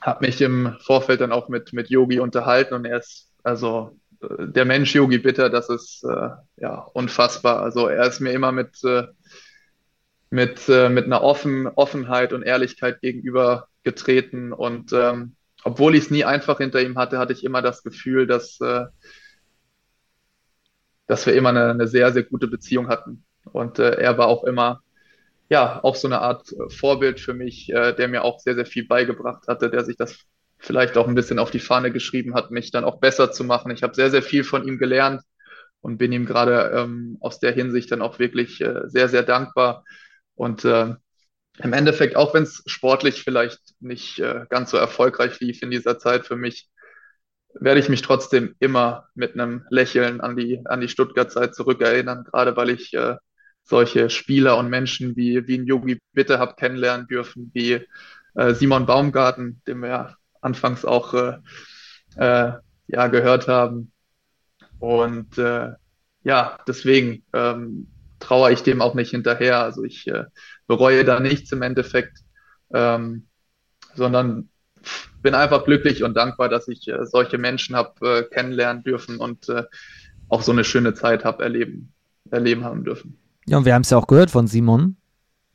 habe 0.00 0.26
mich 0.26 0.40
im 0.40 0.76
Vorfeld 0.80 1.20
dann 1.20 1.32
auch 1.32 1.48
mit, 1.48 1.72
mit 1.72 1.90
Yogi 1.90 2.20
unterhalten 2.20 2.74
und 2.74 2.84
er 2.84 2.98
ist, 2.98 3.32
also 3.42 3.98
äh, 4.20 4.46
der 4.46 4.64
Mensch 4.64 4.94
Yogi 4.94 5.18
Bitter, 5.18 5.50
das 5.50 5.68
ist 5.68 6.04
äh, 6.04 6.30
ja 6.56 6.78
unfassbar. 6.92 7.60
Also 7.62 7.88
er 7.88 8.06
ist 8.06 8.20
mir 8.20 8.32
immer 8.32 8.52
mit, 8.52 8.82
äh, 8.84 9.06
mit, 10.30 10.68
äh, 10.68 10.88
mit 10.88 11.06
einer 11.06 11.22
Offen, 11.22 11.66
Offenheit 11.66 12.32
und 12.32 12.42
Ehrlichkeit 12.42 13.00
gegenüber 13.00 13.68
getreten 13.82 14.52
und 14.52 14.92
ähm, 14.92 15.34
obwohl 15.64 15.94
ich 15.94 16.04
es 16.04 16.10
nie 16.10 16.24
einfach 16.24 16.58
hinter 16.58 16.80
ihm 16.80 16.98
hatte, 16.98 17.18
hatte 17.18 17.32
ich 17.32 17.44
immer 17.44 17.62
das 17.62 17.82
Gefühl, 17.82 18.26
dass, 18.26 18.60
äh, 18.60 18.86
dass 21.08 21.26
wir 21.26 21.34
immer 21.34 21.48
eine, 21.48 21.70
eine 21.70 21.88
sehr, 21.88 22.12
sehr 22.12 22.22
gute 22.22 22.46
Beziehung 22.46 22.88
hatten. 22.88 23.24
Und 23.44 23.80
äh, 23.80 23.96
er 23.96 24.16
war 24.18 24.28
auch 24.28 24.44
immer 24.44 24.82
ja, 25.48 25.82
auch 25.82 25.96
so 25.96 26.08
eine 26.08 26.20
Art 26.20 26.52
äh, 26.52 26.70
Vorbild 26.70 27.20
für 27.20 27.34
mich, 27.34 27.70
äh, 27.72 27.92
der 27.94 28.08
mir 28.08 28.22
auch 28.22 28.38
sehr, 28.38 28.54
sehr 28.54 28.66
viel 28.66 28.86
beigebracht 28.86 29.48
hatte, 29.48 29.70
der 29.70 29.84
sich 29.84 29.96
das 29.96 30.18
vielleicht 30.58 30.96
auch 30.96 31.08
ein 31.08 31.14
bisschen 31.14 31.38
auf 31.38 31.50
die 31.50 31.60
Fahne 31.60 31.90
geschrieben 31.90 32.34
hat, 32.34 32.50
mich 32.50 32.70
dann 32.70 32.84
auch 32.84 33.00
besser 33.00 33.32
zu 33.32 33.44
machen. 33.44 33.70
Ich 33.70 33.82
habe 33.82 33.94
sehr, 33.94 34.10
sehr 34.10 34.22
viel 34.22 34.44
von 34.44 34.66
ihm 34.66 34.78
gelernt 34.78 35.22
und 35.80 35.98
bin 35.98 36.12
ihm 36.12 36.26
gerade 36.26 36.72
ähm, 36.74 37.16
aus 37.20 37.38
der 37.40 37.52
Hinsicht 37.52 37.90
dann 37.92 38.02
auch 38.02 38.18
wirklich 38.18 38.60
äh, 38.60 38.82
sehr, 38.86 39.08
sehr 39.08 39.22
dankbar. 39.22 39.84
Und 40.34 40.64
äh, 40.64 40.94
im 41.60 41.72
Endeffekt, 41.72 42.16
auch 42.16 42.34
wenn 42.34 42.42
es 42.42 42.62
sportlich 42.66 43.22
vielleicht 43.22 43.60
nicht 43.80 44.18
äh, 44.18 44.46
ganz 44.48 44.70
so 44.70 44.76
erfolgreich 44.76 45.40
lief 45.40 45.62
in 45.62 45.70
dieser 45.70 45.98
Zeit 45.98 46.26
für 46.26 46.36
mich, 46.36 46.68
werde 47.54 47.80
ich 47.80 47.88
mich 47.88 48.02
trotzdem 48.02 48.54
immer 48.58 49.08
mit 49.14 49.34
einem 49.34 49.64
Lächeln 49.70 50.20
an 50.20 50.36
die, 50.36 50.60
an 50.66 50.80
die 50.80 50.88
Stuttgart-Zeit 50.88 51.54
zurückerinnern, 51.54 52.24
gerade 52.24 52.56
weil 52.56 52.70
ich 52.70 52.94
äh, 52.94 53.16
solche 53.64 54.10
Spieler 54.10 54.56
und 54.58 54.70
Menschen 54.70 55.16
wie, 55.16 55.46
wie 55.46 55.58
ein 55.58 55.66
Yogi 55.66 56.00
Bitte 56.12 56.38
habe 56.38 56.54
kennenlernen 56.56 57.06
dürfen, 57.06 57.50
wie 57.54 57.86
äh, 58.34 58.54
Simon 58.54 58.86
Baumgarten, 58.86 59.60
den 59.66 59.80
wir 59.80 59.88
ja 59.88 60.16
anfangs 60.40 60.84
auch 60.84 61.14
äh, 61.14 61.38
äh, 62.16 62.52
ja, 62.86 63.06
gehört 63.08 63.48
haben. 63.48 63.92
Und 64.78 65.36
äh, 65.38 65.72
ja, 66.22 66.58
deswegen 66.66 67.24
ähm, 67.32 67.88
traue 68.20 68.52
ich 68.52 68.62
dem 68.62 68.80
auch 68.80 68.94
nicht 68.94 69.10
hinterher. 69.10 69.62
Also 69.62 69.84
ich 69.84 70.06
äh, 70.06 70.24
bereue 70.66 71.04
da 71.04 71.20
nichts 71.20 71.52
im 71.52 71.62
Endeffekt, 71.62 72.18
ähm, 72.72 73.26
sondern 73.94 74.48
bin 75.22 75.34
einfach 75.34 75.64
glücklich 75.64 76.02
und 76.02 76.14
dankbar, 76.14 76.48
dass 76.48 76.68
ich 76.68 76.88
äh, 76.88 77.04
solche 77.06 77.38
Menschen 77.38 77.76
habe 77.76 77.92
äh, 78.00 78.22
kennenlernen 78.22 78.82
dürfen 78.82 79.18
und 79.18 79.48
äh, 79.48 79.64
auch 80.28 80.42
so 80.42 80.52
eine 80.52 80.64
schöne 80.64 80.94
Zeit 80.94 81.24
habe 81.24 81.42
erleben, 81.42 81.92
erleben 82.30 82.64
haben 82.64 82.84
dürfen. 82.84 83.18
Ja, 83.46 83.58
und 83.58 83.64
wir 83.64 83.74
haben 83.74 83.82
es 83.82 83.90
ja 83.90 83.96
auch 83.96 84.06
gehört 84.06 84.30
von 84.30 84.46
Simon, 84.46 84.96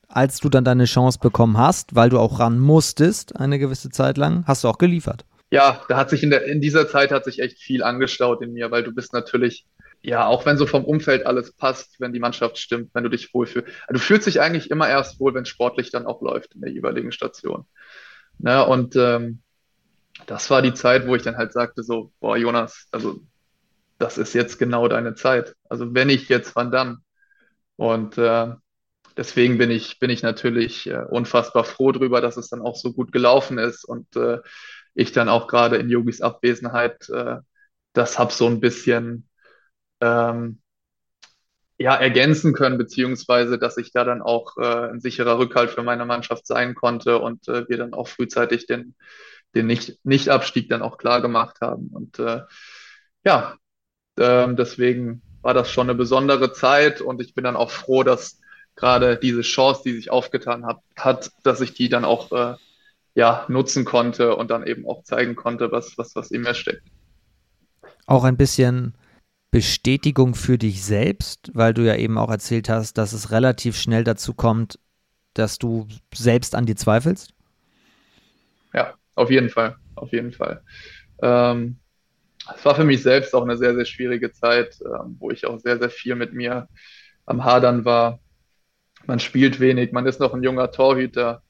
als 0.08 0.40
du 0.40 0.50
dann 0.50 0.64
deine 0.64 0.86
Chance 0.86 1.20
bekommen 1.20 1.58
hast, 1.58 1.96
weil 1.96 2.10
du 2.10 2.20
auch 2.20 2.40
ran 2.40 2.60
musstest, 2.60 3.36
eine 3.36 3.60
gewisse 3.60 3.90
Zeit 3.90 4.18
lang, 4.18 4.44
hast 4.48 4.64
du 4.64 4.68
auch 4.68 4.78
geliefert. 4.78 5.26
Ja, 5.52 5.84
da 5.88 5.98
hat 5.98 6.10
sich 6.10 6.24
in, 6.24 6.32
der, 6.32 6.46
in 6.46 6.62
dieser 6.62 6.88
Zeit 6.88 7.12
hat 7.12 7.26
sich 7.26 7.40
echt 7.40 7.60
viel 7.60 7.84
angestaut 7.84 8.42
in 8.42 8.54
mir, 8.54 8.72
weil 8.72 8.84
du 8.84 8.92
bist 8.92 9.14
natürlich, 9.14 9.68
ja, 10.02 10.26
auch 10.26 10.48
wenn 10.48 10.58
so 10.58 10.66
vom 10.66 10.84
Umfeld 10.84 11.28
alles 11.28 11.52
passt, 11.54 12.00
wenn 12.00 12.12
die 12.12 12.20
Mannschaft 12.20 12.58
stimmt, 12.58 12.90
wenn 12.96 13.04
du 13.04 13.10
dich 13.12 13.32
wohlfühlst. 13.36 13.68
Also 13.88 13.94
du 13.94 14.00
fühlst 14.00 14.26
dich 14.26 14.42
eigentlich 14.42 14.72
immer 14.72 14.90
erst 14.90 15.20
wohl, 15.20 15.36
wenn 15.36 15.44
es 15.44 15.50
sportlich 15.50 15.92
dann 15.92 16.08
auch 16.08 16.24
läuft 16.24 16.56
in 16.56 16.62
der 16.62 16.72
jeweiligen 16.72 17.12
Station. 17.12 17.66
Ne, 18.40 18.66
und 18.66 18.96
ähm, 18.96 19.43
das 20.28 20.50
war 20.50 20.62
die 20.62 20.74
Zeit, 20.74 21.08
wo 21.08 21.16
ich 21.16 21.24
dann 21.24 21.38
halt 21.38 21.54
sagte 21.54 21.84
so, 21.84 22.12
boah, 22.20 22.38
Jonas, 22.38 22.88
also 22.92 23.22
das 24.00 24.18
ist 24.18 24.34
jetzt 24.34 24.60
genau 24.60 24.88
deine 24.88 25.16
Zeit. 25.16 25.56
Also 25.70 25.94
wenn 25.94 26.10
ich 26.10 26.30
jetzt, 26.30 26.56
wann 26.56 26.72
dann? 26.72 27.00
Und 27.78 28.18
äh, 28.18 28.54
deswegen 29.18 29.58
bin 29.58 29.72
ich, 29.72 30.00
bin 30.00 30.10
ich 30.10 30.24
natürlich 30.24 30.88
äh, 30.88 31.06
unfassbar 31.10 31.64
froh 31.64 31.92
darüber, 31.92 32.22
dass 32.22 32.38
es 32.38 32.50
dann 32.50 32.62
auch 32.62 32.76
so 32.76 32.94
gut 32.94 33.12
gelaufen 33.12 33.58
ist 33.58 33.86
und 33.86 34.16
äh, 34.16 34.40
ich 34.96 35.12
dann 35.12 35.30
auch 35.30 35.48
gerade 35.48 35.78
in 35.78 35.90
Yogis 35.90 36.22
Abwesenheit 36.22 37.10
äh, 37.10 37.38
das 37.94 38.20
habe 38.20 38.34
so 38.34 38.48
ein 38.48 38.60
bisschen 38.60 39.30
ähm, 40.02 40.62
ja, 41.78 41.96
ergänzen 41.96 42.54
können, 42.54 42.78
beziehungsweise 42.78 43.58
dass 43.58 43.78
ich 43.78 43.92
da 43.92 44.04
dann 44.04 44.22
auch 44.22 44.58
äh, 44.58 44.90
ein 44.92 45.00
sicherer 45.00 45.40
Rückhalt 45.40 45.72
für 45.72 45.84
meine 45.84 46.06
Mannschaft 46.06 46.46
sein 46.48 46.76
konnte 46.76 47.20
und 47.20 47.48
äh, 47.48 47.68
wir 47.68 47.78
dann 47.78 47.94
auch 47.94 48.08
frühzeitig 48.08 48.68
den, 48.68 48.96
den 49.56 49.68
Nicht 49.68 50.00
Nicht-Abstieg 50.04 50.70
dann 50.70 50.82
auch 50.82 50.98
klar 50.98 51.22
gemacht 51.22 51.58
haben. 51.62 51.88
Und 51.88 52.20
äh, 52.20 52.42
ja, 53.24 53.56
äh, 54.18 54.54
deswegen 54.54 55.22
war 55.42 55.54
das 55.54 55.70
schon 55.72 55.90
eine 55.90 55.98
besondere 55.98 56.54
Zeit 56.54 57.02
und 57.02 57.22
ich 57.22 57.36
bin 57.36 57.44
dann 57.44 57.56
auch 57.56 57.72
froh, 57.72 58.04
dass 58.04 58.40
gerade 58.76 59.18
diese 59.18 59.42
Chance, 59.42 59.82
die 59.86 59.94
sich 59.94 60.10
aufgetan 60.10 60.66
hat, 60.66 60.80
hat 60.98 61.32
dass 61.44 61.62
ich 61.62 61.74
die 61.74 61.90
dann 61.90 62.06
auch 62.06 62.32
äh, 62.32 62.56
ja, 63.16 63.46
nutzen 63.48 63.86
konnte 63.86 64.36
und 64.36 64.50
dann 64.50 64.66
eben 64.66 64.88
auch 64.88 65.04
zeigen 65.04 65.36
konnte, 65.36 65.72
was, 65.72 65.98
was, 65.98 66.16
was 66.16 66.32
in 66.32 66.42
mir 66.42 66.56
steckt. 66.56 66.84
Auch 68.08 68.24
ein 68.24 68.38
bisschen 68.38 68.96
Bestätigung 69.52 70.34
für 70.34 70.58
dich 70.58 70.84
selbst, 70.84 71.52
weil 71.54 71.76
du 71.76 71.84
ja 71.84 71.96
eben 71.96 72.18
auch 72.18 72.32
erzählt 72.32 72.70
hast, 72.70 72.98
dass 72.98 73.14
es 73.14 73.30
relativ 73.30 73.78
schnell 73.78 74.04
dazu 74.04 74.34
kommt, 74.34 74.80
dass 75.36 75.60
du 75.60 75.88
selbst 76.14 76.56
an 76.56 76.66
dir 76.66 76.76
zweifelst? 76.76 77.34
Auf 79.16 79.30
jeden 79.30 79.50
Fall. 79.50 79.76
Auf 79.96 80.12
jeden 80.12 80.32
Fall. 80.32 80.64
Ähm, 81.22 81.78
es 82.56 82.66
war 82.66 82.76
für 82.76 82.84
mich 82.84 83.02
selbst 83.04 83.34
auch 83.34 83.44
eine 83.44 83.58
sehr, 83.58 83.76
sehr 83.76 83.86
schwierige 83.86 84.32
Zeit, 84.32 84.78
ähm, 84.82 85.16
wo 85.20 85.32
ich 85.32 85.46
auch 85.46 85.60
sehr, 85.60 85.80
sehr 85.80 85.90
viel 85.90 86.16
mit 86.16 86.34
mir 86.34 86.68
am 87.26 87.44
Hadern 87.44 87.86
war. 87.86 88.20
Man 89.06 89.20
spielt 89.20 89.60
wenig, 89.60 89.92
man 89.92 90.06
ist 90.06 90.20
noch 90.20 90.34
ein 90.34 90.44
junger 90.44 90.72
Torhüter. 90.72 91.42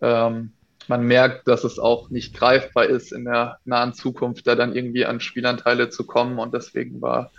Ähm, 0.00 0.52
man 0.88 1.04
merkt, 1.04 1.48
dass 1.48 1.64
es 1.64 1.78
auch 1.78 2.10
nicht 2.10 2.34
greifbar 2.34 2.86
ist, 2.86 3.12
in 3.12 3.24
der 3.24 3.58
nahen 3.64 3.94
Zukunft 3.94 4.46
da 4.46 4.54
dann 4.56 4.74
irgendwie 4.74 5.04
an 5.06 5.20
Spielanteile 5.20 5.90
zu 5.90 6.06
kommen. 6.06 6.38
Und 6.38 6.54
deswegen 6.54 7.00
war, 7.00 7.30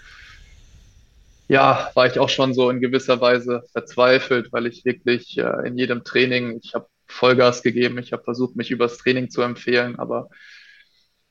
ja, 1.47 1.91
war 1.93 2.07
ich 2.07 2.19
auch 2.19 2.29
schon 2.29 2.53
so 2.53 2.69
in 2.69 2.79
gewisser 2.79 3.19
Weise 3.21 3.63
verzweifelt, 3.71 4.51
weil 4.53 4.65
ich 4.65 4.85
wirklich 4.85 5.37
äh, 5.37 5.67
in 5.67 5.77
jedem 5.77 6.03
Training, 6.03 6.59
ich 6.63 6.73
habe 6.73 6.87
Vollgas 7.13 7.63
gegeben, 7.63 7.97
ich 7.97 8.13
habe 8.13 8.23
versucht, 8.23 8.55
mich 8.55 8.71
übers 8.71 8.97
Training 8.97 9.29
zu 9.29 9.41
empfehlen, 9.41 9.97
aber 9.97 10.29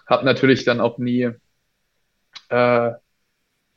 habe 0.07 0.25
natürlich 0.25 0.65
dann 0.65 0.81
auch 0.81 0.99
nie, 0.99 1.31
äh, 2.49 2.91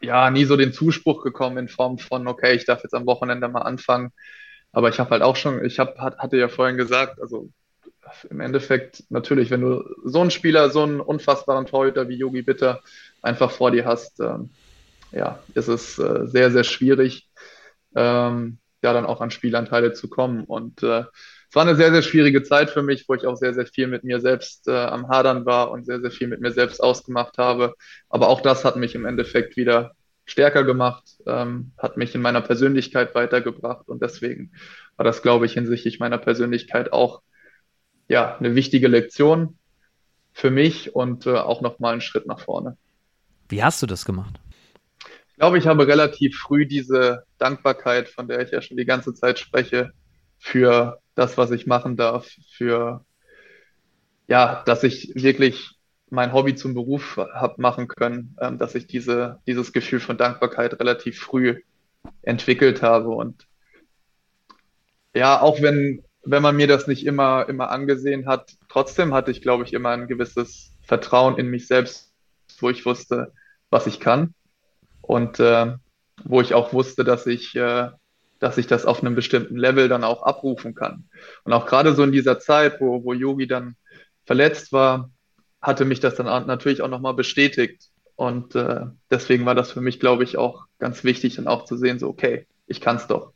ja, 0.02 0.30
nie 0.32 0.46
so 0.46 0.58
den 0.58 0.74
Zuspruch 0.74 1.24
gekommen 1.24 1.58
in 1.58 1.68
Form 1.68 1.98
von, 1.98 2.28
okay, 2.28 2.54
ich 2.56 2.66
darf 2.66 2.84
jetzt 2.84 2.94
am 2.94 3.06
Wochenende 3.06 3.48
mal 3.48 3.62
anfangen. 3.62 4.12
Aber 4.72 4.90
ich 4.90 5.00
habe 5.00 5.12
halt 5.12 5.22
auch 5.22 5.38
schon, 5.38 5.64
ich 5.64 5.80
hab, 5.80 5.98
hatte 5.98 6.38
ja 6.38 6.50
vorhin 6.50 6.78
gesagt, 6.78 7.22
also 7.22 7.50
im 8.30 8.40
Endeffekt 8.40 9.04
natürlich, 9.10 9.50
wenn 9.50 9.62
du 9.62 9.84
so 10.04 10.22
einen 10.22 10.32
Spieler, 10.32 10.70
so 10.70 10.84
einen 10.84 11.00
unfassbaren 11.00 11.66
Torhüter 11.66 12.10
wie 12.10 12.18
Yogi 12.18 12.42
Bitter 12.42 12.82
einfach 13.22 13.52
vor 13.52 13.72
dir 13.72 13.86
hast, 13.86 14.20
ähm, 14.20 14.50
ja, 15.12 15.40
ist 15.54 15.70
es 15.70 15.98
äh, 15.98 16.28
sehr, 16.28 16.52
sehr 16.52 16.64
schwierig, 16.64 17.30
ähm, 17.96 18.60
da 18.82 18.94
dann 18.94 19.06
auch 19.06 19.22
an 19.22 19.32
Spielanteile 19.32 19.94
zu 19.94 20.10
kommen. 20.10 20.44
Und 20.44 20.84
äh, 20.84 21.06
es 21.50 21.56
war 21.56 21.64
eine 21.64 21.76
sehr, 21.76 21.92
sehr 21.92 22.02
schwierige 22.02 22.44
Zeit 22.44 22.70
für 22.70 22.82
mich, 22.82 23.08
wo 23.08 23.14
ich 23.14 23.26
auch 23.26 23.36
sehr, 23.36 23.54
sehr 23.54 23.66
viel 23.66 23.88
mit 23.88 24.04
mir 24.04 24.20
selbst 24.20 24.68
äh, 24.68 24.72
am 24.72 25.08
Hadern 25.08 25.46
war 25.46 25.72
und 25.72 25.86
sehr, 25.86 26.02
sehr 26.02 26.12
viel 26.12 26.28
mit 26.28 26.42
mir 26.42 26.52
selbst 26.52 26.82
ausgemacht 26.82 27.38
habe. 27.38 27.76
Aber 28.10 28.30
auch 28.30 28.42
das 28.42 28.66
hat 28.66 28.76
mich 28.76 28.96
im 28.96 29.06
Endeffekt 29.06 29.56
wieder 29.56 29.96
stärker 30.26 30.64
gemacht, 30.64 31.04
ähm, 31.28 31.72
hat 31.78 31.98
mich 31.98 32.16
in 32.16 32.22
meiner 32.22 32.42
Persönlichkeit 32.42 33.14
weitergebracht 33.14 33.88
und 33.88 34.02
deswegen 34.02 34.52
war 34.98 35.04
das, 35.04 35.22
glaube 35.22 35.46
ich, 35.46 35.54
hinsichtlich 35.54 36.00
meiner 36.00 36.18
Persönlichkeit 36.18 36.92
auch 36.92 37.22
ja, 38.08 38.36
eine 38.38 38.56
wichtige 38.56 38.88
Lektion 38.88 39.58
für 40.34 40.52
mich 40.52 40.96
und 40.96 41.28
äh, 41.28 41.38
auch 41.38 41.62
nochmal 41.62 41.94
einen 41.94 42.02
Schritt 42.02 42.26
nach 42.26 42.40
vorne. 42.40 42.78
Wie 43.48 43.64
hast 43.64 43.82
du 43.82 43.86
das 43.86 44.06
gemacht? 44.06 44.40
Ich 45.30 45.36
glaube, 45.36 45.58
ich 45.58 45.68
habe 45.68 45.88
relativ 45.88 46.38
früh 46.38 46.66
diese 46.66 47.24
Dankbarkeit, 47.38 48.10
von 48.10 48.28
der 48.28 48.42
ich 48.42 48.52
ja 48.52 48.62
schon 48.62 48.78
die 48.78 48.86
ganze 48.86 49.14
Zeit 49.14 49.38
spreche, 49.38 49.92
für 50.40 51.00
das, 51.16 51.38
was 51.38 51.52
ich 51.52 51.66
machen 51.66 51.96
darf, 51.98 52.30
für 52.52 53.06
ja, 54.28 54.64
dass 54.66 54.84
ich 54.84 55.12
wirklich 55.16 55.72
mein 56.10 56.34
Hobby 56.34 56.56
zum 56.56 56.74
Beruf 56.74 57.18
habe 57.18 57.62
machen 57.62 57.88
können, 57.88 58.36
ähm, 58.40 58.58
dass 58.58 58.76
ich 58.76 58.88
diese, 58.88 59.40
dieses 59.48 59.74
Gefühl 59.74 60.00
von 60.00 60.18
Dankbarkeit 60.18 60.80
relativ 60.80 61.20
früh 61.20 61.62
entwickelt 62.22 62.82
habe. 62.82 63.10
Und 63.10 63.48
ja, 65.14 65.42
auch 65.42 65.62
wenn 65.62 66.04
wenn 66.26 66.42
man 66.42 66.56
mir 66.56 66.68
das 66.68 66.88
nicht 66.88 67.06
immer, 67.06 67.48
immer 67.48 67.70
angesehen 67.70 68.28
hat, 68.28 68.54
trotzdem 68.68 69.14
hatte 69.14 69.32
ich, 69.32 69.42
glaube 69.42 69.64
ich, 69.64 69.74
immer 69.74 69.90
ein 69.92 70.08
gewisses 70.08 70.76
Vertrauen 70.82 71.38
in 71.38 71.48
mich 71.48 71.68
selbst, 71.68 72.12
wo 72.60 72.70
ich 72.70 72.86
wusste, 72.86 73.32
was 73.70 73.88
ich 73.88 74.00
kann 74.00 74.34
und 75.02 75.40
äh, 75.40 75.74
wo 76.24 76.42
ich 76.42 76.54
auch 76.54 76.74
wusste, 76.74 77.04
dass 77.04 77.28
ich, 77.28 77.56
äh, 77.56 77.90
dass 78.40 78.58
ich 78.58 78.68
das 78.68 78.86
auf 78.86 79.02
einem 79.02 79.16
bestimmten 79.16 79.58
Level 79.58 79.88
dann 79.88 80.04
auch 80.04 80.24
abrufen 80.24 80.76
kann. 80.76 81.10
Und 81.44 81.54
auch 81.54 81.66
gerade 81.66 81.94
so 81.94 82.04
in 82.04 82.12
dieser 82.12 82.40
Zeit, 82.40 82.82
wo, 82.82 83.04
wo 83.04 83.14
Yogi 83.14 83.48
dann 83.48 83.76
verletzt 84.26 84.72
war, 84.72 85.10
hatte 85.62 85.86
mich 85.86 86.00
das 86.00 86.16
dann 86.16 86.28
natürlich 86.48 86.82
auch 86.82 86.90
nochmal 86.90 87.14
bestätigt. 87.14 87.90
Und 88.16 88.56
äh, 88.56 88.86
deswegen 89.10 89.46
war 89.46 89.56
das 89.56 89.72
für 89.72 89.82
mich, 89.82 90.00
glaube 90.00 90.24
ich, 90.24 90.38
auch 90.38 90.66
ganz 90.80 91.04
wichtig, 91.04 91.36
dann 91.36 91.48
auch 91.48 91.66
zu 91.66 91.78
sehen, 91.78 92.00
so, 92.00 92.08
okay, 92.08 92.48
ich 92.68 92.82
kann 92.82 92.98
es 92.98 93.08
doch. 93.08 93.34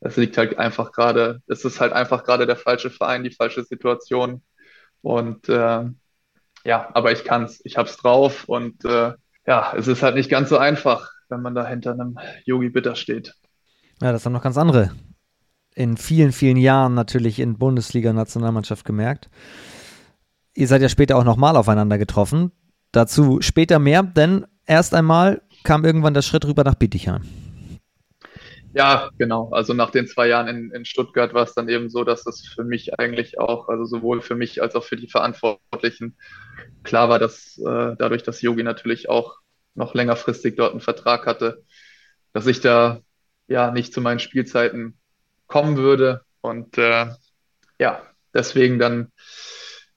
Es 0.00 0.16
liegt 0.16 0.36
halt 0.36 0.58
einfach 0.58 0.92
gerade, 0.92 1.40
es 1.46 1.64
ist 1.64 1.80
halt 1.80 1.92
einfach 1.92 2.24
gerade 2.24 2.46
der 2.46 2.56
falsche 2.56 2.90
Verein, 2.90 3.24
die 3.24 3.30
falsche 3.30 3.64
Situation. 3.64 4.42
Und 5.02 5.48
äh, 5.48 5.84
ja, 6.64 6.90
aber 6.94 7.12
ich 7.12 7.24
kann 7.24 7.44
es, 7.44 7.60
ich 7.64 7.76
habe 7.76 7.88
es 7.88 7.96
drauf 7.96 8.44
und 8.48 8.84
äh, 8.84 9.12
ja, 9.46 9.74
es 9.76 9.88
ist 9.88 10.02
halt 10.02 10.14
nicht 10.14 10.30
ganz 10.30 10.48
so 10.48 10.58
einfach, 10.58 11.10
wenn 11.28 11.42
man 11.42 11.54
da 11.54 11.66
hinter 11.66 11.92
einem 11.92 12.18
Yogi 12.44 12.70
Bitter 12.70 12.96
steht. 12.96 13.34
Ja, 14.00 14.12
das 14.12 14.24
haben 14.24 14.32
noch 14.32 14.42
ganz 14.42 14.58
andere 14.58 14.90
in 15.74 15.96
vielen, 15.96 16.32
vielen 16.32 16.56
Jahren 16.56 16.94
natürlich 16.94 17.40
in 17.40 17.58
Bundesliga-Nationalmannschaft 17.58 18.84
gemerkt. 18.84 19.28
Ihr 20.54 20.68
seid 20.68 20.82
ja 20.82 20.88
später 20.88 21.16
auch 21.16 21.24
nochmal 21.24 21.56
aufeinander 21.56 21.98
getroffen. 21.98 22.52
Dazu 22.92 23.40
später 23.40 23.80
mehr, 23.80 24.04
denn 24.04 24.46
erst 24.66 24.94
einmal 24.94 25.42
kam 25.64 25.84
irgendwann 25.84 26.14
der 26.14 26.22
Schritt 26.22 26.44
rüber 26.44 26.62
nach 26.62 26.76
Bietigheim. 26.76 27.22
Ja, 28.72 29.10
genau. 29.18 29.50
Also 29.50 29.72
nach 29.72 29.90
den 29.90 30.06
zwei 30.06 30.28
Jahren 30.28 30.48
in, 30.48 30.70
in 30.70 30.84
Stuttgart 30.84 31.32
war 31.34 31.44
es 31.44 31.54
dann 31.54 31.68
eben 31.68 31.90
so, 31.90 32.04
dass 32.04 32.26
es 32.26 32.46
für 32.46 32.64
mich 32.64 32.98
eigentlich 32.98 33.38
auch, 33.38 33.68
also 33.68 33.84
sowohl 33.84 34.20
für 34.20 34.34
mich 34.34 34.62
als 34.62 34.74
auch 34.74 34.84
für 34.84 34.96
die 34.96 35.08
Verantwortlichen 35.08 36.16
klar 36.82 37.08
war, 37.08 37.18
dass 37.18 37.58
äh, 37.58 37.96
dadurch, 37.98 38.24
dass 38.24 38.42
Yogi 38.42 38.62
natürlich 38.62 39.08
auch 39.08 39.38
noch 39.74 39.94
längerfristig 39.94 40.56
dort 40.56 40.72
einen 40.72 40.80
Vertrag 40.80 41.26
hatte, 41.26 41.62
dass 42.32 42.46
ich 42.46 42.60
da 42.60 43.00
ja 43.46 43.70
nicht 43.70 43.92
zu 43.92 44.00
meinen 44.00 44.18
Spielzeiten 44.20 44.98
kommen 45.46 45.76
würde. 45.76 46.22
Und 46.40 46.78
äh, 46.78 47.06
ja, 47.78 48.02
deswegen 48.32 48.78
dann 48.78 49.12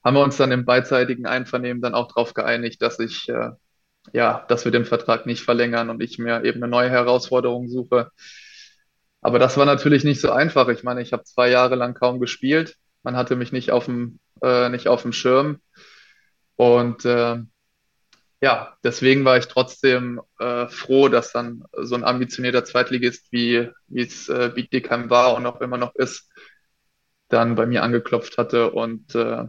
haben 0.03 0.15
wir 0.15 0.23
uns 0.23 0.37
dann 0.37 0.51
im 0.51 0.65
beidseitigen 0.65 1.25
Einvernehmen 1.25 1.81
dann 1.81 1.95
auch 1.95 2.07
darauf 2.07 2.33
geeinigt, 2.33 2.81
dass 2.81 2.99
ich 2.99 3.27
äh, 3.29 3.51
ja, 4.13 4.45
dass 4.47 4.63
wir 4.63 4.71
den 4.71 4.85
Vertrag 4.85 5.25
nicht 5.25 5.43
verlängern 5.43 5.89
und 5.89 6.01
ich 6.01 6.17
mir 6.17 6.45
eben 6.45 6.63
eine 6.63 6.69
neue 6.69 6.89
Herausforderung 6.89 7.67
suche 7.67 8.11
aber 9.21 9.39
das 9.39 9.57
war 9.57 9.65
natürlich 9.65 10.03
nicht 10.03 10.21
so 10.21 10.31
einfach. 10.31 10.69
Ich 10.69 10.83
meine, 10.83 11.01
ich 11.01 11.13
habe 11.13 11.23
zwei 11.23 11.49
Jahre 11.49 11.75
lang 11.75 11.93
kaum 11.93 12.19
gespielt. 12.19 12.77
Man 13.03 13.15
hatte 13.15 13.35
mich 13.35 13.51
nicht 13.51 13.71
auf 13.71 13.85
dem, 13.85 14.19
äh, 14.41 14.69
nicht 14.69 14.87
auf 14.87 15.01
dem 15.01 15.13
Schirm. 15.13 15.59
Und 16.55 17.05
äh, 17.05 17.37
ja, 18.41 18.77
deswegen 18.83 19.25
war 19.25 19.37
ich 19.37 19.47
trotzdem 19.47 20.21
äh, 20.39 20.67
froh, 20.67 21.07
dass 21.09 21.31
dann 21.31 21.63
so 21.75 21.95
ein 21.95 22.03
ambitionierter 22.03 22.63
Zweitligist, 22.63 23.31
wie 23.31 23.69
es 23.93 24.29
äh, 24.29 24.51
Bietigheim 24.53 25.09
war 25.09 25.35
und 25.35 25.45
auch 25.45 25.59
immer 25.61 25.77
noch 25.77 25.95
ist, 25.95 26.29
dann 27.29 27.55
bei 27.55 27.65
mir 27.65 27.83
angeklopft 27.83 28.37
hatte 28.37 28.71
und 28.71 29.15
äh, 29.15 29.45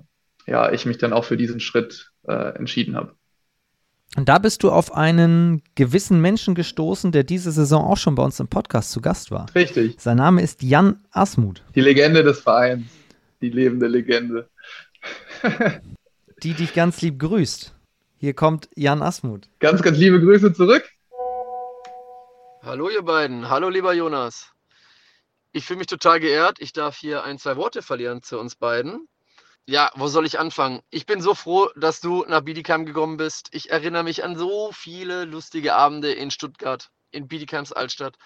ja, 0.47 0.73
ich 0.73 0.87
mich 0.87 0.99
dann 0.99 1.13
auch 1.13 1.25
für 1.25 1.37
diesen 1.37 1.61
Schritt 1.61 2.11
äh, 2.27 2.57
entschieden 2.57 2.97
habe. 2.97 3.13
Und 4.17 4.29
da 4.29 4.39
bist 4.39 4.63
du 4.63 4.71
auf 4.71 4.95
einen 4.95 5.63
gewissen 5.75 6.21
Menschen 6.23 6.55
gestoßen, 6.55 7.13
der 7.13 7.25
diese 7.25 7.53
Saison 7.53 7.85
auch 7.85 7.99
schon 7.99 8.15
bei 8.15 8.23
uns 8.23 8.41
im 8.41 8.49
Podcast 8.49 8.91
zu 8.91 9.03
Gast 9.03 9.31
war. 9.31 9.47
Richtig. 9.55 9.97
Sein 9.99 10.17
Name 10.17 10.41
ist 10.41 10.63
Jan 10.63 11.05
Asmuth. 11.11 11.63
Die 11.75 11.83
Legende 11.83 12.25
des 12.25 12.41
Vereins. 12.41 12.87
Die 13.43 13.51
lebende 13.51 13.87
Legende. 13.87 14.49
die 16.43 16.55
dich 16.55 16.73
ganz 16.73 17.03
lieb 17.03 17.19
grüßt. 17.19 17.75
Hier 18.21 18.35
kommt 18.35 18.69
Jan 18.75 19.01
Asmuth. 19.01 19.49
Ganz, 19.61 19.81
ganz 19.81 19.97
liebe 19.97 20.21
Grüße 20.21 20.53
zurück. 20.53 20.91
Hallo 22.63 22.89
ihr 22.89 23.03
beiden. 23.03 23.49
Hallo 23.49 23.69
lieber 23.69 23.93
Jonas. 23.93 24.51
Ich 25.53 25.65
fühle 25.65 25.79
mich 25.79 25.87
total 25.87 26.19
geehrt. 26.19 26.59
Ich 26.61 26.73
darf 26.73 26.97
hier 26.97 27.23
ein, 27.23 27.39
zwei 27.39 27.57
Worte 27.57 27.81
verlieren 27.81 28.25
zu 28.25 28.41
uns 28.41 28.57
beiden. 28.57 29.09
Ja, 29.67 29.93
wo 29.95 30.09
soll 30.09 30.27
ich 30.27 30.41
anfangen? 30.41 30.81
Ich 30.91 31.07
bin 31.07 31.21
so 31.21 31.35
froh, 31.35 31.69
dass 31.77 32.01
du 32.01 32.25
nach 32.27 32.41
Bietigheim 32.41 32.87
gekommen 32.87 33.19
bist. 33.19 33.51
Ich 33.53 33.71
erinnere 33.71 34.03
mich 34.03 34.25
an 34.25 34.37
so 34.37 34.73
viele 34.73 35.25
lustige 35.25 35.77
Abende 35.77 36.11
in 36.11 36.33
Stuttgart, 36.33 36.91
in 37.13 37.29
Biedigheims 37.29 37.73
Altstadt, 37.73 38.17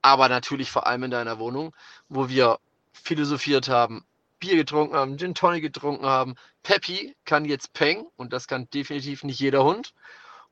aber 0.00 0.30
natürlich 0.30 0.70
vor 0.70 0.86
allem 0.86 1.02
in 1.02 1.10
deiner 1.10 1.38
Wohnung, 1.38 1.74
wo 2.08 2.30
wir 2.30 2.58
philosophiert 2.92 3.68
haben, 3.68 4.06
Bier 4.42 4.56
getrunken 4.56 4.96
haben, 4.96 5.18
Gin 5.18 5.36
Tonic 5.36 5.62
getrunken 5.62 6.04
haben. 6.04 6.34
Peppy 6.64 7.14
kann 7.24 7.44
jetzt 7.44 7.72
Peng 7.72 8.06
und 8.16 8.32
das 8.32 8.48
kann 8.48 8.68
definitiv 8.70 9.22
nicht 9.22 9.38
jeder 9.38 9.62
Hund. 9.62 9.94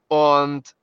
Und 0.06 0.76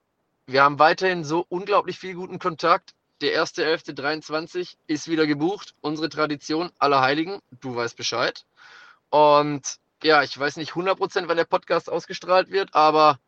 wir 0.46 0.62
haben 0.62 0.78
weiterhin 0.78 1.24
so 1.24 1.46
unglaublich 1.48 1.98
viel 1.98 2.16
guten 2.16 2.38
Kontakt. 2.38 2.92
Der 3.22 3.42
1.11.23 3.42 4.76
ist 4.88 5.08
wieder 5.08 5.26
gebucht. 5.26 5.74
Unsere 5.80 6.10
Tradition 6.10 6.70
aller 6.80 7.00
Heiligen. 7.00 7.40
Du 7.62 7.76
weißt 7.76 7.96
Bescheid. 7.96 8.46
Und 9.10 9.78
ja, 10.04 10.22
ich 10.22 10.38
weiß 10.38 10.58
nicht 10.58 10.74
100%, 10.74 11.28
wann 11.28 11.38
der 11.38 11.46
Podcast 11.46 11.90
ausgestrahlt 11.90 12.52
wird, 12.52 12.76
aber 12.76 13.20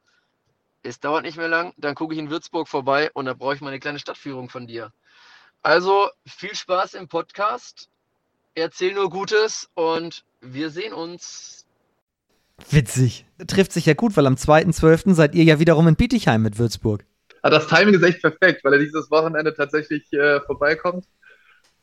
es 0.84 1.00
dauert 1.00 1.24
nicht 1.24 1.38
mehr 1.38 1.48
lang. 1.48 1.74
Dann 1.78 1.96
gucke 1.96 2.14
ich 2.14 2.20
in 2.20 2.30
Würzburg 2.30 2.68
vorbei 2.68 3.12
und 3.14 3.26
da 3.26 3.34
brauche 3.34 3.56
ich 3.56 3.62
mal 3.62 3.70
eine 3.70 3.80
kleine 3.80 4.00
Stadtführung 4.00 4.50
von 4.50 4.68
dir. 4.68 4.92
Also 5.62 6.10
viel 6.26 6.54
Spaß 6.54 6.96
im 6.96 7.08
Podcast. 7.08 7.90
Erzähl 8.56 8.94
nur 8.94 9.10
Gutes 9.10 9.70
und 9.76 10.24
wir 10.42 10.70
sehen 10.70 10.94
uns. 10.94 11.66
Witzig. 12.70 13.26
Trifft 13.48 13.72
sich 13.74 13.86
ja 13.86 13.94
gut, 13.94 14.18
weil 14.18 14.28
am 14.28 14.36
2.12. 14.36 15.14
seid 15.14 15.36
ihr 15.36 15.44
ja 15.44 15.60
wiederum 15.60 15.88
in 15.88 15.96
Bietigheim 15.96 16.42
mit 16.42 16.58
Würzburg. 16.60 17.06
Ah, 17.42 17.50
das 17.50 17.68
Timing 17.68 17.96
ist 17.96 18.04
echt 18.04 18.22
perfekt, 18.22 18.64
weil 18.64 18.74
er 18.74 18.80
dieses 18.80 19.10
Wochenende 19.12 19.54
tatsächlich 19.54 20.12
äh, 20.14 20.42
vorbeikommt. 20.42 21.06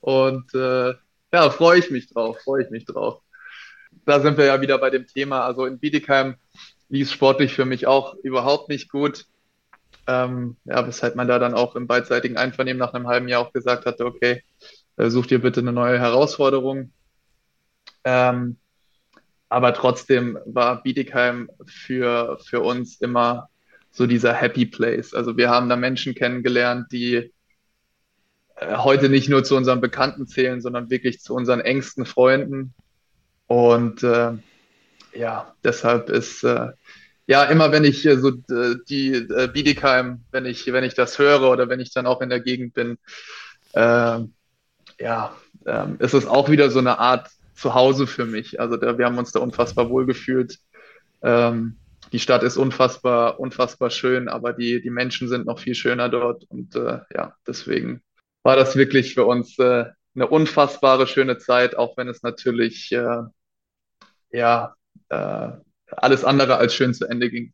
Und 0.00 0.54
äh, 0.54 0.94
Ja, 1.32 1.50
freue 1.50 1.78
ich 1.80 1.90
mich 1.90 2.08
drauf, 2.12 2.38
freue 2.42 2.64
ich 2.64 2.70
mich 2.70 2.84
drauf. 2.86 3.22
Da 4.06 4.20
sind 4.20 4.38
wir 4.38 4.46
ja 4.46 4.60
wieder 4.60 4.78
bei 4.78 4.90
dem 4.90 5.06
Thema. 5.06 5.44
Also 5.44 5.66
in 5.66 5.78
Bietigheim 5.78 6.36
lief 6.88 7.08
es 7.08 7.12
sportlich 7.14 7.54
für 7.54 7.64
mich 7.64 7.86
auch 7.86 8.14
überhaupt 8.22 8.68
nicht 8.68 8.90
gut. 8.90 9.26
Ähm, 10.06 10.56
ja, 10.64 10.86
weshalb 10.86 11.16
man 11.16 11.28
da 11.28 11.38
dann 11.38 11.54
auch 11.54 11.76
im 11.76 11.86
beidseitigen 11.88 12.36
Einvernehmen 12.36 12.78
nach 12.78 12.94
einem 12.94 13.08
halben 13.08 13.28
Jahr 13.28 13.42
auch 13.42 13.52
gesagt 13.52 13.86
hatte, 13.86 14.06
okay, 14.06 14.44
äh, 14.96 15.10
such 15.10 15.26
dir 15.26 15.40
bitte 15.40 15.60
eine 15.60 15.72
neue 15.72 15.98
Herausforderung. 15.98 16.92
Ähm, 18.04 18.56
aber 19.48 19.74
trotzdem 19.74 20.38
war 20.44 20.82
Bietigheim 20.82 21.50
für, 21.66 22.38
für 22.44 22.60
uns 22.60 23.00
immer 23.00 23.48
so 23.90 24.06
dieser 24.06 24.34
Happy 24.34 24.66
Place. 24.66 25.14
Also 25.14 25.36
wir 25.36 25.50
haben 25.50 25.68
da 25.68 25.76
Menschen 25.76 26.14
kennengelernt, 26.14 26.92
die 26.92 27.32
äh, 28.56 28.76
heute 28.76 29.08
nicht 29.08 29.28
nur 29.28 29.44
zu 29.44 29.56
unseren 29.56 29.80
Bekannten 29.80 30.26
zählen, 30.26 30.60
sondern 30.60 30.90
wirklich 30.90 31.20
zu 31.20 31.34
unseren 31.34 31.60
engsten 31.60 32.06
Freunden. 32.06 32.74
Und 33.46 34.02
äh, 34.02 34.32
ja, 35.14 35.54
deshalb 35.62 36.10
ist 36.10 36.42
äh, 36.42 36.72
ja 37.26 37.44
immer, 37.44 37.72
wenn 37.72 37.84
ich 37.84 38.02
so 38.02 38.30
die 38.30 39.12
äh, 39.12 39.48
Bietigheim, 39.52 40.24
wenn 40.30 40.46
ich 40.46 40.66
wenn 40.72 40.84
ich 40.84 40.94
das 40.94 41.18
höre 41.18 41.50
oder 41.50 41.68
wenn 41.68 41.80
ich 41.80 41.92
dann 41.92 42.06
auch 42.06 42.20
in 42.20 42.28
der 42.28 42.40
Gegend 42.40 42.74
bin, 42.74 42.98
äh, 43.72 44.18
ja, 44.98 45.34
äh, 45.64 45.86
ist 45.98 46.14
es 46.14 46.26
auch 46.26 46.48
wieder 46.50 46.70
so 46.70 46.78
eine 46.78 46.98
Art 46.98 47.30
Zuhause 47.54 48.06
für 48.06 48.26
mich. 48.26 48.60
Also 48.60 48.76
da, 48.76 48.98
wir 48.98 49.06
haben 49.06 49.18
uns 49.18 49.32
da 49.32 49.40
unfassbar 49.40 49.90
wohl 49.90 50.06
gefühlt. 50.06 50.58
Ähm, 51.22 51.78
die 52.12 52.18
Stadt 52.18 52.42
ist 52.42 52.56
unfassbar, 52.56 53.40
unfassbar 53.40 53.90
schön, 53.90 54.28
aber 54.28 54.52
die, 54.52 54.80
die 54.80 54.90
Menschen 54.90 55.28
sind 55.28 55.46
noch 55.46 55.58
viel 55.58 55.74
schöner 55.74 56.08
dort. 56.08 56.44
Und 56.44 56.76
äh, 56.76 57.00
ja, 57.14 57.34
deswegen 57.46 58.02
war 58.42 58.56
das 58.56 58.76
wirklich 58.76 59.14
für 59.14 59.24
uns 59.24 59.58
äh, 59.58 59.86
eine 60.14 60.26
unfassbare 60.28 61.06
schöne 61.06 61.38
Zeit, 61.38 61.76
auch 61.76 61.96
wenn 61.96 62.08
es 62.08 62.22
natürlich 62.22 62.92
äh, 62.92 63.22
ja 64.30 64.74
äh, 65.08 65.48
alles 65.88 66.24
andere 66.24 66.56
als 66.56 66.74
schön 66.74 66.94
zu 66.94 67.06
Ende 67.06 67.30
ging. 67.30 67.52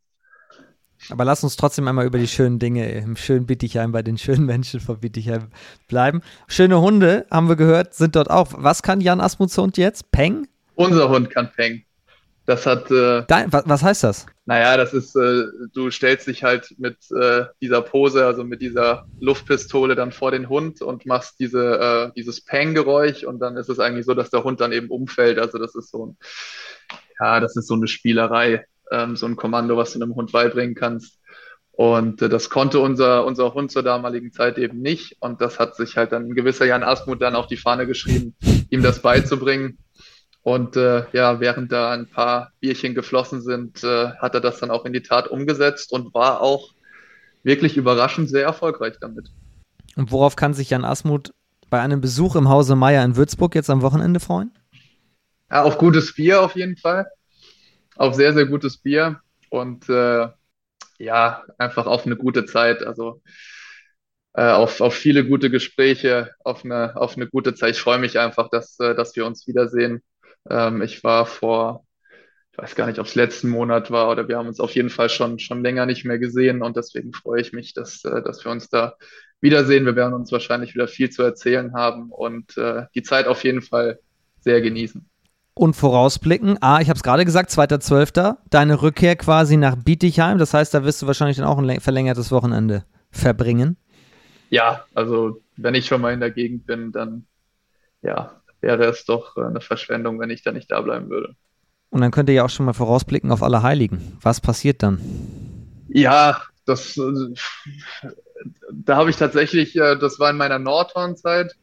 Aber 1.10 1.24
lass 1.24 1.42
uns 1.42 1.56
trotzdem 1.56 1.88
einmal 1.88 2.06
über 2.06 2.18
die 2.18 2.28
schönen 2.28 2.58
Dinge 2.58 2.90
im 2.92 3.16
schönen 3.16 3.46
Bietigheim, 3.46 3.92
bei 3.92 4.02
den 4.02 4.18
schönen 4.18 4.46
Menschen 4.46 4.80
von 4.80 5.00
Bietigheim 5.00 5.48
bleiben. 5.88 6.22
Schöne 6.46 6.80
Hunde, 6.80 7.26
haben 7.30 7.48
wir 7.48 7.56
gehört, 7.56 7.94
sind 7.94 8.16
dort 8.16 8.30
auch. 8.30 8.52
Was 8.56 8.82
kann 8.82 9.00
Jan 9.00 9.20
Asmuds 9.20 9.56
Hund 9.58 9.76
jetzt? 9.76 10.10
Peng? 10.12 10.46
Unser 10.74 11.08
Hund 11.08 11.30
kann 11.30 11.50
Peng. 11.52 11.84
Das 12.44 12.66
hat. 12.66 12.90
Äh, 12.90 13.24
Dein, 13.28 13.52
was, 13.52 13.62
was, 13.66 13.82
heißt 13.82 14.02
das? 14.02 14.26
Naja, 14.46 14.76
das 14.76 14.92
ist, 14.92 15.14
äh, 15.14 15.44
du 15.72 15.90
stellst 15.90 16.26
dich 16.26 16.42
halt 16.42 16.74
mit 16.78 16.96
äh, 17.12 17.44
dieser 17.60 17.82
Pose, 17.82 18.26
also 18.26 18.42
mit 18.42 18.60
dieser 18.60 19.06
Luftpistole 19.20 19.94
dann 19.94 20.10
vor 20.10 20.32
den 20.32 20.48
Hund 20.48 20.82
und 20.82 21.06
machst 21.06 21.38
diese, 21.38 22.10
äh, 22.10 22.12
dieses 22.16 22.44
Peng-Geräusch 22.44 23.22
und 23.22 23.38
dann 23.38 23.56
ist 23.56 23.68
es 23.68 23.78
eigentlich 23.78 24.06
so, 24.06 24.14
dass 24.14 24.30
der 24.30 24.42
Hund 24.42 24.60
dann 24.60 24.72
eben 24.72 24.88
umfällt. 24.88 25.38
Also 25.38 25.58
das 25.58 25.76
ist 25.76 25.90
so 25.90 26.06
ein, 26.06 26.16
ja, 27.20 27.38
das 27.38 27.54
ist 27.54 27.68
so 27.68 27.74
eine 27.74 27.86
Spielerei 27.86 28.64
ähm, 28.92 29.16
so 29.16 29.26
ein 29.26 29.36
Kommando, 29.36 29.76
was 29.76 29.92
du 29.92 30.00
einem 30.00 30.14
Hund 30.14 30.32
beibringen 30.32 30.74
kannst. 30.74 31.18
Und 31.72 32.20
äh, 32.20 32.28
das 32.28 32.50
konnte 32.50 32.78
unser, 32.80 33.24
unser 33.24 33.54
Hund 33.54 33.72
zur 33.72 33.82
damaligen 33.82 34.30
Zeit 34.30 34.58
eben 34.58 34.80
nicht. 34.80 35.16
Und 35.20 35.40
das 35.40 35.58
hat 35.58 35.74
sich 35.74 35.96
halt 35.96 36.12
dann 36.12 36.26
ein 36.26 36.34
gewisser 36.34 36.66
Jan 36.66 36.82
Asmuth 36.82 37.22
dann 37.22 37.34
auf 37.34 37.46
die 37.46 37.56
Fahne 37.56 37.86
geschrieben, 37.86 38.36
ihm 38.70 38.82
das 38.82 39.00
beizubringen. 39.00 39.78
Und 40.42 40.76
äh, 40.76 41.04
ja, 41.12 41.40
während 41.40 41.72
da 41.72 41.92
ein 41.92 42.08
paar 42.08 42.52
Bierchen 42.60 42.94
geflossen 42.94 43.42
sind, 43.42 43.82
äh, 43.84 44.10
hat 44.18 44.34
er 44.34 44.40
das 44.40 44.58
dann 44.58 44.70
auch 44.70 44.84
in 44.84 44.92
die 44.92 45.02
Tat 45.02 45.28
umgesetzt 45.28 45.92
und 45.92 46.12
war 46.14 46.40
auch 46.40 46.70
wirklich 47.42 47.76
überraschend 47.76 48.28
sehr 48.28 48.44
erfolgreich 48.44 48.94
damit. 49.00 49.30
Und 49.96 50.10
worauf 50.10 50.36
kann 50.36 50.52
sich 50.52 50.70
Jan 50.70 50.84
Asmuth 50.84 51.32
bei 51.70 51.80
einem 51.80 52.00
Besuch 52.00 52.36
im 52.36 52.48
Hause 52.48 52.76
Meier 52.76 53.04
in 53.04 53.16
Würzburg 53.16 53.54
jetzt 53.54 53.70
am 53.70 53.82
Wochenende 53.82 54.20
freuen? 54.20 54.50
Ja, 55.50 55.62
auf 55.62 55.78
gutes 55.78 56.14
Bier 56.14 56.42
auf 56.42 56.56
jeden 56.56 56.76
Fall 56.76 57.06
auf 58.02 58.14
sehr, 58.14 58.34
sehr 58.34 58.46
gutes 58.46 58.78
Bier 58.78 59.20
und 59.48 59.88
äh, 59.88 60.28
ja, 60.98 61.44
einfach 61.58 61.86
auf 61.86 62.04
eine 62.04 62.16
gute 62.16 62.46
Zeit. 62.46 62.82
Also 62.82 63.22
äh, 64.34 64.50
auf, 64.50 64.80
auf 64.80 64.94
viele 64.94 65.24
gute 65.24 65.50
Gespräche, 65.50 66.32
auf 66.40 66.64
eine, 66.64 66.96
auf 66.96 67.16
eine 67.16 67.28
gute 67.28 67.54
Zeit. 67.54 67.76
Ich 67.76 67.80
freue 67.80 67.98
mich 68.00 68.18
einfach, 68.18 68.50
dass, 68.50 68.78
äh, 68.80 68.96
dass 68.96 69.14
wir 69.14 69.24
uns 69.24 69.46
wiedersehen. 69.46 70.02
Ähm, 70.50 70.82
ich 70.82 71.04
war 71.04 71.26
vor, 71.26 71.86
ich 72.52 72.58
weiß 72.58 72.74
gar 72.74 72.88
nicht, 72.88 72.98
ob 72.98 73.06
es 73.06 73.14
letzten 73.14 73.50
Monat 73.50 73.92
war 73.92 74.10
oder 74.10 74.26
wir 74.26 74.36
haben 74.36 74.48
uns 74.48 74.58
auf 74.58 74.74
jeden 74.74 74.90
Fall 74.90 75.08
schon, 75.08 75.38
schon 75.38 75.62
länger 75.62 75.86
nicht 75.86 76.04
mehr 76.04 76.18
gesehen 76.18 76.62
und 76.62 76.76
deswegen 76.76 77.12
freue 77.12 77.40
ich 77.40 77.52
mich, 77.52 77.72
dass, 77.72 78.04
äh, 78.04 78.20
dass 78.22 78.44
wir 78.44 78.50
uns 78.50 78.68
da 78.68 78.96
wiedersehen. 79.40 79.86
Wir 79.86 79.94
werden 79.94 80.14
uns 80.14 80.32
wahrscheinlich 80.32 80.74
wieder 80.74 80.88
viel 80.88 81.10
zu 81.10 81.22
erzählen 81.22 81.72
haben 81.74 82.10
und 82.10 82.56
äh, 82.58 82.86
die 82.96 83.02
Zeit 83.04 83.28
auf 83.28 83.44
jeden 83.44 83.62
Fall 83.62 84.00
sehr 84.40 84.60
genießen 84.60 85.08
und 85.54 85.74
vorausblicken. 85.74 86.58
Ah, 86.60 86.80
ich 86.80 86.88
habe 86.88 86.96
es 86.96 87.02
gerade 87.02 87.24
gesagt, 87.24 87.50
2.12. 87.50 88.36
Deine 88.50 88.82
Rückkehr 88.82 89.16
quasi 89.16 89.56
nach 89.56 89.76
Bietigheim. 89.76 90.38
Das 90.38 90.54
heißt, 90.54 90.72
da 90.74 90.84
wirst 90.84 91.02
du 91.02 91.06
wahrscheinlich 91.06 91.36
dann 91.36 91.46
auch 91.46 91.58
ein 91.58 91.80
verlängertes 91.80 92.30
Wochenende 92.32 92.84
verbringen. 93.10 93.76
Ja, 94.50 94.84
also 94.94 95.40
wenn 95.56 95.74
ich 95.74 95.86
schon 95.86 96.00
mal 96.00 96.12
in 96.12 96.20
der 96.20 96.30
Gegend 96.30 96.66
bin, 96.66 96.92
dann 96.92 97.26
ja, 98.02 98.32
wäre 98.60 98.84
es 98.84 99.04
doch 99.04 99.36
äh, 99.36 99.42
eine 99.42 99.60
Verschwendung, 99.60 100.18
wenn 100.20 100.30
ich 100.30 100.42
da 100.42 100.52
nicht 100.52 100.70
da 100.70 100.80
bleiben 100.80 101.10
würde. 101.10 101.34
Und 101.90 102.00
dann 102.00 102.10
könnt 102.10 102.28
ihr 102.28 102.34
ja 102.34 102.44
auch 102.44 102.50
schon 102.50 102.66
mal 102.66 102.72
vorausblicken 102.72 103.30
auf 103.30 103.42
alle 103.42 103.62
Heiligen. 103.62 104.16
Was 104.22 104.40
passiert 104.40 104.82
dann? 104.82 104.98
Ja, 105.88 106.42
das, 106.64 106.96
äh, 106.96 107.34
da 108.72 108.96
habe 108.96 109.10
ich 109.10 109.16
tatsächlich, 109.16 109.76
äh, 109.76 109.96
das 109.96 110.18
war 110.18 110.30
in 110.30 110.36
meiner 110.36 110.58
Nordhorn-Zeit, 110.58 111.54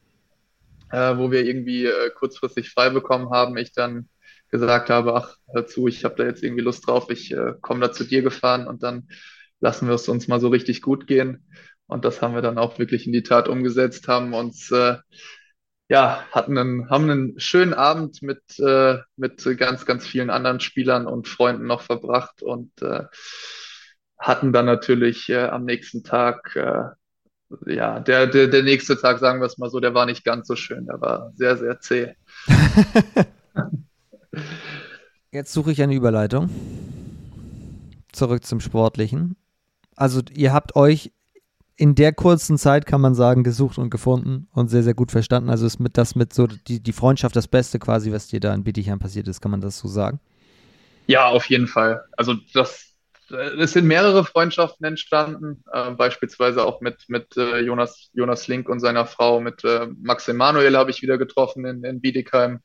äh, 0.92 1.18
wo 1.18 1.32
wir 1.32 1.46
irgendwie 1.46 1.86
äh, 1.86 2.10
kurzfristig 2.12 2.72
frei 2.72 2.90
bekommen 2.90 3.32
haben, 3.32 3.58
ich 3.58 3.74
dann 3.74 4.10
gesagt 4.50 4.90
habe, 4.90 5.16
ach, 5.16 5.36
hör 5.54 5.68
zu, 5.68 5.88
ich 5.88 6.04
habe 6.06 6.16
da 6.16 6.26
jetzt 6.26 6.44
irgendwie 6.44 6.64
Lust 6.64 6.88
drauf, 6.88 7.10
ich 7.10 7.32
äh, 7.32 7.54
komme 7.62 7.82
da 7.82 7.92
zu 7.92 8.04
dir 8.04 8.22
gefahren 8.22 8.68
und 8.68 8.84
dann 8.84 9.08
lassen 9.60 9.88
wir 9.88 9.96
es 9.96 10.08
uns 10.10 10.28
mal 10.28 10.40
so 10.40 10.48
richtig 10.50 10.82
gut 10.82 11.08
gehen. 11.08 11.46
Und 11.88 12.06
das 12.06 12.22
haben 12.22 12.36
wir 12.36 12.42
dann 12.42 12.58
auch 12.58 12.80
wirklich 12.80 13.08
in 13.08 13.14
die 13.14 13.24
Tat 13.24 13.48
umgesetzt, 13.48 14.08
haben 14.08 14.34
uns 14.34 14.72
äh, 14.72 14.98
ja, 15.90 16.24
hatten 16.32 16.58
einen, 16.58 16.90
haben 16.90 17.10
einen 17.10 17.40
schönen 17.40 17.74
Abend 17.74 18.22
mit, 18.22 18.42
äh, 18.60 19.00
mit 19.16 19.44
ganz, 19.58 19.86
ganz 19.86 20.06
vielen 20.06 20.30
anderen 20.30 20.60
Spielern 20.60 21.08
und 21.08 21.28
Freunden 21.28 21.66
noch 21.66 21.82
verbracht 21.82 22.44
und 22.44 22.72
äh, 22.84 23.06
hatten 24.20 24.54
dann 24.54 24.66
natürlich 24.66 25.30
äh, 25.30 25.46
am 25.46 25.66
nächsten 25.66 26.04
Tag 26.04 26.56
äh, 26.56 26.90
ja, 27.66 28.00
der, 28.00 28.28
der, 28.28 28.48
der 28.48 28.64
nächste 28.64 29.00
Tag, 29.00 29.20
sagen 29.20 29.40
wir 29.42 29.46
es 29.48 29.58
mal 29.58 29.70
so, 29.70 29.80
der 29.80 29.94
war 29.94 30.06
nicht 30.06 30.24
ganz 30.24 30.48
so 30.48 30.56
schön. 30.56 30.86
Der 30.86 31.02
war 31.02 31.32
sehr, 31.36 31.58
sehr 31.58 31.80
zäh. 31.80 32.16
Jetzt 35.32 35.54
suche 35.54 35.72
ich 35.72 35.82
eine 35.82 35.96
Überleitung. 35.96 36.50
Zurück 38.12 38.46
zum 38.46 38.60
Sportlichen. 38.60 39.36
Also, 39.96 40.22
ihr 40.34 40.54
habt 40.54 40.76
euch 40.76 41.12
in 41.80 41.96
der 41.96 42.12
kurzen 42.12 42.58
Zeit, 42.58 42.86
kann 42.86 43.00
man 43.00 43.16
sagen, 43.16 43.44
gesucht 43.44 43.78
und 43.78 43.90
gefunden 43.90 44.50
und 44.52 44.68
sehr, 44.68 44.84
sehr 44.84 44.94
gut 44.94 45.12
verstanden. 45.12 45.50
Also 45.50 45.66
ist 45.66 45.80
mit 45.80 45.98
das 45.98 46.14
mit 46.14 46.34
so 46.34 46.46
die, 46.46 46.84
die 46.84 46.92
Freundschaft 46.92 47.38
das 47.38 47.48
Beste 47.48 47.80
quasi, 47.80 48.12
was 48.12 48.28
dir 48.28 48.42
da 48.42 48.54
in 48.54 48.66
Bietigheim 48.66 49.00
passiert 49.00 49.30
ist, 49.30 49.40
kann 49.40 49.52
man 49.52 49.62
das 49.62 49.80
so 49.80 49.88
sagen? 49.88 50.20
Ja, 51.08 51.28
auf 51.28 51.46
jeden 51.46 51.68
Fall. 51.68 52.04
Also 52.18 52.36
das 52.54 52.89
es 53.32 53.74
sind 53.74 53.86
mehrere 53.86 54.26
Freundschaften 54.26 54.86
entstanden, 54.86 55.64
äh, 55.72 55.92
beispielsweise 55.92 56.66
auch 56.66 56.82
mit, 56.82 57.06
mit 57.08 57.38
äh, 57.38 57.60
Jonas, 57.60 58.10
Jonas 58.14 58.48
Link 58.48 58.70
und 58.70 58.80
seiner 58.80 59.06
Frau, 59.06 59.40
mit 59.40 59.64
äh, 59.64 59.88
Max 60.02 60.28
Emanuel 60.28 60.78
habe 60.78 60.92
ich 60.92 61.02
wieder 61.02 61.18
getroffen 61.18 61.66
in, 61.66 61.84
in 61.84 62.02
Bietigheim. 62.02 62.60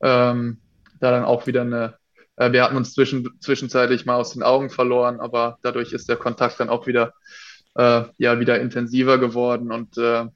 Ähm, 0.00 0.58
da 1.00 1.10
dann 1.10 1.24
auch 1.24 1.46
wieder 1.46 1.62
eine, 1.62 1.94
äh, 2.36 2.52
wir 2.52 2.62
hatten 2.62 2.76
uns 2.76 2.94
zwischen, 2.94 3.28
zwischenzeitlich 3.40 4.06
mal 4.06 4.16
aus 4.16 4.32
den 4.32 4.42
Augen 4.42 4.70
verloren, 4.70 5.20
aber 5.20 5.58
dadurch 5.62 5.92
ist 5.92 6.08
der 6.08 6.16
Kontakt 6.16 6.60
dann 6.60 6.68
auch 6.68 6.86
wieder, 6.86 7.14
äh, 7.74 8.04
ja, 8.18 8.40
wieder 8.40 8.60
intensiver 8.60 9.18
geworden 9.18 9.72
und 9.72 9.96
äh, 9.98 10.26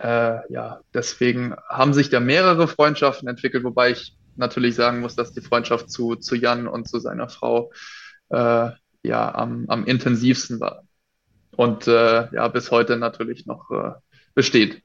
ja, 0.00 0.80
deswegen 0.94 1.54
haben 1.68 1.92
sich 1.92 2.08
da 2.08 2.18
mehrere 2.18 2.66
Freundschaften 2.66 3.28
entwickelt, 3.28 3.62
wobei 3.62 3.90
ich 3.90 4.16
natürlich 4.36 4.74
sagen 4.74 5.00
muss, 5.00 5.16
dass 5.16 5.32
die 5.32 5.42
Freundschaft 5.42 5.90
zu, 5.90 6.16
zu 6.16 6.34
Jan 6.34 6.66
und 6.66 6.88
zu 6.88 6.98
seiner 6.98 7.28
Frau 7.28 7.70
äh, 8.32 8.70
ja, 9.04 9.34
am, 9.34 9.66
am 9.68 9.84
intensivsten 9.84 10.60
war. 10.60 10.84
Und 11.56 11.86
äh, 11.86 12.34
ja, 12.34 12.48
bis 12.48 12.70
heute 12.70 12.96
natürlich 12.96 13.46
noch 13.46 13.70
äh, 13.70 13.92
besteht. 14.34 14.82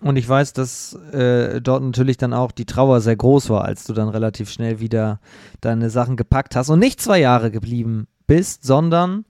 Und 0.00 0.16
ich 0.16 0.28
weiß, 0.28 0.52
dass 0.54 0.94
äh, 1.12 1.60
dort 1.60 1.82
natürlich 1.82 2.16
dann 2.16 2.32
auch 2.32 2.52
die 2.52 2.66
Trauer 2.66 3.00
sehr 3.00 3.16
groß 3.16 3.50
war, 3.50 3.64
als 3.64 3.84
du 3.84 3.92
dann 3.92 4.08
relativ 4.08 4.50
schnell 4.50 4.80
wieder 4.80 5.20
deine 5.60 5.90
Sachen 5.90 6.16
gepackt 6.16 6.56
hast 6.56 6.68
und 6.68 6.78
nicht 6.78 7.00
zwei 7.00 7.20
Jahre 7.20 7.50
geblieben 7.50 8.06
bist, 8.26 8.64
sondern 8.64 9.24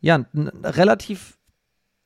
ja, 0.00 0.24
relativ 0.62 1.38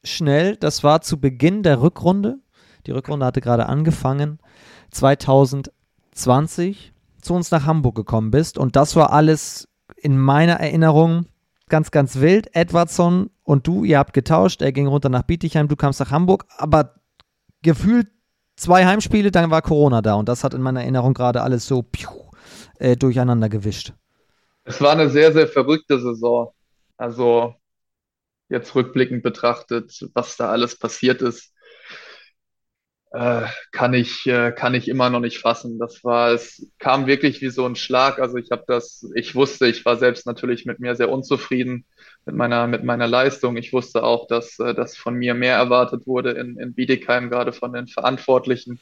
schnell, 0.05 0.56
das 0.56 0.82
war 0.82 1.02
zu 1.02 1.20
Beginn 1.20 1.62
der 1.62 1.81
Rückrunde. 1.81 2.39
Die 2.86 2.93
Rückrunde 2.93 3.27
hatte 3.27 3.40
gerade 3.40 3.66
angefangen, 3.66 4.39
2020 4.90 6.93
zu 7.20 7.35
uns 7.35 7.51
nach 7.51 7.66
Hamburg 7.66 7.94
gekommen 7.94 8.31
bist 8.31 8.59
und 8.59 8.77
das 8.77 8.97
war 8.97 9.12
alles 9.12 9.69
in 10.03 10.19
meiner 10.19 10.55
Erinnerung 10.55 11.27
ganz, 11.69 11.91
ganz 11.91 12.20
wild. 12.20 12.55
Edwardson 12.55 13.31
und 13.45 13.66
du, 13.66 13.85
ihr 13.85 13.99
habt 13.99 14.12
getauscht. 14.12 14.61
Er 14.61 14.73
ging 14.73 14.89
runter 14.89 15.09
nach 15.09 15.23
Bietigheim, 15.23 15.69
du 15.69 15.77
kamst 15.77 16.01
nach 16.01 16.11
Hamburg. 16.11 16.45
Aber 16.59 16.97
gefühlt 17.62 18.09
zwei 18.57 18.85
Heimspiele, 18.85 19.31
dann 19.31 19.51
war 19.51 19.62
Corona 19.62 20.03
da 20.03 20.15
und 20.15 20.29
das 20.29 20.45
hat 20.45 20.55
in 20.55 20.61
meiner 20.61 20.83
Erinnerung 20.83 21.15
gerade 21.15 21.43
alles 21.43 21.66
so 21.66 21.83
piu, 21.83 22.11
äh, 22.79 22.97
durcheinander 22.97 23.49
gewischt. 23.49 23.93
Es 24.65 24.81
war 24.81 24.93
eine 24.93 25.09
sehr, 25.09 25.33
sehr 25.33 25.47
verrückte 25.47 26.01
Saison. 26.01 26.53
Also 26.97 27.55
jetzt 28.49 28.74
rückblickend 28.74 29.23
betrachtet, 29.23 30.09
was 30.15 30.37
da 30.37 30.51
alles 30.51 30.79
passiert 30.79 31.23
ist, 31.23 31.52
äh, 33.13 33.43
kann 33.73 33.93
ich, 33.93 34.27
äh, 34.27 34.53
kann 34.53 34.75
ich 34.75 34.89
immer 34.89 35.11
noch 35.11 35.21
nicht 35.21 35.39
fassen. 35.39 35.79
Das 35.79 36.03
war, 36.03 36.33
es 36.33 36.67
kam 36.79 37.07
wirklich 37.07 37.43
wie 37.43 37.51
so 37.51 37.67
ein 37.67 37.77
Schlag. 37.77 38.19
Also 38.19 38.39
ich 38.39 38.51
habe 38.51 38.65
das, 38.67 39.07
ich 39.15 39.35
wusste, 39.35 39.67
ich 39.67 39.85
war 39.85 39.97
selbst 39.97 40.27
natürlich 40.27 40.65
mit 40.65 40.81
mir 40.81 40.97
sehr 40.97 41.11
unzufrieden 41.11 41.85
mit 42.25 42.35
meiner, 42.35 42.67
mit 42.67 42.85
meiner 42.85 43.07
Leistung. 43.07 43.57
Ich 43.57 43.73
wusste 43.73 44.03
auch, 44.03 44.27
dass, 44.29 44.59
äh, 44.59 44.75
dass 44.75 44.97
von 44.97 45.15
mir 45.15 45.35
mehr 45.35 45.57
erwartet 45.57 46.07
wurde 46.07 46.31
in, 46.31 46.59
in 46.59 46.75
Bietigheim, 46.75 47.29
gerade 47.29 47.53
von 47.53 47.73
den 47.73 47.87
Verantwortlichen. 47.87 48.81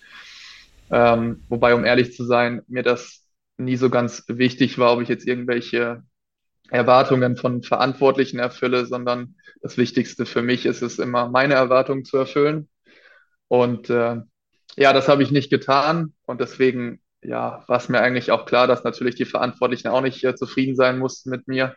Ähm, 0.92 1.42
wobei, 1.48 1.74
um 1.74 1.84
ehrlich 1.84 2.14
zu 2.14 2.24
sein, 2.24 2.62
mir 2.68 2.84
das 2.84 3.24
nie 3.58 3.76
so 3.76 3.90
ganz 3.90 4.24
wichtig 4.28 4.78
war, 4.78 4.92
ob 4.92 5.02
ich 5.02 5.08
jetzt 5.08 5.26
irgendwelche 5.26 6.02
Erwartungen 6.70 7.36
von 7.36 7.62
Verantwortlichen 7.62 8.38
erfülle, 8.38 8.86
sondern 8.86 9.34
das 9.60 9.76
Wichtigste 9.76 10.24
für 10.24 10.42
mich 10.42 10.66
ist 10.66 10.82
es 10.82 11.00
immer, 11.00 11.28
meine 11.28 11.54
Erwartungen 11.54 12.04
zu 12.04 12.16
erfüllen. 12.16 12.68
Und 13.50 13.90
äh, 13.90 14.16
ja, 14.76 14.92
das 14.92 15.08
habe 15.08 15.24
ich 15.24 15.32
nicht 15.32 15.50
getan. 15.50 16.14
Und 16.24 16.40
deswegen 16.40 17.00
ja, 17.20 17.64
war 17.66 17.78
es 17.78 17.88
mir 17.88 18.00
eigentlich 18.00 18.30
auch 18.30 18.46
klar, 18.46 18.68
dass 18.68 18.84
natürlich 18.84 19.16
die 19.16 19.24
Verantwortlichen 19.24 19.88
auch 19.88 20.00
nicht 20.02 20.22
äh, 20.24 20.36
zufrieden 20.36 20.76
sein 20.76 20.98
mussten 20.98 21.30
mit 21.30 21.48
mir. 21.48 21.74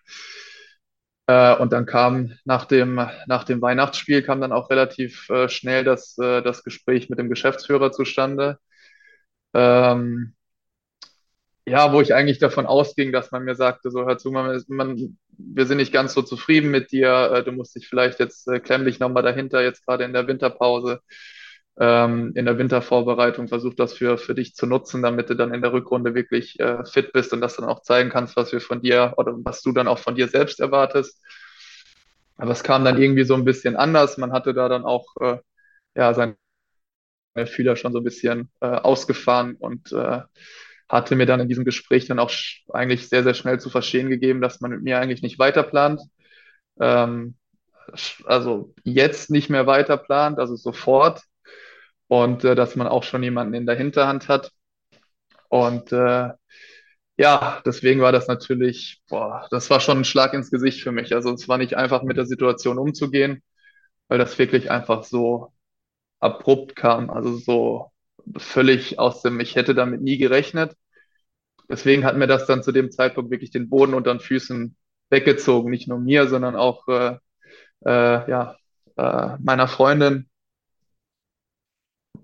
Äh, 1.28 1.56
und 1.56 1.74
dann 1.74 1.88
kam 1.88 2.34
nach 2.46 2.66
dem, 2.66 2.96
nach 3.26 3.44
dem 3.44 3.62
Weihnachtsspiel 3.62 4.22
kam 4.22 4.40
dann 4.40 4.52
auch 4.52 4.70
relativ 4.70 5.28
äh, 5.30 5.50
schnell 5.50 5.84
das, 5.84 6.16
äh, 6.20 6.44
das 6.44 6.64
Gespräch 6.64 7.10
mit 7.10 7.18
dem 7.18 7.30
Geschäftsführer 7.30 7.92
zustande. 7.92 8.60
Ähm, 9.56 10.36
ja, 11.66 11.92
wo 11.94 12.02
ich 12.02 12.14
eigentlich 12.14 12.40
davon 12.40 12.66
ausging, 12.68 13.12
dass 13.12 13.32
man 13.32 13.46
mir 13.46 13.56
sagte, 13.56 13.90
so 13.90 14.06
hör 14.06 14.18
zu, 14.18 14.32
man, 14.32 14.62
man, 14.68 15.18
wir 15.38 15.66
sind 15.66 15.78
nicht 15.78 15.94
ganz 15.94 16.14
so 16.14 16.22
zufrieden 16.22 16.70
mit 16.72 16.92
dir, 16.92 17.32
äh, 17.34 17.44
du 17.44 17.52
musst 17.52 17.76
dich 17.76 17.88
vielleicht 17.88 18.20
jetzt 18.20 18.48
äh, 18.48 18.60
klemm 18.60 18.86
dich 18.86 19.00
nochmal 19.00 19.24
dahinter, 19.24 19.64
jetzt 19.64 19.86
gerade 19.86 20.04
in 20.04 20.14
der 20.14 20.28
Winterpause, 20.28 21.02
ähm, 21.80 22.34
in 22.36 22.46
der 22.46 22.58
Wintervorbereitung, 22.58 23.48
versuch 23.48 23.74
das 23.76 23.94
für, 23.94 24.18
für 24.18 24.36
dich 24.36 24.56
zu 24.56 24.66
nutzen, 24.68 25.02
damit 25.02 25.30
du 25.30 25.36
dann 25.36 25.54
in 25.54 25.62
der 25.62 25.74
Rückrunde 25.74 26.14
wirklich 26.16 26.60
äh, 26.60 26.86
fit 26.86 27.14
bist 27.14 27.34
und 27.34 27.42
das 27.42 27.56
dann 27.56 27.66
auch 27.70 27.82
zeigen 27.82 28.10
kannst, 28.10 28.36
was 28.36 28.52
wir 28.52 28.62
von 28.62 28.82
dir 28.82 29.14
oder 29.18 29.34
was 29.44 29.62
du 29.62 29.72
dann 29.72 29.88
auch 29.88 30.00
von 30.00 30.16
dir 30.16 30.28
selbst 30.28 30.60
erwartest. 30.60 31.20
Aber 32.38 32.52
es 32.52 32.64
kam 32.64 32.84
dann 32.86 33.02
irgendwie 33.02 33.24
so 33.24 33.34
ein 33.36 33.46
bisschen 33.46 33.76
anders. 33.76 34.18
Man 34.18 34.32
hatte 34.34 34.54
da 34.54 34.70
dann 34.70 34.86
auch 34.86 35.06
äh, 35.20 35.38
ja, 35.96 36.14
seine 36.14 36.38
Fühler 37.46 37.76
schon 37.76 37.94
so 37.94 38.00
ein 38.00 38.04
bisschen 38.04 38.52
äh, 38.62 38.68
ausgefahren 38.68 39.56
und 39.56 39.92
äh, 39.92 40.22
hatte 40.90 41.16
mir 41.16 41.26
dann 41.26 41.40
in 41.40 41.50
diesem 41.50 41.66
Gespräch 41.66 42.06
dann 42.08 42.20
auch 42.20 42.32
eigentlich 42.72 43.10
sehr, 43.10 43.24
sehr 43.24 43.34
schnell 43.34 43.60
zu 43.60 43.70
verstehen 43.70 44.10
gegeben, 44.10 44.42
dass 44.42 44.62
man 44.62 44.72
mit 44.72 44.84
mir 44.84 45.00
eigentlich 45.00 45.24
nicht 45.24 45.40
weiterplant. 45.40 46.02
Ähm, 46.80 47.36
also 48.26 48.74
jetzt 48.84 49.30
nicht 49.30 49.50
mehr 49.50 49.68
weiterplant, 49.68 50.40
also 50.40 50.56
sofort. 50.56 51.22
Und 52.08 52.44
äh, 52.44 52.56
dass 52.56 52.76
man 52.76 52.88
auch 52.88 53.04
schon 53.04 53.24
jemanden 53.24 53.54
in 53.54 53.66
der 53.66 53.76
Hinterhand 53.76 54.28
hat. 54.28 54.52
Und 55.50 55.92
äh, 55.92 56.30
ja, 57.18 57.62
deswegen 57.66 58.02
war 58.02 58.12
das 58.12 58.28
natürlich, 58.28 59.02
boah, 59.10 59.48
das 59.52 59.70
war 59.70 59.80
schon 59.80 60.00
ein 60.00 60.06
Schlag 60.06 60.34
ins 60.34 60.52
Gesicht 60.52 60.82
für 60.82 60.92
mich. 60.92 61.14
Also 61.14 61.32
es 61.34 61.48
war 61.48 61.58
nicht 61.58 61.76
einfach 61.76 62.04
mit 62.04 62.18
der 62.18 62.26
Situation 62.26 62.80
umzugehen, 62.80 63.44
weil 64.08 64.18
das 64.18 64.38
wirklich 64.40 64.72
einfach 64.72 65.04
so 65.04 65.54
abrupt 66.20 66.76
kam. 66.76 67.10
Also 67.10 67.38
so 67.38 67.92
völlig 68.38 69.00
aus 69.00 69.22
dem, 69.22 69.40
ich 69.40 69.56
hätte 69.56 69.76
damit 69.76 70.02
nie 70.02 70.18
gerechnet. 70.18 70.76
Deswegen 71.70 72.06
hat 72.06 72.18
mir 72.18 72.28
das 72.28 72.46
dann 72.46 72.64
zu 72.64 72.72
dem 72.72 72.92
Zeitpunkt 72.92 73.32
wirklich 73.32 73.52
den 73.52 73.70
Boden 73.70 73.94
unter 73.94 74.14
den 74.14 74.20
Füßen 74.20 74.76
weggezogen. 75.10 75.70
Nicht 75.72 75.88
nur 75.88 76.00
mir, 76.00 76.28
sondern 76.28 76.56
auch 76.56 76.88
äh, 76.88 77.18
äh, 77.86 78.30
ja, 78.30 78.56
äh, 78.98 79.38
meiner 79.40 79.68
Freundin, 79.68 80.30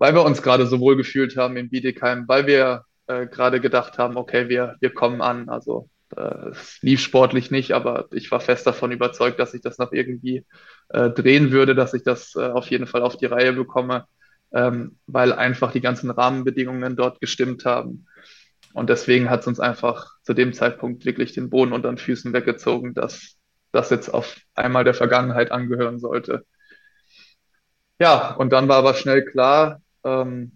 weil 0.00 0.14
wir 0.14 0.24
uns 0.24 0.40
gerade 0.42 0.66
so 0.66 0.80
wohl 0.80 0.96
gefühlt 0.96 1.36
haben 1.36 1.58
in 1.58 1.68
Bietigheim, 1.68 2.24
weil 2.26 2.46
wir 2.46 2.86
äh, 3.06 3.26
gerade 3.26 3.60
gedacht 3.60 3.98
haben, 3.98 4.16
okay, 4.16 4.48
wir, 4.48 4.76
wir 4.80 4.94
kommen 4.94 5.20
an. 5.20 5.50
Also 5.50 5.90
äh, 6.16 6.48
es 6.48 6.78
lief 6.80 7.00
sportlich 7.00 7.50
nicht, 7.50 7.72
aber 7.72 8.08
ich 8.10 8.30
war 8.30 8.40
fest 8.40 8.66
davon 8.66 8.92
überzeugt, 8.92 9.38
dass 9.38 9.52
ich 9.52 9.60
das 9.60 9.76
noch 9.76 9.92
irgendwie 9.92 10.46
äh, 10.88 11.10
drehen 11.10 11.52
würde, 11.52 11.74
dass 11.74 11.92
ich 11.92 12.02
das 12.02 12.34
äh, 12.34 12.48
auf 12.48 12.68
jeden 12.68 12.86
Fall 12.86 13.02
auf 13.02 13.18
die 13.18 13.26
Reihe 13.26 13.52
bekomme, 13.52 14.06
ähm, 14.52 14.96
weil 15.06 15.34
einfach 15.34 15.70
die 15.70 15.82
ganzen 15.82 16.10
Rahmenbedingungen 16.10 16.96
dort 16.96 17.20
gestimmt 17.20 17.66
haben. 17.66 18.06
Und 18.72 18.88
deswegen 18.88 19.28
hat 19.28 19.40
es 19.40 19.48
uns 19.48 19.60
einfach 19.60 20.14
zu 20.22 20.32
dem 20.32 20.54
Zeitpunkt 20.54 21.04
wirklich 21.04 21.34
den 21.34 21.50
Boden 21.50 21.74
unter 21.74 21.90
den 21.90 21.98
Füßen 21.98 22.32
weggezogen, 22.32 22.94
dass 22.94 23.36
das 23.70 23.90
jetzt 23.90 24.08
auf 24.08 24.34
einmal 24.54 24.84
der 24.84 24.94
Vergangenheit 24.94 25.52
angehören 25.52 25.98
sollte. 25.98 26.46
Ja, 27.98 28.32
und 28.32 28.50
dann 28.50 28.66
war 28.66 28.78
aber 28.78 28.94
schnell 28.94 29.26
klar, 29.26 29.82
ähm, 30.04 30.52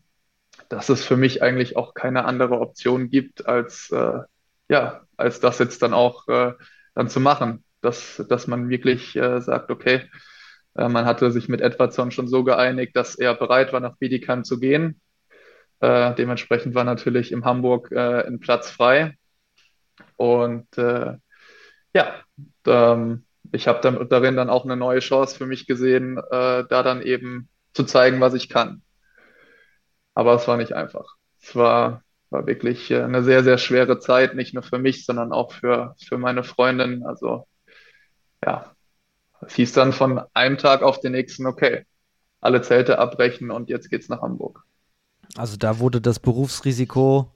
dass 0.68 0.88
es 0.88 1.04
für 1.04 1.16
mich 1.16 1.42
eigentlich 1.42 1.76
auch 1.76 1.94
keine 1.94 2.24
andere 2.24 2.60
Option 2.60 3.10
gibt, 3.10 3.46
als, 3.46 3.90
äh, 3.90 4.20
ja, 4.68 5.02
als 5.16 5.40
das 5.40 5.58
jetzt 5.58 5.82
dann 5.82 5.94
auch 5.94 6.28
äh, 6.28 6.52
dann 6.94 7.08
zu 7.08 7.20
machen. 7.20 7.64
Dass, 7.80 8.24
dass 8.30 8.46
man 8.46 8.70
wirklich 8.70 9.14
äh, 9.14 9.40
sagt, 9.42 9.70
okay, 9.70 10.08
äh, 10.74 10.88
man 10.88 11.04
hatte 11.04 11.30
sich 11.30 11.48
mit 11.48 11.60
Edwardson 11.60 12.10
schon 12.10 12.28
so 12.28 12.42
geeinigt, 12.44 12.96
dass 12.96 13.14
er 13.14 13.34
bereit 13.34 13.72
war, 13.72 13.80
nach 13.80 13.96
Bietigheim 13.98 14.44
zu 14.44 14.58
gehen. 14.58 15.00
Äh, 15.80 16.14
dementsprechend 16.14 16.74
war 16.74 16.84
natürlich 16.84 17.30
in 17.30 17.44
Hamburg 17.44 17.92
äh, 17.92 18.26
ein 18.26 18.40
Platz 18.40 18.70
frei. 18.70 19.16
Und 20.16 20.66
ja, 20.76 22.14
ähm, 22.66 23.24
ich 23.52 23.68
habe 23.68 24.06
darin 24.06 24.36
dann 24.36 24.50
auch 24.50 24.64
eine 24.64 24.76
neue 24.76 24.98
Chance 24.98 25.36
für 25.36 25.46
mich 25.46 25.66
gesehen, 25.66 26.16
da 26.30 26.64
dann 26.68 27.02
eben 27.02 27.48
zu 27.72 27.84
zeigen, 27.84 28.20
was 28.20 28.34
ich 28.34 28.48
kann. 28.48 28.82
Aber 30.14 30.34
es 30.34 30.46
war 30.48 30.56
nicht 30.56 30.72
einfach. 30.72 31.16
Es 31.40 31.54
war, 31.56 32.02
war 32.30 32.46
wirklich 32.46 32.90
äh, 32.90 33.02
eine 33.02 33.22
sehr, 33.22 33.44
sehr 33.44 33.58
schwere 33.58 33.98
Zeit, 33.98 34.34
nicht 34.34 34.54
nur 34.54 34.62
für 34.62 34.78
mich, 34.78 35.04
sondern 35.04 35.32
auch 35.32 35.52
für, 35.52 35.94
für 36.02 36.18
meine 36.18 36.44
Freundin. 36.44 37.04
Also 37.04 37.46
ja, 38.44 38.74
es 39.40 39.54
hieß 39.54 39.72
dann 39.72 39.92
von 39.92 40.22
einem 40.32 40.58
Tag 40.58 40.82
auf 40.82 41.00
den 41.00 41.12
nächsten, 41.12 41.46
okay, 41.46 41.84
alle 42.40 42.62
Zelte 42.62 42.98
abbrechen 42.98 43.50
und 43.50 43.68
jetzt 43.70 43.90
geht's 43.90 44.08
nach 44.08 44.22
Hamburg. 44.22 44.64
Also 45.36 45.56
da 45.56 45.78
wurde 45.78 46.00
das 46.00 46.20
Berufsrisiko 46.20 47.32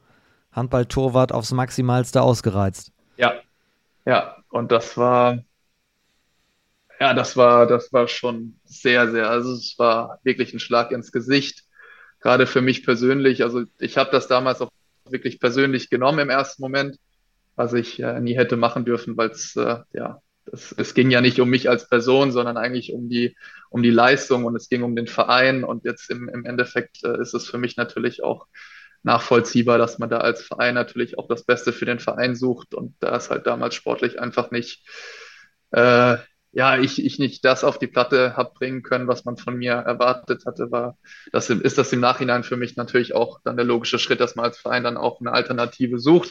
Handball-Torwart 0.52 1.32
aufs 1.32 1.52
Maximalste 1.52 2.22
ausgereizt. 2.22 2.92
Ja, 3.16 3.34
ja, 4.04 4.36
und 4.50 4.70
das 4.72 4.96
war, 4.96 5.42
ja, 7.00 7.14
das 7.14 7.36
war, 7.36 7.66
das 7.66 7.92
war 7.92 8.08
schon 8.08 8.58
sehr, 8.64 9.10
sehr, 9.10 9.30
also 9.30 9.52
es 9.52 9.74
war 9.78 10.20
wirklich 10.22 10.52
ein 10.52 10.60
Schlag 10.60 10.90
ins 10.90 11.12
Gesicht, 11.12 11.64
gerade 12.20 12.46
für 12.46 12.60
mich 12.60 12.84
persönlich. 12.84 13.42
Also 13.42 13.64
ich 13.78 13.96
habe 13.96 14.10
das 14.10 14.28
damals 14.28 14.60
auch 14.60 14.70
wirklich 15.08 15.40
persönlich 15.40 15.90
genommen 15.90 16.18
im 16.18 16.30
ersten 16.30 16.62
Moment, 16.62 16.98
was 17.56 17.72
ich 17.72 18.00
äh, 18.00 18.20
nie 18.20 18.36
hätte 18.36 18.56
machen 18.56 18.84
dürfen, 18.84 19.16
weil 19.16 19.30
es, 19.30 19.56
äh, 19.56 19.78
ja, 19.92 20.20
das, 20.46 20.74
es 20.76 20.94
ging 20.94 21.10
ja 21.10 21.20
nicht 21.20 21.40
um 21.40 21.48
mich 21.48 21.68
als 21.68 21.88
Person, 21.88 22.32
sondern 22.32 22.56
eigentlich 22.56 22.92
um 22.92 23.08
die, 23.08 23.36
um 23.70 23.82
die 23.82 23.90
Leistung 23.90 24.44
und 24.44 24.56
es 24.56 24.68
ging 24.68 24.82
um 24.82 24.96
den 24.96 25.06
Verein. 25.06 25.64
Und 25.64 25.84
jetzt 25.84 26.10
im, 26.10 26.28
im 26.28 26.44
Endeffekt 26.44 27.04
äh, 27.04 27.20
ist 27.20 27.34
es 27.34 27.48
für 27.48 27.58
mich 27.58 27.76
natürlich 27.76 28.22
auch 28.22 28.46
nachvollziehbar, 29.02 29.78
dass 29.78 29.98
man 29.98 30.10
da 30.10 30.18
als 30.18 30.42
Verein 30.42 30.74
natürlich 30.74 31.18
auch 31.18 31.28
das 31.28 31.44
Beste 31.44 31.72
für 31.72 31.84
den 31.84 31.98
Verein 31.98 32.34
sucht. 32.34 32.74
Und 32.74 32.94
da 33.00 33.16
ist 33.16 33.30
halt 33.30 33.46
damals 33.46 33.74
sportlich 33.74 34.20
einfach 34.20 34.50
nicht, 34.50 34.86
äh, 35.72 36.16
ja, 36.52 36.78
ich, 36.78 37.04
ich 37.04 37.18
nicht 37.18 37.44
das 37.44 37.64
auf 37.64 37.78
die 37.78 37.86
Platte 37.86 38.36
habe 38.36 38.52
bringen 38.54 38.82
können, 38.82 39.06
was 39.06 39.24
man 39.24 39.36
von 39.36 39.56
mir 39.56 39.72
erwartet 39.72 40.46
hatte, 40.46 40.70
war, 40.70 40.96
das 41.32 41.50
ist 41.50 41.78
das 41.78 41.92
im 41.92 42.00
Nachhinein 42.00 42.42
für 42.42 42.56
mich 42.56 42.76
natürlich 42.76 43.14
auch 43.14 43.40
dann 43.44 43.56
der 43.56 43.66
logische 43.66 43.98
Schritt, 43.98 44.20
dass 44.20 44.34
man 44.34 44.46
als 44.46 44.58
Verein 44.58 44.84
dann 44.84 44.96
auch 44.96 45.20
eine 45.20 45.32
Alternative 45.32 45.98
sucht. 45.98 46.30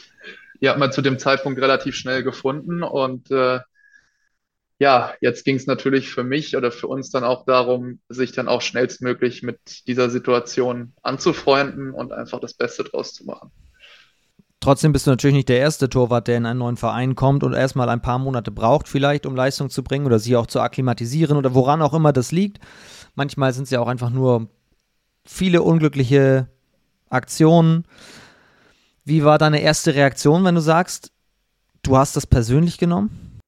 Die 0.60 0.68
hat 0.68 0.78
man 0.78 0.92
zu 0.92 1.02
dem 1.02 1.18
Zeitpunkt 1.18 1.60
relativ 1.60 1.94
schnell 1.94 2.22
gefunden 2.24 2.82
und 2.82 3.30
äh, 3.30 3.60
ja, 4.80 5.14
jetzt 5.20 5.44
ging 5.44 5.56
es 5.56 5.66
natürlich 5.66 6.10
für 6.10 6.24
mich 6.24 6.56
oder 6.56 6.70
für 6.70 6.86
uns 6.86 7.10
dann 7.10 7.24
auch 7.24 7.44
darum, 7.44 8.00
sich 8.08 8.32
dann 8.32 8.48
auch 8.48 8.62
schnellstmöglich 8.62 9.42
mit 9.42 9.86
dieser 9.88 10.08
Situation 10.08 10.94
anzufreunden 11.02 11.92
und 11.92 12.12
einfach 12.12 12.38
das 12.40 12.54
Beste 12.54 12.84
draus 12.84 13.12
zu 13.12 13.24
machen. 13.24 13.50
Trotzdem 14.60 14.92
bist 14.92 15.06
du 15.06 15.10
natürlich 15.10 15.36
nicht 15.36 15.48
der 15.48 15.60
erste 15.60 15.88
Torwart, 15.88 16.26
der 16.26 16.36
in 16.36 16.46
einen 16.46 16.58
neuen 16.58 16.76
Verein 16.76 17.14
kommt 17.14 17.44
und 17.44 17.52
erstmal 17.52 17.88
ein 17.88 18.02
paar 18.02 18.18
Monate 18.18 18.50
braucht, 18.50 18.88
vielleicht, 18.88 19.24
um 19.24 19.36
Leistung 19.36 19.70
zu 19.70 19.84
bringen 19.84 20.06
oder 20.06 20.18
sich 20.18 20.34
auch 20.34 20.46
zu 20.46 20.60
akklimatisieren 20.60 21.36
oder 21.36 21.54
woran 21.54 21.80
auch 21.80 21.94
immer 21.94 22.12
das 22.12 22.32
liegt. 22.32 22.58
Manchmal 23.14 23.52
sind 23.52 23.64
es 23.64 23.70
ja 23.70 23.80
auch 23.80 23.86
einfach 23.86 24.10
nur 24.10 24.48
viele 25.24 25.62
unglückliche 25.62 26.48
Aktionen. 27.08 27.84
Wie 29.04 29.24
war 29.24 29.38
deine 29.38 29.60
erste 29.60 29.94
Reaktion, 29.94 30.44
wenn 30.44 30.56
du 30.56 30.60
sagst, 30.60 31.12
du 31.82 31.96
hast 31.96 32.16
das 32.16 32.26
persönlich 32.26 32.78
genommen? 32.78 33.40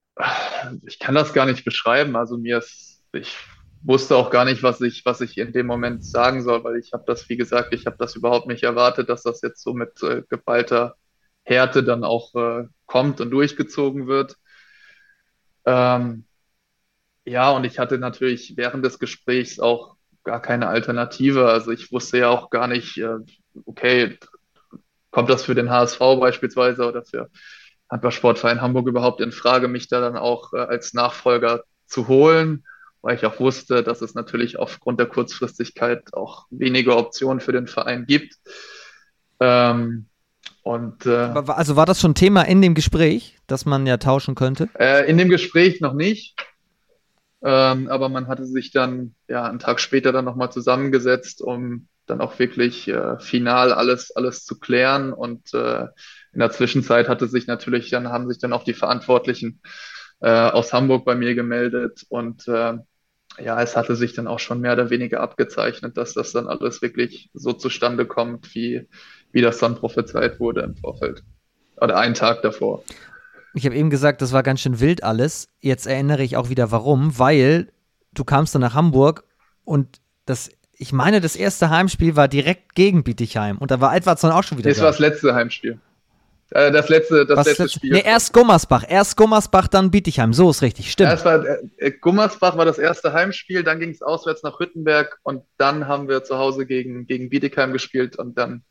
ich 0.87 0.99
kann 0.99 1.15
das 1.15 1.33
gar 1.33 1.47
nicht 1.47 1.65
beschreiben. 1.65 2.17
Also 2.17 2.37
mir 2.37 2.59
ist, 2.59 3.03
ich 3.13 3.37
wusste 3.83 4.17
auch 4.17 4.31
gar 4.31 4.45
nicht, 4.45 4.63
was 4.63 4.81
ich, 4.81 5.05
was 5.05 5.21
ich 5.21 5.39
in 5.39 5.53
dem 5.53 5.67
Moment 5.67 6.05
sagen 6.05 6.43
soll, 6.43 6.65
weil 6.65 6.77
ich 6.79 6.93
habe 6.93 7.05
das, 7.07 7.29
wie 7.29 7.37
gesagt, 7.37 7.73
ich 7.73 7.87
habe 7.87 7.97
das 7.99 8.17
überhaupt 8.17 8.47
nicht 8.47 8.63
erwartet, 8.63 9.09
dass 9.09 9.23
das 9.23 9.41
jetzt 9.43 9.63
so 9.63 9.73
mit 9.73 10.03
äh, 10.03 10.23
geballter 10.29 10.97
Härte 11.45 11.83
dann 11.83 12.05
auch 12.05 12.35
äh, 12.35 12.67
kommt 12.87 13.21
und 13.21 13.31
durchgezogen 13.31 14.07
wird. 14.07 14.37
Ähm, 15.65 16.25
ja, 17.25 17.51
und 17.51 17.65
ich 17.65 17.79
hatte 17.79 17.99
natürlich 17.99 18.57
während 18.57 18.85
des 18.85 18.99
Gesprächs 18.99 19.61
auch 19.61 19.97
gar 20.25 20.43
keine 20.43 20.69
Alternative. 20.69 21.49
Also 21.49 21.71
ich 21.71 21.93
wusste 21.93 22.19
ja 22.19 22.29
auch 22.29 22.51
gar 22.51 22.67
nicht, 22.67 22.99
äh, 22.99 23.19
okay, 23.65 24.19
kommt 25.11 25.31
das 25.31 25.45
für 25.45 25.55
den 25.55 25.71
HSV 25.71 25.99
beispielsweise 25.99 26.87
oder 26.87 27.05
für 27.05 27.31
Handballsportverein 27.91 28.61
Hamburg 28.61 28.87
überhaupt 28.89 29.21
in 29.21 29.33
Frage, 29.33 29.69
mich 29.69 29.89
da 29.89 30.01
dann 30.01 30.17
auch 30.17 30.53
äh, 30.53 30.59
als 30.59 30.95
Nachfolger 30.95 31.65
zu 31.87 32.09
holen, 32.09 32.65
weil 33.03 33.17
ich 33.17 33.25
auch 33.25 33.41
wusste, 33.41 33.83
dass 33.83 34.03
es 34.03 34.15
natürlich 34.15 34.59
aufgrund 34.59 35.01
der 35.01 35.07
Kurzfristigkeit 35.07 36.15
auch 36.15 36.47
wenige 36.51 36.97
Optionen 36.97 37.41
für 37.41 37.53
den 37.53 37.67
Verein 37.67 38.07
gibt. 38.07 38.35
Ähm, 39.41 40.07
und, 40.63 41.07
äh, 41.07 41.33
also 41.47 41.77
war 41.77 41.87
das 41.87 42.01
schon 42.01 42.15
Thema 42.15 42.43
in 42.43 42.61
dem 42.61 42.75
Gespräch, 42.75 43.39
dass 43.47 43.65
man 43.65 43.87
ja 43.87 43.97
tauschen 43.97 44.35
könnte? 44.35 44.69
Äh, 44.79 45.09
in 45.09 45.17
dem 45.17 45.31
Gespräch 45.31 45.81
noch 45.81 45.95
nicht. 45.95 46.37
Ähm, 47.43 47.89
aber 47.89 48.11
man 48.11 48.29
hatte 48.29 48.45
sich 48.45 48.71
dann 48.71 49.15
ja 49.27 49.45
einen 49.45 49.59
Tag 49.59 49.81
später 49.81 50.13
dann 50.13 50.27
nochmal 50.27 50.53
zusammengesetzt, 50.53 51.41
um 51.41 51.89
dann 52.05 52.21
auch 52.21 52.39
wirklich 52.39 52.89
äh, 52.89 53.19
final 53.19 53.73
alles, 53.73 54.15
alles 54.15 54.45
zu 54.45 54.59
klären. 54.59 55.15
Und 55.15 55.55
äh, 55.55 55.87
in 56.33 56.41
der 56.41 56.51
Zwischenzeit 56.51 57.09
hatte 57.09 57.27
sich 57.29 57.47
natürlich 57.47 57.89
dann, 57.89 58.09
haben 58.09 58.29
sich 58.29 58.39
dann 58.39 58.53
auch 58.53 58.65
die 58.65 58.75
Verantwortlichen 58.75 59.63
äh, 60.21 60.29
aus 60.29 60.75
Hamburg 60.75 61.07
bei 61.07 61.15
mir 61.15 61.35
gemeldet 61.35 62.05
und 62.11 62.47
äh, 62.47 62.75
ja, 63.39 63.61
es 63.63 63.77
hatte 63.77 63.97
sich 63.97 64.13
dann 64.13 64.27
auch 64.27 64.39
schon 64.39 64.61
mehr 64.61 64.73
oder 64.73 64.91
weniger 64.91 65.21
abgezeichnet, 65.21 65.97
dass 65.97 66.15
das 66.15 66.33
dann 66.33 66.47
alles 66.47 66.83
wirklich 66.83 67.31
so 67.35 67.53
zustande 67.53 68.07
kommt, 68.07 68.55
wie, 68.55 68.87
wie 69.33 69.41
das 69.41 69.59
dann 69.59 69.77
prophezeit 69.77 70.41
wurde 70.41 70.63
im 70.63 70.77
Vorfeld. 70.77 71.23
Oder 71.77 71.97
einen 71.97 72.15
Tag 72.15 72.43
davor. 72.43 72.83
Ich 73.55 73.65
habe 73.67 73.75
eben 73.75 73.91
gesagt, 73.91 74.23
das 74.23 74.33
war 74.33 74.43
ganz 74.43 74.61
schön 74.61 74.81
wild 74.81 75.03
alles. 75.03 75.49
Jetzt 75.61 75.87
erinnere 75.87 76.23
ich 76.23 76.37
auch 76.37 76.51
wieder 76.51 76.71
warum, 76.71 77.19
weil 77.19 77.73
du 78.13 78.25
kamst 78.25 78.55
dann 78.55 78.63
nach 78.63 78.75
Hamburg 78.75 79.25
und 79.65 80.01
das, 80.27 80.51
ich 80.73 80.93
meine, 80.93 81.21
das 81.21 81.37
erste 81.37 81.71
Heimspiel 81.71 82.17
war 82.17 82.29
direkt 82.29 82.75
gegen 82.75 83.03
Bietigheim 83.03 83.59
und 83.59 83.71
da 83.71 83.81
war 83.81 83.95
Edwardson 83.95 84.31
auch 84.31 84.43
schon 84.43 84.59
wieder. 84.59 84.69
Das 84.69 84.79
da. 84.79 84.85
war 84.85 84.91
das 84.91 85.01
letzte 85.01 85.35
Heimspiel. 85.35 85.81
Äh, 86.51 86.73
das 86.73 86.89
letzte, 86.89 87.27
das 87.27 87.47
letzte 87.47 87.69
Spiel. 87.69 87.93
Nee, 87.93 88.03
erst 88.05 88.33
Gummersbach, 88.33 88.85
erst 88.89 89.17
Gummersbach, 89.17 89.69
dann 89.69 89.91
Bietigheim. 89.91 90.33
So 90.33 90.51
ist 90.51 90.63
richtig, 90.63 90.91
stimmt. 90.91 91.11
Erst 91.11 91.25
war, 91.25 91.45
äh, 91.77 91.93
Gummersbach 91.93 92.57
war 92.57 92.65
das 92.65 92.79
erste 92.79 93.13
Heimspiel, 93.13 93.63
dann 93.63 93.79
ging 93.79 93.91
es 93.91 94.03
auswärts 94.03 94.43
nach 94.43 94.59
Hüttenberg 94.59 95.19
und 95.23 95.45
dann 95.59 95.87
haben 95.87 96.09
wir 96.09 96.25
zu 96.25 96.39
Hause 96.39 96.67
gegen, 96.67 97.07
gegen 97.07 97.31
Bietigheim 97.31 97.73
gespielt 97.73 98.17
und 98.17 98.37
dann 98.37 98.65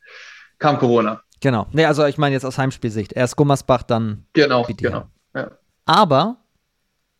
kam 0.58 0.78
Corona. 0.78 1.22
Genau. 1.40 1.68
Nee, 1.72 1.86
also 1.86 2.06
ich 2.06 2.18
meine 2.18 2.36
jetzt 2.36 2.44
aus 2.44 2.58
Heimspielsicht. 2.58 3.14
Erst 3.14 3.38
Gummersbach, 3.38 3.84
dann 3.84 4.26
genau, 4.34 4.64
Bietigheim. 4.64 5.06
Genau, 5.34 5.48
ja. 5.48 5.52
Aber 5.86 6.38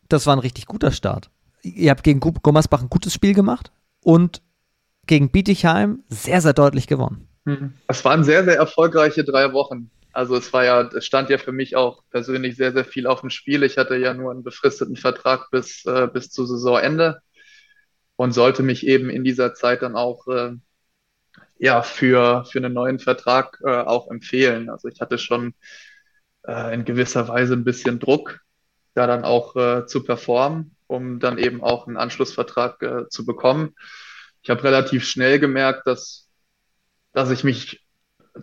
das 0.08 0.26
war 0.26 0.36
ein 0.36 0.40
richtig 0.40 0.66
guter 0.66 0.92
Start. 0.92 1.30
Ihr 1.62 1.90
habt 1.90 2.04
gegen 2.04 2.20
Gummersbach 2.20 2.82
ein 2.82 2.90
gutes 2.90 3.14
Spiel 3.14 3.32
gemacht 3.32 3.72
und 4.04 4.42
gegen 5.06 5.30
Bietigheim 5.30 6.04
sehr, 6.08 6.42
sehr 6.42 6.52
deutlich 6.52 6.86
gewonnen. 6.86 7.28
Mhm. 7.44 7.74
Es 7.88 8.04
waren 8.04 8.24
sehr, 8.24 8.44
sehr 8.44 8.56
erfolgreiche 8.56 9.24
drei 9.24 9.52
Wochen. 9.54 9.90
Also 10.12 10.36
es 10.36 10.52
war 10.52 10.64
ja, 10.64 10.82
es 10.82 11.06
stand 11.06 11.30
ja 11.30 11.38
für 11.38 11.52
mich 11.52 11.76
auch 11.76 12.02
persönlich 12.10 12.56
sehr, 12.56 12.72
sehr 12.72 12.84
viel 12.84 13.06
auf 13.06 13.20
dem 13.20 13.30
Spiel. 13.30 13.62
Ich 13.62 13.78
hatte 13.78 13.96
ja 13.96 14.14
nur 14.14 14.30
einen 14.30 14.42
befristeten 14.42 14.96
Vertrag 14.96 15.50
bis, 15.50 15.84
äh, 15.86 16.08
bis 16.12 16.30
zu 16.30 16.46
Saisonende 16.46 17.20
und 18.16 18.32
sollte 18.32 18.62
mich 18.62 18.86
eben 18.86 19.08
in 19.10 19.24
dieser 19.24 19.54
Zeit 19.54 19.82
dann 19.82 19.96
auch 19.96 20.26
äh, 20.28 20.52
ja, 21.58 21.82
für, 21.82 22.44
für 22.44 22.58
einen 22.58 22.72
neuen 22.72 22.98
Vertrag 22.98 23.60
äh, 23.64 23.70
auch 23.70 24.10
empfehlen. 24.10 24.70
Also 24.70 24.88
ich 24.88 25.00
hatte 25.00 25.18
schon 25.18 25.54
äh, 26.46 26.74
in 26.74 26.84
gewisser 26.84 27.28
Weise 27.28 27.54
ein 27.54 27.64
bisschen 27.64 27.98
Druck, 27.98 28.40
da 28.94 29.06
dann 29.06 29.24
auch 29.24 29.56
äh, 29.56 29.86
zu 29.86 30.02
performen, 30.02 30.76
um 30.86 31.20
dann 31.20 31.38
eben 31.38 31.62
auch 31.62 31.86
einen 31.86 31.96
Anschlussvertrag 31.96 32.82
äh, 32.82 33.08
zu 33.08 33.24
bekommen. 33.24 33.74
Ich 34.42 34.50
habe 34.50 34.64
relativ 34.64 35.06
schnell 35.06 35.38
gemerkt, 35.38 35.86
dass, 35.86 36.28
dass 37.12 37.30
ich 37.30 37.44
mich 37.44 37.84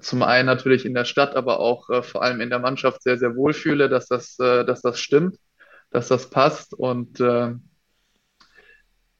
zum 0.01 0.23
einen 0.23 0.45
natürlich 0.45 0.85
in 0.85 0.93
der 0.93 1.05
Stadt, 1.05 1.35
aber 1.35 1.59
auch 1.59 1.89
äh, 1.89 2.03
vor 2.03 2.23
allem 2.23 2.41
in 2.41 2.49
der 2.49 2.59
Mannschaft 2.59 3.03
sehr, 3.03 3.17
sehr 3.17 3.35
wohl 3.35 3.53
fühle, 3.53 3.89
dass 3.89 4.07
das, 4.07 4.37
äh, 4.39 4.65
dass 4.65 4.81
das 4.81 4.99
stimmt, 4.99 5.37
dass 5.91 6.07
das 6.07 6.29
passt 6.29 6.73
und 6.73 7.19
äh, 7.19 7.53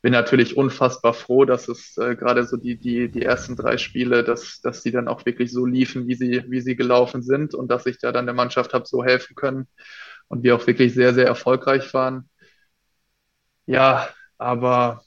bin 0.02 0.12
natürlich 0.12 0.56
unfassbar 0.56 1.14
froh, 1.14 1.46
dass 1.46 1.68
es 1.68 1.98
äh, 1.98 2.16
gerade 2.16 2.46
so 2.46 2.58
die, 2.58 2.78
die, 2.78 3.10
die 3.10 3.24
ersten 3.24 3.56
drei 3.56 3.78
Spiele, 3.78 4.24
dass, 4.24 4.62
dass 4.62 4.84
die 4.84 4.92
dann 4.92 5.08
auch 5.08 5.26
wirklich 5.26 5.52
so 5.52 5.66
liefen, 5.66 6.08
wie 6.08 6.16
sie, 6.16 6.44
wie 6.48 6.62
sie 6.62 6.76
gelaufen 6.76 7.24
sind 7.24 7.54
und 7.54 7.70
dass 7.70 7.86
ich 7.86 7.98
da 7.98 8.12
dann 8.12 8.26
der 8.26 8.36
Mannschaft 8.36 8.74
habe 8.74 8.86
so 8.86 9.04
helfen 9.04 9.36
können 9.36 9.68
und 10.28 10.44
wir 10.44 10.56
auch 10.56 10.68
wirklich 10.68 10.94
sehr, 10.94 11.14
sehr 11.14 11.26
erfolgreich 11.26 11.94
waren. 11.94 12.30
Ja, 13.66 14.08
aber 14.38 15.04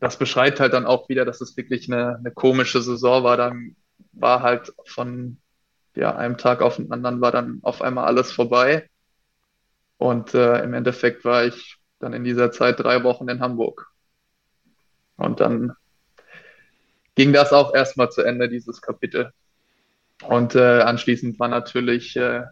das 0.00 0.18
beschreibt 0.18 0.60
halt 0.60 0.72
dann 0.74 0.84
auch 0.86 1.08
wieder, 1.08 1.24
dass 1.24 1.40
es 1.40 1.56
wirklich 1.56 1.90
eine, 1.90 2.16
eine 2.16 2.32
komische 2.32 2.82
Saison 2.82 3.24
war. 3.24 3.36
Dann 3.36 3.76
war 4.16 4.42
halt 4.42 4.72
von 4.86 5.38
ja, 5.94 6.14
einem 6.16 6.36
Tag 6.36 6.60
auf 6.60 6.76
den 6.76 6.90
anderen 6.90 7.20
war 7.20 7.32
dann 7.32 7.60
auf 7.62 7.82
einmal 7.82 8.04
alles 8.06 8.32
vorbei. 8.32 8.88
Und 9.96 10.34
äh, 10.34 10.62
im 10.62 10.74
Endeffekt 10.74 11.24
war 11.24 11.44
ich 11.44 11.78
dann 11.98 12.12
in 12.12 12.24
dieser 12.24 12.50
Zeit 12.50 12.80
drei 12.80 13.04
Wochen 13.04 13.28
in 13.28 13.40
Hamburg. 13.40 13.90
Und 15.16 15.40
dann 15.40 15.74
ging 17.14 17.32
das 17.32 17.52
auch 17.52 17.74
erstmal 17.74 18.10
zu 18.10 18.22
Ende, 18.22 18.48
dieses 18.48 18.82
Kapitel. 18.82 19.32
Und 20.28 20.54
äh, 20.54 20.80
anschließend 20.80 21.38
war 21.38 21.48
natürlich 21.48 22.16
äh, 22.16 22.42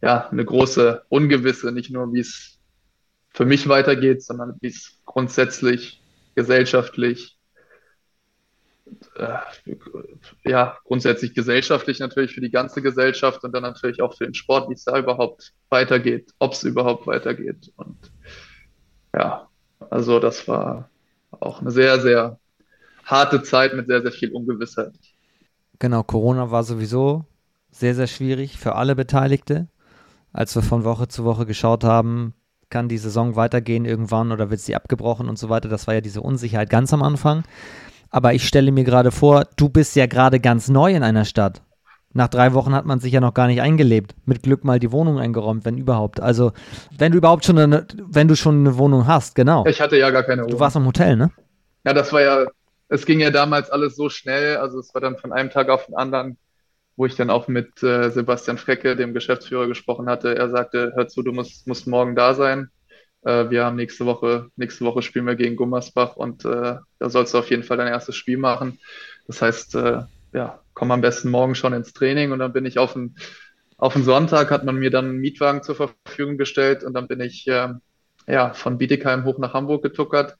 ja, 0.00 0.28
eine 0.28 0.44
große 0.44 1.04
Ungewisse, 1.08 1.72
nicht 1.72 1.90
nur 1.90 2.12
wie 2.12 2.20
es 2.20 2.58
für 3.30 3.44
mich 3.44 3.68
weitergeht, 3.68 4.22
sondern 4.22 4.56
wie 4.60 4.68
es 4.68 4.98
grundsätzlich 5.04 6.02
gesellschaftlich 6.34 7.38
äh, 9.16 9.36
ja, 10.44 10.78
grundsätzlich 10.84 11.34
gesellschaftlich 11.34 12.00
natürlich 12.00 12.34
für 12.34 12.40
die 12.40 12.50
ganze 12.50 12.82
Gesellschaft 12.82 13.44
und 13.44 13.52
dann 13.52 13.62
natürlich 13.62 14.02
auch 14.02 14.16
für 14.16 14.24
den 14.24 14.34
Sport, 14.34 14.68
wie 14.68 14.74
es 14.74 14.84
da 14.84 14.98
überhaupt 14.98 15.52
weitergeht, 15.68 16.32
ob 16.38 16.52
es 16.52 16.64
überhaupt 16.64 17.06
weitergeht. 17.06 17.72
Und 17.76 17.96
ja, 19.14 19.48
also 19.90 20.18
das 20.18 20.48
war 20.48 20.88
auch 21.30 21.60
eine 21.60 21.70
sehr, 21.70 22.00
sehr 22.00 22.38
harte 23.04 23.42
Zeit 23.42 23.74
mit 23.74 23.86
sehr, 23.86 24.02
sehr 24.02 24.12
viel 24.12 24.32
Ungewissheit. 24.32 24.92
Genau, 25.78 26.02
Corona 26.02 26.50
war 26.50 26.62
sowieso 26.62 27.24
sehr, 27.70 27.94
sehr 27.94 28.06
schwierig 28.06 28.58
für 28.58 28.74
alle 28.76 28.94
Beteiligte. 28.94 29.68
Als 30.32 30.54
wir 30.54 30.62
von 30.62 30.84
Woche 30.84 31.08
zu 31.08 31.24
Woche 31.24 31.44
geschaut 31.46 31.84
haben, 31.84 32.34
kann 32.70 32.88
die 32.88 32.98
Saison 32.98 33.36
weitergehen 33.36 33.84
irgendwann 33.84 34.32
oder 34.32 34.50
wird 34.50 34.60
sie 34.60 34.74
abgebrochen 34.74 35.28
und 35.28 35.38
so 35.38 35.48
weiter. 35.48 35.68
Das 35.68 35.86
war 35.86 35.94
ja 35.94 36.00
diese 36.00 36.22
Unsicherheit 36.22 36.70
ganz 36.70 36.92
am 36.92 37.02
Anfang. 37.02 37.44
Aber 38.12 38.34
ich 38.34 38.46
stelle 38.46 38.70
mir 38.72 38.84
gerade 38.84 39.10
vor, 39.10 39.46
du 39.56 39.70
bist 39.70 39.96
ja 39.96 40.06
gerade 40.06 40.38
ganz 40.38 40.68
neu 40.68 40.94
in 40.94 41.02
einer 41.02 41.24
Stadt. 41.24 41.62
Nach 42.12 42.28
drei 42.28 42.52
Wochen 42.52 42.74
hat 42.74 42.84
man 42.84 43.00
sich 43.00 43.10
ja 43.10 43.20
noch 43.20 43.32
gar 43.32 43.46
nicht 43.46 43.62
eingelebt. 43.62 44.14
Mit 44.26 44.42
Glück 44.42 44.64
mal 44.64 44.78
die 44.78 44.92
Wohnung 44.92 45.18
eingeräumt, 45.18 45.64
wenn 45.64 45.78
überhaupt. 45.78 46.20
Also, 46.20 46.52
wenn 46.96 47.12
du 47.12 47.18
überhaupt 47.18 47.46
schon 47.46 47.58
eine, 47.58 47.86
wenn 48.06 48.28
du 48.28 48.36
schon 48.36 48.60
eine 48.60 48.76
Wohnung 48.76 49.06
hast, 49.06 49.34
genau. 49.34 49.64
Ich 49.66 49.80
hatte 49.80 49.96
ja 49.96 50.10
gar 50.10 50.22
keine 50.24 50.42
Wohnung. 50.42 50.52
Du 50.52 50.60
warst 50.60 50.76
im 50.76 50.86
Hotel, 50.86 51.16
ne? 51.16 51.30
Ja, 51.84 51.94
das 51.94 52.12
war 52.12 52.20
ja, 52.20 52.44
es 52.90 53.06
ging 53.06 53.18
ja 53.18 53.30
damals 53.30 53.70
alles 53.70 53.96
so 53.96 54.10
schnell. 54.10 54.58
Also, 54.58 54.78
es 54.78 54.92
war 54.92 55.00
dann 55.00 55.16
von 55.16 55.32
einem 55.32 55.48
Tag 55.48 55.70
auf 55.70 55.86
den 55.86 55.94
anderen, 55.94 56.36
wo 56.96 57.06
ich 57.06 57.16
dann 57.16 57.30
auch 57.30 57.48
mit 57.48 57.82
äh, 57.82 58.10
Sebastian 58.10 58.58
Frecke, 58.58 58.94
dem 58.94 59.14
Geschäftsführer, 59.14 59.66
gesprochen 59.68 60.10
hatte. 60.10 60.36
Er 60.36 60.50
sagte, 60.50 60.92
hör 60.94 61.08
zu, 61.08 61.22
du 61.22 61.32
musst, 61.32 61.66
musst 61.66 61.86
morgen 61.86 62.14
da 62.14 62.34
sein. 62.34 62.68
Äh, 63.24 63.50
wir 63.50 63.64
haben 63.64 63.76
nächste 63.76 64.06
Woche, 64.06 64.48
nächste 64.56 64.84
Woche 64.84 65.02
spielen 65.02 65.26
wir 65.26 65.36
gegen 65.36 65.56
Gummersbach 65.56 66.16
und 66.16 66.44
äh, 66.44 66.76
da 66.98 67.10
sollst 67.10 67.34
du 67.34 67.38
auf 67.38 67.50
jeden 67.50 67.62
Fall 67.62 67.76
dein 67.76 67.88
erstes 67.88 68.16
Spiel 68.16 68.38
machen. 68.38 68.78
Das 69.26 69.40
heißt, 69.42 69.74
äh, 69.76 70.02
ja, 70.32 70.60
komm 70.74 70.90
am 70.90 71.00
besten 71.00 71.30
morgen 71.30 71.54
schon 71.54 71.72
ins 71.72 71.92
Training 71.92 72.32
und 72.32 72.40
dann 72.40 72.52
bin 72.52 72.66
ich 72.66 72.78
auf 72.78 72.94
den, 72.94 73.16
auf 73.76 73.94
den 73.94 74.04
Sonntag, 74.04 74.50
hat 74.50 74.64
man 74.64 74.76
mir 74.76 74.90
dann 74.90 75.06
einen 75.06 75.18
Mietwagen 75.18 75.62
zur 75.62 75.76
Verfügung 75.76 76.38
gestellt 76.38 76.84
und 76.84 76.94
dann 76.94 77.06
bin 77.08 77.20
ich 77.20 77.46
äh, 77.46 77.68
ja, 78.26 78.54
von 78.54 78.78
Bietigheim 78.78 79.24
hoch 79.24 79.38
nach 79.38 79.54
Hamburg 79.54 79.82
getuckert. 79.82 80.36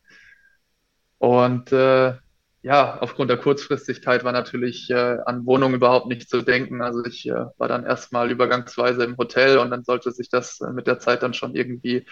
Und 1.19 1.71
äh, 1.73 2.15
ja, 2.63 2.99
aufgrund 3.01 3.31
der 3.31 3.39
Kurzfristigkeit 3.39 4.25
war 4.25 4.33
natürlich 4.33 4.89
äh, 4.91 5.19
an 5.27 5.47
Wohnung 5.47 5.75
überhaupt 5.75 6.07
nicht 6.07 6.29
zu 6.29 6.43
denken. 6.43 6.81
Also 6.81 7.05
ich 7.05 7.27
war 7.27 7.69
dann 7.69 7.85
erstmal 7.85 8.31
übergangsweise 8.31 9.05
im 9.05 9.17
Hotel 9.17 9.59
und 9.59 9.71
dann 9.71 9.85
sollte 9.85 10.13
sich 10.13 10.29
das 10.29 10.61
mit 10.73 10.87
der 10.87 11.01
Zeit 11.01 11.23
dann 11.23 11.35
schon 11.35 11.55
irgendwie 11.57 12.07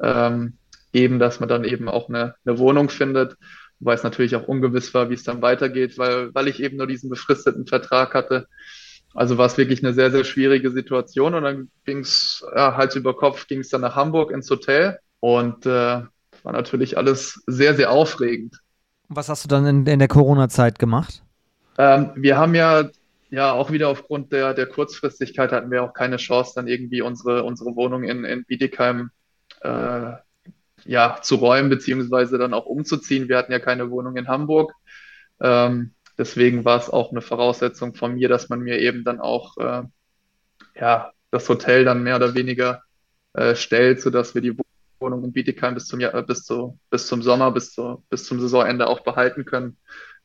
ähm, 0.00 0.58
geben, 0.92 1.18
dass 1.18 1.40
man 1.40 1.48
dann 1.48 1.64
eben 1.64 1.88
auch 1.88 2.08
eine, 2.08 2.34
eine 2.44 2.58
Wohnung 2.58 2.88
findet, 2.88 3.36
wobei 3.78 3.94
es 3.94 4.02
natürlich 4.02 4.36
auch 4.36 4.48
ungewiss 4.48 4.94
war, 4.94 5.10
wie 5.10 5.14
es 5.14 5.24
dann 5.24 5.42
weitergeht, 5.42 5.98
weil, 5.98 6.34
weil 6.34 6.48
ich 6.48 6.62
eben 6.62 6.76
nur 6.76 6.86
diesen 6.86 7.10
befristeten 7.10 7.66
Vertrag 7.66 8.14
hatte. 8.14 8.46
Also 9.14 9.38
war 9.38 9.46
es 9.46 9.56
wirklich 9.56 9.82
eine 9.82 9.94
sehr, 9.94 10.10
sehr 10.10 10.24
schwierige 10.24 10.70
Situation 10.70 11.34
und 11.34 11.42
dann 11.42 11.70
ging 11.84 12.00
es 12.00 12.44
ja, 12.54 12.76
Hals 12.76 12.96
über 12.96 13.16
Kopf, 13.16 13.46
ging 13.46 13.60
es 13.60 13.70
dann 13.70 13.80
nach 13.80 13.96
Hamburg 13.96 14.30
ins 14.30 14.50
Hotel 14.50 14.98
und 15.20 15.64
äh, 15.66 16.02
war 16.42 16.52
natürlich 16.52 16.96
alles 16.98 17.42
sehr, 17.46 17.74
sehr 17.74 17.90
aufregend. 17.90 18.60
Was 19.08 19.28
hast 19.28 19.44
du 19.44 19.48
dann 19.48 19.66
in, 19.66 19.86
in 19.86 19.98
der 19.98 20.08
Corona-Zeit 20.08 20.78
gemacht? 20.78 21.22
Ähm, 21.78 22.10
wir 22.16 22.36
haben 22.36 22.54
ja, 22.54 22.88
ja 23.30 23.52
auch 23.52 23.70
wieder 23.70 23.88
aufgrund 23.88 24.32
der, 24.32 24.54
der 24.54 24.66
Kurzfristigkeit 24.66 25.52
hatten 25.52 25.70
wir 25.70 25.82
auch 25.82 25.92
keine 25.92 26.16
Chance, 26.16 26.52
dann 26.54 26.68
irgendwie 26.68 27.02
unsere, 27.02 27.42
unsere 27.44 27.76
Wohnung 27.76 28.04
in, 28.04 28.24
in 28.24 28.44
Bietigheim 28.44 29.10
äh, 29.66 30.16
ja, 30.84 31.18
zu 31.22 31.36
räumen, 31.36 31.68
beziehungsweise 31.70 32.38
dann 32.38 32.54
auch 32.54 32.66
umzuziehen. 32.66 33.28
Wir 33.28 33.38
hatten 33.38 33.52
ja 33.52 33.58
keine 33.58 33.90
Wohnung 33.90 34.16
in 34.16 34.28
Hamburg. 34.28 34.72
Ähm, 35.40 35.94
deswegen 36.16 36.64
war 36.64 36.78
es 36.78 36.90
auch 36.90 37.10
eine 37.10 37.22
Voraussetzung 37.22 37.94
von 37.94 38.14
mir, 38.14 38.28
dass 38.28 38.48
man 38.48 38.60
mir 38.60 38.78
eben 38.78 39.04
dann 39.04 39.20
auch 39.20 39.56
äh, 39.58 39.82
ja, 40.74 41.12
das 41.30 41.48
Hotel 41.48 41.84
dann 41.84 42.02
mehr 42.02 42.16
oder 42.16 42.34
weniger 42.34 42.82
äh, 43.34 43.54
stellt, 43.54 44.00
sodass 44.00 44.34
wir 44.34 44.42
die 44.42 44.56
Wohnung 45.00 45.24
in 45.24 45.32
Bietigheim 45.32 45.74
bis 45.74 45.86
zum, 45.86 46.00
Jahr, 46.00 46.14
äh, 46.14 46.22
bis, 46.22 46.44
zu, 46.44 46.78
bis 46.90 47.06
zum 47.06 47.22
Sommer, 47.22 47.50
bis, 47.52 47.72
zu, 47.72 48.04
bis 48.08 48.24
zum 48.24 48.40
Saisonende 48.40 48.86
auch 48.86 49.00
behalten 49.00 49.44
können, 49.44 49.76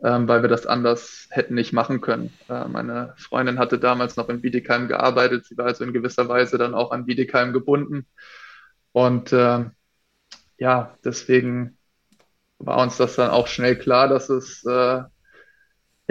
ähm, 0.04 0.28
weil 0.28 0.42
wir 0.42 0.50
das 0.50 0.66
anders 0.66 1.28
hätten 1.30 1.56
nicht 1.56 1.74
machen 1.74 2.02
können. 2.02 2.32
Äh, 2.50 2.68
meine 2.68 3.14
Freundin 3.18 3.60
hatte 3.60 3.80
damals 3.80 4.16
noch 4.16 4.30
in 4.30 4.42
Bietigheim 4.42 4.88
gearbeitet, 4.88 5.46
sie 5.46 5.58
war 5.58 5.66
also 5.66 5.84
in 5.84 5.94
gewisser 5.94 6.28
Weise 6.30 6.58
dann 6.58 6.74
auch 6.74 6.92
an 6.92 7.06
Bietigheim 7.06 7.54
gebunden. 7.54 8.08
Und 8.92 9.32
äh, 9.34 9.66
ja, 10.58 10.98
deswegen 11.04 11.78
war 12.60 12.78
uns 12.82 12.98
das 12.98 13.16
dann 13.16 13.32
auch 13.32 13.48
schnell 13.48 13.78
klar, 13.78 14.08
dass 14.08 14.30
es 14.30 14.64
äh, 14.66 15.04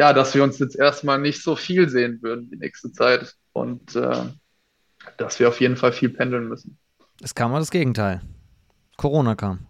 ja, 0.01 0.15
dass 0.15 0.35
wir 0.35 0.43
uns 0.43 0.59
jetzt 0.59 0.77
erstmal 0.77 1.19
nicht 1.19 1.43
so 1.43 1.57
viel 1.57 1.91
sehen 1.91 2.23
würden 2.23 2.49
die 2.51 2.57
nächste 2.57 2.91
Zeit 2.91 3.35
und 3.53 3.95
äh, 3.97 4.25
dass 5.19 5.39
wir 5.39 5.49
auf 5.49 5.61
jeden 5.61 5.77
Fall 5.77 5.93
viel 5.93 6.09
pendeln 6.09 6.49
müssen. 6.49 6.79
Es 7.23 7.35
kam 7.35 7.51
mal 7.51 7.59
das 7.59 7.71
Gegenteil. 7.71 8.23
Corona 8.97 9.35
kam. 9.35 9.67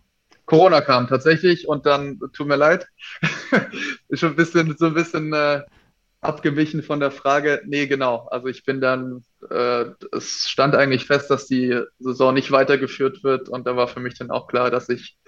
Corona 0.47 0.83
kam 0.83 1.09
tatsächlich 1.09 1.67
und 1.67 1.85
dann, 1.85 2.21
tut 2.33 2.47
mir 2.47 2.55
leid, 2.55 2.87
ist 4.09 4.21
schon 4.21 4.31
ein 4.31 4.37
bisschen, 4.37 4.77
so 4.77 4.87
ein 4.87 4.95
bisschen 4.95 5.33
äh, 5.33 5.63
abgewichen 6.21 6.83
von 6.83 7.01
der 7.01 7.11
Frage. 7.11 7.63
Nee, 7.67 7.87
genau. 7.87 8.29
Also 8.31 8.49
ich 8.49 8.65
bin 8.65 8.81
dann, 8.81 9.25
äh, 9.51 9.87
es 10.13 10.49
stand 10.49 10.75
eigentlich 10.75 11.07
fest, 11.07 11.31
dass 11.31 11.47
die 11.47 11.81
Saison 11.99 12.35
nicht 12.35 12.51
weitergeführt 12.51 13.25
wird 13.25 13.49
und 13.49 13.67
da 13.67 13.77
war 13.77 13.89
für 13.89 14.01
mich 14.01 14.19
dann 14.19 14.31
auch 14.31 14.47
klar, 14.47 14.71
dass 14.71 14.89
ich 14.89 15.19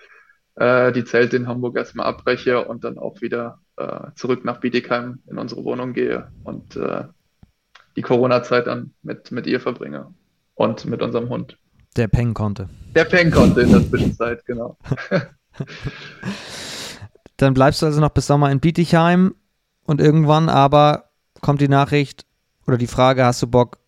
äh, 0.56 0.92
die 0.92 1.04
Zelte 1.04 1.36
in 1.36 1.48
Hamburg 1.48 1.76
erstmal 1.76 2.06
abbreche 2.06 2.64
und 2.66 2.84
dann 2.84 2.98
auch 2.98 3.20
wieder 3.20 3.60
äh, 3.76 4.10
zurück 4.14 4.44
nach 4.44 4.60
Bietigheim 4.60 5.20
in 5.30 5.38
unsere 5.38 5.64
Wohnung 5.64 5.94
gehe 5.94 6.30
und 6.44 6.76
äh, 6.76 7.04
die 7.96 8.02
Corona-Zeit 8.02 8.66
dann 8.66 8.92
mit, 9.02 9.32
mit 9.32 9.46
ihr 9.46 9.60
verbringe 9.60 10.14
und 10.54 10.84
mit 10.84 11.02
unserem 11.02 11.28
Hund. 11.28 11.58
Der 11.96 12.08
pennen 12.08 12.34
konnte. 12.34 12.68
Der 12.94 13.04
pennen 13.04 13.30
konnte 13.30 13.62
in 13.62 13.72
der 13.72 13.82
Zwischenzeit, 13.82 14.44
genau. 14.46 14.78
Dann 17.36 17.54
bleibst 17.54 17.82
du 17.82 17.86
also 17.86 18.00
noch 18.00 18.10
bis 18.10 18.26
Sommer 18.26 18.50
in 18.50 18.60
Bietigheim 18.60 19.34
und 19.84 20.00
irgendwann 20.00 20.48
aber 20.48 21.10
kommt 21.40 21.60
die 21.60 21.68
Nachricht 21.68 22.24
oder 22.66 22.78
die 22.78 22.86
Frage, 22.86 23.24
hast 23.24 23.42
du 23.42 23.46
Bock, 23.46 23.78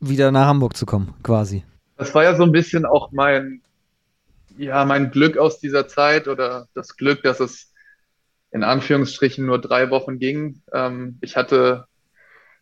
wieder 0.00 0.30
nach 0.32 0.46
Hamburg 0.46 0.76
zu 0.76 0.86
kommen, 0.86 1.14
quasi? 1.22 1.64
Das 1.96 2.14
war 2.14 2.24
ja 2.24 2.34
so 2.34 2.42
ein 2.42 2.52
bisschen 2.52 2.86
auch 2.86 3.12
mein, 3.12 3.60
ja, 4.56 4.84
mein 4.84 5.10
Glück 5.10 5.36
aus 5.36 5.60
dieser 5.60 5.86
Zeit 5.86 6.28
oder 6.28 6.66
das 6.74 6.96
Glück, 6.96 7.22
dass 7.22 7.40
es 7.40 7.72
in 8.50 8.64
Anführungsstrichen 8.64 9.46
nur 9.46 9.60
drei 9.60 9.90
Wochen 9.90 10.18
ging. 10.18 10.62
Ähm, 10.72 11.18
ich 11.20 11.36
hatte 11.36 11.86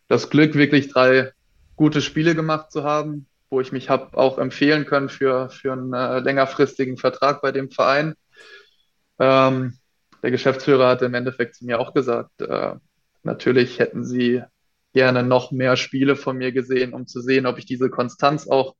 das 0.07 0.29
Glück, 0.29 0.55
wirklich 0.55 0.89
drei 0.89 1.31
gute 1.75 2.01
Spiele 2.01 2.35
gemacht 2.35 2.71
zu 2.71 2.83
haben, 2.83 3.27
wo 3.49 3.61
ich 3.61 3.71
mich 3.71 3.89
habe 3.89 4.17
auch 4.17 4.37
empfehlen 4.37 4.85
können 4.85 5.09
für, 5.09 5.49
für 5.49 5.71
einen 5.73 5.93
äh, 5.93 6.19
längerfristigen 6.19 6.97
Vertrag 6.97 7.41
bei 7.41 7.51
dem 7.51 7.71
Verein. 7.71 8.15
Ähm, 9.17 9.77
der 10.23 10.31
Geschäftsführer 10.31 10.87
hat 10.87 11.01
im 11.01 11.13
Endeffekt 11.13 11.55
zu 11.55 11.65
mir 11.65 11.79
auch 11.79 11.93
gesagt, 11.93 12.41
äh, 12.41 12.75
natürlich 13.23 13.79
hätten 13.79 14.03
sie 14.03 14.43
gerne 14.93 15.23
noch 15.23 15.51
mehr 15.51 15.75
Spiele 15.77 16.15
von 16.15 16.37
mir 16.37 16.51
gesehen, 16.51 16.93
um 16.93 17.07
zu 17.07 17.21
sehen, 17.21 17.45
ob 17.45 17.57
ich 17.57 17.65
diese 17.65 17.89
Konstanz 17.89 18.47
auch 18.47 18.75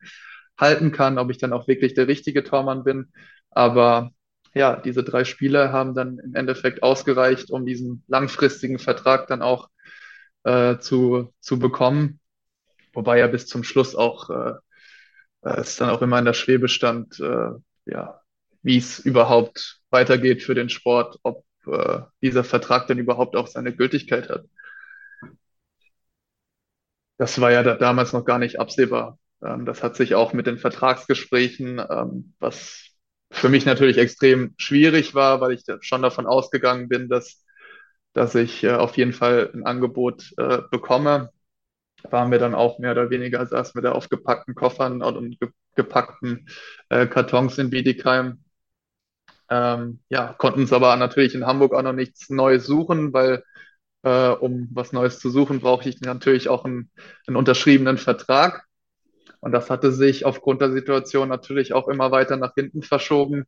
halten 0.58 0.92
kann, 0.92 1.18
ob 1.18 1.30
ich 1.30 1.38
dann 1.38 1.54
auch 1.54 1.68
wirklich 1.68 1.94
der 1.94 2.08
richtige 2.08 2.44
Tormann 2.44 2.84
bin. 2.84 3.12
Aber 3.52 4.12
ja, 4.54 4.76
diese 4.76 5.04
drei 5.04 5.24
Spiele 5.24 5.72
haben 5.72 5.94
dann 5.94 6.20
im 6.20 6.36
Endeffekt 6.36 6.84
ausgereicht, 6.84 7.52
um 7.52 7.66
diesen 7.66 8.04
langfristigen 8.08 8.80
Vertrag 8.80 9.28
dann 9.28 9.42
auch 9.42 9.70
äh, 10.44 10.80
zu, 10.80 11.34
zu 11.40 11.60
bekommen. 11.60 12.20
Wobei 12.94 13.20
ja 13.20 13.28
bis 13.28 13.46
zum 13.46 13.64
Schluss 13.64 13.96
auch 13.96 14.30
äh, 14.30 14.54
äh, 15.42 15.60
es 15.62 15.76
dann 15.78 15.90
auch 15.90 16.02
immer 16.02 16.20
in 16.20 16.26
der 16.26 16.34
Schwebe 16.34 16.68
stand, 16.68 17.20
äh, 17.20 17.52
ja, 17.86 18.22
wie 18.62 18.78
es 18.78 19.00
überhaupt 19.00 19.79
weitergeht 19.92 20.44
für 20.44 20.56
den 20.56 20.70
Sport, 20.70 21.20
ob 21.24 21.46
äh, 21.68 22.02
dieser 22.22 22.44
Vertrag 22.44 22.88
denn 22.88 23.00
überhaupt 23.00 23.36
auch 23.36 23.48
seine 23.48 23.76
Gültigkeit 23.76 24.30
hat. 24.30 24.46
Das 27.18 27.40
war 27.42 27.52
ja 27.52 27.64
da 27.64 27.76
damals 27.76 28.14
noch 28.14 28.26
gar 28.26 28.40
nicht 28.40 28.60
absehbar. 28.60 29.20
Ähm, 29.44 29.66
das 29.66 29.84
hat 29.84 29.96
sich 29.96 30.16
auch 30.16 30.34
mit 30.34 30.48
den 30.48 30.58
Vertragsgesprächen, 30.58 31.80
ähm, 31.90 32.34
was 32.40 32.90
für 33.32 33.50
mich 33.50 33.66
natürlich 33.66 33.98
extrem 33.98 34.54
schwierig 34.58 35.14
war, 35.16 35.42
weil 35.42 35.52
ich 35.52 35.64
schon 35.82 36.02
davon 36.02 36.26
ausgegangen 36.26 36.88
bin, 36.90 37.10
dass, 37.10 37.46
dass 38.14 38.36
ich 38.36 38.64
äh, 38.64 38.72
auf 38.74 38.98
jeden 38.98 39.14
Fall 39.14 39.52
ein 39.54 39.66
Angebot 39.66 40.34
äh, 40.38 40.60
bekomme 40.72 41.30
waren 42.10 42.32
wir 42.32 42.40
dann 42.40 42.56
auch 42.56 42.80
mehr 42.80 42.92
oder 42.92 43.10
weniger, 43.10 43.46
saßen 43.46 43.76
wir 43.76 43.82
da 43.82 43.92
auf 43.92 44.10
gepackten 44.10 44.56
Koffern 44.56 45.02
und 45.02 45.38
gepackten 45.76 46.48
äh, 46.90 47.08
Kartons 47.08 47.58
in 47.58 47.70
Bietigheim. 47.70 48.44
Ähm, 49.50 50.00
ja, 50.10 50.34
konnten 50.38 50.62
uns 50.62 50.74
aber 50.74 50.96
natürlich 50.96 51.34
in 51.36 51.46
Hamburg 51.46 51.74
auch 51.74 51.82
noch 51.82 51.94
nichts 51.94 52.30
Neues 52.30 52.66
suchen, 52.66 53.14
weil 53.14 53.44
äh, 54.04 54.30
um 54.30 54.70
was 54.72 54.94
Neues 54.94 55.20
zu 55.20 55.30
suchen, 55.30 55.60
brauchte 55.60 55.90
ich 55.90 56.02
natürlich 56.02 56.50
auch 56.50 56.66
einen, 56.66 56.92
einen, 57.28 57.36
unterschriebenen 57.36 57.98
Vertrag. 57.98 58.66
Und 59.42 59.52
das 59.52 59.70
hatte 59.70 59.92
sich 59.92 60.26
aufgrund 60.26 60.62
der 60.62 60.72
Situation 60.72 61.30
natürlich 61.30 61.74
auch 61.74 61.88
immer 61.88 62.12
weiter 62.12 62.38
nach 62.38 62.54
hinten 62.56 62.84
verschoben, 62.84 63.46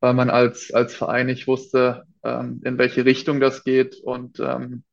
weil 0.00 0.14
man 0.14 0.30
als, 0.30 0.72
als 0.72 0.94
Verein 0.94 1.26
nicht 1.26 1.46
wusste, 1.46 2.04
ähm, 2.22 2.60
in 2.64 2.78
welche 2.78 3.04
Richtung 3.04 3.40
das 3.40 3.64
geht. 3.64 3.96
Und 3.96 4.40
ähm, 4.40 4.84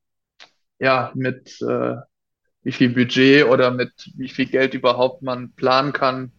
ja, 0.80 1.12
mit 1.16 1.62
äh, 1.62 1.96
wie 2.64 2.72
viel 2.72 2.90
Budget 2.90 3.46
oder 3.46 3.72
mit 3.72 3.92
wie 4.16 4.30
viel 4.30 4.48
Geld 4.48 4.74
überhaupt 4.74 5.22
man 5.22 5.54
planen 5.54 5.94
kann, 5.94 6.32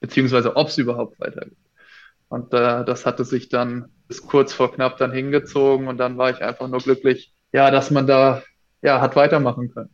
beziehungsweise 0.00 0.56
ob 0.56 0.68
es 0.68 0.78
überhaupt 0.78 1.18
weitergeht. 1.20 1.56
Und 2.30 2.54
äh, 2.54 2.84
das 2.84 3.06
hatte 3.06 3.24
sich 3.24 3.48
dann 3.48 3.86
bis 4.06 4.22
kurz 4.22 4.52
vor 4.52 4.72
knapp 4.72 4.96
dann 4.98 5.12
hingezogen 5.12 5.88
und 5.88 5.98
dann 5.98 6.16
war 6.16 6.30
ich 6.30 6.40
einfach 6.42 6.68
nur 6.68 6.78
glücklich, 6.78 7.34
ja, 7.52 7.70
dass 7.72 7.90
man 7.90 8.06
da 8.06 8.42
ja 8.82 9.00
hat 9.00 9.16
weitermachen 9.16 9.72
können. 9.74 9.90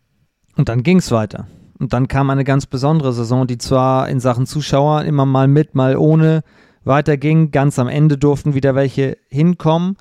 Und 0.54 0.68
dann 0.68 0.82
ging 0.82 0.98
es 0.98 1.10
weiter. 1.10 1.48
Und 1.78 1.92
dann 1.92 2.08
kam 2.08 2.30
eine 2.30 2.44
ganz 2.44 2.66
besondere 2.66 3.14
Saison, 3.14 3.46
die 3.46 3.58
zwar 3.58 4.08
in 4.08 4.20
Sachen 4.20 4.46
Zuschauer 4.46 5.04
immer 5.04 5.26
mal 5.26 5.48
mit, 5.48 5.74
mal 5.74 5.96
ohne 5.96 6.42
weiterging. 6.84 7.50
Ganz 7.50 7.78
am 7.78 7.88
Ende 7.88 8.18
durften 8.18 8.54
wieder 8.54 8.74
welche 8.74 9.16
hinkommen. 9.28 9.96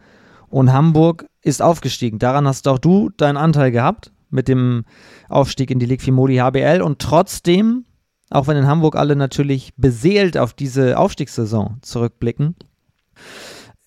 Und 0.48 0.72
Hamburg 0.72 1.26
ist 1.42 1.62
aufgestiegen. 1.62 2.20
Daran 2.20 2.48
hast 2.48 2.68
auch 2.68 2.80
du 2.80 3.12
deinen 3.18 3.38
Anteil 3.38 3.72
gehabt 3.72 4.12
mit 4.30 4.50
dem 4.50 4.84
Aufstieg 5.30 5.72
in 5.72 5.80
die 5.80 5.86
Ligue 5.86 6.12
Modi 6.12 6.38
HBL 6.38 6.82
und 6.82 7.00
trotzdem, 7.00 7.86
auch 8.30 8.48
wenn 8.48 8.58
in 8.58 8.68
Hamburg 8.68 8.96
alle 8.96 9.16
natürlich 9.16 9.74
beseelt 9.78 10.38
auf 10.38 10.54
diese 10.54 10.98
Aufstiegssaison 10.98 11.80
zurückblicken, 11.82 12.56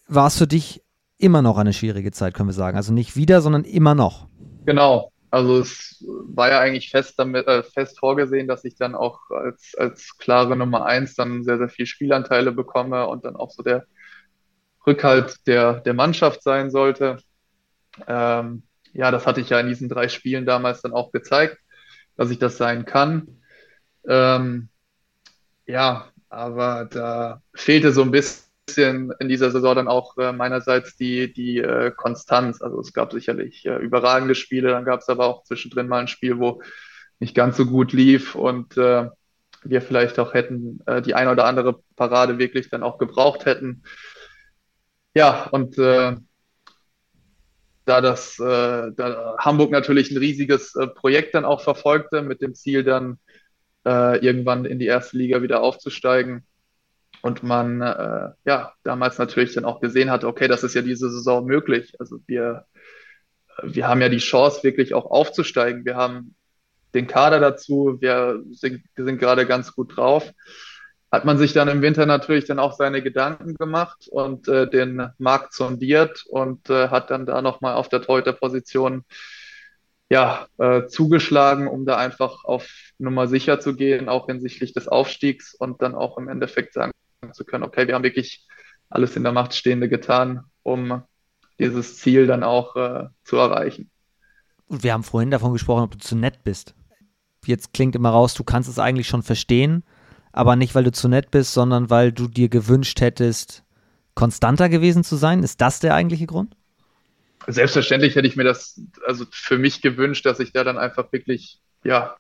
war 0.07 0.29
es 0.29 0.39
für 0.39 0.47
dich 0.47 0.83
immer 1.19 1.43
noch 1.43 1.59
eine 1.59 1.73
schwierige 1.73 2.13
Zeit, 2.13 2.35
können 2.35 2.49
wir 2.49 2.55
sagen. 2.55 2.77
Also 2.77 2.93
nicht 2.93 3.17
wieder, 3.17 3.41
sondern 3.41 3.65
immer 3.65 3.95
noch. 3.95 4.29
Genau. 4.65 5.13
Also 5.31 5.59
es 5.59 6.05
war 6.07 6.49
ja 6.49 6.61
eigentlich 6.61 6.91
fest 6.91 7.19
damit, 7.19 7.47
äh, 7.47 7.63
fest 7.63 7.99
vorgesehen, 7.99 8.49
dass 8.49 8.65
ich 8.65 8.77
dann 8.77 8.95
auch 8.95 9.31
als, 9.31 9.75
als 9.77 10.17
klare 10.17 10.57
Nummer 10.57 10.87
eins 10.87 11.17
dann 11.17 11.45
sehr, 11.45 11.59
sehr 11.59 11.69
viel 11.69 11.87
Spielanteile 11.87 12.53
bekomme 12.53 13.07
und 13.09 13.25
dann 13.25 13.37
auch 13.37 13.51
so 13.51 13.63
der 13.63 13.85
Rückhalt 14.87 15.47
der, 15.47 15.81
der 15.81 15.93
Mannschaft 15.93 16.43
sein 16.43 16.71
sollte. 16.71 17.19
Ähm, 18.07 18.63
ja, 18.95 19.11
das 19.11 19.27
hatte 19.27 19.43
ich 19.43 19.51
ja 19.51 19.61
in 19.61 19.69
diesen 19.69 19.91
drei 19.91 20.09
Spielen 20.09 20.47
damals 20.47 20.81
dann 20.81 20.93
auch 20.93 21.13
gezeigt, 21.13 21.59
dass 22.17 22.31
ich 22.31 22.39
das 22.39 22.57
sein 22.57 22.87
kann. 22.87 23.38
Ähm, 24.07 24.69
ja, 25.67 26.09
aber 26.29 26.89
da 26.91 27.43
fehlte 27.55 27.93
so 27.93 28.03
ein 28.03 28.11
bisschen 28.11 29.13
in 29.19 29.29
dieser 29.29 29.51
Saison 29.51 29.77
dann 29.77 29.89
auch 29.89 30.17
äh, 30.19 30.33
meinerseits 30.33 30.97
die, 30.97 31.33
die 31.33 31.59
äh, 31.59 31.91
Konstanz. 31.91 32.61
Also 32.61 32.81
es 32.81 32.93
gab 32.93 33.13
sicherlich 33.13 33.65
äh, 33.67 33.77
überragende 33.77 34.35
Spiele, 34.35 34.71
dann 34.71 34.85
gab 34.85 35.01
es 35.01 35.09
aber 35.09 35.27
auch 35.27 35.45
zwischendrin 35.45 35.89
mal 35.89 36.01
ein 36.01 36.09
Spiel, 36.09 36.39
wo 36.39 36.63
nicht 37.19 37.35
ganz 37.35 37.57
so 37.57 37.67
gut 37.67 37.93
lief 37.93 38.35
und 38.35 38.77
äh, 38.77 39.09
wir 39.65 39.83
vielleicht 39.83 40.19
auch 40.19 40.35
hätten 40.35 40.81
äh, 40.87 41.03
die 41.03 41.15
eine 41.15 41.33
oder 41.33 41.47
andere 41.47 41.81
Parade 41.97 42.39
wirklich 42.39 42.71
dann 42.71 42.83
auch 42.83 42.99
gebraucht 42.99 43.45
hätten. 43.45 43.83
Ja, 45.15 45.49
und 45.51 45.79
äh, 45.79 46.17
da 47.87 48.03
das 48.03 48.37
da 48.37 49.37
Hamburg 49.39 49.71
natürlich 49.71 50.11
ein 50.11 50.19
riesiges 50.19 50.75
Projekt 50.95 51.35
dann 51.35 51.47
auch 51.47 51.63
verfolgte, 51.63 52.21
mit 52.21 52.43
dem 52.43 52.55
Ziel 52.55 52.85
dann 52.85 53.19
äh, 53.89 54.19
irgendwann 54.19 54.65
in 54.67 54.79
die 54.79 54.87
erste 54.87 55.17
Liga 55.17 55.43
wieder 55.43 55.63
aufzusteigen, 55.63 56.45
und 57.23 57.43
man 57.43 57.81
äh, 57.81 58.31
ja 58.45 58.73
damals 58.85 59.19
natürlich 59.19 59.55
dann 59.55 59.65
auch 59.65 59.81
gesehen 59.81 60.11
hat, 60.11 60.25
okay, 60.25 60.49
das 60.49 60.63
ist 60.63 60.75
ja 60.75 60.83
diese 60.83 61.11
Saison 61.11 61.45
möglich. 61.47 61.95
Also 61.99 62.19
wir, 62.27 62.67
wir 63.63 63.89
haben 63.89 64.01
ja 64.01 64.09
die 64.09 64.19
Chance, 64.19 64.63
wirklich 64.63 64.95
auch 64.95 65.11
aufzusteigen. 65.11 65.85
Wir 65.85 65.97
haben 65.97 66.35
den 66.95 67.07
Kader 67.07 67.41
dazu, 67.41 67.99
wir 68.01 68.43
sind, 68.51 68.83
sind 68.97 69.19
gerade 69.19 69.47
ganz 69.47 69.75
gut 69.75 69.97
drauf. 69.97 70.31
Hat 71.11 71.25
man 71.25 71.39
sich 71.39 71.55
dann 71.55 71.69
im 71.69 71.83
Winter 71.83 72.07
natürlich 72.07 72.45
dann 72.45 72.59
auch 72.59 72.75
seine 72.75 73.03
Gedanken 73.03 73.55
gemacht 73.55 74.09
und 74.11 74.47
äh, 74.47 74.69
den 74.69 75.09
Markt 75.19 75.55
sondiert 75.55 76.25
und 76.29 76.69
äh, 76.69 76.89
hat 76.89 77.11
dann 77.11 77.25
da 77.25 77.41
nochmal 77.41 77.75
auf 77.75 77.89
der 77.89 78.03
Torhüter-Position 78.03 79.05
ja, 80.11 80.47
äh, 80.57 80.87
zugeschlagen, 80.87 81.69
um 81.69 81.85
da 81.85 81.97
einfach 81.97 82.45
auf 82.45 82.69
Nummer 82.99 83.29
sicher 83.29 83.61
zu 83.61 83.77
gehen, 83.77 84.09
auch 84.09 84.27
hinsichtlich 84.27 84.73
des 84.73 84.89
Aufstiegs 84.89 85.55
und 85.55 85.83
dann 85.83 85.95
auch 85.95 86.17
im 86.19 86.29
Endeffekt 86.29 86.75
sagen 86.75 86.93
zu 87.33 87.45
können, 87.45 87.65
okay, 87.65 87.87
wir 87.87 87.95
haben 87.95 88.05
wirklich 88.05 88.47
alles 88.89 89.17
in 89.17 89.23
der 89.23 89.33
Macht 89.33 89.55
Stehende 89.55 89.89
getan, 89.89 90.45
um 90.63 91.03
dieses 91.59 91.99
Ziel 91.99 92.27
dann 92.27 92.43
auch 92.43 92.77
äh, 92.77 93.09
zu 93.25 93.37
erreichen. 93.37 93.91
Und 94.67 94.83
wir 94.83 94.93
haben 94.93 95.03
vorhin 95.03 95.31
davon 95.31 95.53
gesprochen, 95.53 95.85
ob 95.85 95.91
du 95.93 95.99
zu 95.99 96.17
nett 96.17 96.43
bist. 96.45 96.75
Jetzt 97.45 97.73
klingt 97.73 97.97
immer 97.97 98.11
raus, 98.11 98.35
du 98.35 98.45
kannst 98.45 98.69
es 98.69 98.79
eigentlich 98.79 99.09
schon 99.09 99.23
verstehen, 99.23 99.85
aber 100.33 100.57
nicht, 100.57 100.75
weil 100.75 100.85
du 100.85 100.93
zu 100.93 101.09
nett 101.09 101.31
bist, 101.31 101.53
sondern 101.53 101.91
weil 101.91 102.13
du 102.13 102.29
dir 102.29 102.49
gewünscht 102.49 103.01
hättest, 103.01 103.65
konstanter 104.15 104.69
gewesen 104.69 105.05
zu 105.05 105.17
sein. 105.17 105.43
Ist 105.43 105.61
das 105.61 105.81
der 105.81 105.95
eigentliche 105.95 106.27
Grund? 106.27 106.57
Selbstverständlich 107.51 108.15
hätte 108.15 108.29
ich 108.29 108.37
mir 108.37 108.45
das 108.45 108.79
also 109.07 109.25
für 109.31 109.57
mich 109.57 109.81
gewünscht, 109.81 110.27
dass 110.27 110.39
ich 110.39 110.53
da 110.53 110.65
dann 110.65 110.77
einfach 110.77 111.11
wirklich, 111.13 111.59
ja, 111.83 112.17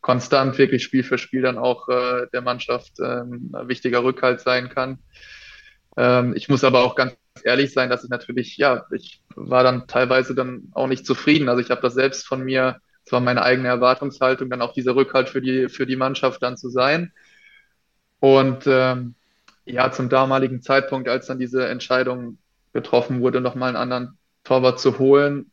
konstant 0.00 0.56
wirklich 0.56 0.84
Spiel 0.84 1.02
für 1.02 1.18
Spiel 1.18 1.42
dann 1.42 1.58
auch 1.58 1.88
äh, 1.88 2.28
der 2.32 2.42
Mannschaft 2.42 3.00
äh, 3.00 3.22
ein 3.22 3.50
wichtiger 3.64 4.04
Rückhalt 4.04 4.40
sein 4.40 4.68
kann. 4.68 5.00
Ähm, 5.96 6.32
ich 6.36 6.48
muss 6.48 6.62
aber 6.62 6.84
auch 6.84 6.94
ganz 6.94 7.16
ehrlich 7.42 7.72
sein, 7.72 7.90
dass 7.90 8.04
ich 8.04 8.10
natürlich, 8.10 8.56
ja, 8.56 8.86
ich 8.92 9.20
war 9.34 9.64
dann 9.64 9.88
teilweise 9.88 10.36
dann 10.36 10.68
auch 10.74 10.86
nicht 10.86 11.04
zufrieden. 11.06 11.48
Also 11.48 11.60
ich 11.60 11.70
habe 11.70 11.80
das 11.80 11.94
selbst 11.94 12.24
von 12.24 12.44
mir, 12.44 12.76
es 13.04 13.10
war 13.10 13.18
meine 13.18 13.42
eigene 13.42 13.66
Erwartungshaltung, 13.66 14.48
dann 14.48 14.62
auch 14.62 14.74
dieser 14.74 14.94
Rückhalt 14.94 15.28
für 15.28 15.42
die, 15.42 15.68
für 15.68 15.86
die 15.86 15.96
Mannschaft 15.96 16.40
dann 16.40 16.56
zu 16.56 16.68
sein. 16.68 17.12
Und 18.20 18.64
ähm, 18.68 19.16
ja, 19.64 19.90
zum 19.90 20.08
damaligen 20.08 20.62
Zeitpunkt, 20.62 21.08
als 21.08 21.26
dann 21.26 21.40
diese 21.40 21.66
Entscheidung 21.66 22.38
getroffen 22.72 23.20
wurde, 23.20 23.40
nochmal 23.40 23.70
einen 23.70 23.76
anderen 23.76 24.18
Torwart 24.46 24.78
zu 24.78 24.98
holen, 24.98 25.50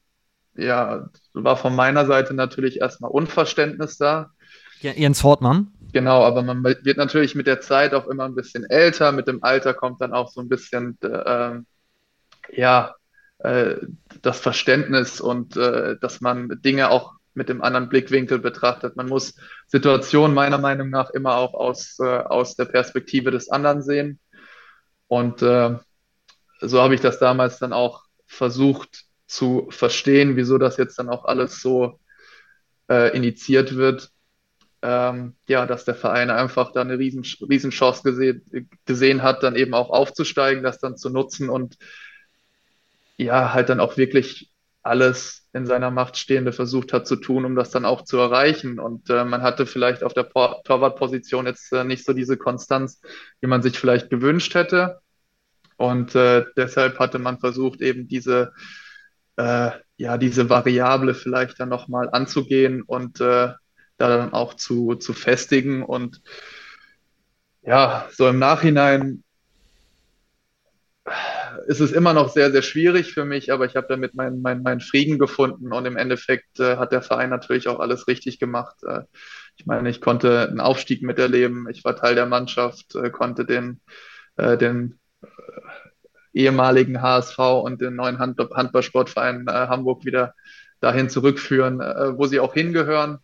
ja, 0.55 1.09
war 1.33 1.57
von 1.57 1.75
meiner 1.75 2.05
Seite 2.05 2.33
natürlich 2.33 2.79
erstmal 2.79 3.11
Unverständnis 3.11 3.97
da. 3.97 4.31
Jens 4.81 5.23
Hortmann. 5.23 5.73
Genau, 5.93 6.23
aber 6.23 6.43
man 6.43 6.63
wird 6.63 6.97
natürlich 6.97 7.35
mit 7.35 7.47
der 7.47 7.61
Zeit 7.61 7.93
auch 7.93 8.07
immer 8.07 8.25
ein 8.25 8.35
bisschen 8.35 8.65
älter. 8.65 9.11
Mit 9.11 9.27
dem 9.27 9.43
Alter 9.43 9.73
kommt 9.73 10.01
dann 10.01 10.13
auch 10.13 10.29
so 10.29 10.41
ein 10.41 10.49
bisschen, 10.49 10.97
äh, 11.01 11.59
ja, 12.51 12.95
äh, 13.39 13.75
das 14.21 14.39
Verständnis 14.39 15.21
und 15.21 15.55
äh, 15.57 15.97
dass 15.99 16.21
man 16.21 16.61
Dinge 16.61 16.89
auch 16.89 17.13
mit 17.33 17.49
dem 17.49 17.63
anderen 17.63 17.89
Blickwinkel 17.89 18.39
betrachtet. 18.39 18.95
Man 18.95 19.07
muss 19.07 19.35
Situationen 19.67 20.35
meiner 20.35 20.57
Meinung 20.59 20.89
nach 20.89 21.09
immer 21.11 21.35
auch 21.35 21.53
aus, 21.53 21.97
äh, 21.99 22.03
aus 22.03 22.55
der 22.55 22.65
Perspektive 22.65 23.31
des 23.31 23.49
anderen 23.49 23.81
sehen. 23.81 24.19
Und 25.07 25.41
äh, 25.41 25.77
so 26.61 26.81
habe 26.81 26.95
ich 26.95 27.01
das 27.01 27.19
damals 27.19 27.59
dann 27.59 27.73
auch 27.73 28.02
versucht 28.33 29.05
zu 29.27 29.67
verstehen, 29.69 30.35
wieso 30.35 30.57
das 30.57 30.77
jetzt 30.77 30.99
dann 30.99 31.09
auch 31.09 31.25
alles 31.25 31.61
so 31.61 31.99
äh, 32.89 33.15
initiiert 33.15 33.75
wird 33.75 34.11
ähm, 34.83 35.35
ja, 35.47 35.65
dass 35.65 35.85
der 35.85 35.95
Verein 35.95 36.29
einfach 36.29 36.73
da 36.73 36.81
eine 36.81 36.99
riesen, 36.99 37.23
riesen 37.49 37.71
Chance 37.71 38.03
gesehen, 38.03 38.69
gesehen 38.85 39.23
hat, 39.23 39.41
dann 39.41 39.55
eben 39.55 39.73
auch 39.73 39.89
aufzusteigen, 39.89 40.61
das 40.61 40.77
dann 40.79 40.97
zu 40.97 41.09
nutzen 41.09 41.49
und 41.49 41.77
ja, 43.15 43.53
halt 43.53 43.69
dann 43.69 43.79
auch 43.79 43.95
wirklich 43.95 44.51
alles 44.81 45.47
in 45.53 45.65
seiner 45.65 45.89
Macht 45.89 46.17
Stehende 46.17 46.51
versucht 46.51 46.91
hat 46.91 47.07
zu 47.07 47.15
tun, 47.15 47.45
um 47.45 47.55
das 47.55 47.69
dann 47.69 47.85
auch 47.85 48.01
zu 48.03 48.17
erreichen. 48.17 48.79
Und 48.79 49.09
äh, 49.09 49.23
man 49.23 49.41
hatte 49.41 49.65
vielleicht 49.65 50.03
auf 50.03 50.13
der 50.13 50.29
Torwartposition 50.29 51.45
jetzt 51.45 51.71
äh, 51.71 51.85
nicht 51.85 52.03
so 52.03 52.11
diese 52.11 52.35
Konstanz, 52.35 52.99
wie 53.39 53.47
man 53.47 53.61
sich 53.61 53.79
vielleicht 53.79 54.09
gewünscht 54.09 54.53
hätte. 54.53 54.99
Und 55.83 56.15
äh, 56.15 56.45
deshalb 56.55 56.97
hatte 56.97 57.19
man 57.19 57.39
versucht, 57.39 57.81
eben 57.81 58.07
diese, 58.07 58.53
äh, 59.35 59.71
ja, 59.97 60.17
diese 60.17 60.49
Variable 60.49 61.13
vielleicht 61.13 61.59
dann 61.59 61.67
nochmal 61.67 62.07
anzugehen 62.09 62.83
und 62.83 63.19
äh, 63.19 63.51
da 63.97 64.07
dann 64.07 64.31
auch 64.31 64.53
zu, 64.53 64.95
zu 64.95 65.11
festigen. 65.11 65.83
Und 65.83 66.21
ja, 67.63 68.07
so 68.13 68.29
im 68.29 68.39
Nachhinein 68.39 69.25
ist 71.67 71.81
es 71.81 71.91
immer 71.91 72.13
noch 72.13 72.29
sehr, 72.29 72.49
sehr 72.53 72.61
schwierig 72.61 73.13
für 73.13 73.25
mich, 73.25 73.51
aber 73.51 73.65
ich 73.65 73.75
habe 73.75 73.87
damit 73.89 74.15
meinen 74.15 74.41
mein, 74.41 74.63
mein 74.63 74.79
Frieden 74.79 75.19
gefunden 75.19 75.73
und 75.73 75.85
im 75.85 75.97
Endeffekt 75.97 76.61
äh, 76.61 76.77
hat 76.77 76.93
der 76.93 77.01
Verein 77.01 77.29
natürlich 77.29 77.67
auch 77.67 77.81
alles 77.81 78.07
richtig 78.07 78.39
gemacht. 78.39 78.77
Äh, 78.87 79.01
ich 79.57 79.65
meine, 79.65 79.89
ich 79.89 79.99
konnte 79.99 80.47
einen 80.47 80.61
Aufstieg 80.61 81.01
miterleben, 81.01 81.67
ich 81.69 81.83
war 81.83 81.97
Teil 81.97 82.15
der 82.15 82.25
Mannschaft, 82.25 82.95
äh, 82.95 83.09
konnte 83.09 83.43
den, 83.43 83.81
äh, 84.37 84.57
den 84.57 84.97
äh, 85.21 85.27
ehemaligen 86.33 87.01
HSV 87.01 87.37
und 87.39 87.81
den 87.81 87.95
neuen 87.95 88.19
Hand 88.19 88.39
Handballsportverein 88.39 89.47
äh, 89.47 89.51
Hamburg 89.51 90.05
wieder 90.05 90.33
dahin 90.79 91.09
zurückführen, 91.09 91.79
wo 91.79 92.25
sie 92.25 92.41
auch 92.41 92.53
hingehören. 92.53 93.19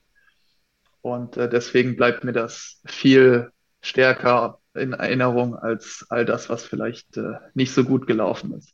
Und 1.02 1.38
äh, 1.38 1.50
deswegen 1.50 1.96
bleibt 1.96 2.24
mir 2.24 2.32
das 2.32 2.82
viel 2.86 3.52
stärker 3.82 4.60
in 4.74 4.94
Erinnerung 4.94 5.56
als 5.56 6.06
all 6.10 6.26
das, 6.26 6.50
was 6.50 6.64
vielleicht 6.64 7.18
äh, 7.18 7.34
nicht 7.54 7.74
so 7.74 7.84
gut 7.84 8.08
gelaufen 8.08 8.54
ist. 8.54 8.74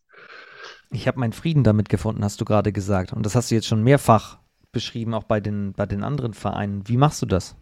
Ich 0.91 1.07
habe 1.07 1.19
meinen 1.19 1.33
Frieden 1.33 1.63
damit 1.63 1.89
gefunden, 1.89 2.23
hast 2.23 2.39
du 2.41 2.45
gerade 2.45 2.71
gesagt. 2.71 3.13
Und 3.13 3.25
das 3.25 3.35
hast 3.35 3.51
du 3.51 3.55
jetzt 3.55 3.67
schon 3.67 3.83
mehrfach 3.83 4.39
beschrieben, 4.71 5.13
auch 5.13 5.23
bei 5.23 5.39
den, 5.39 5.73
bei 5.73 5.85
den 5.85 6.03
anderen 6.03 6.33
Vereinen. 6.33 6.87
Wie 6.87 6.97
machst 6.97 7.21
du 7.21 7.25
das? 7.25 7.55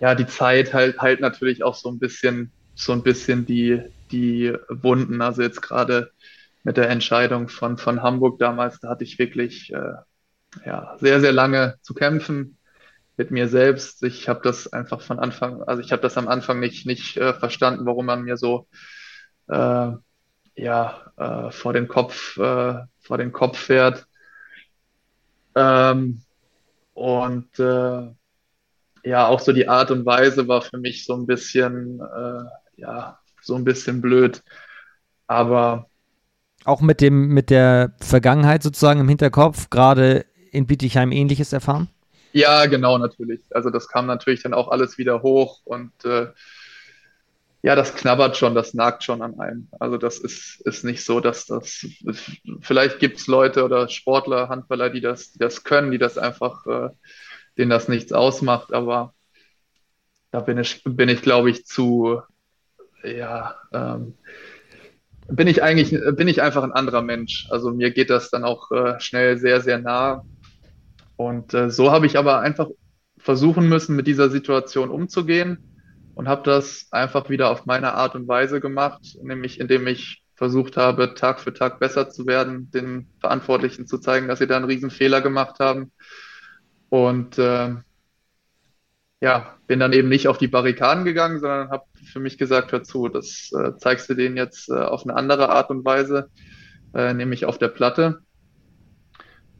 Ja, 0.00 0.14
die 0.14 0.26
Zeit 0.26 0.72
halt, 0.72 0.98
halt 0.98 1.20
natürlich 1.20 1.62
auch 1.62 1.74
so 1.74 1.90
ein 1.90 1.98
bisschen, 1.98 2.52
so 2.74 2.92
ein 2.92 3.02
bisschen 3.02 3.44
die, 3.44 3.82
die 4.08 4.54
Wunden. 4.68 5.20
Also 5.22 5.42
jetzt 5.42 5.62
gerade 5.62 6.10
mit 6.64 6.76
der 6.76 6.90
Entscheidung 6.90 7.48
von, 7.48 7.78
von 7.78 8.02
Hamburg 8.02 8.38
damals, 8.38 8.80
da 8.80 8.90
hatte 8.90 9.04
ich 9.04 9.18
wirklich 9.18 9.72
äh, 9.72 9.92
ja, 10.64 10.96
sehr, 10.98 11.20
sehr 11.20 11.32
lange 11.32 11.76
zu 11.82 11.94
kämpfen 11.94 12.58
mit 13.16 13.30
mir 13.30 13.48
selbst. 13.48 14.02
Ich 14.04 14.28
habe 14.28 14.40
das 14.42 14.72
einfach 14.72 15.00
von 15.00 15.18
Anfang, 15.18 15.62
also 15.62 15.82
ich 15.82 15.92
habe 15.92 16.02
das 16.02 16.16
am 16.16 16.28
Anfang 16.28 16.60
nicht, 16.60 16.86
nicht 16.86 17.16
äh, 17.16 17.34
verstanden, 17.34 17.86
warum 17.86 18.06
man 18.06 18.22
mir 18.22 18.36
so 18.36 18.68
äh, 19.48 19.90
ja, 20.56 21.12
äh, 21.16 21.50
vor 21.50 21.72
den 21.72 21.88
Kopf, 21.88 22.36
äh, 22.36 22.74
vor 23.00 23.18
den 23.18 23.32
Kopf 23.32 23.58
fährt. 23.58 24.06
Ähm, 25.54 26.22
und 26.94 27.58
äh, 27.58 28.08
ja, 29.04 29.26
auch 29.28 29.40
so 29.40 29.52
die 29.52 29.68
Art 29.68 29.90
und 29.90 30.04
Weise 30.04 30.48
war 30.48 30.62
für 30.62 30.78
mich 30.78 31.04
so 31.06 31.14
ein 31.14 31.26
bisschen, 31.26 32.00
ja, 32.76 33.18
so 33.48 33.56
ein 33.56 33.64
bisschen 33.64 34.00
blöd. 34.00 34.44
Aber 35.26 35.88
auch 36.64 36.80
mit 36.80 37.00
dem, 37.00 37.28
mit 37.28 37.50
der 37.50 37.94
Vergangenheit 38.00 38.62
sozusagen 38.62 39.00
im 39.00 39.08
Hinterkopf, 39.08 39.70
gerade 39.70 40.26
in 40.52 40.66
Bietigheim 40.66 41.12
ähnliches 41.12 41.52
erfahren? 41.52 41.88
Ja, 42.32 42.66
genau, 42.66 42.98
natürlich. 42.98 43.40
Also 43.50 43.70
das 43.70 43.88
kam 43.88 44.06
natürlich 44.06 44.42
dann 44.42 44.54
auch 44.54 44.68
alles 44.68 44.98
wieder 44.98 45.22
hoch 45.22 45.60
und 45.64 45.92
äh, 46.04 46.28
ja, 47.62 47.74
das 47.74 47.94
knabbert 47.94 48.36
schon, 48.36 48.54
das 48.54 48.74
nagt 48.74 49.02
schon 49.02 49.22
an 49.22 49.40
einem. 49.40 49.68
Also 49.80 49.96
das 49.96 50.18
ist, 50.18 50.60
ist 50.60 50.84
nicht 50.84 51.04
so, 51.04 51.20
dass 51.20 51.46
das, 51.46 51.86
vielleicht 52.60 53.00
gibt 53.00 53.18
es 53.18 53.26
Leute 53.26 53.64
oder 53.64 53.88
Sportler, 53.88 54.48
Handballer, 54.48 54.90
die 54.90 55.00
das, 55.00 55.32
die 55.32 55.38
das 55.38 55.64
können, 55.64 55.90
die 55.90 55.98
das 55.98 56.18
einfach, 56.18 56.66
äh, 56.66 56.90
denen 57.56 57.70
das 57.70 57.88
nichts 57.88 58.12
ausmacht, 58.12 58.72
aber 58.72 59.14
da 60.30 60.40
bin 60.40 60.58
ich, 60.58 60.82
bin 60.84 61.08
ich, 61.08 61.22
glaube 61.22 61.50
ich, 61.50 61.64
zu, 61.64 62.20
ja, 63.02 63.54
ähm, 63.72 64.14
bin 65.30 65.46
ich 65.46 65.62
eigentlich, 65.62 65.90
bin 66.16 66.28
ich 66.28 66.42
einfach 66.42 66.62
ein 66.62 66.72
anderer 66.72 67.02
Mensch. 67.02 67.46
Also 67.50 67.70
mir 67.72 67.90
geht 67.90 68.10
das 68.10 68.30
dann 68.30 68.44
auch 68.44 68.70
äh, 68.70 68.98
schnell 69.00 69.38
sehr, 69.38 69.60
sehr 69.60 69.78
nah 69.78 70.24
und 71.16 71.52
äh, 71.52 71.68
so 71.68 71.90
habe 71.90 72.06
ich 72.06 72.16
aber 72.16 72.40
einfach 72.40 72.68
versuchen 73.18 73.68
müssen, 73.68 73.96
mit 73.96 74.06
dieser 74.06 74.30
Situation 74.30 74.88
umzugehen 74.88 75.58
und 76.14 76.28
habe 76.28 76.42
das 76.44 76.86
einfach 76.92 77.28
wieder 77.28 77.50
auf 77.50 77.66
meine 77.66 77.94
Art 77.94 78.14
und 78.14 78.28
Weise 78.28 78.60
gemacht, 78.60 79.18
nämlich 79.22 79.58
indem 79.58 79.86
ich 79.88 80.22
versucht 80.36 80.76
habe, 80.76 81.14
Tag 81.14 81.40
für 81.40 81.52
Tag 81.52 81.80
besser 81.80 82.08
zu 82.08 82.26
werden, 82.26 82.70
den 82.70 83.08
Verantwortlichen 83.20 83.88
zu 83.88 83.98
zeigen, 83.98 84.28
dass 84.28 84.38
sie 84.38 84.46
da 84.46 84.56
einen 84.56 84.66
riesen 84.66 84.90
Fehler 84.90 85.20
gemacht 85.20 85.58
haben. 85.58 85.90
Und 86.88 87.36
äh, 87.38 87.74
ja, 89.20 89.54
bin 89.66 89.80
dann 89.80 89.92
eben 89.92 90.08
nicht 90.08 90.28
auf 90.28 90.38
die 90.38 90.48
Barrikaden 90.48 91.04
gegangen, 91.04 91.40
sondern 91.40 91.70
habe 91.70 91.84
für 92.04 92.20
mich 92.20 92.38
gesagt, 92.38 92.72
hör 92.72 92.82
zu, 92.82 93.08
das 93.08 93.50
äh, 93.52 93.76
zeigst 93.76 94.08
du 94.08 94.14
denen 94.14 94.36
jetzt 94.36 94.68
äh, 94.68 94.74
auf 94.74 95.04
eine 95.04 95.16
andere 95.16 95.48
Art 95.50 95.70
und 95.70 95.84
Weise, 95.84 96.30
äh, 96.94 97.12
nämlich 97.14 97.44
auf 97.44 97.58
der 97.58 97.68
Platte. 97.68 98.20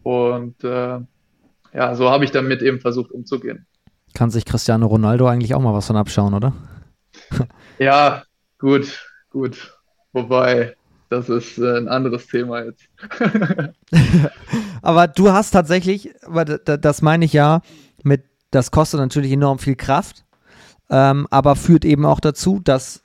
Und 0.02 0.62
äh, 0.64 1.00
ja, 1.74 1.94
so 1.94 2.10
habe 2.10 2.24
ich 2.24 2.30
damit 2.30 2.62
eben 2.62 2.80
versucht 2.80 3.10
umzugehen. 3.10 3.66
Kann 4.14 4.30
sich 4.30 4.44
Cristiano 4.44 4.86
Ronaldo 4.86 5.26
eigentlich 5.26 5.54
auch 5.54 5.60
mal 5.60 5.74
was 5.74 5.86
von 5.86 5.96
abschauen, 5.96 6.34
oder? 6.34 6.54
ja, 7.78 8.22
Gut, 8.58 9.06
gut. 9.30 9.78
Wobei, 10.12 10.74
das 11.10 11.28
ist 11.28 11.58
äh, 11.58 11.76
ein 11.76 11.88
anderes 11.88 12.26
Thema 12.26 12.64
jetzt. 12.64 12.88
aber 14.82 15.06
du 15.06 15.30
hast 15.30 15.52
tatsächlich, 15.52 16.12
das 16.64 17.02
meine 17.02 17.24
ich 17.24 17.32
ja, 17.32 17.62
mit, 18.02 18.24
das 18.50 18.70
kostet 18.70 19.00
natürlich 19.00 19.32
enorm 19.32 19.58
viel 19.58 19.76
Kraft, 19.76 20.24
ähm, 20.90 21.26
aber 21.30 21.56
führt 21.56 21.84
eben 21.84 22.06
auch 22.06 22.20
dazu, 22.20 22.60
dass 22.60 23.04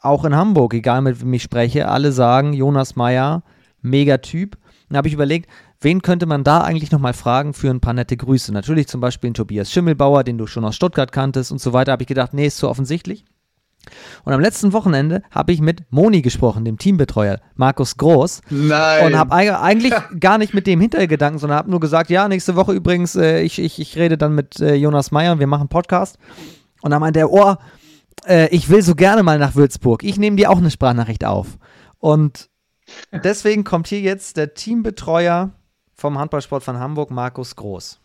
auch 0.00 0.24
in 0.24 0.34
Hamburg, 0.34 0.74
egal 0.74 1.02
mit 1.02 1.20
wem 1.20 1.32
ich 1.32 1.42
spreche, 1.42 1.88
alle 1.88 2.12
sagen, 2.12 2.52
Jonas 2.52 2.96
Meyer, 2.96 3.42
mega 3.80 4.18
Typ. 4.18 4.56
Dann 4.88 4.96
habe 4.96 5.08
ich 5.08 5.14
überlegt, 5.14 5.50
wen 5.80 6.02
könnte 6.02 6.26
man 6.26 6.44
da 6.44 6.62
eigentlich 6.62 6.92
nochmal 6.92 7.12
fragen 7.12 7.52
für 7.52 7.70
ein 7.70 7.80
paar 7.80 7.94
nette 7.94 8.16
Grüße? 8.16 8.52
Natürlich 8.52 8.86
zum 8.88 9.00
Beispiel 9.00 9.32
Tobias 9.32 9.70
Schimmelbauer, 9.70 10.24
den 10.24 10.38
du 10.38 10.46
schon 10.46 10.64
aus 10.64 10.76
Stuttgart 10.76 11.12
kanntest 11.12 11.52
und 11.52 11.60
so 11.60 11.72
weiter. 11.72 11.92
Habe 11.92 12.04
ich 12.04 12.08
gedacht, 12.08 12.32
nee, 12.32 12.46
ist 12.46 12.58
zu 12.58 12.68
offensichtlich. 12.68 13.24
Und 14.24 14.32
am 14.32 14.40
letzten 14.40 14.72
Wochenende 14.72 15.22
habe 15.30 15.52
ich 15.52 15.60
mit 15.60 15.82
Moni 15.90 16.22
gesprochen, 16.22 16.64
dem 16.64 16.78
Teambetreuer 16.78 17.40
Markus 17.56 17.96
Groß. 17.96 18.42
Nein. 18.50 19.06
Und 19.06 19.18
habe 19.18 19.32
eigentlich 19.32 19.94
gar 20.20 20.38
nicht 20.38 20.54
mit 20.54 20.66
dem 20.66 20.80
Hintergedanken, 20.80 21.38
sondern 21.38 21.58
habe 21.58 21.70
nur 21.70 21.80
gesagt, 21.80 22.10
ja, 22.10 22.28
nächste 22.28 22.56
Woche 22.56 22.72
übrigens, 22.72 23.16
äh, 23.16 23.40
ich, 23.40 23.58
ich, 23.58 23.80
ich 23.80 23.96
rede 23.96 24.18
dann 24.18 24.34
mit 24.34 24.60
äh, 24.60 24.74
Jonas 24.74 25.10
Meyer 25.10 25.32
und 25.32 25.40
wir 25.40 25.46
machen 25.46 25.68
Podcast. 25.68 26.18
Und 26.82 26.90
dann 26.90 27.00
meinte 27.00 27.20
er, 27.20 27.32
oh, 27.32 27.56
äh, 28.26 28.48
ich 28.48 28.68
will 28.68 28.82
so 28.82 28.94
gerne 28.94 29.22
mal 29.22 29.38
nach 29.38 29.54
Würzburg. 29.54 30.04
Ich 30.04 30.18
nehme 30.18 30.36
dir 30.36 30.50
auch 30.50 30.58
eine 30.58 30.70
Sprachnachricht 30.70 31.24
auf. 31.24 31.58
Und 31.98 32.48
deswegen 33.12 33.64
kommt 33.64 33.88
hier 33.88 34.00
jetzt 34.00 34.36
der 34.36 34.54
Teambetreuer 34.54 35.50
vom 35.94 36.18
Handballsport 36.18 36.62
von 36.62 36.78
Hamburg, 36.78 37.10
Markus 37.10 37.56
Groß. 37.56 38.00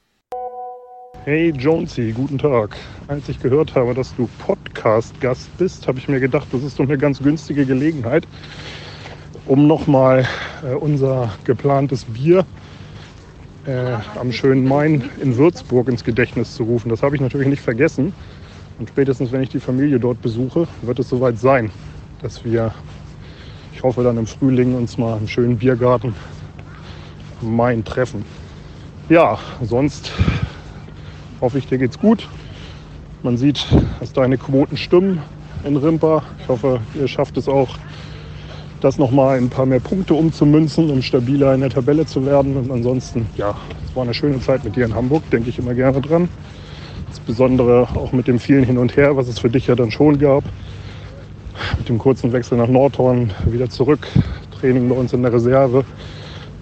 Hey 1.25 1.53
Jonesy, 1.57 2.11
guten 2.11 2.37
Tag. 2.37 2.75
Als 3.07 3.29
ich 3.29 3.39
gehört 3.39 3.75
habe, 3.75 3.93
dass 3.93 4.13
du 4.17 4.27
Podcast-Gast 4.39 5.57
bist, 5.57 5.87
habe 5.87 5.97
ich 5.97 6.09
mir 6.09 6.19
gedacht, 6.19 6.49
das 6.51 6.63
ist 6.63 6.77
doch 6.77 6.83
eine 6.83 6.97
ganz 6.97 7.23
günstige 7.23 7.65
Gelegenheit, 7.65 8.27
um 9.45 9.65
nochmal 9.65 10.27
äh, 10.65 10.73
unser 10.75 11.33
geplantes 11.45 12.03
Bier 12.03 12.45
äh, 13.65 13.93
am 14.19 14.33
schönen 14.33 14.67
Main 14.67 15.09
in 15.21 15.37
Würzburg 15.37 15.87
ins 15.87 16.03
Gedächtnis 16.03 16.55
zu 16.55 16.63
rufen. 16.63 16.89
Das 16.89 17.01
habe 17.01 17.15
ich 17.15 17.21
natürlich 17.21 17.47
nicht 17.47 17.63
vergessen. 17.63 18.11
Und 18.77 18.89
spätestens, 18.89 19.31
wenn 19.31 19.43
ich 19.43 19.49
die 19.49 19.61
Familie 19.61 20.01
dort 20.01 20.21
besuche, 20.21 20.67
wird 20.81 20.99
es 20.99 21.07
soweit 21.07 21.39
sein, 21.39 21.71
dass 22.21 22.43
wir, 22.43 22.73
ich 23.73 23.81
hoffe 23.81 24.03
dann 24.03 24.17
im 24.17 24.27
Frühling, 24.27 24.75
uns 24.75 24.97
mal 24.97 25.19
im 25.19 25.29
schönen 25.29 25.57
Biergarten 25.57 26.13
am 27.41 27.55
Main 27.55 27.81
treffen. 27.85 28.25
Ja, 29.07 29.39
sonst 29.61 30.11
hoffe 31.43 31.57
ich, 31.57 31.67
dir 31.67 31.77
geht's 31.77 31.99
gut. 31.99 32.29
Man 33.21 33.35
sieht, 33.35 33.67
dass 33.99 34.13
deine 34.13 34.37
Quoten 34.37 34.77
stimmen 34.77 35.21
in 35.65 35.75
Rimpa. 35.75 36.23
Ich 36.39 36.47
hoffe, 36.47 36.79
ihr 36.95 37.07
schafft 37.09 37.35
es 37.35 37.49
auch, 37.49 37.67
das 38.79 38.97
nochmal 38.97 39.37
in 39.37 39.45
ein 39.45 39.49
paar 39.49 39.65
mehr 39.65 39.81
Punkte 39.81 40.13
umzumünzen, 40.13 40.89
um 40.89 41.01
stabiler 41.01 41.53
in 41.53 41.59
der 41.59 41.69
Tabelle 41.69 42.05
zu 42.05 42.25
werden. 42.25 42.55
Und 42.55 42.71
ansonsten, 42.71 43.27
ja, 43.35 43.55
es 43.85 43.93
war 43.93 44.03
eine 44.03 44.13
schöne 44.13 44.39
Zeit 44.39 44.63
mit 44.63 44.77
dir 44.77 44.85
in 44.85 44.95
Hamburg, 44.95 45.29
denke 45.31 45.49
ich 45.49 45.59
immer 45.59 45.73
gerne 45.73 45.99
dran. 45.99 46.29
Insbesondere 47.09 47.89
auch 47.93 48.13
mit 48.13 48.27
dem 48.29 48.39
vielen 48.39 48.63
Hin 48.63 48.77
und 48.77 48.95
Her, 48.95 49.17
was 49.17 49.27
es 49.27 49.39
für 49.39 49.49
dich 49.49 49.67
ja 49.67 49.75
dann 49.75 49.91
schon 49.91 50.19
gab. 50.19 50.45
Mit 51.77 51.89
dem 51.89 51.97
kurzen 51.97 52.31
Wechsel 52.31 52.57
nach 52.57 52.69
Nordhorn 52.69 53.31
wieder 53.47 53.69
zurück, 53.69 54.07
Training 54.57 54.87
bei 54.87 54.95
uns 54.95 55.11
in 55.11 55.21
der 55.21 55.33
Reserve. 55.33 55.83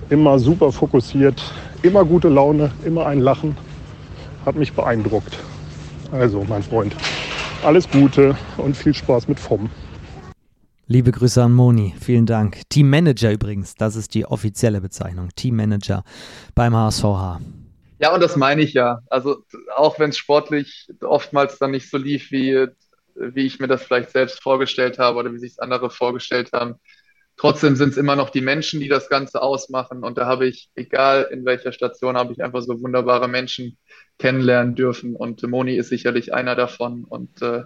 Immer 0.09 0.39
super 0.39 0.71
fokussiert, 0.71 1.39
immer 1.83 2.03
gute 2.03 2.29
Laune, 2.29 2.71
immer 2.83 3.05
ein 3.05 3.19
Lachen 3.19 3.55
hat 4.45 4.55
mich 4.55 4.73
beeindruckt. 4.73 5.37
Also, 6.11 6.43
mein 6.43 6.63
Freund, 6.63 6.95
alles 7.63 7.89
Gute 7.89 8.37
und 8.57 8.75
viel 8.75 8.93
Spaß 8.93 9.27
mit 9.27 9.39
FOM. 9.39 9.69
Liebe 10.87 11.11
Grüße 11.11 11.41
an 11.41 11.53
Moni, 11.53 11.93
vielen 11.99 12.25
Dank. 12.25 12.61
Teammanager 12.69 13.31
übrigens, 13.31 13.75
das 13.75 13.95
ist 13.95 14.13
die 14.13 14.25
offizielle 14.25 14.81
Bezeichnung. 14.81 15.29
Teammanager 15.35 16.03
beim 16.53 16.75
HSVH. 16.75 17.39
Ja, 17.99 18.13
und 18.13 18.21
das 18.21 18.35
meine 18.35 18.61
ich 18.61 18.73
ja. 18.73 18.99
Also 19.09 19.43
auch 19.75 19.99
wenn 19.99 20.09
es 20.09 20.17
sportlich 20.17 20.89
oftmals 21.01 21.59
dann 21.59 21.71
nicht 21.71 21.89
so 21.89 21.97
lief, 21.97 22.31
wie, 22.31 22.67
wie 23.15 23.45
ich 23.45 23.59
mir 23.59 23.67
das 23.67 23.83
vielleicht 23.83 24.09
selbst 24.09 24.41
vorgestellt 24.41 24.99
habe 24.99 25.19
oder 25.19 25.31
wie 25.31 25.39
sich 25.39 25.51
es 25.51 25.59
andere 25.59 25.89
vorgestellt 25.91 26.49
haben, 26.51 26.75
Trotzdem 27.41 27.75
sind 27.75 27.89
es 27.89 27.97
immer 27.97 28.15
noch 28.15 28.29
die 28.29 28.41
Menschen, 28.41 28.79
die 28.79 28.87
das 28.87 29.09
Ganze 29.09 29.41
ausmachen. 29.41 30.03
Und 30.03 30.19
da 30.19 30.27
habe 30.27 30.45
ich, 30.45 30.69
egal 30.75 31.27
in 31.31 31.43
welcher 31.43 31.71
Station, 31.71 32.15
habe 32.15 32.33
ich 32.33 32.43
einfach 32.43 32.61
so 32.61 32.79
wunderbare 32.79 33.27
Menschen 33.27 33.79
kennenlernen 34.17 34.75
dürfen. 34.75 35.15
Und 35.15 35.41
Moni 35.43 35.75
ist 35.75 35.89
sicherlich 35.89 36.33
einer 36.33 36.55
davon. 36.55 37.03
Und 37.03 37.41
äh, 37.41 37.63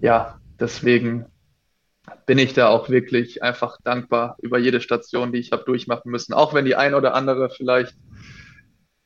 ja, 0.00 0.38
deswegen 0.58 1.26
bin 2.26 2.38
ich 2.38 2.52
da 2.52 2.68
auch 2.68 2.88
wirklich 2.88 3.42
einfach 3.42 3.78
dankbar 3.82 4.36
über 4.42 4.58
jede 4.58 4.80
Station, 4.80 5.32
die 5.32 5.38
ich 5.38 5.52
habe 5.52 5.64
durchmachen 5.64 6.10
müssen. 6.10 6.34
Auch 6.34 6.54
wenn 6.54 6.64
die 6.64 6.76
ein 6.76 6.94
oder 6.94 7.14
andere 7.14 7.50
vielleicht 7.50 7.94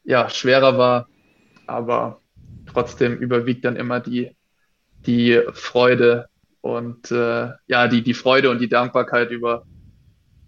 ja 0.05 0.29
schwerer 0.31 0.79
war, 0.79 1.09
aber 1.67 2.21
trotzdem 2.67 3.17
überwiegt 3.17 3.65
dann 3.65 3.77
immer 3.77 4.01
die, 4.01 4.37
die 5.07 5.43
Freude 5.53 6.29
und 6.61 7.11
äh, 7.11 7.51
ja, 7.67 7.89
die, 7.89 8.03
die 8.03 8.15
Freude 8.15 8.51
und 8.51 8.59
die 8.61 8.69
Dankbarkeit 8.69 9.31
über, 9.31 9.65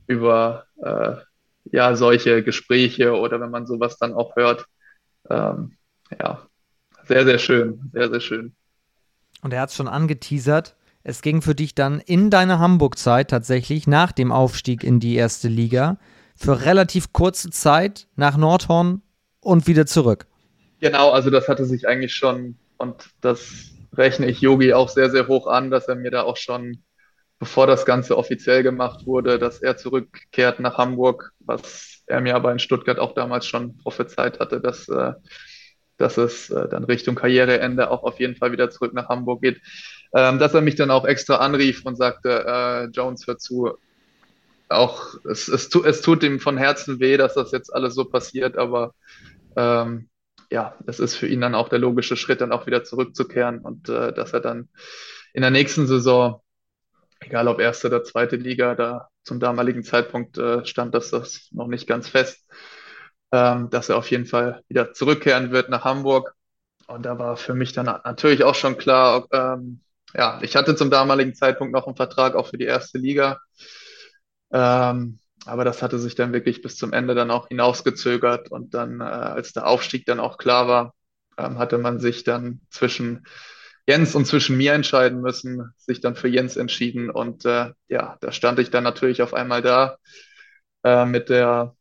über 0.07 0.65
äh, 0.83 1.17
ja, 1.73 1.95
solche 1.95 2.43
Gespräche 2.43 3.17
oder 3.17 3.41
wenn 3.41 3.51
man 3.51 3.67
sowas 3.67 3.97
dann 3.97 4.15
auch 4.15 4.35
hört. 4.37 4.67
Ähm, 5.29 5.77
ja, 6.19 6.47
sehr, 7.07 7.25
sehr 7.25 7.39
schön, 7.39 7.91
sehr, 7.93 8.11
sehr 8.11 8.21
schön. 8.21 8.55
Und 9.43 9.53
er 9.53 9.63
hat 9.63 9.71
es 9.71 9.77
schon 9.77 9.89
angeteasert. 9.89 10.77
Es 11.03 11.23
ging 11.23 11.41
für 11.41 11.55
dich 11.55 11.75
dann 11.75 12.01
in 12.01 12.31
deiner 12.31 12.59
Hamburg-Zeit 12.59 13.31
tatsächlich 13.31 13.87
nach 13.87 14.13
dem 14.13 14.33
Aufstieg 14.33 14.85
in 14.85 15.01
die 15.01 15.15
erste 15.15 15.49
Liga 15.49 15.99
für 16.37 16.65
relativ 16.65 17.13
kurze 17.13 17.51
Zeit 17.51 18.07
nach 18.17 18.37
Nordhorn 18.37 19.03
und 19.41 19.67
wieder 19.67 19.87
zurück. 19.87 20.27
Genau, 20.81 21.11
also 21.11 21.31
das 21.31 21.49
hatte 21.49 21.65
sich 21.65 21.87
eigentlich 21.89 22.15
schon 22.15 22.57
und 22.79 23.11
das 23.21 23.71
rechne 23.95 24.27
ich 24.27 24.41
Yogi 24.41 24.73
auch 24.73 24.89
sehr, 24.89 25.11
sehr 25.11 25.29
hoch 25.29 25.47
an, 25.47 25.71
dass 25.71 25.89
er 25.89 25.97
mir 25.97 26.11
da 26.11 26.23
auch 26.23 26.37
schon, 26.37 26.83
bevor 27.39 27.67
das 27.67 27.85
Ganze 27.85 28.17
offiziell 28.17 28.63
gemacht 28.63 29.07
wurde, 29.07 29.39
dass 29.39 29.61
er 29.61 29.77
zurückkehrt 29.77 30.61
nach 30.61 30.79
Hamburg, 30.79 31.33
was 31.41 32.03
er 32.07 32.21
mir 32.21 32.37
aber 32.37 32.53
in 32.53 32.59
Stuttgart 32.59 32.99
auch 32.99 33.15
damals 33.15 33.47
schon 33.47 33.77
prophezeit 33.79 34.41
hatte, 34.41 34.61
dass, 34.61 34.89
äh, 34.89 35.13
dass 36.01 36.17
es 36.17 36.51
äh, 36.51 36.69
dann 36.69 36.85
Richtung 36.85 37.15
Karriereende 37.15 37.91
auch 37.91 38.03
auf 38.03 38.19
jeden 38.19 38.37
Fall 38.37 38.53
wieder 38.53 38.71
zurück 38.71 38.95
nach 38.95 39.09
Hamburg 39.09 39.43
geht. 39.43 39.61
Ähm, 40.15 40.39
dass 40.39 40.55
er 40.55 40.61
mich 40.61 40.75
dann 40.75 40.91
auch 40.91 41.05
extra 41.05 41.37
anrief 41.37 41.85
und 41.85 41.97
sagte, 41.97 42.45
äh, 42.47 42.85
Jones, 42.87 43.27
hör 43.27 43.39
zu, 43.39 43.75
auch 44.69 45.15
es, 45.25 45.49
es, 45.49 45.75
es 45.75 46.01
tut 46.01 46.23
ihm 46.23 46.41
von 46.41 46.57
Herzen 46.57 47.01
weh, 47.01 47.17
dass 47.17 47.35
das 47.35 47.53
jetzt 47.53 47.73
alles 47.75 47.95
so 47.95 48.05
passiert, 48.05 48.57
aber 48.57 48.95
ähm, 49.57 50.09
ja, 50.51 50.75
es 50.87 50.99
ist 51.01 51.15
für 51.17 51.29
ihn 51.29 51.41
dann 51.41 51.55
auch 51.55 51.69
der 51.69 51.79
logische 51.79 52.17
Schritt, 52.17 52.41
dann 52.41 52.53
auch 52.53 52.67
wieder 52.67 52.83
zurückzukehren 52.83 53.61
und 53.61 53.89
äh, 53.89 54.13
dass 54.13 54.33
er 54.33 54.41
dann 54.41 54.69
in 55.33 55.43
der 55.43 55.51
nächsten 55.51 55.87
Saison, 55.87 56.41
egal 57.21 57.47
ob 57.47 57.61
erste 57.61 57.89
oder 57.89 58.03
zweite 58.03 58.37
Liga, 58.37 58.75
da 58.75 59.09
zum 59.23 59.39
damaligen 59.39 59.85
Zeitpunkt 59.85 60.39
äh, 60.39 60.65
stand 60.65 60.95
dass 60.95 61.11
das 61.11 61.49
noch 61.53 61.69
nicht 61.69 61.87
ganz 61.87 62.09
fest, 62.09 62.49
ähm, 63.33 63.71
dass 63.71 63.89
er 63.89 63.97
auf 63.97 64.11
jeden 64.11 64.27
Fall 64.27 64.63
wieder 64.69 64.93
zurückkehren 64.93 65.51
wird 65.53 65.69
nach 65.71 65.85
Hamburg. 65.85 66.35
Und 66.87 67.05
da 67.05 67.19
war 67.19 67.37
für 67.37 67.55
mich 67.55 67.73
dann 67.73 67.87
natürlich 67.87 68.45
auch 68.45 68.55
schon 68.55 68.77
klar, 68.79 69.27
ähm, 69.33 69.81
ja, 70.15 70.41
ich 70.43 70.57
hatte 70.57 70.75
zum 70.75 70.91
damaligen 70.91 71.35
Zeitpunkt 71.35 71.73
noch 71.73 71.87
einen 71.87 71.97
Vertrag 71.97 72.35
auch 72.35 72.49
für 72.49 72.59
die 72.59 72.65
erste 72.65 72.99
Liga. 72.99 73.39
Ähm, 74.53 75.19
aber 75.47 75.65
das 75.65 75.83
hatte 75.83 75.99
sich 75.99 76.15
dann 76.15 76.33
wirklich 76.33 76.63
bis 76.63 76.77
zum 76.77 76.93
Ende 76.93 77.15
dann 77.15 77.31
auch 77.31 77.49
hinausgezögert 77.49 78.51
und 78.51 78.75
dann, 78.75 79.01
äh, 79.01 79.05
als 79.05 79.53
der 79.53 79.67
Aufstieg 79.67 80.05
dann 80.07 80.21
auch 80.21 80.37
klar 80.39 80.69
war, 80.69 80.95
ähm, 81.39 81.59
hatte 81.59 81.79
man 81.79 81.99
sich 82.01 82.25
dann 82.25 82.61
zwischen 82.71 83.25
Jens 83.87 84.15
und 84.15 84.27
zwischen 84.27 84.57
mir 84.57 84.75
entscheiden 84.75 85.21
müssen, 85.21 85.73
sich 85.77 86.01
dann 86.01 86.17
für 86.17 86.29
Jens 86.29 86.57
entschieden 86.57 87.11
und 87.11 87.45
äh, 87.45 87.73
ja, 87.89 88.19
da 88.21 88.33
stand 88.33 88.59
ich 88.59 88.71
dann 88.71 88.85
natürlich 88.85 89.23
auf 89.23 89.35
einmal 89.35 89.63
da 89.63 89.97
äh, 90.85 91.05
mit 91.07 91.29
der 91.29 91.75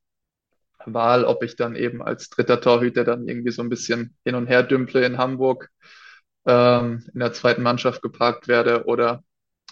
Wahl, 0.85 1.25
ob 1.25 1.43
ich 1.43 1.55
dann 1.55 1.75
eben 1.75 2.01
als 2.01 2.29
dritter 2.29 2.61
Torhüter 2.61 3.03
dann 3.03 3.27
irgendwie 3.27 3.51
so 3.51 3.61
ein 3.61 3.69
bisschen 3.69 4.15
hin 4.25 4.35
und 4.35 4.47
her 4.47 4.63
dümple 4.63 5.05
in 5.05 5.17
Hamburg 5.17 5.69
ähm, 6.45 7.05
in 7.13 7.19
der 7.19 7.33
zweiten 7.33 7.63
Mannschaft 7.63 8.01
geparkt 8.01 8.47
werde 8.47 8.85
oder 8.85 9.23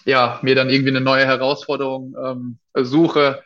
ja, 0.05 0.39
mir 0.43 0.55
dann 0.55 0.69
irgendwie 0.69 0.91
eine 0.91 1.01
neue 1.01 1.25
Herausforderung 1.25 2.15
ähm, 2.23 2.59
suche 2.75 3.43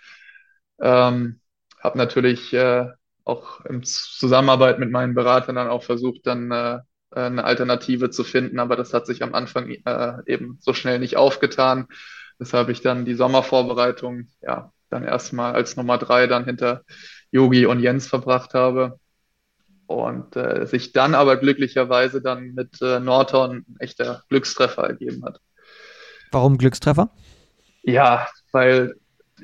ähm, 0.80 1.40
habe 1.80 1.98
natürlich 1.98 2.54
äh, 2.54 2.88
auch 3.24 3.64
in 3.66 3.84
Zusammenarbeit 3.84 4.80
mit 4.80 4.92
meinen 4.92 5.14
Beratern 5.14 5.56
dann 5.56 5.68
auch 5.70 5.84
versucht, 5.84 6.26
dann 6.26 6.52
äh, 6.52 6.80
eine 7.12 7.44
Alternative 7.44 8.10
zu 8.10 8.24
finden, 8.24 8.60
aber 8.60 8.76
das 8.76 8.94
hat 8.94 9.06
sich 9.06 9.22
am 9.24 9.34
Anfang 9.34 9.70
äh, 9.70 10.14
eben 10.26 10.58
so 10.62 10.74
schnell 10.74 11.00
nicht 11.00 11.18
aufgetan. 11.18 11.88
Deshalb 12.40 12.70
ich 12.70 12.82
dann 12.82 13.06
die 13.06 13.16
Sommervorbereitung 13.16 14.28
ja 14.42 14.72
dann 14.90 15.04
erstmal 15.04 15.54
als 15.54 15.76
Nummer 15.78 15.98
drei 15.98 16.28
dann 16.28 16.46
hinter 16.46 16.84
Yogi 17.32 17.66
und 17.66 17.80
Jens 17.80 18.08
verbracht 18.08 18.53
habe 18.53 18.99
und 19.88 20.36
äh, 20.36 20.66
sich 20.66 20.94
dann 20.94 21.16
aber 21.16 21.38
glücklicherweise 21.38 22.22
dann 22.22 22.53
mit 22.53 22.82
äh, 22.82 22.99
Norton 22.99 23.66
ein 23.68 23.76
echter 23.80 24.24
Glückstreffer 24.30 24.84
ergeben 24.84 25.24
hat. 25.26 25.40
Warum 26.32 26.58
Glückstreffer? 26.58 27.10
Ja, 27.84 28.28
weil 28.52 28.95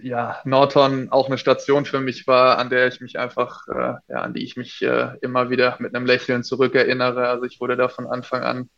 ja, 0.01 0.39
Norton 0.45 1.09
auch 1.11 1.27
eine 1.27 1.37
Station 1.37 1.85
für 1.85 1.99
mich 1.99 2.27
war, 2.27 2.59
an 2.59 2.69
der 2.69 2.87
ich 2.87 3.01
mich 3.01 3.17
einfach, 3.17 3.67
äh, 3.67 3.93
ja, 4.07 4.21
an 4.21 4.33
die 4.33 4.43
ich 4.43 4.55
mich 4.55 4.81
äh, 4.81 5.17
immer 5.21 5.49
wieder 5.49 5.75
mit 5.79 5.95
einem 5.95 6.05
Lächeln 6.05 6.43
zurückerinnere. 6.43 7.27
Also 7.27 7.45
ich 7.45 7.59
wurde 7.59 7.75
da 7.75 7.89
von 7.89 8.07
Anfang 8.07 8.43
an 8.43 8.69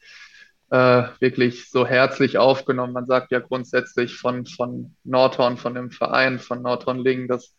äh, 0.71 1.09
wirklich 1.19 1.69
so 1.69 1.85
herzlich 1.85 2.37
aufgenommen. 2.37 2.93
Man 2.93 3.07
sagt 3.07 3.31
ja 3.31 3.39
grundsätzlich 3.39 4.15
von, 4.15 4.45
von 4.45 4.95
Norton, 5.03 5.57
von 5.57 5.73
dem 5.73 5.91
Verein, 5.91 6.39
von 6.39 6.61
Norton 6.61 6.99
Lingen, 6.99 7.27
dass, 7.27 7.55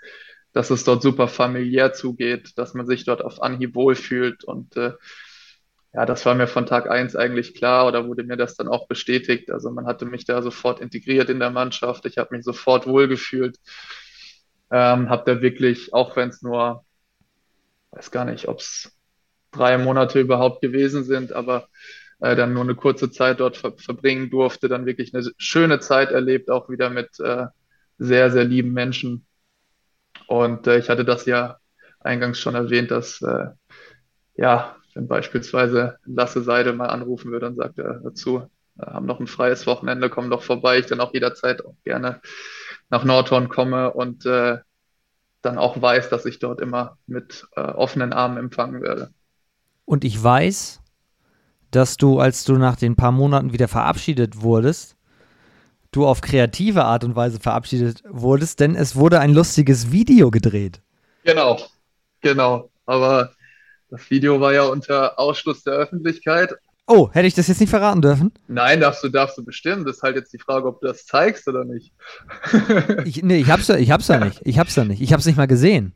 dass 0.52 0.70
es 0.70 0.85
dort 0.85 1.02
super 1.02 1.28
familiär 1.28 1.93
zugeht, 1.93 2.59
dass 2.59 2.74
man 2.74 2.86
sich 2.86 3.05
dort 3.05 3.22
auf 3.22 3.43
Anhieb 3.43 3.74
wohlfühlt 3.74 4.44
und 4.44 4.77
äh, 4.77 4.93
ja, 5.93 6.06
das 6.06 6.24
war 6.24 6.35
mir 6.35 6.47
von 6.47 6.66
Tag 6.66 6.89
eins 6.89 7.16
eigentlich 7.16 7.55
klar 7.55 7.86
oder 7.86 8.06
wurde 8.06 8.22
mir 8.22 8.36
das 8.36 8.56
dann 8.56 8.68
auch 8.68 8.86
bestätigt. 8.86 9.51
Also 9.51 9.70
man 9.70 9.86
hatte 9.86 10.06
mich 10.06 10.24
da 10.24 10.40
sofort 10.40 10.81
integriert 10.81 11.28
in 11.31 11.40
der 11.40 11.51
Mannschaft. 11.51 12.06
Ich 12.06 12.16
habe 12.16 12.36
mich 12.36 12.44
sofort 12.44 12.86
wohlgefühlt. 12.86 13.59
Ähm, 14.70 15.09
habe 15.10 15.35
da 15.35 15.43
wirklich, 15.43 15.93
auch 15.93 16.14
wenn 16.14 16.28
es 16.28 16.43
nur, 16.43 16.85
weiß 17.90 18.12
gar 18.12 18.24
nicht, 18.24 18.47
ob 18.47 18.60
es 18.60 18.93
drei 19.51 19.78
Monate 19.78 20.20
überhaupt 20.20 20.60
gewesen 20.62 21.02
sind, 21.02 21.32
aber 21.32 21.68
äh, 22.20 22.36
dann 22.36 22.52
nur 22.52 22.62
eine 22.62 22.77
kurze 22.77 23.10
Zeit 23.10 23.40
dort 23.40 23.56
ver 23.56 23.77
verbringen 23.77 24.31
durfte, 24.31 24.68
dann 24.68 24.86
wirklich 24.86 25.12
eine 25.12 25.28
schöne 25.39 25.81
Zeit 25.81 26.12
erlebt, 26.12 26.51
auch 26.51 26.68
wieder 26.68 26.89
mit 26.90 27.18
äh, 27.18 27.47
sehr, 27.98 28.31
sehr 28.31 28.44
lieben 28.44 28.72
Menschen. 28.72 29.27
Und 30.26 30.66
äh, 30.66 30.78
ich 30.78 30.88
hatte 30.88 31.05
das 31.05 31.26
ja 31.26 31.59
eingangs 32.01 32.38
schon 32.38 32.55
erwähnt, 32.55 32.90
dass 32.90 33.20
äh, 33.22 33.47
ja, 34.34 34.76
wenn 34.94 35.06
beispielsweise 35.06 35.98
Lasse 36.05 36.42
Seide 36.42 36.72
mal 36.72 36.86
anrufen 36.86 37.30
würde 37.30 37.47
und 37.47 37.56
sagt 37.56 37.78
er 37.78 38.01
dazu, 38.01 38.48
haben 38.80 39.06
noch 39.06 39.20
ein 39.20 39.26
freies 39.26 39.66
Wochenende, 39.66 40.09
kommen 40.09 40.30
doch 40.30 40.42
vorbei, 40.42 40.78
ich 40.78 40.86
dann 40.86 41.01
auch 41.01 41.12
jederzeit 41.12 41.64
auch 41.64 41.74
gerne 41.84 42.20
nach 42.88 43.05
Nordhorn 43.05 43.48
komme 43.48 43.92
und 43.92 44.26
äh, 44.26 44.59
dann 45.42 45.59
auch 45.59 45.80
weiß, 45.80 46.09
dass 46.09 46.26
ich 46.26 46.38
dort 46.38 46.60
immer 46.60 46.98
mit 47.06 47.47
äh, 47.56 47.60
offenen 47.60 48.12
Armen 48.12 48.36
empfangen 48.36 48.82
werde. 48.82 49.10
Und 49.84 50.05
ich 50.05 50.22
weiß, 50.22 50.80
dass 51.70 51.97
du, 51.97 52.18
als 52.18 52.44
du 52.44 52.56
nach 52.56 52.76
den 52.76 52.97
paar 52.97 53.12
Monaten 53.12 53.52
wieder 53.52 53.68
verabschiedet 53.68 54.42
wurdest, 54.42 54.97
du 55.92 56.06
auf 56.06 56.20
kreative 56.20 56.84
Art 56.84 57.04
und 57.04 57.16
Weise 57.16 57.40
verabschiedet 57.40 58.02
wurdest, 58.08 58.60
denn 58.60 58.74
es 58.74 58.96
wurde 58.96 59.20
ein 59.20 59.32
lustiges 59.32 59.92
Video 59.92 60.30
gedreht. 60.30 60.80
Genau, 61.24 61.60
genau. 62.20 62.70
Aber 62.86 63.32
das 63.90 64.08
Video 64.10 64.40
war 64.40 64.52
ja 64.52 64.64
unter 64.64 65.18
Ausschluss 65.18 65.62
der 65.62 65.74
Öffentlichkeit. 65.74 66.54
Oh, 66.86 67.08
hätte 67.12 67.28
ich 67.28 67.34
das 67.34 67.46
jetzt 67.46 67.60
nicht 67.60 67.70
verraten 67.70 68.02
dürfen? 68.02 68.32
Nein, 68.48 68.80
darfst 68.80 69.04
du, 69.04 69.08
darfst 69.08 69.38
du 69.38 69.44
bestimmen. 69.44 69.84
Das 69.84 69.98
ist 69.98 70.02
halt 70.02 70.16
jetzt 70.16 70.32
die 70.32 70.38
Frage, 70.38 70.66
ob 70.66 70.80
du 70.80 70.88
das 70.88 71.06
zeigst 71.06 71.46
oder 71.46 71.64
nicht. 71.64 71.92
ich, 73.04 73.22
nee, 73.22 73.38
ich 73.38 73.50
hab's 73.50 73.68
ja, 73.68 73.76
ich 73.76 73.90
hab's 73.92 74.08
ja 74.08 74.18
nicht. 74.18 74.40
Ich 74.44 74.58
hab's 74.58 74.74
ja 74.74 74.84
nicht. 74.84 75.00
Ich 75.00 75.12
hab's 75.12 75.26
nicht 75.26 75.36
mal 75.36 75.46
gesehen. 75.46 75.94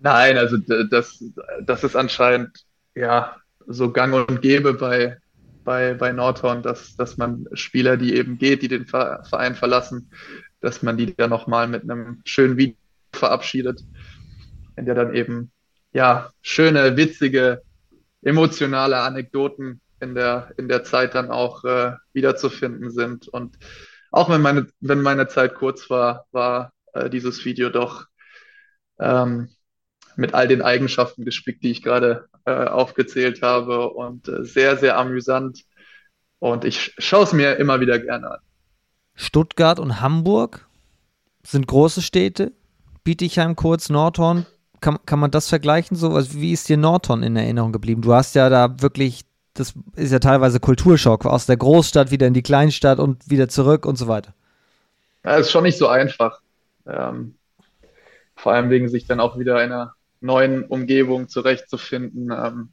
Nein, 0.00 0.36
also 0.36 0.58
das, 0.58 1.24
das 1.62 1.82
ist 1.82 1.96
anscheinend 1.96 2.64
ja 2.94 3.36
so 3.66 3.90
gang 3.90 4.14
und 4.14 4.42
gäbe 4.42 4.74
bei, 4.74 5.16
bei, 5.68 5.92
bei 5.92 6.12
Nordhorn, 6.12 6.62
dass, 6.62 6.96
dass 6.96 7.18
man 7.18 7.46
Spieler, 7.52 7.98
die 7.98 8.14
eben 8.16 8.38
geht, 8.38 8.62
die 8.62 8.68
den 8.68 8.86
Verein 8.86 9.54
verlassen, 9.54 10.10
dass 10.62 10.82
man 10.82 10.96
die 10.96 11.14
dann 11.14 11.28
nochmal 11.28 11.68
mit 11.68 11.82
einem 11.82 12.22
schönen 12.24 12.56
Video 12.56 12.78
verabschiedet, 13.12 13.84
in 14.76 14.86
der 14.86 14.94
dann 14.94 15.14
eben 15.14 15.52
ja, 15.92 16.30
schöne, 16.40 16.96
witzige, 16.96 17.60
emotionale 18.22 18.96
Anekdoten 19.00 19.82
in 20.00 20.14
der, 20.14 20.54
in 20.56 20.68
der 20.68 20.84
Zeit 20.84 21.14
dann 21.14 21.30
auch 21.30 21.62
äh, 21.64 21.92
wiederzufinden 22.14 22.90
sind. 22.90 23.28
Und 23.28 23.58
auch 24.10 24.30
wenn 24.30 24.40
meine, 24.40 24.68
wenn 24.80 25.02
meine 25.02 25.28
Zeit 25.28 25.54
kurz 25.54 25.90
war, 25.90 26.24
war 26.32 26.72
äh, 26.94 27.10
dieses 27.10 27.44
Video 27.44 27.68
doch 27.68 28.06
ähm, 28.98 29.50
mit 30.16 30.32
all 30.32 30.48
den 30.48 30.62
Eigenschaften 30.62 31.26
gespickt, 31.26 31.62
die 31.62 31.72
ich 31.72 31.82
gerade 31.82 32.26
äh, 32.48 32.66
aufgezählt 32.66 33.42
habe 33.42 33.90
und 33.90 34.26
äh, 34.26 34.42
sehr, 34.42 34.78
sehr 34.78 34.96
amüsant. 34.96 35.64
Und 36.38 36.64
ich 36.64 36.94
schaue 36.96 37.24
es 37.24 37.34
mir 37.34 37.56
immer 37.56 37.80
wieder 37.80 37.98
gerne 37.98 38.30
an. 38.30 38.38
Stuttgart 39.14 39.78
und 39.78 40.00
Hamburg 40.00 40.66
sind 41.42 41.66
große 41.66 42.00
Städte. 42.00 42.52
Bietigheim 43.04 43.54
kurz, 43.54 43.90
Nordhorn, 43.90 44.46
kann, 44.80 44.98
kann 45.04 45.18
man 45.18 45.30
das 45.30 45.48
vergleichen? 45.48 45.94
So, 45.94 46.12
also 46.12 46.40
wie 46.40 46.52
ist 46.52 46.70
dir 46.70 46.78
Norton 46.78 47.22
in 47.22 47.36
Erinnerung 47.36 47.72
geblieben? 47.72 48.00
Du 48.00 48.14
hast 48.14 48.34
ja 48.34 48.48
da 48.48 48.80
wirklich, 48.80 49.26
das 49.52 49.74
ist 49.94 50.12
ja 50.12 50.18
teilweise 50.18 50.58
Kulturschock, 50.58 51.26
aus 51.26 51.44
der 51.44 51.58
Großstadt 51.58 52.10
wieder 52.10 52.26
in 52.26 52.34
die 52.34 52.42
Kleinstadt 52.42 52.98
und 52.98 53.28
wieder 53.28 53.48
zurück 53.50 53.84
und 53.84 53.96
so 53.96 54.08
weiter. 54.08 54.32
Ja, 55.22 55.36
ist 55.36 55.50
schon 55.50 55.64
nicht 55.64 55.76
so 55.76 55.88
einfach. 55.88 56.40
Ähm, 56.86 57.34
vor 58.36 58.52
allem 58.52 58.70
wegen 58.70 58.88
sich 58.88 59.06
dann 59.06 59.20
auch 59.20 59.38
wieder 59.38 59.62
in 59.62 59.72
einer 59.72 59.94
neuen 60.20 60.64
Umgebung 60.64 61.28
zurechtzufinden. 61.28 62.30
Ähm, 62.30 62.72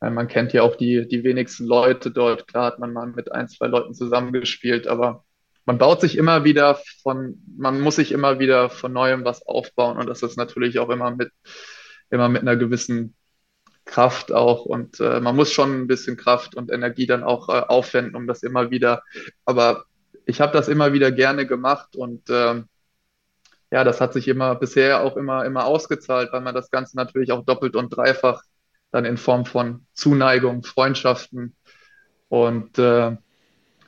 man 0.00 0.28
kennt 0.28 0.52
ja 0.52 0.62
auch 0.62 0.76
die, 0.76 1.06
die 1.06 1.24
wenigsten 1.24 1.66
Leute 1.66 2.10
dort. 2.10 2.46
Klar 2.46 2.66
hat 2.66 2.78
man 2.78 2.92
mal 2.92 3.06
mit 3.06 3.32
ein, 3.32 3.48
zwei 3.48 3.66
Leuten 3.66 3.94
zusammengespielt, 3.94 4.86
aber 4.86 5.24
man 5.66 5.78
baut 5.78 6.00
sich 6.00 6.16
immer 6.16 6.44
wieder 6.44 6.80
von, 7.02 7.42
man 7.56 7.80
muss 7.80 7.96
sich 7.96 8.12
immer 8.12 8.38
wieder 8.38 8.70
von 8.70 8.92
neuem 8.92 9.24
was 9.24 9.46
aufbauen 9.46 9.98
und 9.98 10.08
das 10.08 10.22
ist 10.22 10.36
natürlich 10.36 10.78
auch 10.78 10.88
immer 10.88 11.10
mit, 11.10 11.30
immer 12.10 12.28
mit 12.28 12.42
einer 12.42 12.56
gewissen 12.56 13.14
Kraft 13.84 14.32
auch 14.32 14.64
und 14.64 15.00
äh, 15.00 15.20
man 15.20 15.36
muss 15.36 15.52
schon 15.52 15.82
ein 15.82 15.86
bisschen 15.86 16.16
Kraft 16.16 16.54
und 16.54 16.70
Energie 16.70 17.06
dann 17.06 17.22
auch 17.22 17.48
äh, 17.48 17.60
aufwenden, 17.60 18.16
um 18.16 18.26
das 18.26 18.42
immer 18.42 18.70
wieder, 18.70 19.02
aber 19.44 19.84
ich 20.26 20.40
habe 20.40 20.52
das 20.52 20.68
immer 20.68 20.92
wieder 20.92 21.12
gerne 21.12 21.46
gemacht 21.46 21.94
und 21.94 22.28
äh, 22.30 22.62
ja, 23.70 23.84
das 23.84 24.00
hat 24.00 24.12
sich 24.12 24.26
immer 24.28 24.54
bisher 24.54 25.02
auch 25.02 25.16
immer, 25.16 25.44
immer 25.44 25.64
ausgezahlt, 25.64 26.32
weil 26.32 26.40
man 26.40 26.54
das 26.54 26.70
Ganze 26.70 26.96
natürlich 26.96 27.32
auch 27.32 27.44
doppelt 27.44 27.76
und 27.76 27.90
dreifach 27.90 28.42
dann 28.90 29.04
in 29.04 29.16
Form 29.16 29.44
von 29.44 29.86
Zuneigung, 29.92 30.64
Freundschaften 30.64 31.54
und 32.28 32.78
äh, 32.78 33.16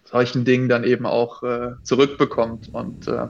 solchen 0.05 0.45
Dingen 0.45 0.69
dann 0.69 0.85
eben 0.85 1.07
auch 1.07 1.43
äh, 1.43 1.73
zurückbekommt. 1.83 2.73
Und 2.73 3.09
äh, 3.09 3.27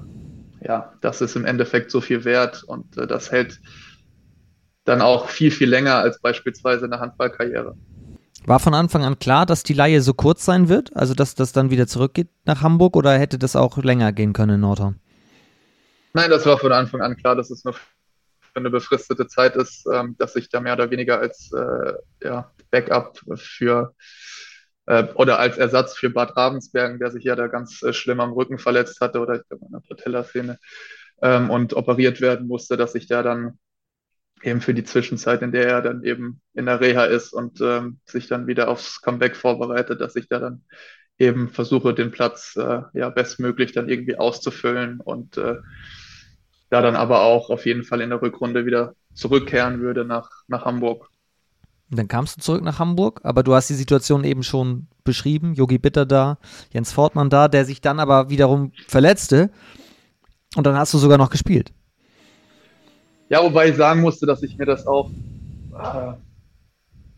ja, 0.61 0.93
das 1.01 1.21
ist 1.23 1.37
im 1.37 1.47
Endeffekt 1.47 1.91
so 1.91 2.01
viel 2.01 2.25
wert 2.25 2.63
und 2.65 2.99
äh, 2.99 3.07
das 3.07 3.31
hält 3.31 3.61
dann 4.85 5.01
auch 5.01 5.29
viel, 5.29 5.51
viel 5.51 5.71
länger 5.71 5.95
als 5.97 6.21
beispielsweise 6.21 6.85
eine 6.85 7.01
Handballkarriere. 7.01 7.77
War 8.45 8.59
von 8.59 8.75
Anfang 8.75 9.05
an 9.05 9.19
klar, 9.19 9.47
dass 9.47 9.63
die 9.63 9.75
Laie 9.75 10.01
so 10.01 10.15
kurz 10.15 10.45
sein 10.45 10.69
wird? 10.69 10.95
Also, 10.97 11.15
dass 11.15 11.37
das 11.37 11.53
dann 11.53 11.71
wieder 11.71 11.87
zurückgeht 11.87 12.29
nach 12.45 12.61
Hamburg 12.61 12.97
oder 12.97 13.17
hätte 13.17 13.39
das 13.39 13.55
auch 13.55 13.79
länger 13.79 14.13
gehen 14.13 14.33
können 14.33 14.57
in 14.57 14.61
Nordhorn? 14.61 15.02
Nein, 16.15 16.31
das 16.31 16.45
war 16.47 16.59
von 16.59 16.73
Anfang 16.73 17.01
an 17.01 17.17
klar, 17.17 17.37
dass 17.37 17.51
es 17.51 17.65
nur 17.65 17.75
für 17.75 17.81
eine 18.55 18.71
befristete 18.71 19.27
Zeit 19.27 19.57
ist, 19.57 19.87
ähm, 19.93 20.15
dass 20.19 20.37
ich 20.37 20.49
da 20.51 20.61
mehr 20.61 20.75
oder 20.75 20.91
weniger 20.91 21.19
als 21.19 21.51
äh, 21.53 21.95
ja, 22.23 22.53
Backup 22.71 23.19
für 23.37 23.95
äh, 24.87 25.05
oder 25.15 25.39
als 25.39 25.57
Ersatz 25.57 25.97
für 25.97 26.11
Bad 26.11 26.37
Ravensbergen, 26.37 26.99
der 26.99 27.11
sich 27.11 27.25
ja 27.25 27.35
da 27.35 27.47
ganz 27.47 27.83
äh, 27.83 27.93
schlimm 27.93 28.21
am 28.21 28.33
Rücken 28.33 28.59
verletzt 28.59 29.01
hatte 29.01 29.21
oder 29.21 29.37
ich 29.37 29.49
glaube 29.49 29.67
an 29.67 29.73
der 29.73 29.89
Patellasehne 29.89 30.59
ähm, 31.23 31.51
und 31.51 31.75
operiert 31.75 32.21
werden 32.21 32.47
musste, 32.47 32.77
dass 32.77 32.95
ich 32.95 33.07
da 33.07 33.23
dann 33.23 33.59
eben 34.43 34.61
für 34.61 34.75
die 34.75 34.85
Zwischenzeit, 34.85 35.41
in 35.43 35.53
der 35.53 35.69
er 35.69 35.83
dann 35.83 36.03
eben 36.05 36.43
in 36.53 36.67
der 36.67 36.81
Reha 36.81 37.05
ist 37.05 37.33
und 37.33 37.61
ähm, 37.61 38.01
sich 38.05 38.27
dann 38.27 38.47
wieder 38.47 38.69
aufs 38.69 39.01
Comeback 39.01 39.37
vorbereitet, 39.37 40.01
dass 40.01 40.17
ich 40.17 40.29
da 40.29 40.41
dann 40.41 40.65
eben 41.19 41.49
versuche, 41.49 41.95
den 41.95 42.11
Platz 42.11 42.57
äh, 42.57 42.83
ja 42.93 43.09
bestmöglich 43.11 43.73
dann 43.73 43.89
irgendwie 43.89 44.17
auszufüllen 44.17 45.01
und 45.01 45.37
äh, 45.37 45.59
da 46.73 46.81
dann 46.81 46.97
aber 46.97 47.21
auch 47.21 47.51
auf 47.51 47.67
jeden 47.67 47.85
Fall 47.85 48.01
in 48.01 48.09
der 48.09 48.23
Rückrunde 48.23 48.65
wieder 48.65 48.95
zurückkehren 49.13 49.81
würde 49.81 50.07
nach, 50.07 50.31
nach 50.49 50.65
Hamburg. 50.65 51.11
Und 51.91 51.99
dann 51.99 52.09
kamst 52.09 52.39
du 52.39 52.41
zurück 52.41 52.63
nach 52.63 52.79
Hamburg, 52.79 53.21
aber 53.25 53.43
du 53.43 53.55
hast 53.55 53.69
die 53.69 53.75
Situation 53.75 54.25
eben 54.25 54.43
schon 54.43 54.87
beschrieben. 55.05 55.53
Yogi 55.53 55.77
Bitter 55.77 56.07
da, 56.07 56.39
Jens 56.73 56.91
Fortmann 56.91 57.29
da, 57.29 57.49
der 57.49 57.67
sich 57.67 57.83
dann 57.83 58.01
aber 58.01 58.31
wiederum 58.31 58.73
verletzte. 58.89 59.51
Und 60.57 60.67
dann 60.67 60.75
hast 60.75 60.95
du 60.95 60.99
sogar 60.99 61.19
noch 61.19 61.29
gespielt. 61.29 61.75
Ja, 63.29 63.43
wobei 63.43 63.69
ich 63.69 63.77
sagen 63.77 64.01
musste, 64.01 64.25
dass 64.25 64.43
ich 64.43 64.57
mir 64.57 64.65
das 64.65 64.87
auch 64.87 65.11
äh, 65.75 66.15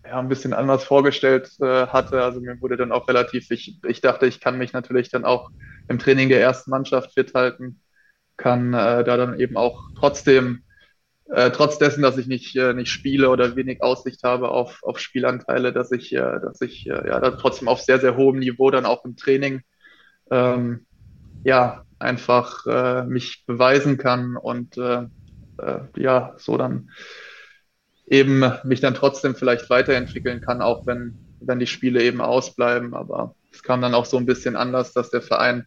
ja, 0.09 0.19
ein 0.19 0.29
bisschen 0.29 0.53
anders 0.53 0.83
vorgestellt 0.83 1.53
äh, 1.61 1.87
hatte. 1.87 2.25
Also 2.25 2.41
mir 2.41 2.61
wurde 2.61 2.77
dann 2.77 2.91
auch 2.91 3.07
relativ, 3.07 3.53
ich, 3.53 3.79
ich 3.87 4.01
dachte, 4.01 4.27
ich 4.27 4.41
kann 4.41 4.59
mich 4.59 4.73
natürlich 4.73 5.11
dann 5.11 5.25
auch 5.25 5.51
im 5.87 6.01
Training 6.01 6.29
der 6.29 6.41
ersten 6.41 6.73
Mannschaft 6.73 7.13
fit 7.13 7.35
halten, 7.35 7.79
kann 8.37 8.75
äh, 8.75 9.05
da 9.05 9.17
dann 9.17 9.39
eben 9.39 9.57
auch 9.57 9.91
trotzdem 9.99 10.65
äh, 11.31 11.51
trotz 11.51 11.79
dessen, 11.79 12.03
dass 12.03 12.19
ich 12.19 12.27
nicht, 12.27 12.55
äh, 12.57 12.75
nicht 12.75 12.91
spiele 12.91 13.31
oder 13.31 13.57
wenig 13.57 13.83
Aussicht 13.83 14.23
habe 14.25 14.51
auf, 14.51 14.83
auf 14.83 14.99
Spielanteile, 14.99 15.73
dass 15.73 15.91
ich, 15.91 16.13
äh, 16.13 16.41
dass 16.41 16.61
ich 16.61 16.87
äh, 16.87 17.09
ja 17.09 17.21
trotzdem 17.33 17.69
auf 17.69 17.81
sehr, 17.81 17.99
sehr 17.99 18.17
hohem 18.17 18.39
Niveau 18.39 18.71
dann 18.71 18.87
auch 18.87 19.05
im 19.05 19.17
Training 19.17 19.63
ähm, 20.31 20.87
ja 21.45 21.85
einfach 21.99 22.67
äh, 22.67 23.05
mich 23.05 23.45
beweisen 23.47 23.97
kann 23.97 24.37
und 24.37 24.77
äh, 24.77 25.07
äh, 25.59 25.81
ja, 25.97 26.35
so 26.37 26.57
dann 26.57 26.91
eben 28.07 28.45
mich 28.65 28.81
dann 28.81 28.95
trotzdem 28.95 29.35
vielleicht 29.35 29.71
weiterentwickeln 29.71 30.41
kann, 30.41 30.61
auch 30.61 30.87
wenn, 30.87 31.17
wenn 31.41 31.59
die 31.59 31.67
Spiele 31.67 32.03
eben 32.03 32.21
ausbleiben. 32.21 32.95
Aber 32.95 33.35
es 33.51 33.63
kam 33.63 33.81
dann 33.81 33.95
auch 33.95 34.05
so 34.05 34.19
ein 34.19 34.27
bisschen 34.27 34.57
anders, 34.57 34.93
dass 34.93 35.11
der 35.11 35.23
Verein 35.23 35.67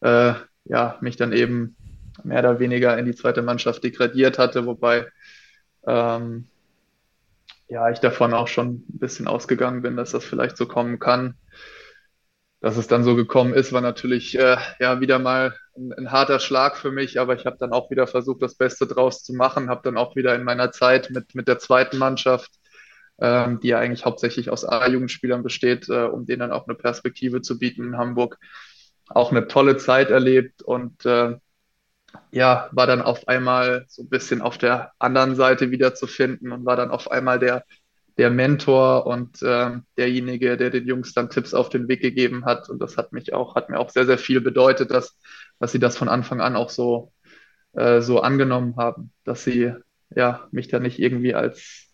äh, 0.00 0.32
ja, 0.64 0.96
mich 1.00 1.16
dann 1.16 1.32
eben 1.32 1.76
mehr 2.24 2.40
oder 2.40 2.58
weniger 2.60 2.96
in 2.98 3.06
die 3.06 3.14
zweite 3.14 3.42
Mannschaft 3.42 3.84
degradiert 3.84 4.38
hatte, 4.38 4.66
wobei 4.66 5.06
ähm, 5.86 6.48
ja, 7.70 7.88
ich 7.88 8.00
davon 8.00 8.34
auch 8.34 8.48
schon 8.48 8.84
ein 8.88 8.98
bisschen 8.98 9.28
ausgegangen 9.28 9.82
bin, 9.82 9.96
dass 9.96 10.10
das 10.10 10.24
vielleicht 10.24 10.56
so 10.56 10.66
kommen 10.66 10.98
kann. 10.98 11.34
Dass 12.60 12.76
es 12.76 12.88
dann 12.88 13.04
so 13.04 13.16
gekommen 13.16 13.54
ist, 13.54 13.72
war 13.72 13.80
natürlich 13.80 14.38
äh, 14.38 14.56
ja 14.80 15.00
wieder 15.00 15.18
mal 15.18 15.54
ein, 15.76 15.92
ein, 15.94 16.12
harter 16.12 16.40
Schlag 16.40 16.76
für 16.76 16.90
mich, 16.90 17.18
aber 17.18 17.34
ich 17.34 17.46
habe 17.46 17.56
dann 17.58 17.72
auch 17.72 17.90
wieder 17.90 18.06
versucht, 18.06 18.42
das 18.42 18.56
Beste 18.56 18.86
draus 18.86 19.22
zu 19.22 19.32
machen, 19.32 19.70
habe 19.70 19.80
dann 19.84 19.96
auch 19.96 20.14
wieder 20.14 20.34
in 20.34 20.42
meiner 20.42 20.72
Zeit 20.72 21.10
mit, 21.10 21.34
mit 21.34 21.48
der 21.48 21.58
zweiten 21.58 21.96
Mannschaft, 21.96 22.50
ähm, 23.18 23.60
die 23.60 23.68
ja 23.68 23.78
eigentlich 23.78 24.04
hauptsächlich 24.04 24.50
aus 24.50 24.64
A-Jugendspielern 24.66 25.42
besteht, 25.42 25.88
äh, 25.88 26.04
um 26.04 26.26
denen 26.26 26.40
dann 26.40 26.52
auch 26.52 26.66
eine 26.66 26.76
Perspektive 26.76 27.40
zu 27.40 27.58
bieten 27.58 27.84
in 27.84 27.96
Hamburg, 27.96 28.38
auch 29.08 29.30
eine 29.30 29.46
tolle 29.46 29.76
Zeit 29.78 30.10
erlebt 30.10 30.60
und 30.60 31.06
äh, 31.06 31.36
ja, 32.30 32.68
war 32.72 32.86
dann 32.86 33.02
auf 33.02 33.28
einmal 33.28 33.84
so 33.88 34.02
ein 34.02 34.08
bisschen 34.08 34.40
auf 34.40 34.58
der 34.58 34.92
anderen 34.98 35.34
Seite 35.34 35.70
wieder 35.70 35.94
zu 35.94 36.06
finden 36.06 36.52
und 36.52 36.64
war 36.64 36.76
dann 36.76 36.90
auf 36.90 37.10
einmal 37.10 37.38
der, 37.38 37.64
der 38.18 38.30
Mentor 38.30 39.06
und 39.06 39.42
äh, 39.42 39.70
derjenige, 39.96 40.56
der 40.56 40.70
den 40.70 40.86
Jungs 40.86 41.12
dann 41.14 41.30
Tipps 41.30 41.54
auf 41.54 41.68
den 41.68 41.88
Weg 41.88 42.00
gegeben 42.02 42.44
hat. 42.44 42.68
Und 42.68 42.80
das 42.80 42.96
hat 42.96 43.12
mich 43.12 43.32
auch, 43.32 43.54
hat 43.54 43.68
mir 43.70 43.78
auch 43.78 43.90
sehr, 43.90 44.06
sehr 44.06 44.18
viel 44.18 44.40
bedeutet, 44.40 44.90
dass, 44.90 45.18
dass 45.58 45.72
sie 45.72 45.78
das 45.78 45.96
von 45.96 46.08
Anfang 46.08 46.40
an 46.40 46.56
auch 46.56 46.70
so, 46.70 47.12
äh, 47.72 48.00
so 48.00 48.20
angenommen 48.20 48.76
haben, 48.76 49.12
dass 49.24 49.44
sie 49.44 49.72
ja, 50.14 50.48
mich 50.50 50.68
da 50.68 50.78
nicht 50.80 50.98
irgendwie 50.98 51.34
als, 51.34 51.88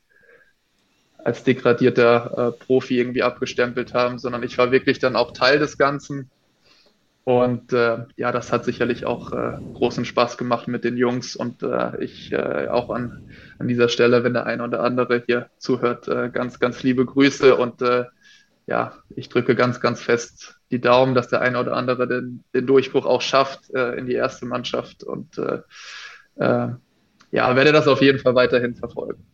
als 1.19 1.45
degradierter 1.45 2.55
äh, 2.55 2.65
Profi 2.65 2.99
irgendwie 2.99 3.23
abgestempelt 3.23 3.95
haben, 3.95 4.19
sondern 4.19 4.43
ich 4.43 4.57
war 4.59 4.71
wirklich 4.73 4.99
dann 4.99 5.17
auch 5.17 5.33
Teil 5.33 5.59
des 5.59 5.79
Ganzen 5.79 6.31
und 7.27 7.73
äh, 7.73 8.05
ja, 8.15 8.31
das 8.31 8.53
hat 8.53 8.65
sicherlich 8.65 9.05
auch 9.05 9.32
äh, 9.32 9.59
großen 9.74 10.05
Spaß 10.05 10.39
gemacht 10.39 10.69
mit 10.69 10.85
den 10.85 10.97
Jungs. 10.97 11.35
Und 11.35 11.61
äh, 11.65 12.01
ich 12.01 12.31
äh, 12.31 12.69
auch 12.69 12.89
an, 12.89 13.28
an 13.59 13.66
dieser 13.66 13.89
Stelle, 13.89 14.23
wenn 14.23 14.35
der 14.35 14.47
eine 14.47 14.62
oder 14.62 14.85
andere 14.85 15.24
hier 15.27 15.51
zuhört, 15.59 16.07
äh, 16.07 16.31
ganz, 16.31 16.61
ganz 16.61 16.85
liebe 16.85 17.05
Grüße. 17.05 17.57
Und 17.57 17.82
äh, 17.82 18.05
ja, 18.69 18.93
ich 19.16 19.28
drücke 19.28 19.57
ganz, 19.57 19.81
ganz 19.81 20.01
fest 20.01 20.55
die 20.70 20.81
Daumen, 20.81 21.16
dass 21.16 21.27
der 21.27 21.40
eine 21.40 21.59
oder 21.59 21.77
andere 21.77 22.07
den, 22.07 22.44
den 22.55 22.65
Durchbruch 22.65 23.07
auch 23.07 23.23
schafft 23.23 23.74
äh, 23.74 23.94
in 23.94 24.07
die 24.07 24.15
erste 24.15 24.47
Mannschaft. 24.47 25.03
Und 25.03 25.36
äh, 25.36 25.62
äh, 26.36 26.69
ja, 27.32 27.57
werde 27.57 27.73
das 27.73 27.89
auf 27.89 28.03
jeden 28.03 28.20
Fall 28.20 28.36
weiterhin 28.36 28.77
verfolgen. 28.77 29.27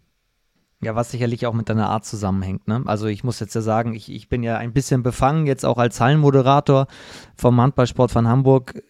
Ja, 0.82 0.96
was 0.96 1.12
sicherlich 1.12 1.46
auch 1.46 1.54
mit 1.54 1.68
deiner 1.68 1.88
Art 1.88 2.04
zusammenhängt. 2.04 2.66
Ne? 2.66 2.82
Also 2.86 3.06
ich 3.06 3.22
muss 3.22 3.38
jetzt 3.38 3.54
ja 3.54 3.60
sagen, 3.60 3.94
ich, 3.94 4.10
ich 4.10 4.28
bin 4.28 4.42
ja 4.42 4.56
ein 4.56 4.72
bisschen 4.72 5.04
befangen, 5.04 5.46
jetzt 5.46 5.64
auch 5.64 5.78
als 5.78 6.00
Hallenmoderator 6.00 6.88
vom 7.36 7.60
Handballsport 7.60 8.10
von 8.10 8.26
Hamburg, 8.26 8.82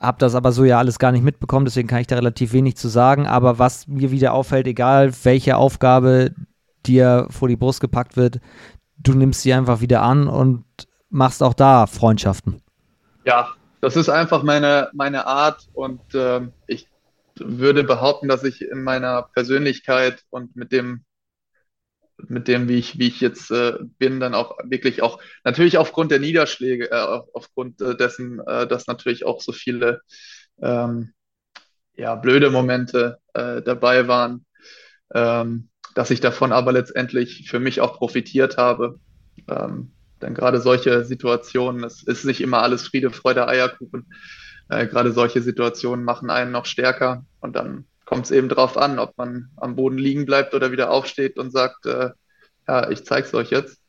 habe 0.00 0.18
das 0.18 0.34
aber 0.34 0.52
so 0.52 0.64
ja 0.64 0.78
alles 0.78 0.98
gar 0.98 1.12
nicht 1.12 1.22
mitbekommen, 1.22 1.66
deswegen 1.66 1.86
kann 1.86 2.00
ich 2.00 2.06
da 2.06 2.16
relativ 2.16 2.54
wenig 2.54 2.76
zu 2.76 2.88
sagen. 2.88 3.26
Aber 3.26 3.58
was 3.58 3.86
mir 3.86 4.10
wieder 4.10 4.32
auffällt, 4.32 4.66
egal 4.66 5.12
welche 5.24 5.58
Aufgabe 5.58 6.34
dir 6.86 7.26
vor 7.30 7.48
die 7.48 7.56
Brust 7.56 7.80
gepackt 7.80 8.16
wird, 8.16 8.40
du 8.98 9.12
nimmst 9.12 9.42
sie 9.42 9.52
einfach 9.52 9.82
wieder 9.82 10.02
an 10.02 10.28
und 10.28 10.64
machst 11.10 11.42
auch 11.42 11.54
da 11.54 11.86
Freundschaften. 11.86 12.62
Ja, 13.26 13.50
das 13.82 13.96
ist 13.96 14.08
einfach 14.08 14.42
meine, 14.42 14.88
meine 14.94 15.26
Art 15.26 15.68
und 15.74 16.14
äh, 16.14 16.40
ich 16.66 16.88
würde 17.36 17.84
behaupten, 17.84 18.28
dass 18.28 18.44
ich 18.44 18.62
in 18.62 18.82
meiner 18.82 19.22
Persönlichkeit 19.34 20.24
und 20.30 20.56
mit 20.56 20.72
dem 20.72 21.04
mit 22.18 22.48
dem, 22.48 22.68
wie 22.68 22.76
ich, 22.76 22.98
wie 22.98 23.08
ich 23.08 23.20
jetzt 23.20 23.50
äh, 23.50 23.74
bin, 23.98 24.20
dann 24.20 24.34
auch 24.34 24.58
wirklich 24.64 25.02
auch, 25.02 25.20
natürlich 25.44 25.78
aufgrund 25.78 26.10
der 26.10 26.20
Niederschläge, 26.20 26.90
äh, 26.90 27.20
aufgrund 27.32 27.80
äh, 27.80 27.96
dessen, 27.96 28.40
äh, 28.46 28.66
dass 28.66 28.86
natürlich 28.86 29.24
auch 29.24 29.40
so 29.40 29.52
viele 29.52 30.00
ähm, 30.62 31.12
ja, 31.96 32.14
blöde 32.14 32.50
Momente 32.50 33.18
äh, 33.34 33.62
dabei 33.62 34.08
waren, 34.08 34.44
ähm, 35.12 35.68
dass 35.94 36.10
ich 36.10 36.20
davon 36.20 36.52
aber 36.52 36.72
letztendlich 36.72 37.48
für 37.48 37.60
mich 37.60 37.80
auch 37.80 37.98
profitiert 37.98 38.56
habe. 38.56 38.98
Ähm, 39.48 39.92
denn 40.22 40.34
gerade 40.34 40.60
solche 40.60 41.04
Situationen, 41.04 41.84
es 41.84 42.02
ist 42.02 42.24
nicht 42.24 42.40
immer 42.40 42.62
alles 42.62 42.88
Friede, 42.88 43.10
Freude, 43.10 43.46
Eierkuchen. 43.46 44.06
Äh, 44.68 44.86
gerade 44.86 45.12
solche 45.12 45.42
Situationen 45.42 46.04
machen 46.04 46.30
einen 46.30 46.50
noch 46.50 46.66
stärker 46.66 47.26
und 47.40 47.54
dann 47.54 47.86
kommt 48.04 48.26
es 48.26 48.30
eben 48.30 48.48
darauf 48.48 48.76
an, 48.76 48.98
ob 48.98 49.16
man 49.16 49.50
am 49.56 49.76
Boden 49.76 49.98
liegen 49.98 50.26
bleibt 50.26 50.54
oder 50.54 50.72
wieder 50.72 50.90
aufsteht 50.90 51.38
und 51.38 51.50
sagt, 51.50 51.86
äh, 51.86 52.10
ja, 52.68 52.90
ich 52.90 53.04
zeige 53.04 53.26
es 53.26 53.34
euch 53.34 53.50
jetzt. 53.50 53.80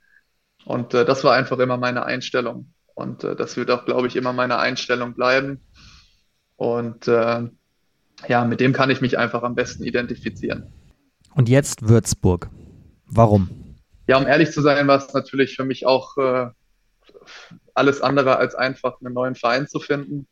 Und 0.65 0.93
äh, 0.93 1.05
das 1.05 1.23
war 1.23 1.33
einfach 1.33 1.59
immer 1.59 1.77
meine 1.77 2.05
Einstellung. 2.05 2.71
Und 2.93 3.23
äh, 3.23 3.35
das 3.35 3.57
wird 3.57 3.71
auch, 3.71 3.85
glaube 3.85 4.07
ich, 4.07 4.15
immer 4.15 4.33
meine 4.33 4.57
Einstellung 4.57 5.13
bleiben. 5.13 5.61
Und 6.55 7.07
äh, 7.07 7.49
ja, 8.27 8.45
mit 8.45 8.59
dem 8.59 8.73
kann 8.73 8.89
ich 8.89 9.01
mich 9.01 9.17
einfach 9.17 9.43
am 9.43 9.55
besten 9.55 9.83
identifizieren. 9.83 10.71
Und 11.33 11.49
jetzt 11.49 11.87
Würzburg. 11.87 12.49
Warum? 13.05 13.75
Ja, 14.07 14.17
um 14.17 14.25
ehrlich 14.25 14.51
zu 14.51 14.61
sein, 14.61 14.87
war 14.87 14.97
es 14.97 15.13
natürlich 15.13 15.55
für 15.55 15.65
mich 15.65 15.85
auch 15.85 16.17
äh, 16.17 16.47
alles 17.73 18.01
andere 18.01 18.37
als 18.37 18.55
einfach, 18.55 19.01
einen 19.01 19.13
neuen 19.13 19.35
Verein 19.35 19.67
zu 19.67 19.79
finden. 19.79 20.27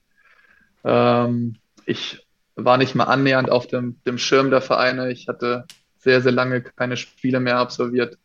Ähm, 0.83 1.57
ich 1.85 2.22
war 2.55 2.77
nicht 2.77 2.95
mal 2.95 3.05
annähernd 3.05 3.49
auf 3.49 3.67
dem, 3.67 4.01
dem 4.05 4.17
Schirm 4.17 4.49
der 4.49 4.61
Vereine. 4.61 5.11
Ich 5.11 5.27
hatte 5.27 5.65
sehr, 5.97 6.21
sehr 6.21 6.31
lange 6.31 6.61
keine 6.61 6.97
Spiele 6.97 7.39
mehr 7.39 7.57
absolviert 7.57 8.17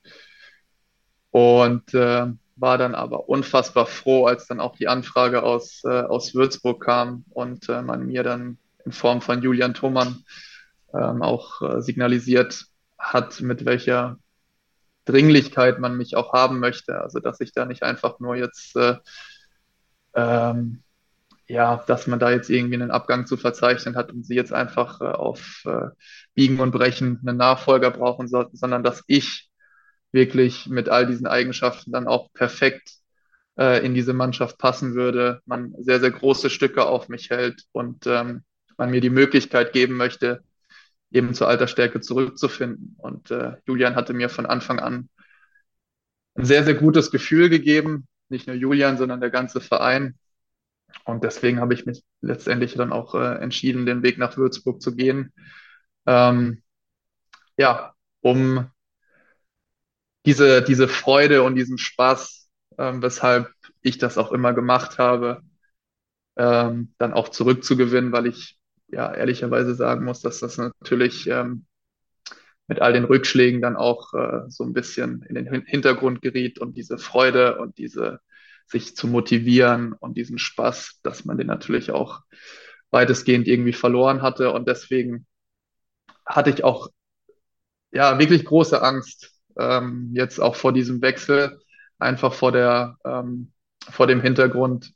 und 1.30 1.94
äh, 1.94 2.26
war 2.56 2.78
dann 2.78 2.94
aber 2.94 3.28
unfassbar 3.28 3.86
froh, 3.86 4.26
als 4.26 4.46
dann 4.46 4.60
auch 4.60 4.76
die 4.76 4.88
Anfrage 4.88 5.42
aus, 5.42 5.82
äh, 5.84 6.02
aus 6.02 6.34
Würzburg 6.34 6.84
kam 6.84 7.24
und 7.30 7.68
äh, 7.68 7.82
man 7.82 8.06
mir 8.06 8.22
dann 8.24 8.58
in 8.84 8.92
Form 8.92 9.20
von 9.20 9.42
Julian 9.42 9.74
Thomann 9.74 10.24
ähm, 10.92 11.22
auch 11.22 11.62
äh, 11.62 11.80
signalisiert 11.80 12.66
hat, 12.98 13.40
mit 13.40 13.64
welcher 13.64 14.18
Dringlichkeit 15.04 15.78
man 15.78 15.96
mich 15.96 16.16
auch 16.16 16.32
haben 16.32 16.58
möchte. 16.58 17.00
Also 17.00 17.20
dass 17.20 17.40
ich 17.40 17.52
da 17.52 17.64
nicht 17.64 17.82
einfach 17.82 18.18
nur 18.18 18.34
jetzt 18.34 18.74
äh, 18.76 18.96
ähm, 20.14 20.82
ja, 21.48 21.82
dass 21.86 22.06
man 22.06 22.18
da 22.18 22.30
jetzt 22.30 22.50
irgendwie 22.50 22.74
einen 22.74 22.90
Abgang 22.90 23.26
zu 23.26 23.36
verzeichnen 23.36 23.96
hat 23.96 24.12
und 24.12 24.24
sie 24.24 24.34
jetzt 24.34 24.52
einfach 24.52 25.00
äh, 25.00 25.04
auf 25.04 25.62
äh, 25.64 25.88
Biegen 26.34 26.60
und 26.60 26.72
Brechen 26.72 27.20
einen 27.26 27.38
Nachfolger 27.38 27.90
brauchen 27.90 28.28
sollten, 28.28 28.56
sondern 28.56 28.82
dass 28.82 29.02
ich 29.06 29.48
wirklich 30.12 30.66
mit 30.66 30.88
all 30.88 31.06
diesen 31.06 31.26
Eigenschaften 31.26 31.92
dann 31.92 32.06
auch 32.06 32.32
perfekt 32.32 32.92
äh, 33.58 33.84
in 33.84 33.94
diese 33.94 34.12
Mannschaft 34.12 34.58
passen 34.58 34.94
würde, 34.94 35.40
man 35.46 35.74
sehr, 35.78 36.00
sehr 36.00 36.10
große 36.10 36.50
Stücke 36.50 36.86
auf 36.86 37.08
mich 37.08 37.30
hält 37.30 37.64
und 37.72 38.06
ähm, 38.06 38.44
man 38.76 38.90
mir 38.90 39.00
die 39.00 39.10
Möglichkeit 39.10 39.72
geben 39.72 39.96
möchte, 39.96 40.42
eben 41.10 41.34
zur 41.34 41.48
Altersstärke 41.48 42.00
zurückzufinden. 42.00 42.94
Und 42.98 43.30
äh, 43.30 43.56
Julian 43.66 43.96
hatte 43.96 44.12
mir 44.12 44.28
von 44.28 44.46
Anfang 44.46 44.78
an 44.78 45.08
ein 46.36 46.44
sehr, 46.44 46.64
sehr 46.64 46.74
gutes 46.74 47.10
Gefühl 47.10 47.48
gegeben. 47.48 48.06
Nicht 48.28 48.46
nur 48.46 48.56
Julian, 48.56 48.98
sondern 48.98 49.20
der 49.20 49.30
ganze 49.30 49.60
Verein. 49.60 50.18
Und 51.08 51.24
deswegen 51.24 51.58
habe 51.60 51.72
ich 51.72 51.86
mich 51.86 52.04
letztendlich 52.20 52.74
dann 52.74 52.92
auch 52.92 53.14
äh, 53.14 53.36
entschieden, 53.38 53.86
den 53.86 54.02
Weg 54.02 54.18
nach 54.18 54.36
Würzburg 54.36 54.82
zu 54.82 54.94
gehen. 54.94 55.32
Ähm, 56.06 56.62
ja, 57.56 57.94
um 58.20 58.70
diese, 60.26 60.60
diese 60.62 60.86
Freude 60.86 61.42
und 61.44 61.54
diesen 61.54 61.78
Spaß, 61.78 62.50
ähm, 62.76 63.00
weshalb 63.00 63.50
ich 63.80 63.96
das 63.96 64.18
auch 64.18 64.32
immer 64.32 64.52
gemacht 64.52 64.98
habe, 64.98 65.40
ähm, 66.36 66.92
dann 66.98 67.14
auch 67.14 67.30
zurückzugewinnen, 67.30 68.12
weil 68.12 68.26
ich 68.26 68.58
ja 68.88 69.10
ehrlicherweise 69.14 69.74
sagen 69.74 70.04
muss, 70.04 70.20
dass 70.20 70.40
das 70.40 70.58
natürlich 70.58 71.26
ähm, 71.26 71.64
mit 72.66 72.82
all 72.82 72.92
den 72.92 73.04
Rückschlägen 73.04 73.62
dann 73.62 73.76
auch 73.76 74.12
äh, 74.12 74.42
so 74.50 74.62
ein 74.62 74.74
bisschen 74.74 75.22
in 75.22 75.36
den 75.36 75.64
Hintergrund 75.64 76.20
geriet 76.20 76.58
und 76.58 76.76
diese 76.76 76.98
Freude 76.98 77.56
und 77.56 77.78
diese 77.78 78.20
sich 78.68 78.96
zu 78.96 79.06
motivieren 79.06 79.92
und 79.94 80.16
diesen 80.16 80.38
Spaß, 80.38 81.00
dass 81.02 81.24
man 81.24 81.38
den 81.38 81.46
natürlich 81.46 81.90
auch 81.90 82.22
weitestgehend 82.90 83.46
irgendwie 83.46 83.72
verloren 83.72 84.22
hatte. 84.22 84.52
Und 84.52 84.68
deswegen 84.68 85.26
hatte 86.26 86.50
ich 86.50 86.64
auch 86.64 86.88
ja 87.90 88.18
wirklich 88.18 88.44
große 88.44 88.80
Angst 88.82 89.32
ähm, 89.58 90.10
jetzt 90.14 90.38
auch 90.38 90.56
vor 90.56 90.72
diesem 90.72 91.02
Wechsel, 91.02 91.58
einfach 91.98 92.34
vor 92.34 92.52
der 92.52 92.96
ähm, 93.04 93.52
vor 93.90 94.06
dem 94.06 94.20
Hintergrund 94.20 94.92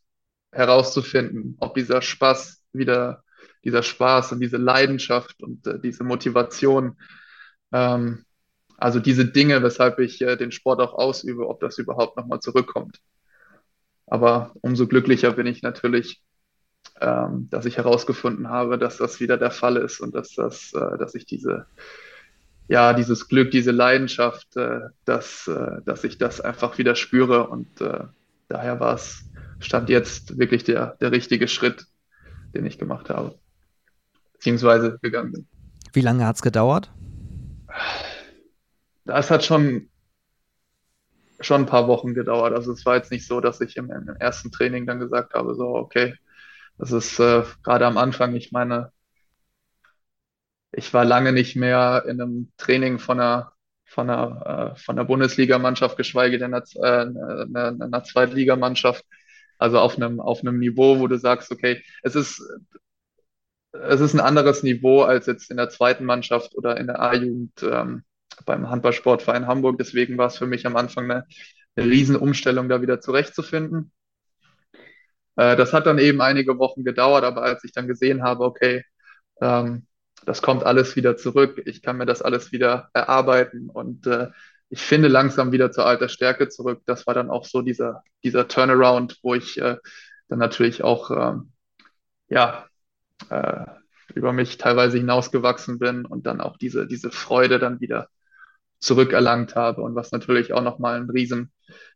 herauszufinden, 0.52 1.56
ob 1.60 1.74
dieser 1.74 2.02
Spaß 2.02 2.62
wieder 2.72 3.24
dieser 3.64 3.82
Spaß 3.82 4.32
und 4.32 4.40
diese 4.40 4.56
Leidenschaft 4.56 5.42
und 5.42 5.66
äh, 5.66 5.78
diese 5.78 6.04
Motivation, 6.04 6.98
ähm, 7.72 8.24
also 8.76 8.98
diese 8.98 9.26
Dinge, 9.26 9.62
weshalb 9.62 9.98
ich 10.00 10.20
äh, 10.20 10.36
den 10.36 10.52
Sport 10.52 10.80
auch 10.80 10.94
ausübe, 10.94 11.48
ob 11.48 11.60
das 11.60 11.78
überhaupt 11.78 12.16
nochmal 12.16 12.40
zurückkommt. 12.40 13.00
Aber 14.12 14.52
umso 14.60 14.86
glücklicher 14.86 15.32
bin 15.32 15.46
ich 15.46 15.62
natürlich, 15.62 16.20
ähm, 17.00 17.48
dass 17.48 17.64
ich 17.64 17.78
herausgefunden 17.78 18.50
habe, 18.50 18.76
dass 18.76 18.98
das 18.98 19.20
wieder 19.20 19.38
der 19.38 19.50
Fall 19.50 19.78
ist 19.78 20.00
und 20.00 20.14
dass 20.14 20.34
das, 20.34 20.74
äh, 20.74 20.98
dass 20.98 21.14
ich 21.14 21.24
diese, 21.24 21.64
ja, 22.68 22.92
dieses 22.92 23.28
Glück, 23.28 23.50
diese 23.52 23.70
Leidenschaft, 23.70 24.54
äh, 24.58 24.80
dass, 25.06 25.48
äh, 25.48 25.80
dass 25.86 26.04
ich 26.04 26.18
das 26.18 26.42
einfach 26.42 26.76
wieder 26.76 26.94
spüre 26.94 27.46
und 27.46 27.80
äh, 27.80 28.00
daher 28.48 28.80
war 28.80 28.96
es, 28.96 29.24
stand 29.60 29.88
jetzt 29.88 30.36
wirklich 30.36 30.62
der, 30.64 30.98
der 31.00 31.10
richtige 31.10 31.48
Schritt, 31.48 31.86
den 32.54 32.66
ich 32.66 32.78
gemacht 32.78 33.08
habe, 33.08 33.38
beziehungsweise 34.34 34.98
gegangen 35.00 35.32
bin. 35.32 35.48
Wie 35.94 36.02
lange 36.02 36.26
hat 36.26 36.36
es 36.36 36.42
gedauert? 36.42 36.92
Das 39.06 39.30
hat 39.30 39.42
schon, 39.42 39.88
schon 41.46 41.62
ein 41.62 41.66
paar 41.66 41.88
Wochen 41.88 42.14
gedauert. 42.14 42.54
Also 42.54 42.72
es 42.72 42.84
war 42.86 42.96
jetzt 42.96 43.10
nicht 43.10 43.26
so, 43.26 43.40
dass 43.40 43.60
ich 43.60 43.76
im, 43.76 43.90
im 43.90 44.08
ersten 44.18 44.50
Training 44.52 44.86
dann 44.86 45.00
gesagt 45.00 45.34
habe, 45.34 45.54
so, 45.54 45.74
okay, 45.74 46.14
das 46.78 46.92
ist 46.92 47.18
äh, 47.20 47.44
gerade 47.62 47.86
am 47.86 47.98
Anfang, 47.98 48.34
ich 48.34 48.52
meine, 48.52 48.92
ich 50.72 50.92
war 50.94 51.04
lange 51.04 51.32
nicht 51.32 51.54
mehr 51.56 52.04
in 52.08 52.20
einem 52.20 52.52
Training 52.56 52.98
von 52.98 53.20
einer, 53.20 53.52
von 53.84 54.08
einer, 54.08 54.72
äh, 54.74 54.78
von 54.78 54.98
einer 54.98 55.06
Bundesligamannschaft, 55.06 55.96
geschweige 55.96 56.38
denn 56.38 56.54
einer, 56.54 56.64
äh, 56.74 57.78
einer, 57.82 58.04
Zweitligamannschaft. 58.04 59.04
Also 59.58 59.78
auf 59.78 59.96
einem, 59.96 60.18
auf 60.20 60.40
einem 60.40 60.58
Niveau, 60.58 60.98
wo 60.98 61.06
du 61.06 61.18
sagst, 61.18 61.52
okay, 61.52 61.82
es 62.02 62.16
ist, 62.16 62.42
es 63.72 64.00
ist 64.00 64.14
ein 64.14 64.20
anderes 64.20 64.62
Niveau 64.62 65.02
als 65.02 65.26
jetzt 65.26 65.50
in 65.50 65.56
der 65.56 65.68
zweiten 65.68 66.04
Mannschaft 66.04 66.54
oder 66.56 66.78
in 66.78 66.86
der 66.88 67.00
A-Jugend 67.00 67.62
ähm, 67.62 68.04
beim 68.44 68.68
Handballsportverein 68.70 69.46
Hamburg. 69.46 69.78
Deswegen 69.78 70.18
war 70.18 70.28
es 70.28 70.38
für 70.38 70.46
mich 70.46 70.66
am 70.66 70.76
Anfang 70.76 71.10
eine, 71.10 71.26
eine 71.76 71.86
Riesenumstellung, 71.90 72.68
da 72.68 72.82
wieder 72.82 73.00
zurechtzufinden. 73.00 73.92
Äh, 75.36 75.56
das 75.56 75.72
hat 75.72 75.86
dann 75.86 75.98
eben 75.98 76.20
einige 76.20 76.58
Wochen 76.58 76.84
gedauert, 76.84 77.24
aber 77.24 77.42
als 77.42 77.64
ich 77.64 77.72
dann 77.72 77.88
gesehen 77.88 78.22
habe, 78.22 78.44
okay, 78.44 78.84
ähm, 79.40 79.86
das 80.24 80.42
kommt 80.42 80.64
alles 80.64 80.96
wieder 80.96 81.16
zurück, 81.16 81.62
ich 81.66 81.82
kann 81.82 81.96
mir 81.96 82.06
das 82.06 82.22
alles 82.22 82.52
wieder 82.52 82.90
erarbeiten 82.92 83.70
und 83.70 84.06
äh, 84.06 84.28
ich 84.68 84.80
finde 84.80 85.08
langsam 85.08 85.52
wieder 85.52 85.70
zur 85.70 85.84
alter 85.84 86.08
Stärke 86.08 86.48
zurück. 86.48 86.80
Das 86.86 87.06
war 87.06 87.12
dann 87.12 87.28
auch 87.28 87.44
so 87.44 87.60
dieser, 87.60 88.02
dieser 88.24 88.48
Turnaround, 88.48 89.18
wo 89.22 89.34
ich 89.34 89.60
äh, 89.60 89.76
dann 90.28 90.38
natürlich 90.38 90.82
auch 90.82 91.10
ähm, 91.10 91.52
ja, 92.28 92.66
äh, 93.28 93.66
über 94.14 94.32
mich 94.32 94.56
teilweise 94.56 94.96
hinausgewachsen 94.96 95.78
bin 95.78 96.06
und 96.06 96.26
dann 96.26 96.40
auch 96.40 96.56
diese, 96.56 96.86
diese 96.86 97.10
Freude 97.10 97.58
dann 97.58 97.80
wieder 97.80 98.08
zurückerlangt 98.82 99.54
habe. 99.54 99.80
Und 99.82 99.94
was 99.94 100.12
natürlich 100.12 100.52
auch 100.52 100.62
nochmal 100.62 101.00
ein 101.00 101.08
riesen, 101.08 101.50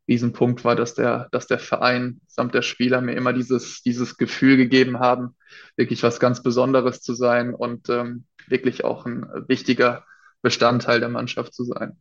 Riesenpunkt 0.08 0.64
war, 0.64 0.76
dass 0.76 0.94
der, 0.94 1.28
dass 1.32 1.46
der 1.46 1.58
Verein 1.58 2.20
samt 2.28 2.54
der 2.54 2.62
Spieler 2.62 3.00
mir 3.00 3.14
immer 3.14 3.32
dieses, 3.32 3.82
dieses 3.82 4.16
Gefühl 4.16 4.56
gegeben 4.56 5.00
haben, 5.00 5.36
wirklich 5.76 6.02
was 6.02 6.20
ganz 6.20 6.42
Besonderes 6.42 7.02
zu 7.02 7.14
sein 7.14 7.54
und 7.54 7.88
ähm, 7.88 8.24
wirklich 8.46 8.84
auch 8.84 9.04
ein 9.04 9.26
wichtiger 9.48 10.04
Bestandteil 10.42 11.00
der 11.00 11.08
Mannschaft 11.08 11.54
zu 11.54 11.64
sein. 11.64 11.98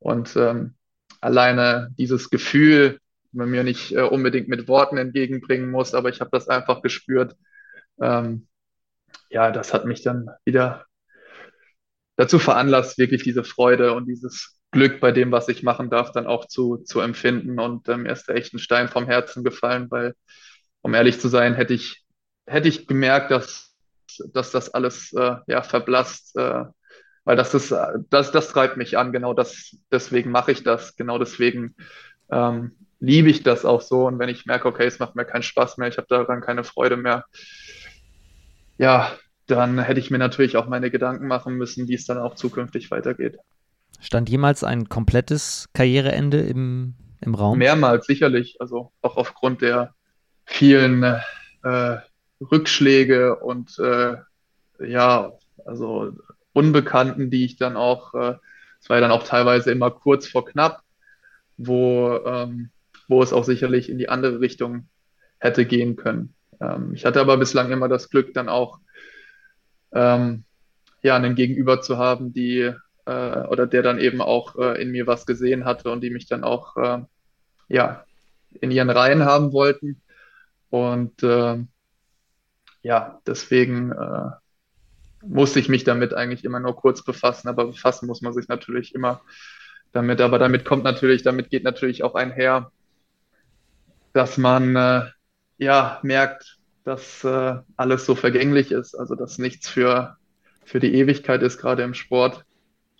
Und 0.00 0.36
ähm, 0.36 0.74
alleine 1.20 1.90
dieses 1.96 2.30
Gefühl, 2.30 2.98
man 3.32 3.50
mir 3.50 3.62
nicht 3.62 3.92
äh, 3.92 4.02
unbedingt 4.02 4.48
mit 4.48 4.66
Worten 4.66 4.96
entgegenbringen 4.96 5.70
muss, 5.70 5.94
aber 5.94 6.08
ich 6.08 6.20
habe 6.20 6.30
das 6.32 6.48
einfach 6.48 6.82
gespürt. 6.82 7.36
Ähm, 8.00 8.48
ja, 9.30 9.52
das 9.52 9.72
hat 9.72 9.84
mich 9.84 10.02
dann 10.02 10.30
wieder 10.44 10.85
dazu 12.16 12.38
veranlasst, 12.38 12.98
wirklich 12.98 13.22
diese 13.22 13.44
Freude 13.44 13.92
und 13.92 14.06
dieses 14.06 14.58
Glück 14.70 15.00
bei 15.00 15.12
dem, 15.12 15.30
was 15.32 15.48
ich 15.48 15.62
machen 15.62 15.90
darf, 15.90 16.12
dann 16.12 16.26
auch 16.26 16.46
zu, 16.46 16.78
zu 16.78 17.00
empfinden. 17.00 17.58
Und 17.58 17.88
ähm, 17.88 18.02
mir 18.02 18.12
ist 18.12 18.28
da 18.28 18.34
echt 18.34 18.52
ein 18.54 18.58
Stein 18.58 18.88
vom 18.88 19.06
Herzen 19.06 19.44
gefallen, 19.44 19.90
weil, 19.90 20.14
um 20.82 20.94
ehrlich 20.94 21.20
zu 21.20 21.28
sein, 21.28 21.54
hätte 21.54 21.74
ich, 21.74 22.04
hätte 22.46 22.68
ich 22.68 22.86
gemerkt, 22.86 23.30
dass, 23.30 23.74
dass 24.32 24.50
das 24.50 24.72
alles 24.72 25.12
äh, 25.12 25.36
ja, 25.46 25.62
verblasst, 25.62 26.36
äh, 26.36 26.64
weil 27.24 27.36
das 27.36 27.54
ist, 27.54 27.74
das, 28.10 28.30
das 28.30 28.48
treibt 28.48 28.76
mich 28.76 28.96
an, 28.96 29.12
genau 29.12 29.34
das, 29.34 29.76
deswegen 29.90 30.30
mache 30.30 30.52
ich 30.52 30.62
das, 30.62 30.94
genau 30.94 31.18
deswegen 31.18 31.74
ähm, 32.30 32.76
liebe 33.00 33.28
ich 33.28 33.42
das 33.42 33.64
auch 33.64 33.80
so. 33.80 34.06
Und 34.06 34.18
wenn 34.18 34.28
ich 34.28 34.46
merke, 34.46 34.68
okay, 34.68 34.86
es 34.86 34.98
macht 34.98 35.16
mir 35.16 35.24
keinen 35.24 35.42
Spaß 35.42 35.76
mehr, 35.78 35.88
ich 35.88 35.98
habe 35.98 36.06
daran 36.08 36.40
keine 36.40 36.64
Freude 36.64 36.96
mehr, 36.96 37.24
ja, 38.78 39.16
dann 39.46 39.78
hätte 39.78 40.00
ich 40.00 40.10
mir 40.10 40.18
natürlich 40.18 40.56
auch 40.56 40.66
meine 40.66 40.90
Gedanken 40.90 41.26
machen 41.26 41.54
müssen, 41.54 41.88
wie 41.88 41.94
es 41.94 42.06
dann 42.06 42.18
auch 42.18 42.34
zukünftig 42.34 42.90
weitergeht. 42.90 43.38
Stand 44.00 44.28
jemals 44.28 44.64
ein 44.64 44.88
komplettes 44.88 45.68
Karriereende 45.72 46.40
im, 46.40 46.94
im 47.20 47.34
Raum? 47.34 47.58
Mehrmals, 47.58 48.06
sicherlich. 48.06 48.56
Also 48.60 48.92
auch 49.02 49.16
aufgrund 49.16 49.62
der 49.62 49.94
vielen 50.44 51.02
äh, 51.02 51.96
Rückschläge 52.40 53.36
und 53.36 53.78
äh, 53.78 54.16
ja, 54.80 55.32
also 55.64 56.12
Unbekannten, 56.52 57.30
die 57.30 57.44
ich 57.44 57.56
dann 57.56 57.76
auch, 57.76 58.14
äh, 58.14 58.34
es 58.80 58.88
war 58.88 58.96
ja 58.96 59.00
dann 59.02 59.10
auch 59.10 59.24
teilweise 59.24 59.70
immer 59.70 59.90
kurz 59.90 60.26
vor 60.26 60.46
knapp, 60.46 60.82
wo, 61.58 62.18
ähm, 62.24 62.70
wo 63.08 63.22
es 63.22 63.32
auch 63.32 63.44
sicherlich 63.44 63.90
in 63.90 63.98
die 63.98 64.08
andere 64.08 64.40
Richtung 64.40 64.88
hätte 65.38 65.66
gehen 65.66 65.96
können. 65.96 66.34
Ähm, 66.60 66.92
ich 66.94 67.04
hatte 67.04 67.20
aber 67.20 67.36
bislang 67.36 67.70
immer 67.70 67.88
das 67.88 68.08
Glück, 68.08 68.32
dann 68.32 68.48
auch 68.48 68.78
ähm, 69.96 70.44
ja, 71.02 71.16
einen 71.16 71.34
Gegenüber 71.34 71.80
zu 71.80 71.98
haben, 71.98 72.32
die 72.32 72.72
äh, 73.06 73.38
oder 73.48 73.66
der 73.66 73.82
dann 73.82 73.98
eben 73.98 74.20
auch 74.20 74.56
äh, 74.56 74.82
in 74.82 74.90
mir 74.90 75.06
was 75.06 75.26
gesehen 75.26 75.64
hatte 75.64 75.90
und 75.90 76.02
die 76.02 76.10
mich 76.10 76.26
dann 76.26 76.44
auch 76.44 76.76
äh, 76.76 76.98
ja, 77.68 78.04
in 78.60 78.70
ihren 78.70 78.90
Reihen 78.90 79.24
haben 79.24 79.52
wollten. 79.52 80.02
Und 80.70 81.22
äh, 81.22 81.58
ja, 82.82 83.20
deswegen 83.26 83.92
äh, 83.92 84.30
musste 85.22 85.58
ich 85.58 85.68
mich 85.68 85.84
damit 85.84 86.14
eigentlich 86.14 86.44
immer 86.44 86.60
nur 86.60 86.76
kurz 86.76 87.02
befassen, 87.02 87.48
aber 87.48 87.66
befassen 87.66 88.06
muss 88.06 88.22
man 88.22 88.32
sich 88.32 88.48
natürlich 88.48 88.94
immer 88.94 89.22
damit. 89.92 90.20
Aber 90.20 90.38
damit 90.38 90.64
kommt 90.64 90.84
natürlich, 90.84 91.22
damit 91.22 91.50
geht 91.50 91.64
natürlich 91.64 92.02
auch 92.02 92.14
einher, 92.14 92.70
dass 94.12 94.38
man 94.38 94.76
äh, 94.76 95.02
ja 95.58 96.00
merkt, 96.02 96.55
dass 96.86 97.24
äh, 97.24 97.56
alles 97.76 98.06
so 98.06 98.14
vergänglich 98.14 98.70
ist, 98.70 98.94
also 98.94 99.16
dass 99.16 99.38
nichts 99.38 99.68
für, 99.68 100.16
für 100.64 100.78
die 100.78 100.94
Ewigkeit 100.94 101.42
ist, 101.42 101.58
gerade 101.58 101.82
im 101.82 101.94
Sport. 101.94 102.44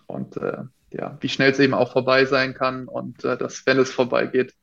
Und 0.09 0.37
äh, 0.39 0.65
ja, 0.91 1.17
wie 1.21 1.29
schnell 1.29 1.53
es 1.53 1.61
eben 1.61 1.73
auch 1.73 1.93
vorbei 1.93 2.25
sein 2.25 2.53
kann 2.53 2.89
und 2.89 3.25
äh, 3.25 3.37
dass, 3.39 3.65
wenn 3.65 3.79
es 3.79 3.93
vorbeigeht, 3.93 4.55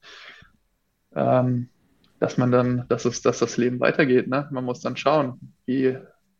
ähm, 1.15 1.69
dass 2.19 2.37
man 2.37 2.51
dann, 2.51 2.85
dass 2.89 3.05
es, 3.05 3.21
dass 3.21 3.39
das 3.39 3.55
Leben 3.55 3.79
weitergeht. 3.79 4.27
Ne? 4.27 4.49
Man 4.51 4.65
muss 4.65 4.81
dann 4.81 4.97
schauen, 4.97 5.53
wie, 5.65 5.97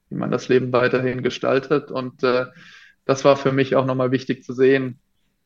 wie 0.10 0.16
man 0.16 0.32
das 0.32 0.50
Leben 0.50 0.74
weiterhin 0.74 1.24
gestaltet. 1.24 1.90
Und 1.90 2.22
äh, 2.24 2.48
das 3.06 3.24
war 3.24 3.38
für 3.38 3.54
mich 3.54 3.78
auch 3.78 3.86
nochmal 3.86 4.12
wichtig 4.12 4.44
zu 4.44 4.52
sehen. 4.52 5.00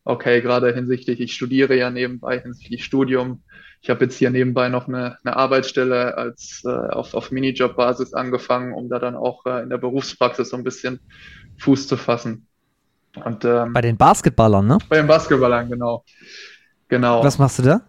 Okay, 0.09 0.41
gerade 0.41 0.73
hinsichtlich, 0.73 1.19
ich 1.19 1.33
studiere 1.33 1.75
ja 1.75 1.89
nebenbei 1.89 2.39
hinsichtlich 2.39 2.85
Studium. 2.85 3.43
Ich 3.81 3.89
habe 3.89 4.05
jetzt 4.05 4.15
hier 4.15 4.29
nebenbei 4.29 4.69
noch 4.69 4.87
eine, 4.87 5.17
eine 5.21 5.35
Arbeitsstelle 5.35 6.17
als 6.17 6.61
äh, 6.63 6.69
auf, 6.69 7.13
auf 7.13 7.29
Minijob-Basis 7.29 8.13
angefangen, 8.13 8.73
um 8.73 8.87
da 8.87 8.99
dann 8.99 9.17
auch 9.17 9.45
äh, 9.45 9.63
in 9.63 9.69
der 9.69 9.79
Berufspraxis 9.79 10.51
so 10.51 10.55
ein 10.55 10.63
bisschen 10.63 11.01
Fuß 11.57 11.89
zu 11.89 11.97
fassen. 11.97 12.47
Und, 13.25 13.43
ähm, 13.43 13.73
bei 13.73 13.81
den 13.81 13.97
Basketballern, 13.97 14.65
ne? 14.65 14.77
Bei 14.87 14.95
den 14.95 15.07
Basketballern, 15.07 15.69
genau. 15.69 16.05
Genau. 16.87 17.21
Was 17.21 17.37
machst 17.37 17.59
du 17.59 17.63
da? 17.63 17.81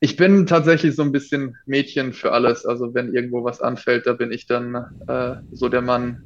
Ich 0.00 0.16
bin 0.16 0.46
tatsächlich 0.46 0.96
so 0.96 1.02
ein 1.02 1.12
bisschen 1.12 1.54
Mädchen 1.66 2.14
für 2.14 2.32
alles. 2.32 2.64
Also 2.64 2.94
wenn 2.94 3.12
irgendwo 3.12 3.44
was 3.44 3.60
anfällt, 3.60 4.06
da 4.06 4.14
bin 4.14 4.32
ich 4.32 4.46
dann 4.46 4.74
äh, 5.06 5.34
so 5.52 5.68
der 5.68 5.82
Mann, 5.82 6.22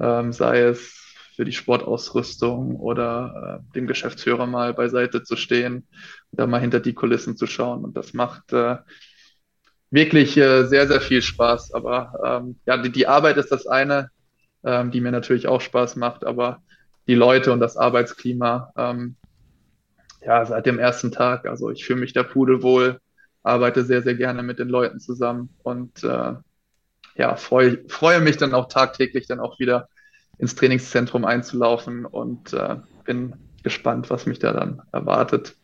ähm, 0.00 0.32
sei 0.32 0.60
es 0.60 0.99
für 1.40 1.46
die 1.46 1.52
Sportausrüstung 1.52 2.76
oder 2.76 3.62
äh, 3.64 3.72
dem 3.74 3.86
Geschäftsführer 3.86 4.46
mal 4.46 4.74
beiseite 4.74 5.22
zu 5.22 5.36
stehen, 5.36 5.86
da 6.32 6.46
mal 6.46 6.60
hinter 6.60 6.80
die 6.80 6.92
Kulissen 6.92 7.34
zu 7.34 7.46
schauen. 7.46 7.82
Und 7.82 7.96
das 7.96 8.12
macht 8.12 8.52
äh, 8.52 8.76
wirklich 9.90 10.36
äh, 10.36 10.64
sehr, 10.66 10.86
sehr 10.86 11.00
viel 11.00 11.22
Spaß. 11.22 11.72
Aber 11.72 12.12
ähm, 12.22 12.56
ja, 12.66 12.76
die, 12.76 12.92
die 12.92 13.06
Arbeit 13.06 13.38
ist 13.38 13.50
das 13.50 13.66
eine, 13.66 14.10
ähm, 14.64 14.90
die 14.90 15.00
mir 15.00 15.12
natürlich 15.12 15.48
auch 15.48 15.62
Spaß 15.62 15.96
macht, 15.96 16.26
aber 16.26 16.60
die 17.06 17.14
Leute 17.14 17.54
und 17.54 17.60
das 17.60 17.78
Arbeitsklima. 17.78 18.70
Ähm, 18.76 19.16
ja, 20.22 20.44
seit 20.44 20.66
dem 20.66 20.78
ersten 20.78 21.10
Tag. 21.10 21.46
Also 21.46 21.70
ich 21.70 21.86
fühle 21.86 22.00
mich 22.00 22.12
da 22.12 22.22
pudelwohl, 22.22 23.00
arbeite 23.42 23.82
sehr, 23.82 24.02
sehr 24.02 24.14
gerne 24.14 24.42
mit 24.42 24.58
den 24.58 24.68
Leuten 24.68 25.00
zusammen 25.00 25.48
und 25.62 26.04
äh, 26.04 26.34
ja, 27.14 27.36
freue, 27.36 27.82
freue 27.88 28.20
mich 28.20 28.36
dann 28.36 28.52
auch 28.52 28.68
tagtäglich 28.68 29.26
dann 29.26 29.40
auch 29.40 29.58
wieder 29.58 29.88
ins 30.40 30.54
Trainingszentrum 30.54 31.24
einzulaufen 31.24 32.06
und 32.06 32.52
äh, 32.52 32.76
bin 33.04 33.34
gespannt, 33.62 34.10
was 34.10 34.26
mich 34.26 34.38
da 34.38 34.52
dann 34.52 34.82
erwartet. 34.92 35.54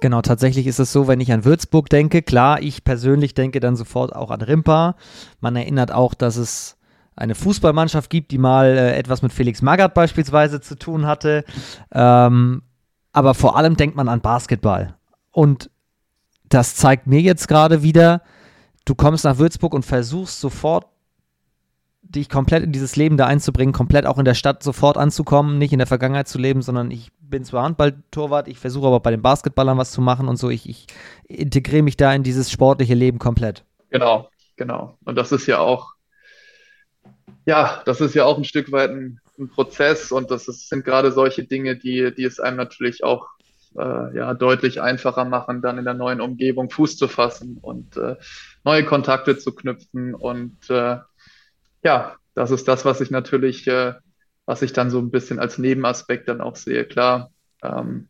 Genau, 0.00 0.20
tatsächlich 0.20 0.66
ist 0.66 0.80
es 0.80 0.92
so, 0.92 1.08
wenn 1.08 1.20
ich 1.20 1.32
an 1.32 1.44
Würzburg 1.44 1.88
denke, 1.88 2.20
klar, 2.20 2.60
ich 2.60 2.84
persönlich 2.84 3.32
denke 3.34 3.60
dann 3.60 3.76
sofort 3.76 4.14
auch 4.14 4.30
an 4.30 4.42
Rimpa. 4.42 4.96
Man 5.40 5.56
erinnert 5.56 5.92
auch, 5.92 6.14
dass 6.14 6.36
es 6.36 6.76
eine 7.16 7.34
Fußballmannschaft 7.34 8.10
gibt, 8.10 8.32
die 8.32 8.38
mal 8.38 8.66
äh, 8.66 8.96
etwas 8.96 9.22
mit 9.22 9.32
Felix 9.32 9.62
Magath 9.62 9.94
beispielsweise 9.94 10.60
zu 10.60 10.76
tun 10.76 11.06
hatte. 11.06 11.44
Ähm, 11.92 12.62
aber 13.12 13.34
vor 13.34 13.56
allem 13.56 13.76
denkt 13.76 13.96
man 13.96 14.08
an 14.08 14.20
Basketball. 14.20 14.96
Und 15.30 15.70
das 16.48 16.74
zeigt 16.74 17.06
mir 17.06 17.20
jetzt 17.20 17.48
gerade 17.48 17.82
wieder, 17.82 18.22
du 18.84 18.94
kommst 18.94 19.24
nach 19.24 19.38
Würzburg 19.38 19.72
und 19.72 19.86
versuchst 19.86 20.40
sofort 20.40 20.86
dich 22.14 22.28
komplett 22.28 22.62
in 22.62 22.72
dieses 22.72 22.96
Leben 22.96 23.16
da 23.16 23.26
einzubringen, 23.26 23.72
komplett 23.72 24.06
auch 24.06 24.18
in 24.18 24.24
der 24.24 24.34
Stadt 24.34 24.62
sofort 24.62 24.96
anzukommen, 24.96 25.58
nicht 25.58 25.72
in 25.72 25.78
der 25.78 25.86
Vergangenheit 25.86 26.28
zu 26.28 26.38
leben, 26.38 26.62
sondern 26.62 26.90
ich 26.90 27.10
bin 27.20 27.44
zwar 27.44 27.64
Handballtorwart, 27.64 28.48
ich 28.48 28.58
versuche 28.58 28.86
aber 28.86 29.00
bei 29.00 29.10
den 29.10 29.22
Basketballern 29.22 29.78
was 29.78 29.92
zu 29.92 30.00
machen 30.00 30.28
und 30.28 30.36
so. 30.36 30.50
Ich, 30.50 30.68
ich 30.68 30.86
integriere 31.26 31.82
mich 31.82 31.96
da 31.96 32.12
in 32.14 32.22
dieses 32.22 32.50
sportliche 32.50 32.94
Leben 32.94 33.18
komplett. 33.18 33.64
Genau, 33.90 34.28
genau. 34.56 34.98
Und 35.04 35.16
das 35.16 35.32
ist 35.32 35.46
ja 35.46 35.58
auch, 35.58 35.94
ja, 37.46 37.82
das 37.86 38.00
ist 38.00 38.14
ja 38.14 38.24
auch 38.24 38.38
ein 38.38 38.44
Stück 38.44 38.72
weit 38.72 38.90
ein, 38.90 39.20
ein 39.38 39.48
Prozess 39.48 40.12
und 40.12 40.30
das 40.30 40.48
ist, 40.48 40.68
sind 40.68 40.84
gerade 40.84 41.12
solche 41.12 41.44
Dinge, 41.44 41.76
die, 41.76 42.14
die 42.14 42.24
es 42.24 42.40
einem 42.40 42.56
natürlich 42.56 43.04
auch 43.04 43.26
äh, 43.76 44.16
ja, 44.16 44.34
deutlich 44.34 44.80
einfacher 44.80 45.24
machen, 45.24 45.62
dann 45.62 45.78
in 45.78 45.84
der 45.84 45.94
neuen 45.94 46.20
Umgebung 46.20 46.70
Fuß 46.70 46.96
zu 46.96 47.08
fassen 47.08 47.58
und 47.60 47.96
äh, 47.96 48.16
neue 48.64 48.84
Kontakte 48.84 49.36
zu 49.36 49.54
knüpfen. 49.54 50.14
Und 50.14 50.70
äh, 50.70 50.98
ja, 51.84 52.16
das 52.34 52.50
ist 52.50 52.66
das, 52.66 52.84
was 52.84 53.00
ich 53.00 53.10
natürlich, 53.10 53.66
äh, 53.68 53.94
was 54.46 54.62
ich 54.62 54.72
dann 54.72 54.90
so 54.90 54.98
ein 54.98 55.10
bisschen 55.10 55.38
als 55.38 55.58
Nebenaspekt 55.58 56.28
dann 56.28 56.40
auch 56.40 56.56
sehe. 56.56 56.84
Klar, 56.84 57.30
ähm, 57.62 58.08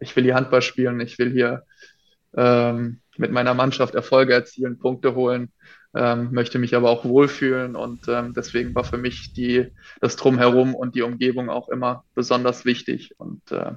ich 0.00 0.16
will 0.16 0.24
hier 0.24 0.34
Handball 0.34 0.62
spielen, 0.62 1.00
ich 1.00 1.18
will 1.18 1.30
hier 1.30 1.64
ähm, 2.34 3.00
mit 3.18 3.32
meiner 3.32 3.54
Mannschaft 3.54 3.94
Erfolge 3.94 4.32
erzielen, 4.32 4.78
Punkte 4.78 5.14
holen, 5.14 5.52
ähm, 5.94 6.30
möchte 6.32 6.58
mich 6.58 6.74
aber 6.74 6.88
auch 6.88 7.04
wohlfühlen 7.04 7.76
und 7.76 8.08
ähm, 8.08 8.32
deswegen 8.32 8.74
war 8.74 8.84
für 8.84 8.98
mich 8.98 9.32
die, 9.34 9.72
das 10.00 10.16
Drumherum 10.16 10.74
und 10.74 10.94
die 10.94 11.02
Umgebung 11.02 11.50
auch 11.50 11.68
immer 11.68 12.04
besonders 12.14 12.64
wichtig 12.64 13.14
und 13.18 13.50
äh, 13.50 13.72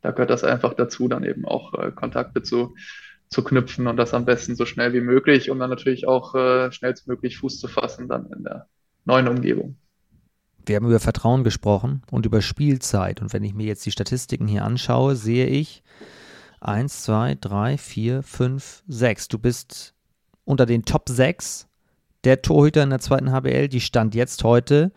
da 0.00 0.10
gehört 0.10 0.30
das 0.30 0.44
einfach 0.44 0.74
dazu, 0.74 1.08
dann 1.08 1.24
eben 1.24 1.44
auch 1.44 1.74
äh, 1.74 1.90
Kontakte 1.90 2.42
zu, 2.42 2.74
zu 3.34 3.44
knüpfen 3.44 3.86
und 3.86 3.96
das 3.96 4.14
am 4.14 4.24
besten 4.24 4.54
so 4.56 4.64
schnell 4.64 4.92
wie 4.92 5.00
möglich, 5.00 5.50
um 5.50 5.58
dann 5.58 5.70
natürlich 5.70 6.06
auch 6.06 6.34
äh, 6.34 6.72
schnellstmöglich 6.72 7.38
Fuß 7.38 7.60
zu 7.60 7.68
fassen 7.68 8.08
dann 8.08 8.30
in 8.30 8.44
der 8.44 8.68
neuen 9.04 9.28
Umgebung. 9.28 9.76
Wir 10.64 10.76
haben 10.76 10.86
über 10.86 11.00
Vertrauen 11.00 11.44
gesprochen 11.44 12.02
und 12.10 12.24
über 12.24 12.40
Spielzeit. 12.40 13.20
Und 13.20 13.34
wenn 13.34 13.44
ich 13.44 13.52
mir 13.52 13.66
jetzt 13.66 13.84
die 13.84 13.90
Statistiken 13.90 14.46
hier 14.46 14.64
anschaue, 14.64 15.14
sehe 15.14 15.46
ich 15.46 15.82
1, 16.60 17.02
2, 17.02 17.36
3, 17.40 17.76
4, 17.76 18.22
5, 18.22 18.84
6. 18.88 19.28
Du 19.28 19.38
bist 19.38 19.94
unter 20.44 20.64
den 20.64 20.84
Top 20.84 21.08
6 21.08 21.66
der 22.22 22.40
Torhüter 22.40 22.82
in 22.82 22.90
der 22.90 23.00
zweiten 23.00 23.32
HBL. 23.32 23.68
Die 23.68 23.82
stand 23.82 24.14
jetzt 24.14 24.44
heute 24.44 24.92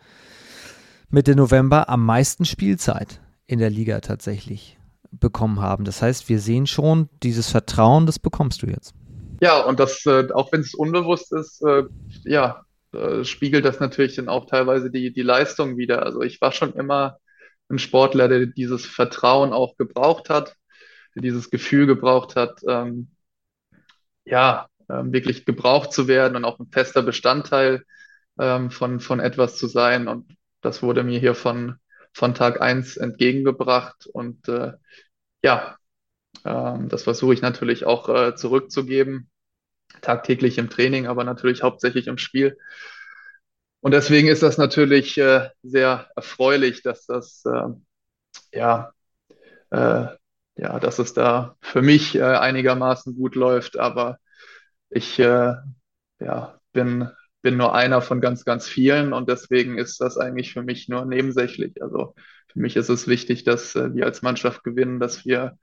Mitte 1.10 1.36
November 1.36 1.90
am 1.90 2.06
meisten 2.06 2.46
Spielzeit 2.46 3.20
in 3.46 3.58
der 3.58 3.70
Liga 3.70 4.00
tatsächlich 4.00 4.77
bekommen 5.10 5.60
haben. 5.60 5.84
Das 5.84 6.02
heißt, 6.02 6.28
wir 6.28 6.40
sehen 6.40 6.66
schon, 6.66 7.08
dieses 7.22 7.50
Vertrauen, 7.50 8.06
das 8.06 8.18
bekommst 8.18 8.62
du 8.62 8.66
jetzt. 8.66 8.94
Ja, 9.40 9.60
und 9.62 9.78
das, 9.78 10.04
äh, 10.06 10.28
auch 10.32 10.52
wenn 10.52 10.60
es 10.60 10.74
unbewusst 10.74 11.32
ist, 11.32 11.62
äh, 11.62 11.84
ja, 12.24 12.62
äh, 12.92 13.24
spiegelt 13.24 13.64
das 13.64 13.80
natürlich 13.80 14.16
dann 14.16 14.28
auch 14.28 14.46
teilweise 14.46 14.90
die, 14.90 15.12
die 15.12 15.22
Leistung 15.22 15.76
wieder. 15.76 16.04
Also 16.04 16.22
ich 16.22 16.40
war 16.40 16.52
schon 16.52 16.74
immer 16.74 17.18
ein 17.68 17.78
Sportler, 17.78 18.28
der 18.28 18.46
dieses 18.46 18.86
Vertrauen 18.86 19.52
auch 19.52 19.76
gebraucht 19.76 20.30
hat, 20.30 20.56
der 21.14 21.22
dieses 21.22 21.50
Gefühl 21.50 21.86
gebraucht 21.86 22.34
hat, 22.36 22.60
ähm, 22.66 23.10
ja, 24.24 24.68
ähm, 24.90 25.12
wirklich 25.12 25.44
gebraucht 25.44 25.92
zu 25.92 26.08
werden 26.08 26.36
und 26.36 26.44
auch 26.44 26.58
ein 26.58 26.68
fester 26.70 27.02
Bestandteil 27.02 27.84
ähm, 28.38 28.70
von, 28.70 29.00
von 29.00 29.20
etwas 29.20 29.56
zu 29.56 29.66
sein. 29.66 30.08
Und 30.08 30.34
das 30.62 30.82
wurde 30.82 31.04
mir 31.04 31.18
hier 31.20 31.34
von, 31.34 31.76
von 32.18 32.34
Tag 32.34 32.60
eins 32.60 32.96
entgegengebracht. 32.96 34.06
Und 34.06 34.48
äh, 34.48 34.72
ja, 35.42 35.76
ähm, 36.44 36.88
das 36.88 37.04
versuche 37.04 37.32
ich 37.32 37.42
natürlich 37.42 37.86
auch 37.86 38.08
äh, 38.08 38.34
zurückzugeben, 38.34 39.30
tagtäglich 40.02 40.58
im 40.58 40.68
Training, 40.68 41.06
aber 41.06 41.22
natürlich 41.22 41.62
hauptsächlich 41.62 42.08
im 42.08 42.18
Spiel. 42.18 42.58
Und 43.80 43.92
deswegen 43.92 44.26
ist 44.26 44.42
das 44.42 44.58
natürlich 44.58 45.16
äh, 45.18 45.48
sehr 45.62 46.10
erfreulich, 46.16 46.82
dass 46.82 47.06
das 47.06 47.44
äh, 47.44 47.68
ja, 48.52 48.92
äh, 49.70 50.06
ja, 50.56 50.80
dass 50.80 50.98
es 50.98 51.14
da 51.14 51.56
für 51.60 51.82
mich 51.82 52.16
äh, 52.16 52.22
einigermaßen 52.22 53.14
gut 53.14 53.36
läuft, 53.36 53.78
aber 53.78 54.18
ich 54.90 55.18
ja, 55.18 55.62
bin 56.72 57.10
bin 57.42 57.56
nur 57.56 57.74
einer 57.74 58.02
von 58.02 58.20
ganz, 58.20 58.44
ganz 58.44 58.66
vielen 58.66 59.12
und 59.12 59.28
deswegen 59.28 59.78
ist 59.78 60.00
das 60.00 60.18
eigentlich 60.18 60.52
für 60.52 60.62
mich 60.62 60.88
nur 60.88 61.04
nebensächlich. 61.04 61.80
Also 61.82 62.14
für 62.48 62.58
mich 62.58 62.76
ist 62.76 62.88
es 62.88 63.06
wichtig, 63.06 63.44
dass 63.44 63.76
äh, 63.76 63.94
wir 63.94 64.06
als 64.06 64.22
Mannschaft 64.22 64.64
gewinnen, 64.64 65.00
dass 65.00 65.24
wir 65.24 65.58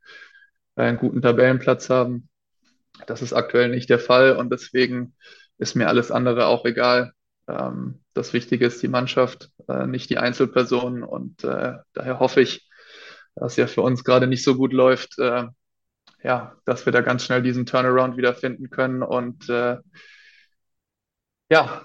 einen 0.76 0.97
guten 0.97 1.22
Tabellenplatz 1.22 1.89
haben. 1.89 2.30
Das 3.07 3.22
ist 3.22 3.34
aktuell 3.34 3.69
nicht 3.69 3.89
der 3.89 3.99
Fall 3.99 4.38
und 4.38 4.52
deswegen 4.52 5.15
ist 5.57 5.76
mir 5.76 5.88
alles 5.88 6.11
andere 6.11 6.47
auch 6.47 6.65
egal. 6.65 7.11
Ähm, 7.47 8.03
das 8.14 8.34
Wichtige 8.34 8.65
ist 8.65 8.81
die 8.81 8.88
Mannschaft, 8.88 9.49
äh, 9.68 9.85
nicht 9.88 10.10
die 10.10 10.18
Einzelpersonen 10.18 11.03
und 11.03 11.43
äh, 11.43 11.73
daher 11.93 12.19
hoffe 12.19 12.41
ich, 12.41 12.69
dass 13.35 13.57
ja 13.57 13.68
für 13.68 13.81
uns 13.81 14.06
gerade 14.06 14.27
nicht 14.27 14.45
so 14.45 14.56
gut 14.56 14.72
läuft, 14.72 15.18
ja, 15.18 16.56
dass 16.64 16.85
wir 16.85 16.93
da 16.93 17.02
ganz 17.02 17.26
schnell 17.26 17.41
diesen 17.41 17.65
Turnaround 17.65 18.15
wiederfinden 18.15 18.69
können 18.69 19.03
und 19.03 19.49
ja, 21.49 21.84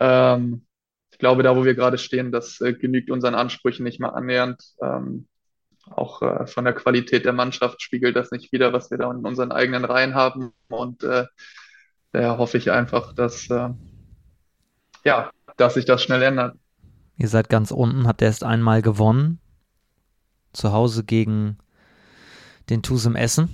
ähm, 0.00 0.66
ich 1.10 1.18
glaube, 1.18 1.42
da, 1.42 1.56
wo 1.56 1.64
wir 1.64 1.74
gerade 1.74 1.98
stehen, 1.98 2.32
das 2.32 2.60
äh, 2.60 2.74
genügt 2.74 3.10
unseren 3.10 3.34
Ansprüchen 3.34 3.84
nicht 3.84 4.00
mal 4.00 4.10
annähernd. 4.10 4.62
Ähm, 4.82 5.28
auch 5.90 6.20
äh, 6.22 6.46
von 6.46 6.64
der 6.64 6.74
Qualität 6.74 7.24
der 7.24 7.32
Mannschaft 7.32 7.80
spiegelt 7.80 8.16
das 8.16 8.30
nicht 8.30 8.52
wieder, 8.52 8.72
was 8.72 8.90
wir 8.90 8.98
da 8.98 9.10
in 9.10 9.24
unseren 9.24 9.52
eigenen 9.52 9.84
Reihen 9.84 10.14
haben. 10.14 10.52
Und 10.68 11.02
äh, 11.04 11.26
daher 12.12 12.38
hoffe 12.38 12.58
ich 12.58 12.70
einfach, 12.70 13.14
dass, 13.14 13.48
äh, 13.48 13.70
ja, 15.04 15.30
dass 15.56 15.74
sich 15.74 15.84
das 15.84 16.02
schnell 16.02 16.22
ändert. 16.22 16.56
Ihr 17.16 17.28
seid 17.28 17.48
ganz 17.48 17.70
unten, 17.70 18.06
habt 18.06 18.20
erst 18.20 18.44
einmal 18.44 18.82
gewonnen. 18.82 19.40
Zu 20.52 20.72
Hause 20.72 21.04
gegen 21.04 21.58
den 22.68 22.82
Tusem 22.82 23.16
Essen. 23.16 23.48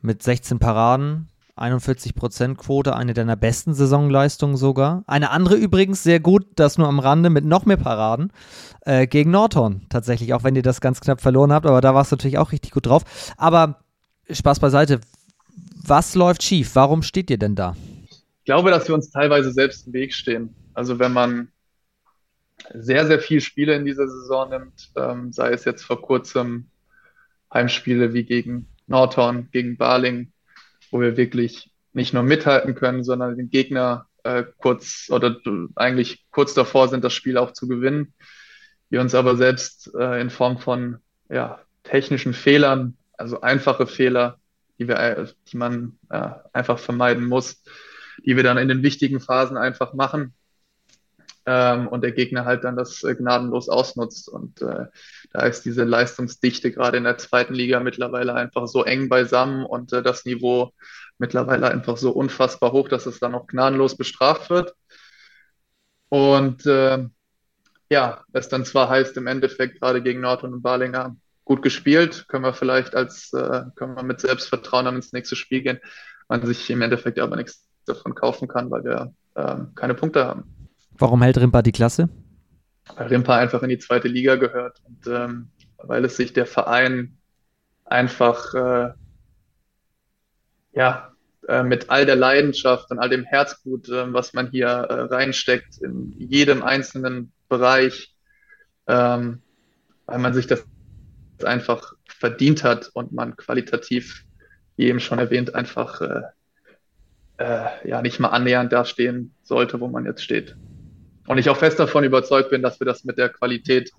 Mit 0.00 0.22
16 0.22 0.60
Paraden, 0.60 1.28
41% 1.60 2.56
Quote, 2.56 2.94
eine 2.94 3.14
deiner 3.14 3.36
besten 3.36 3.74
Saisonleistungen 3.74 4.56
sogar. 4.56 5.04
Eine 5.06 5.30
andere 5.30 5.56
übrigens 5.56 6.02
sehr 6.02 6.20
gut, 6.20 6.46
das 6.56 6.78
nur 6.78 6.88
am 6.88 6.98
Rande 6.98 7.30
mit 7.30 7.44
noch 7.44 7.66
mehr 7.66 7.76
Paraden, 7.76 8.32
äh, 8.82 9.06
gegen 9.06 9.30
Norton 9.30 9.82
tatsächlich, 9.88 10.34
auch 10.34 10.44
wenn 10.44 10.56
ihr 10.56 10.62
das 10.62 10.80
ganz 10.80 11.00
knapp 11.00 11.20
verloren 11.20 11.52
habt, 11.52 11.66
aber 11.66 11.80
da 11.80 11.94
warst 11.94 12.12
du 12.12 12.16
natürlich 12.16 12.38
auch 12.38 12.52
richtig 12.52 12.72
gut 12.72 12.86
drauf. 12.86 13.04
Aber 13.36 13.80
Spaß 14.30 14.60
beiseite, 14.60 15.00
was 15.86 16.14
läuft 16.14 16.42
schief? 16.42 16.74
Warum 16.74 17.02
steht 17.02 17.30
ihr 17.30 17.38
denn 17.38 17.54
da? 17.54 17.76
Ich 18.10 18.44
glaube, 18.44 18.70
dass 18.70 18.88
wir 18.88 18.94
uns 18.94 19.10
teilweise 19.10 19.52
selbst 19.52 19.86
im 19.86 19.92
Weg 19.92 20.14
stehen. 20.14 20.54
Also 20.74 20.98
wenn 20.98 21.12
man 21.12 21.48
sehr, 22.74 23.06
sehr 23.06 23.18
viele 23.18 23.40
Spiele 23.40 23.74
in 23.74 23.84
dieser 23.84 24.08
Saison 24.08 24.50
nimmt, 24.50 24.90
ähm, 24.96 25.32
sei 25.32 25.52
es 25.52 25.64
jetzt 25.64 25.84
vor 25.84 26.02
kurzem 26.02 26.68
Heimspiele 27.52 28.12
wie 28.12 28.24
gegen 28.24 28.68
Norton, 28.86 29.48
gegen 29.52 29.76
Barling, 29.76 30.32
wo 30.90 31.00
wir 31.00 31.16
wirklich 31.16 31.70
nicht 31.92 32.14
nur 32.14 32.22
mithalten 32.22 32.74
können, 32.74 33.04
sondern 33.04 33.36
den 33.36 33.50
Gegner 33.50 34.06
äh, 34.24 34.44
kurz 34.58 35.08
oder 35.10 35.36
eigentlich 35.74 36.26
kurz 36.30 36.54
davor 36.54 36.88
sind, 36.88 37.04
das 37.04 37.14
Spiel 37.14 37.36
auch 37.38 37.52
zu 37.52 37.68
gewinnen. 37.68 38.14
Wir 38.90 39.00
uns 39.00 39.14
aber 39.14 39.36
selbst 39.36 39.90
äh, 39.98 40.20
in 40.20 40.30
Form 40.30 40.58
von 40.58 40.98
ja, 41.28 41.60
technischen 41.82 42.34
Fehlern, 42.34 42.96
also 43.16 43.40
einfache 43.40 43.86
Fehler, 43.86 44.38
die, 44.78 44.88
wir, 44.88 44.96
äh, 44.98 45.26
die 45.50 45.56
man 45.56 45.98
äh, 46.10 46.30
einfach 46.52 46.78
vermeiden 46.78 47.26
muss, 47.26 47.62
die 48.24 48.36
wir 48.36 48.42
dann 48.42 48.58
in 48.58 48.68
den 48.68 48.82
wichtigen 48.82 49.20
Phasen 49.20 49.56
einfach 49.56 49.94
machen, 49.94 50.34
ähm, 51.50 51.88
und 51.88 52.02
der 52.02 52.12
Gegner 52.12 52.44
halt 52.44 52.64
dann 52.64 52.76
das 52.76 53.02
äh, 53.04 53.14
gnadenlos 53.14 53.70
ausnutzt. 53.70 54.28
Und 54.28 54.60
äh, 54.60 54.84
da 55.32 55.40
ist 55.46 55.64
diese 55.64 55.84
Leistungsdichte 55.84 56.70
gerade 56.70 56.98
in 56.98 57.04
der 57.04 57.16
zweiten 57.16 57.54
Liga 57.54 57.80
mittlerweile 57.80 58.34
einfach 58.34 58.66
so 58.66 58.84
eng 58.84 59.08
beisammen 59.08 59.64
und 59.64 59.94
äh, 59.94 60.02
das 60.02 60.26
Niveau 60.26 60.72
mittlerweile 61.16 61.70
einfach 61.70 61.96
so 61.96 62.10
unfassbar 62.10 62.72
hoch, 62.72 62.88
dass 62.88 63.06
es 63.06 63.18
dann 63.18 63.34
auch 63.34 63.46
gnadenlos 63.46 63.96
bestraft 63.96 64.50
wird. 64.50 64.74
Und 66.10 66.66
äh, 66.66 67.06
ja, 67.88 68.24
es 68.34 68.48
dann 68.50 68.66
zwar 68.66 68.90
heißt 68.90 69.16
im 69.16 69.26
Endeffekt 69.26 69.80
gerade 69.80 70.02
gegen 70.02 70.20
Norton 70.20 70.52
und 70.52 70.62
Barlinger 70.62 71.16
gut 71.46 71.62
gespielt, 71.62 72.26
können 72.28 72.44
wir 72.44 72.52
vielleicht 72.52 72.94
als, 72.94 73.32
äh, 73.32 73.62
können 73.74 73.96
wir 73.96 74.02
mit 74.02 74.20
Selbstvertrauen 74.20 74.84
dann 74.84 74.96
ins 74.96 75.14
nächste 75.14 75.34
Spiel 75.34 75.62
gehen, 75.62 75.78
man 76.28 76.44
sich 76.44 76.68
im 76.68 76.82
Endeffekt 76.82 77.18
aber 77.18 77.36
nichts 77.36 77.66
davon 77.86 78.14
kaufen 78.14 78.48
kann, 78.48 78.70
weil 78.70 78.84
wir 78.84 79.14
äh, 79.34 79.56
keine 79.74 79.94
Punkte 79.94 80.26
haben. 80.26 80.57
Warum 80.98 81.22
hält 81.22 81.38
Rimpa 81.38 81.62
die 81.62 81.72
Klasse? 81.72 82.08
Weil 82.96 83.06
Rimpa 83.08 83.36
einfach 83.36 83.62
in 83.62 83.68
die 83.68 83.78
zweite 83.78 84.08
Liga 84.08 84.36
gehört 84.36 84.82
und 84.84 85.06
ähm, 85.06 85.48
weil 85.78 86.04
es 86.04 86.16
sich 86.16 86.32
der 86.32 86.46
Verein 86.46 87.16
einfach 87.84 88.54
äh, 88.54 88.90
ja 90.72 91.12
äh, 91.48 91.62
mit 91.62 91.88
all 91.88 92.04
der 92.04 92.16
Leidenschaft 92.16 92.90
und 92.90 92.98
all 92.98 93.08
dem 93.08 93.24
Herzblut, 93.24 93.88
äh, 93.88 94.12
was 94.12 94.34
man 94.34 94.50
hier 94.50 94.66
äh, 94.66 95.14
reinsteckt 95.14 95.78
in 95.78 96.14
jedem 96.18 96.62
einzelnen 96.62 97.32
Bereich, 97.48 98.14
ähm, 98.86 99.40
weil 100.06 100.18
man 100.18 100.34
sich 100.34 100.46
das 100.46 100.66
einfach 101.44 101.94
verdient 102.08 102.64
hat 102.64 102.90
und 102.94 103.12
man 103.12 103.36
qualitativ, 103.36 104.24
wie 104.76 104.86
eben 104.86 105.00
schon 105.00 105.18
erwähnt, 105.18 105.54
einfach 105.54 106.00
äh, 106.00 106.22
äh, 107.38 107.88
ja 107.88 108.02
nicht 108.02 108.18
mal 108.18 108.28
annähernd 108.28 108.72
dastehen 108.72 109.32
sollte, 109.42 109.80
wo 109.80 109.88
man 109.88 110.04
jetzt 110.04 110.22
steht. 110.22 110.56
Und 111.28 111.36
ich 111.36 111.50
auch 111.50 111.58
fest 111.58 111.78
davon 111.78 112.04
überzeugt 112.04 112.48
bin, 112.48 112.62
dass 112.62 112.80
wir 112.80 112.86
das 112.86 113.04
mit 113.04 113.18
der 113.18 113.28
Qualität 113.28 113.92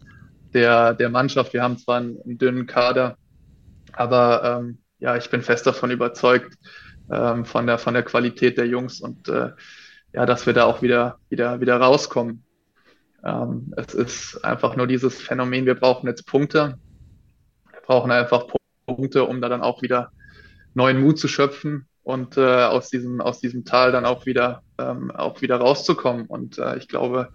der, 0.55 0.95
der 0.95 1.09
Mannschaft. 1.09 1.53
Wir 1.53 1.61
haben 1.61 1.77
zwar 1.77 1.97
einen, 1.97 2.19
einen 2.23 2.39
dünnen 2.39 2.65
Kader, 2.65 3.17
aber 3.93 4.61
ähm, 4.61 4.79
ja, 4.97 5.15
ich 5.15 5.29
bin 5.29 5.43
fest 5.43 5.67
davon 5.67 5.91
überzeugt, 5.91 6.57
ähm, 7.11 7.45
von 7.45 7.67
der, 7.67 7.77
von 7.77 7.93
der 7.93 8.01
Qualität 8.01 8.57
der 8.57 8.65
Jungs 8.65 8.99
und 8.99 9.29
äh, 9.29 9.51
ja, 10.11 10.25
dass 10.25 10.47
wir 10.47 10.53
da 10.53 10.65
auch 10.65 10.81
wieder, 10.81 11.19
wieder, 11.29 11.61
wieder 11.61 11.77
rauskommen. 11.77 12.43
Ähm, 13.23 13.75
es 13.77 13.93
ist 13.93 14.43
einfach 14.43 14.75
nur 14.75 14.87
dieses 14.87 15.21
Phänomen, 15.21 15.67
wir 15.67 15.75
brauchen 15.75 16.07
jetzt 16.07 16.25
Punkte. 16.25 16.79
Wir 17.71 17.81
brauchen 17.81 18.09
einfach 18.09 18.47
Punkte, 18.87 19.25
um 19.25 19.39
da 19.39 19.49
dann 19.49 19.61
auch 19.61 19.83
wieder 19.83 20.11
neuen 20.73 20.99
Mut 20.99 21.19
zu 21.19 21.27
schöpfen 21.27 21.87
und 22.09 22.37
äh, 22.37 22.63
aus, 22.63 22.89
diesem, 22.89 23.21
aus 23.21 23.39
diesem 23.39 23.65
Tal 23.65 23.91
dann 23.91 24.03
auch 24.03 24.25
wieder, 24.25 24.63
ähm, 24.79 25.11
auch 25.11 25.43
wieder 25.43 25.57
rauszukommen. 25.57 26.25
Und 26.25 26.57
äh, 26.57 26.75
ich 26.77 26.87
glaube, 26.87 27.29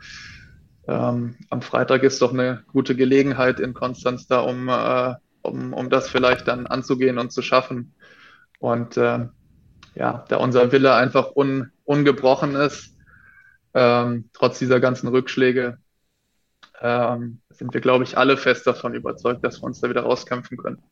ähm, 0.88 1.36
am 1.48 1.62
Freitag 1.62 2.02
ist 2.02 2.20
doch 2.20 2.32
eine 2.32 2.64
gute 2.72 2.96
Gelegenheit 2.96 3.60
in 3.60 3.72
Konstanz 3.72 4.26
da, 4.26 4.40
um, 4.40 4.68
äh, 4.68 5.14
um, 5.42 5.72
um 5.72 5.90
das 5.90 6.08
vielleicht 6.08 6.48
dann 6.48 6.66
anzugehen 6.66 7.18
und 7.18 7.30
zu 7.30 7.40
schaffen. 7.40 7.94
Und 8.58 8.96
äh, 8.96 9.28
ja, 9.94 10.24
da 10.28 10.36
unser 10.38 10.72
Wille 10.72 10.92
einfach 10.92 11.36
un, 11.36 11.70
ungebrochen 11.84 12.56
ist, 12.56 12.96
ähm, 13.74 14.28
trotz 14.32 14.58
dieser 14.58 14.80
ganzen 14.80 15.06
Rückschläge, 15.06 15.78
ähm, 16.80 17.40
sind 17.50 17.72
wir, 17.72 17.80
glaube 17.80 18.02
ich, 18.02 18.18
alle 18.18 18.36
fest 18.36 18.66
davon 18.66 18.94
überzeugt, 18.94 19.44
dass 19.44 19.62
wir 19.62 19.66
uns 19.66 19.80
da 19.80 19.88
wieder 19.88 20.02
rauskämpfen 20.02 20.56
können. 20.56 20.82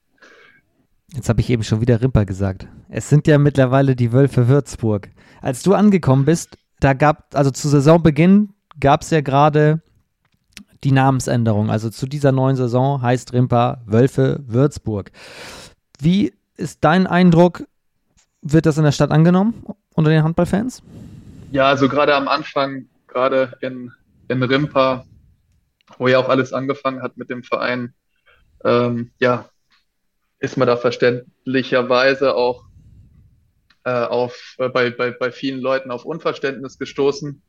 Jetzt 1.14 1.28
habe 1.28 1.40
ich 1.40 1.50
eben 1.50 1.62
schon 1.62 1.80
wieder 1.80 2.00
Rimper 2.00 2.24
gesagt. 2.24 2.66
Es 2.88 3.08
sind 3.08 3.26
ja 3.26 3.38
mittlerweile 3.38 3.94
die 3.94 4.12
Wölfe 4.12 4.48
Würzburg. 4.48 5.10
Als 5.42 5.62
du 5.62 5.74
angekommen 5.74 6.24
bist, 6.24 6.56
da 6.80 6.94
gab, 6.94 7.34
also 7.34 7.50
zu 7.50 7.68
Saisonbeginn 7.68 8.54
gab 8.80 9.02
es 9.02 9.10
ja 9.10 9.20
gerade 9.20 9.82
die 10.84 10.92
Namensänderung. 10.92 11.70
Also 11.70 11.90
zu 11.90 12.06
dieser 12.06 12.32
neuen 12.32 12.56
Saison 12.56 13.02
heißt 13.02 13.32
Rimper 13.32 13.82
Wölfe 13.86 14.40
Würzburg. 14.46 15.12
Wie 16.00 16.32
ist 16.56 16.78
dein 16.82 17.06
Eindruck? 17.06 17.64
Wird 18.40 18.66
das 18.66 18.78
in 18.78 18.84
der 18.84 18.92
Stadt 18.92 19.10
angenommen 19.10 19.64
unter 19.94 20.10
den 20.10 20.24
Handballfans? 20.24 20.82
Ja, 21.50 21.66
also 21.66 21.88
gerade 21.88 22.14
am 22.14 22.26
Anfang, 22.26 22.86
gerade 23.06 23.56
in, 23.60 23.92
in 24.28 24.42
Rimpa, 24.42 25.04
wo 25.98 26.08
ja 26.08 26.18
auch 26.18 26.28
alles 26.28 26.52
angefangen 26.52 27.02
hat 27.02 27.16
mit 27.18 27.28
dem 27.30 27.42
Verein, 27.42 27.92
ähm, 28.64 29.10
ja, 29.18 29.44
ist 30.42 30.56
man 30.56 30.66
da 30.66 30.76
verständlicherweise 30.76 32.34
auch 32.34 32.64
äh, 33.84 33.92
auf, 33.92 34.56
äh, 34.58 34.68
bei, 34.68 34.90
bei, 34.90 35.12
bei 35.12 35.30
vielen 35.30 35.60
Leuten 35.60 35.92
auf 35.92 36.04
Unverständnis 36.04 36.78
gestoßen, 36.78 37.42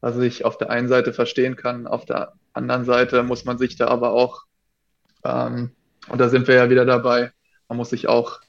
was 0.00 0.18
ich 0.18 0.44
auf 0.44 0.58
der 0.58 0.68
einen 0.68 0.88
Seite 0.88 1.14
verstehen 1.14 1.56
kann, 1.56 1.86
auf 1.86 2.04
der 2.04 2.34
anderen 2.52 2.84
Seite 2.84 3.22
muss 3.22 3.46
man 3.46 3.56
sich 3.56 3.76
da 3.76 3.88
aber 3.88 4.12
auch, 4.12 4.42
ähm, 5.24 5.74
und 6.08 6.20
da 6.20 6.28
sind 6.28 6.48
wir 6.48 6.54
ja 6.54 6.68
wieder 6.68 6.84
dabei, 6.84 7.32
man 7.68 7.78
muss 7.78 7.90
sich 7.90 8.08
auch 8.08 8.40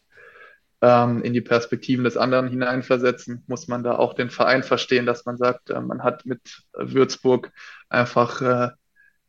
ähm, 0.82 1.24
in 1.24 1.32
die 1.32 1.42
Perspektiven 1.42 2.04
des 2.04 2.18
anderen 2.18 2.50
hineinversetzen, 2.50 3.46
muss 3.48 3.70
man 3.70 3.82
da 3.84 3.96
auch 3.96 4.14
den 4.14 4.30
Verein 4.30 4.64
verstehen, 4.64 5.06
dass 5.06 5.26
man 5.26 5.38
sagt, 5.38 5.70
äh, 5.70 5.80
man 5.80 6.04
hat 6.04 6.26
mit 6.26 6.64
Würzburg 6.74 7.52
einfach 7.88 8.42
äh, 8.42 8.70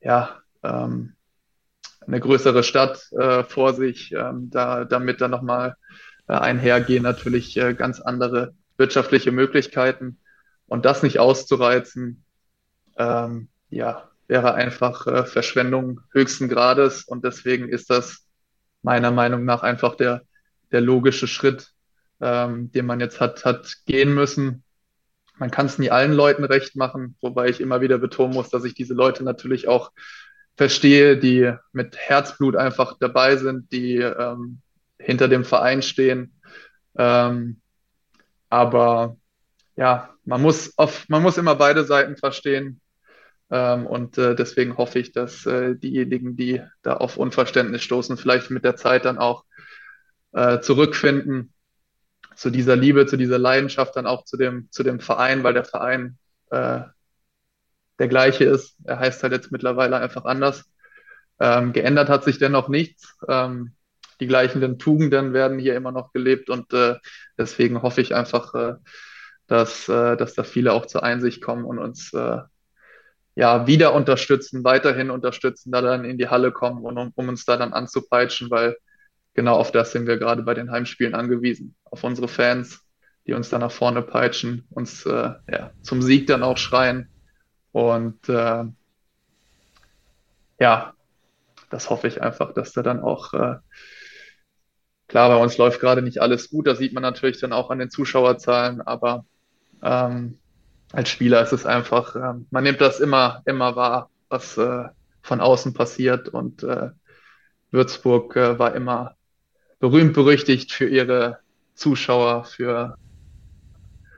ja, 0.00 0.40
ähm, 0.64 1.14
eine 2.06 2.20
größere 2.20 2.62
Stadt 2.62 3.10
äh, 3.12 3.44
vor 3.44 3.74
sich, 3.74 4.12
ähm, 4.12 4.50
da, 4.50 4.84
damit 4.84 5.20
dann 5.20 5.30
nochmal 5.30 5.76
äh, 6.28 6.34
einhergehen 6.34 7.02
natürlich 7.02 7.56
äh, 7.56 7.74
ganz 7.74 8.00
andere 8.00 8.54
wirtschaftliche 8.76 9.32
Möglichkeiten. 9.32 10.18
Und 10.66 10.84
das 10.84 11.02
nicht 11.02 11.18
auszureizen, 11.18 12.24
ähm, 12.96 13.48
ja, 13.70 14.08
wäre 14.26 14.54
einfach 14.54 15.06
äh, 15.06 15.24
Verschwendung 15.24 16.00
höchsten 16.12 16.48
Grades. 16.48 17.04
Und 17.04 17.24
deswegen 17.24 17.68
ist 17.68 17.90
das 17.90 18.26
meiner 18.82 19.10
Meinung 19.10 19.44
nach 19.44 19.62
einfach 19.62 19.96
der, 19.96 20.22
der 20.72 20.80
logische 20.80 21.26
Schritt, 21.28 21.70
ähm, 22.20 22.70
den 22.72 22.86
man 22.86 23.00
jetzt 23.00 23.20
hat, 23.20 23.44
hat 23.44 23.76
gehen 23.86 24.14
müssen. 24.14 24.62
Man 25.36 25.50
kann 25.50 25.66
es 25.66 25.78
nie 25.78 25.90
allen 25.90 26.12
Leuten 26.12 26.44
recht 26.44 26.76
machen, 26.76 27.16
wobei 27.20 27.48
ich 27.48 27.60
immer 27.60 27.80
wieder 27.80 27.98
betonen 27.98 28.34
muss, 28.34 28.50
dass 28.50 28.64
ich 28.64 28.74
diese 28.74 28.94
Leute 28.94 29.24
natürlich 29.24 29.66
auch 29.66 29.90
verstehe, 30.56 31.16
die 31.16 31.52
mit 31.72 31.96
Herzblut 31.96 32.56
einfach 32.56 32.96
dabei 32.98 33.36
sind, 33.36 33.72
die 33.72 33.96
ähm, 33.96 34.60
hinter 34.98 35.28
dem 35.28 35.44
Verein 35.44 35.82
stehen. 35.82 36.40
Ähm, 36.96 37.60
aber 38.48 39.16
ja, 39.76 40.10
man 40.24 40.40
muss, 40.40 40.78
auf, 40.78 41.08
man 41.08 41.22
muss 41.22 41.38
immer 41.38 41.56
beide 41.56 41.84
Seiten 41.84 42.16
verstehen. 42.16 42.80
Ähm, 43.50 43.86
und 43.86 44.16
äh, 44.16 44.34
deswegen 44.34 44.76
hoffe 44.76 44.98
ich, 44.98 45.12
dass 45.12 45.44
äh, 45.46 45.74
diejenigen, 45.74 46.36
die 46.36 46.62
da 46.82 46.94
auf 46.94 47.16
Unverständnis 47.16 47.82
stoßen, 47.82 48.16
vielleicht 48.16 48.50
mit 48.50 48.64
der 48.64 48.76
Zeit 48.76 49.04
dann 49.04 49.18
auch 49.18 49.44
äh, 50.32 50.60
zurückfinden 50.60 51.52
zu 52.36 52.50
dieser 52.50 52.76
Liebe, 52.76 53.06
zu 53.06 53.16
dieser 53.16 53.38
Leidenschaft, 53.38 53.96
dann 53.96 54.06
auch 54.06 54.24
zu 54.24 54.36
dem, 54.36 54.68
zu 54.70 54.82
dem 54.82 55.00
Verein, 55.00 55.44
weil 55.44 55.54
der 55.54 55.64
Verein 55.64 56.18
äh, 56.50 56.80
der 57.98 58.08
gleiche 58.08 58.44
ist. 58.44 58.76
Er 58.84 58.98
heißt 58.98 59.22
halt 59.22 59.32
jetzt 59.32 59.52
mittlerweile 59.52 59.96
einfach 59.96 60.24
anders. 60.24 60.64
Ähm, 61.40 61.72
geändert 61.72 62.08
hat 62.08 62.24
sich 62.24 62.38
dennoch 62.38 62.68
nichts. 62.68 63.16
Ähm, 63.28 63.72
die 64.20 64.26
gleichen 64.26 64.78
Tugenden 64.78 65.32
werden 65.32 65.58
hier 65.58 65.74
immer 65.74 65.92
noch 65.92 66.12
gelebt 66.12 66.48
und 66.48 66.72
äh, 66.72 66.96
deswegen 67.36 67.82
hoffe 67.82 68.00
ich 68.00 68.14
einfach, 68.14 68.54
äh, 68.54 68.74
dass, 69.46 69.88
äh, 69.88 70.16
dass 70.16 70.34
da 70.34 70.44
viele 70.44 70.72
auch 70.72 70.86
zur 70.86 71.02
Einsicht 71.02 71.42
kommen 71.42 71.64
und 71.64 71.78
uns 71.78 72.12
äh, 72.12 72.38
ja 73.34 73.66
wieder 73.66 73.92
unterstützen, 73.94 74.62
weiterhin 74.62 75.10
unterstützen, 75.10 75.72
da 75.72 75.80
dann 75.80 76.04
in 76.04 76.18
die 76.18 76.28
Halle 76.28 76.52
kommen 76.52 76.84
und 76.84 76.96
um, 76.96 77.12
um 77.14 77.28
uns 77.28 77.44
da 77.44 77.56
dann 77.56 77.72
anzupeitschen, 77.72 78.50
weil 78.50 78.76
genau 79.34 79.56
auf 79.56 79.72
das 79.72 79.90
sind 79.90 80.06
wir 80.06 80.18
gerade 80.18 80.42
bei 80.44 80.54
den 80.54 80.70
Heimspielen 80.70 81.14
angewiesen, 81.14 81.74
auf 81.84 82.04
unsere 82.04 82.28
Fans, 82.28 82.80
die 83.26 83.32
uns 83.32 83.50
dann 83.50 83.60
nach 83.60 83.72
vorne 83.72 84.02
peitschen, 84.02 84.66
uns 84.70 85.04
äh, 85.06 85.30
ja, 85.50 85.72
zum 85.82 86.02
Sieg 86.02 86.28
dann 86.28 86.44
auch 86.44 86.58
schreien 86.58 87.08
und 87.74 88.28
äh, 88.28 88.64
ja, 90.60 90.94
das 91.70 91.90
hoffe 91.90 92.06
ich 92.06 92.22
einfach, 92.22 92.54
dass 92.54 92.72
da 92.72 92.82
dann 92.82 93.00
auch, 93.00 93.34
äh, 93.34 93.56
klar, 95.08 95.28
bei 95.28 95.36
uns 95.36 95.58
läuft 95.58 95.80
gerade 95.80 96.00
nicht 96.00 96.22
alles 96.22 96.50
gut, 96.50 96.68
das 96.68 96.78
sieht 96.78 96.92
man 96.92 97.02
natürlich 97.02 97.40
dann 97.40 97.52
auch 97.52 97.70
an 97.70 97.80
den 97.80 97.90
Zuschauerzahlen, 97.90 98.80
aber 98.80 99.24
ähm, 99.82 100.38
als 100.92 101.08
Spieler 101.08 101.42
ist 101.42 101.50
es 101.50 101.66
einfach, 101.66 102.14
äh, 102.14 102.34
man 102.48 102.62
nimmt 102.62 102.80
das 102.80 103.00
immer, 103.00 103.42
immer 103.44 103.74
wahr, 103.74 104.08
was 104.28 104.56
äh, 104.56 104.84
von 105.22 105.40
außen 105.40 105.74
passiert 105.74 106.28
und 106.28 106.62
äh, 106.62 106.90
Würzburg 107.72 108.36
äh, 108.36 108.56
war 108.56 108.76
immer 108.76 109.16
berühmt 109.80 110.14
berüchtigt 110.14 110.72
für 110.72 110.88
ihre 110.88 111.40
Zuschauer, 111.74 112.44
für 112.44 112.96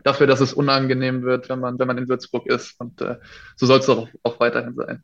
dafür, 0.07 0.29
dass 0.29 0.41
es 0.41 0.53
unangenehm 0.53 1.23
wird, 1.23 1.49
wenn 1.49 1.59
man, 1.59 1.79
wenn 1.79 1.89
man 1.89 1.99
in 1.99 2.09
Würzburg 2.09 2.47
ist. 2.47 2.79
Und 2.81 3.01
äh, 3.01 3.17
so 3.57 3.67
soll 3.67 3.81
es 3.81 3.89
auch, 3.89 4.09
auch 4.23 4.39
weiterhin 4.39 4.75
sein. 4.75 5.03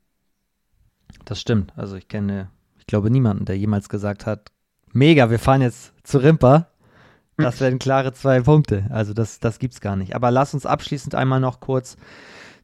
Das 1.25 1.41
stimmt. 1.41 1.73
Also 1.77 1.97
ich 1.97 2.07
kenne, 2.07 2.51
ich 2.79 2.87
glaube, 2.87 3.11
niemanden, 3.11 3.45
der 3.45 3.59
jemals 3.59 3.89
gesagt 3.89 4.27
hat, 4.27 4.53
mega, 4.93 5.29
wir 5.29 5.41
fahren 5.41 5.61
jetzt 5.61 5.93
zu 6.05 6.19
Rimper. 6.19 6.69
Das 7.37 7.61
werden 7.61 7.81
klare 7.81 8.13
zwei 8.13 8.41
Punkte. 8.43 8.87
Also 8.91 9.13
das, 9.13 9.41
das 9.41 9.59
gibt 9.59 9.75
es 9.75 9.81
gar 9.81 9.97
nicht. 9.97 10.15
Aber 10.15 10.31
lass 10.31 10.55
uns 10.55 10.67
abschließend 10.67 11.17
einmal 11.17 11.41
noch 11.41 11.59
kurz 11.59 11.97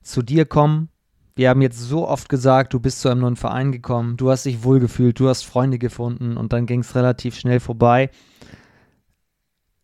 zu 0.03 0.23
dir 0.23 0.45
kommen. 0.47 0.91
Wir 1.35 1.51
haben 1.51 1.63
jetzt 1.63 1.81
so 1.81 2.07
oft 2.07 2.29
gesagt, 2.29 2.73
du 2.73 2.81
bist 2.81 3.01
zu 3.01 3.09
einem 3.09 3.21
neuen 3.21 3.37
Verein 3.37 3.73
gekommen, 3.73 4.17
du 4.17 4.31
hast 4.31 4.45
dich 4.45 4.65
wohlgefühlt, 4.65 5.19
du 5.19 5.29
hast 5.29 5.45
Freunde 5.45 5.79
gefunden 5.79 6.37
und 6.37 6.53
dann 6.53 6.67
ging 6.67 6.81
es 6.81 6.95
relativ 6.95 7.37
schnell 7.37 7.61
vorbei. 7.61 8.11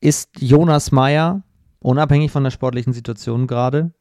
Ist 0.00 0.30
Jonas 0.40 0.92
Meyer 0.92 1.42
unabhängig 1.84 2.32
von 2.32 2.42
der 2.42 2.50
sportlichen 2.50 2.92
Situation 2.92 3.46
gerade, 3.46 3.92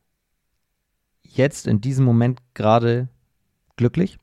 jetzt 1.22 1.68
in 1.68 1.81
diesem 1.81 2.05
Moment 2.05 2.39
gerade 2.53 3.10
glücklich? 3.76 4.18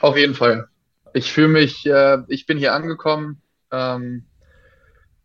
Auf 0.00 0.16
jeden 0.16 0.34
Fall. 0.34 0.68
Ich 1.14 1.32
fühle 1.32 1.48
mich, 1.48 1.86
äh, 1.86 2.18
ich 2.28 2.44
bin 2.44 2.58
hier 2.58 2.74
angekommen. 2.74 3.40
Ähm, 3.72 4.26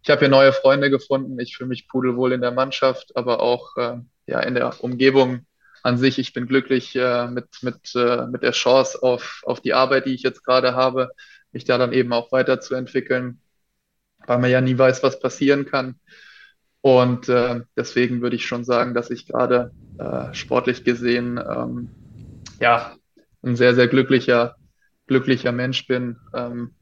ich 0.01 0.09
habe 0.09 0.19
hier 0.19 0.29
neue 0.29 0.53
Freunde 0.53 0.89
gefunden. 0.89 1.38
Ich 1.39 1.57
fühle 1.57 1.67
mich 1.67 1.89
pudelwohl 1.89 2.31
in 2.31 2.41
der 2.41 2.51
Mannschaft, 2.51 3.15
aber 3.17 3.41
auch 3.41 3.75
äh, 3.75 3.97
ja, 4.25 4.39
in 4.39 4.55
der 4.55 4.81
Umgebung 4.81 5.45
an 5.83 5.97
sich. 5.97 6.17
Ich 6.17 6.31
bin 6.31 6.47
glücklich 6.47 6.95
äh, 6.95 7.27
mit, 7.27 7.47
mit, 7.61 7.93
äh, 7.95 8.25
mit 8.27 8.41
der 8.41 8.53
Chance 8.53 9.03
auf, 9.03 9.41
auf 9.45 9.59
die 9.59 9.73
Arbeit, 9.73 10.05
die 10.05 10.13
ich 10.13 10.23
jetzt 10.23 10.45
gerade 10.45 10.75
habe, 10.75 11.09
mich 11.51 11.65
da 11.65 11.77
dann 11.77 11.91
eben 11.91 12.13
auch 12.13 12.31
weiterzuentwickeln, 12.31 13.41
weil 14.25 14.38
man 14.38 14.49
ja 14.49 14.61
nie 14.61 14.77
weiß, 14.77 15.03
was 15.03 15.19
passieren 15.19 15.65
kann. 15.65 15.99
Und 16.82 17.30
äh, 17.30 17.62
deswegen 17.78 18.22
würde 18.22 18.36
ich 18.36 18.45
schon 18.45 18.64
sagen, 18.64 18.94
dass 18.94 19.12
ich 19.12 19.28
gerade 19.28 19.72
äh, 19.99 20.34
sportlich 20.34 20.84
gesehen 20.84 21.38
ähm, 21.38 21.90
ja 22.60 22.95
ein 23.44 23.56
sehr, 23.56 23.76
sehr 23.76 23.88
glücklicher, 23.88 24.56
glücklicher 25.08 25.52
Mensch 25.52 25.88
bin. 25.88 26.18
Ähm, 26.34 26.74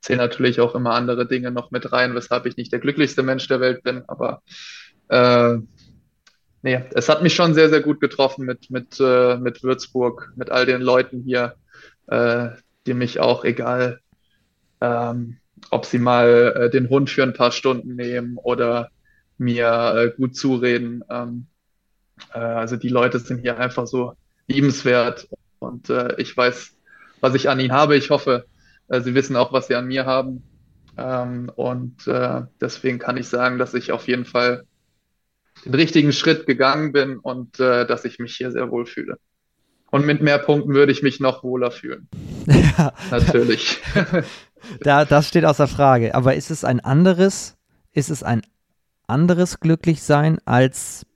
zähle 0.00 0.18
natürlich 0.18 0.60
auch 0.60 0.74
immer 0.74 0.94
andere 0.94 1.26
Dinge 1.26 1.50
noch 1.50 1.70
mit 1.70 1.92
rein, 1.92 2.14
weshalb 2.14 2.46
ich 2.46 2.56
nicht 2.56 2.72
der 2.72 2.78
glücklichste 2.78 3.22
Mensch 3.22 3.48
der 3.48 3.60
Welt 3.60 3.82
bin, 3.82 4.04
aber 4.06 4.42
äh, 5.08 5.56
nee, 6.62 6.84
es 6.92 7.08
hat 7.08 7.22
mich 7.22 7.34
schon 7.34 7.54
sehr, 7.54 7.68
sehr 7.68 7.80
gut 7.80 8.00
getroffen 8.00 8.46
mit, 8.46 8.70
mit, 8.70 8.98
äh, 9.00 9.36
mit 9.36 9.62
Würzburg, 9.64 10.32
mit 10.36 10.50
all 10.50 10.64
den 10.64 10.80
Leuten 10.80 11.22
hier, 11.22 11.56
äh, 12.06 12.50
die 12.86 12.94
mich 12.94 13.18
auch, 13.18 13.44
egal, 13.44 14.00
ähm, 14.80 15.38
ob 15.70 15.86
sie 15.86 15.98
mal 15.98 16.54
äh, 16.56 16.70
den 16.70 16.88
Hund 16.88 17.10
für 17.10 17.22
ein 17.22 17.32
paar 17.32 17.52
Stunden 17.52 17.96
nehmen 17.96 18.36
oder 18.36 18.90
mir 19.38 19.94
äh, 19.96 20.16
gut 20.16 20.36
zureden. 20.36 21.04
Ähm, 21.10 21.46
äh, 22.32 22.38
also 22.38 22.76
die 22.76 22.88
Leute 22.88 23.18
sind 23.18 23.40
hier 23.40 23.58
einfach 23.58 23.86
so 23.86 24.14
liebenswert 24.46 25.28
und 25.58 25.90
äh, 25.90 26.20
ich 26.20 26.36
weiß, 26.36 26.76
was 27.20 27.34
ich 27.34 27.48
an 27.48 27.60
ihnen 27.60 27.72
habe. 27.72 27.96
Ich 27.96 28.10
hoffe, 28.10 28.46
äh, 28.88 29.00
sie 29.00 29.14
wissen 29.14 29.36
auch, 29.36 29.52
was 29.52 29.66
sie 29.66 29.74
an 29.74 29.86
mir 29.86 30.06
haben. 30.06 30.42
Ähm, 30.96 31.50
und 31.54 32.06
äh, 32.06 32.42
deswegen 32.60 32.98
kann 32.98 33.16
ich 33.16 33.28
sagen, 33.28 33.58
dass 33.58 33.74
ich 33.74 33.92
auf 33.92 34.08
jeden 34.08 34.24
Fall 34.24 34.64
den 35.64 35.74
richtigen 35.74 36.12
Schritt 36.12 36.46
gegangen 36.46 36.92
bin 36.92 37.18
und 37.18 37.58
äh, 37.60 37.86
dass 37.86 38.04
ich 38.04 38.18
mich 38.18 38.36
hier 38.36 38.50
sehr 38.50 38.70
wohl 38.70 38.86
fühle. 38.86 39.18
Und 39.96 40.04
mit 40.04 40.20
mehr 40.20 40.36
Punkten 40.36 40.74
würde 40.74 40.92
ich 40.92 41.02
mich 41.02 41.20
noch 41.20 41.42
wohler 41.42 41.70
fühlen. 41.70 42.08
Ja. 42.46 42.92
Natürlich. 43.10 43.80
da, 44.82 45.06
das 45.06 45.26
steht 45.26 45.46
außer 45.46 45.66
Frage. 45.66 46.14
Aber 46.14 46.34
ist 46.34 46.50
es 46.50 46.62
ein 46.62 46.80
anderes, 46.80 47.56
ist 47.92 48.10
es 48.10 48.22
ein 48.22 48.42
anderes 49.06 49.58
Glücklichsein 49.60 50.38
als 50.44 51.06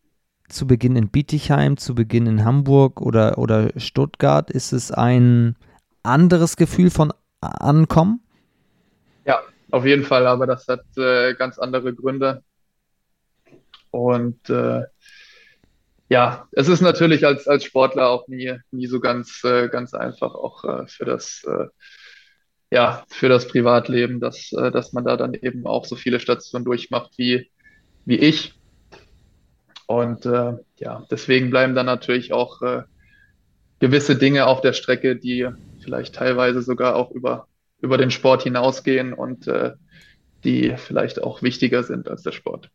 zu 0.48 0.66
Beginn 0.66 0.96
in 0.96 1.10
Bietigheim, 1.10 1.76
zu 1.76 1.94
Beginn 1.94 2.26
in 2.26 2.46
Hamburg 2.46 3.02
oder, 3.02 3.36
oder 3.36 3.68
Stuttgart? 3.76 4.50
Ist 4.50 4.72
es 4.72 4.90
ein 4.90 5.56
anderes 6.02 6.56
Gefühl 6.56 6.88
von 6.88 7.12
Ankommen? 7.42 8.22
Ja, 9.26 9.40
auf 9.70 9.84
jeden 9.84 10.04
Fall, 10.04 10.26
aber 10.26 10.46
das 10.46 10.66
hat 10.68 10.84
äh, 10.96 11.34
ganz 11.34 11.58
andere 11.58 11.94
Gründe. 11.94 12.42
Und 13.90 14.48
äh, 14.48 14.84
ja, 16.10 16.48
es 16.50 16.66
ist 16.66 16.80
natürlich 16.80 17.24
als, 17.24 17.46
als 17.46 17.64
Sportler 17.64 18.08
auch 18.10 18.26
nie, 18.26 18.58
nie 18.72 18.88
so 18.88 18.98
ganz, 18.98 19.44
äh, 19.44 19.68
ganz 19.68 19.94
einfach, 19.94 20.34
auch 20.34 20.64
äh, 20.64 20.86
für 20.88 21.04
das, 21.04 21.44
äh, 21.46 21.66
ja, 22.72 23.04
für 23.08 23.28
das 23.28 23.46
Privatleben, 23.46 24.18
dass, 24.18 24.52
äh, 24.52 24.72
dass 24.72 24.92
man 24.92 25.04
da 25.04 25.16
dann 25.16 25.34
eben 25.34 25.66
auch 25.68 25.84
so 25.84 25.94
viele 25.94 26.18
Stationen 26.18 26.64
durchmacht 26.64 27.12
wie, 27.16 27.48
wie 28.06 28.16
ich. 28.16 28.54
Und 29.86 30.26
äh, 30.26 30.54
ja, 30.78 31.06
deswegen 31.12 31.50
bleiben 31.50 31.76
dann 31.76 31.86
natürlich 31.86 32.32
auch 32.32 32.60
äh, 32.60 32.82
gewisse 33.78 34.16
Dinge 34.16 34.46
auf 34.46 34.62
der 34.62 34.72
Strecke, 34.72 35.14
die 35.14 35.48
vielleicht 35.80 36.16
teilweise 36.16 36.60
sogar 36.60 36.96
auch 36.96 37.12
über, 37.12 37.46
über 37.80 37.98
den 37.98 38.10
Sport 38.10 38.42
hinausgehen 38.42 39.14
und 39.14 39.50
die 40.44 40.74
vielleicht 40.76 41.22
auch 41.22 41.40
wichtiger 41.40 41.82
sind 41.82 42.06
als 42.06 42.22
der 42.22 42.32
Sport. 42.32 42.68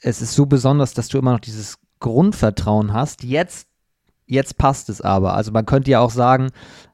Es 0.00 0.22
ist 0.22 0.34
so 0.34 0.46
besonders, 0.46 0.94
dass 0.94 1.08
du 1.08 1.18
immer 1.18 1.32
noch 1.32 1.40
dieses 1.40 1.78
Grundvertrauen 2.04 2.92
hast. 2.92 3.24
Jetzt, 3.24 3.66
jetzt 4.26 4.58
passt 4.58 4.90
es 4.90 5.00
aber. 5.00 5.32
Also 5.32 5.52
man 5.52 5.64
könnte 5.64 5.90
ja 5.90 6.00
auch 6.00 6.10
sagen, 6.10 6.50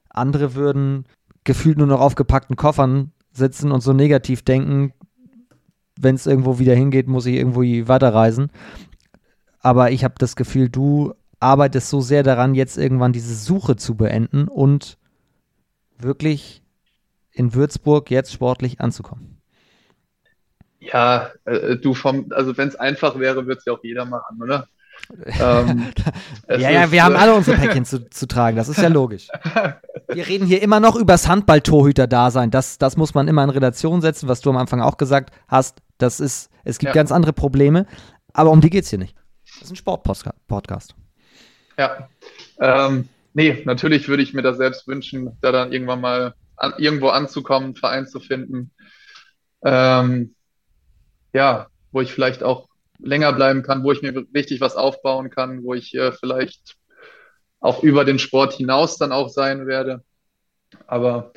andere 0.08 0.54
würden 0.54 1.04
gefühlt 1.42 1.78
nur 1.78 1.88
noch 1.88 2.00
auf 2.00 2.14
gepackten 2.14 2.54
Koffern 2.54 3.10
sitzen 3.32 3.72
und 3.72 3.80
so 3.80 3.92
negativ 3.92 4.42
denken, 4.42 4.92
wenn 5.98 6.14
es 6.14 6.28
irgendwo 6.28 6.60
wieder 6.60 6.76
hingeht, 6.76 7.08
muss 7.08 7.26
ich 7.26 7.34
irgendwo 7.34 7.62
weiterreisen. 7.62 8.52
Aber 9.58 9.90
ich 9.90 10.04
habe 10.04 10.14
das 10.18 10.36
Gefühl, 10.36 10.68
du 10.68 11.12
arbeitest 11.40 11.90
so 11.90 12.00
sehr 12.00 12.22
daran, 12.22 12.54
jetzt 12.54 12.78
irgendwann 12.78 13.12
diese 13.12 13.34
Suche 13.34 13.74
zu 13.74 13.96
beenden 13.96 14.46
und 14.46 14.96
wirklich 15.98 16.62
in 17.32 17.52
Würzburg 17.52 18.12
jetzt 18.12 18.32
sportlich 18.32 18.80
anzukommen. 18.80 19.42
Ja, 20.78 21.32
äh, 21.46 21.76
du 21.76 21.94
vom, 21.94 22.26
also 22.30 22.56
wenn 22.56 22.68
es 22.68 22.76
einfach 22.76 23.18
wäre, 23.18 23.46
würde 23.46 23.58
es 23.58 23.64
ja 23.64 23.72
auch 23.72 23.82
jeder 23.82 24.04
machen, 24.04 24.40
oder? 24.40 24.68
ähm, 25.40 25.92
ja, 26.48 26.70
ja, 26.70 26.92
wir 26.92 27.04
haben 27.04 27.14
äh, 27.14 27.18
alle 27.18 27.34
unsere 27.34 27.56
Päckchen 27.60 27.84
zu, 27.84 28.08
zu 28.10 28.26
tragen, 28.26 28.56
das 28.56 28.68
ist 28.68 28.80
ja 28.80 28.88
logisch. 28.88 29.28
Wir 30.08 30.26
reden 30.26 30.46
hier 30.46 30.62
immer 30.62 30.80
noch 30.80 30.96
über 30.96 31.14
das 31.14 31.28
Handball-Torhüter-Dasein. 31.28 32.50
Das, 32.50 32.78
das 32.78 32.96
muss 32.96 33.14
man 33.14 33.28
immer 33.28 33.44
in 33.44 33.50
Relation 33.50 34.00
setzen, 34.00 34.28
was 34.28 34.40
du 34.40 34.50
am 34.50 34.56
Anfang 34.56 34.80
auch 34.80 34.96
gesagt 34.96 35.34
hast. 35.48 35.78
Das 35.98 36.20
ist, 36.20 36.50
es 36.64 36.78
gibt 36.78 36.90
ja. 36.90 36.94
ganz 36.94 37.12
andere 37.12 37.32
Probleme, 37.32 37.86
aber 38.32 38.50
um 38.50 38.60
die 38.60 38.70
geht 38.70 38.84
es 38.84 38.90
hier 38.90 38.98
nicht. 38.98 39.16
Das 39.44 39.64
ist 39.64 39.70
ein 39.70 39.76
Sport-Podcast. 39.76 40.94
Ja. 41.76 42.08
Ähm, 42.60 43.08
nee, 43.34 43.62
natürlich 43.64 44.08
würde 44.08 44.22
ich 44.22 44.34
mir 44.34 44.42
das 44.42 44.56
selbst 44.56 44.86
wünschen, 44.86 45.36
da 45.40 45.52
dann 45.52 45.72
irgendwann 45.72 46.00
mal 46.00 46.34
an, 46.56 46.74
irgendwo 46.78 47.08
anzukommen, 47.08 47.68
einen 47.68 47.76
Verein 47.76 48.06
zu 48.06 48.20
finden. 48.20 48.70
Ähm, 49.64 50.34
ja, 51.32 51.66
wo 51.92 52.00
ich 52.00 52.12
vielleicht 52.12 52.42
auch 52.42 52.69
länger 53.02 53.32
bleiben 53.32 53.62
kann, 53.62 53.82
wo 53.84 53.92
ich 53.92 54.02
mir 54.02 54.24
richtig 54.34 54.60
was 54.60 54.76
aufbauen 54.76 55.30
kann, 55.30 55.62
wo 55.62 55.74
ich 55.74 55.94
äh, 55.94 56.12
vielleicht 56.12 56.76
auch 57.60 57.82
über 57.82 58.04
den 58.04 58.18
Sport 58.18 58.54
hinaus 58.54 58.96
dann 58.96 59.12
auch 59.12 59.28
sein 59.28 59.66
werde. 59.66 60.02
Aber 60.86 61.32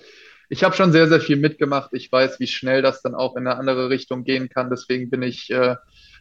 ich 0.49 0.63
habe 0.63 0.75
schon 0.75 0.91
sehr, 0.91 1.07
sehr 1.07 1.19
viel 1.19 1.37
mitgemacht. 1.37 1.89
Ich 1.93 2.11
weiß, 2.11 2.39
wie 2.39 2.47
schnell 2.47 2.81
das 2.81 3.01
dann 3.01 3.15
auch 3.15 3.35
in 3.35 3.47
eine 3.47 3.57
andere 3.57 3.89
Richtung 3.89 4.23
gehen 4.23 4.49
kann. 4.49 4.69
Deswegen 4.69 5.09
bin 5.09 5.21
ich 5.21 5.49
äh, 5.51 5.75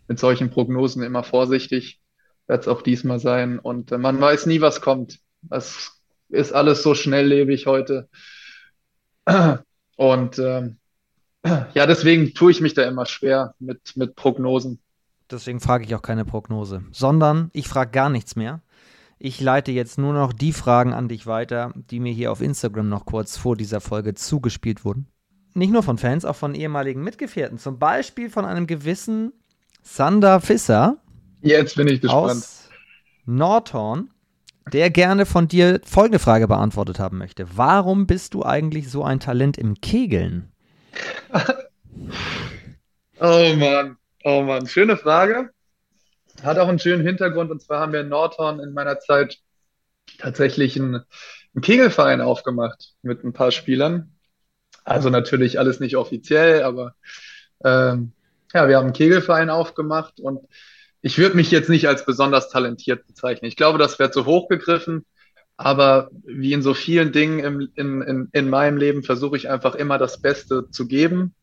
mit 0.08 0.18
solchen 0.18 0.50
Prognosen 0.50 1.02
immer 1.02 1.22
vorsichtig. 1.22 2.00
Wird 2.46 2.62
es 2.62 2.68
auch 2.68 2.82
diesmal 2.82 3.20
sein. 3.20 3.58
Und 3.58 3.92
äh, 3.92 3.98
man 3.98 4.20
weiß 4.20 4.46
nie, 4.46 4.60
was 4.60 4.80
kommt. 4.80 5.18
Das 5.42 6.00
ist 6.28 6.52
alles 6.52 6.82
so 6.82 6.94
schnelllebig 6.94 7.66
heute. 7.66 8.08
Und 9.96 10.38
ähm, 10.38 10.78
ja, 11.44 11.86
deswegen 11.86 12.34
tue 12.34 12.50
ich 12.50 12.60
mich 12.60 12.74
da 12.74 12.82
immer 12.82 13.06
schwer 13.06 13.54
mit, 13.58 13.96
mit 13.96 14.16
Prognosen. 14.16 14.81
Deswegen 15.32 15.60
frage 15.60 15.84
ich 15.84 15.94
auch 15.94 16.02
keine 16.02 16.24
Prognose, 16.24 16.84
sondern 16.92 17.50
ich 17.54 17.66
frage 17.66 17.90
gar 17.90 18.10
nichts 18.10 18.36
mehr. 18.36 18.60
Ich 19.18 19.40
leite 19.40 19.72
jetzt 19.72 19.98
nur 19.98 20.12
noch 20.12 20.32
die 20.32 20.52
Fragen 20.52 20.92
an 20.92 21.08
dich 21.08 21.26
weiter, 21.26 21.72
die 21.74 22.00
mir 22.00 22.12
hier 22.12 22.30
auf 22.32 22.40
Instagram 22.40 22.88
noch 22.88 23.06
kurz 23.06 23.36
vor 23.36 23.56
dieser 23.56 23.80
Folge 23.80 24.14
zugespielt 24.14 24.84
wurden. 24.84 25.06
Nicht 25.54 25.72
nur 25.72 25.82
von 25.82 25.96
Fans, 25.96 26.24
auch 26.24 26.36
von 26.36 26.54
ehemaligen 26.54 27.02
Mitgefährten. 27.02 27.58
Zum 27.58 27.78
Beispiel 27.78 28.30
von 28.30 28.44
einem 28.44 28.66
gewissen 28.66 29.32
Sander 29.82 30.40
Fisser. 30.40 30.98
Jetzt 31.40 31.76
bin 31.76 31.88
ich 31.88 32.00
gespannt. 32.00 32.30
Aus 32.30 32.68
Nordhorn, 33.24 34.10
der 34.72 34.90
gerne 34.90 35.24
von 35.24 35.48
dir 35.48 35.80
folgende 35.84 36.18
Frage 36.18 36.48
beantwortet 36.48 36.98
haben 36.98 37.18
möchte. 37.18 37.46
Warum 37.56 38.06
bist 38.06 38.34
du 38.34 38.44
eigentlich 38.44 38.90
so 38.90 39.04
ein 39.04 39.20
Talent 39.20 39.56
im 39.56 39.80
Kegeln? 39.80 40.50
oh 43.20 43.54
Mann, 43.56 43.96
oh 44.24 44.42
Mann, 44.42 44.66
schöne 44.66 44.96
Frage. 44.96 45.50
Hat 46.42 46.58
auch 46.58 46.68
einen 46.68 46.78
schönen 46.78 47.06
Hintergrund. 47.06 47.50
Und 47.50 47.62
zwar 47.62 47.80
haben 47.80 47.92
wir 47.92 48.00
in 48.00 48.08
Nordhorn 48.08 48.60
in 48.60 48.72
meiner 48.72 48.98
Zeit 48.98 49.38
tatsächlich 50.18 50.76
einen, 50.76 50.96
einen 51.54 51.62
Kegelverein 51.62 52.20
aufgemacht 52.20 52.94
mit 53.02 53.24
ein 53.24 53.32
paar 53.32 53.50
Spielern. 53.50 54.14
Also 54.84 55.10
natürlich 55.10 55.58
alles 55.58 55.80
nicht 55.80 55.96
offiziell, 55.96 56.62
aber 56.62 56.94
ähm, 57.64 58.12
ja, 58.52 58.68
wir 58.68 58.76
haben 58.76 58.86
einen 58.86 58.92
Kegelverein 58.92 59.50
aufgemacht 59.50 60.18
und 60.18 60.40
ich 61.00 61.18
würde 61.18 61.36
mich 61.36 61.50
jetzt 61.50 61.68
nicht 61.68 61.86
als 61.88 62.04
besonders 62.04 62.48
talentiert 62.48 63.06
bezeichnen. 63.06 63.48
Ich 63.48 63.56
glaube, 63.56 63.78
das 63.78 63.98
wäre 63.98 64.10
zu 64.10 64.26
hoch 64.26 64.48
gegriffen. 64.48 65.04
Aber 65.56 66.10
wie 66.24 66.52
in 66.52 66.62
so 66.62 66.74
vielen 66.74 67.12
Dingen 67.12 67.38
im, 67.38 67.68
in, 67.74 68.02
in, 68.02 68.28
in 68.32 68.50
meinem 68.50 68.78
Leben 68.78 69.02
versuche 69.02 69.36
ich 69.36 69.48
einfach 69.50 69.74
immer 69.74 69.98
das 69.98 70.20
Beste 70.20 70.70
zu 70.70 70.88
geben. 70.88 71.34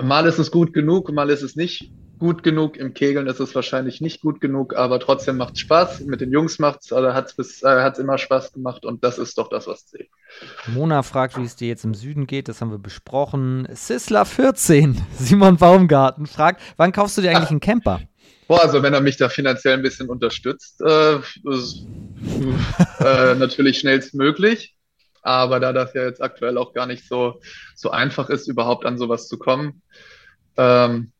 Mal 0.00 0.26
ist 0.26 0.38
es 0.38 0.50
gut 0.50 0.72
genug, 0.72 1.10
mal 1.12 1.30
ist 1.30 1.42
es 1.42 1.56
nicht 1.56 1.90
gut 2.18 2.42
genug. 2.42 2.76
Im 2.76 2.94
Kegeln 2.94 3.26
ist 3.26 3.40
es 3.40 3.54
wahrscheinlich 3.54 4.00
nicht 4.00 4.20
gut 4.20 4.40
genug, 4.40 4.74
aber 4.76 5.00
trotzdem 5.00 5.36
macht 5.36 5.54
es 5.54 5.60
Spaß. 5.60 6.00
Mit 6.00 6.20
den 6.20 6.30
Jungs 6.32 6.58
oder 6.60 7.14
hat 7.14 7.34
es 7.36 7.62
äh, 7.62 7.92
immer 7.98 8.18
Spaß 8.18 8.52
gemacht 8.52 8.84
und 8.84 9.04
das 9.04 9.18
ist 9.18 9.38
doch 9.38 9.48
das, 9.48 9.66
was 9.66 9.86
zählt. 9.86 10.08
Mona 10.66 11.02
fragt, 11.02 11.38
wie 11.38 11.44
es 11.44 11.56
dir 11.56 11.68
jetzt 11.68 11.84
im 11.84 11.94
Süden 11.94 12.26
geht, 12.26 12.48
das 12.48 12.60
haben 12.60 12.70
wir 12.70 12.78
besprochen. 12.78 13.68
Sisla 13.72 14.24
14, 14.24 15.00
Simon 15.18 15.56
Baumgarten 15.56 16.26
fragt, 16.26 16.60
wann 16.76 16.92
kaufst 16.92 17.16
du 17.18 17.22
dir 17.22 17.30
eigentlich 17.30 17.50
einen 17.50 17.60
Camper? 17.60 18.00
Boah, 18.48 18.62
also 18.62 18.82
wenn 18.82 18.94
er 18.94 19.00
mich 19.00 19.16
da 19.16 19.28
finanziell 19.28 19.74
ein 19.74 19.82
bisschen 19.82 20.08
unterstützt, 20.08 20.80
äh, 20.80 21.14
äh, 21.14 21.20
natürlich 23.34 23.80
schnellstmöglich. 23.80 24.75
Aber 25.26 25.58
da 25.58 25.72
das 25.72 25.92
ja 25.92 26.04
jetzt 26.04 26.22
aktuell 26.22 26.56
auch 26.56 26.72
gar 26.72 26.86
nicht 26.86 27.08
so, 27.08 27.40
so 27.74 27.90
einfach 27.90 28.30
ist, 28.30 28.46
überhaupt 28.46 28.86
an 28.86 28.96
sowas 28.96 29.26
zu 29.26 29.38
kommen, 29.38 29.82
ähm, 30.56 31.10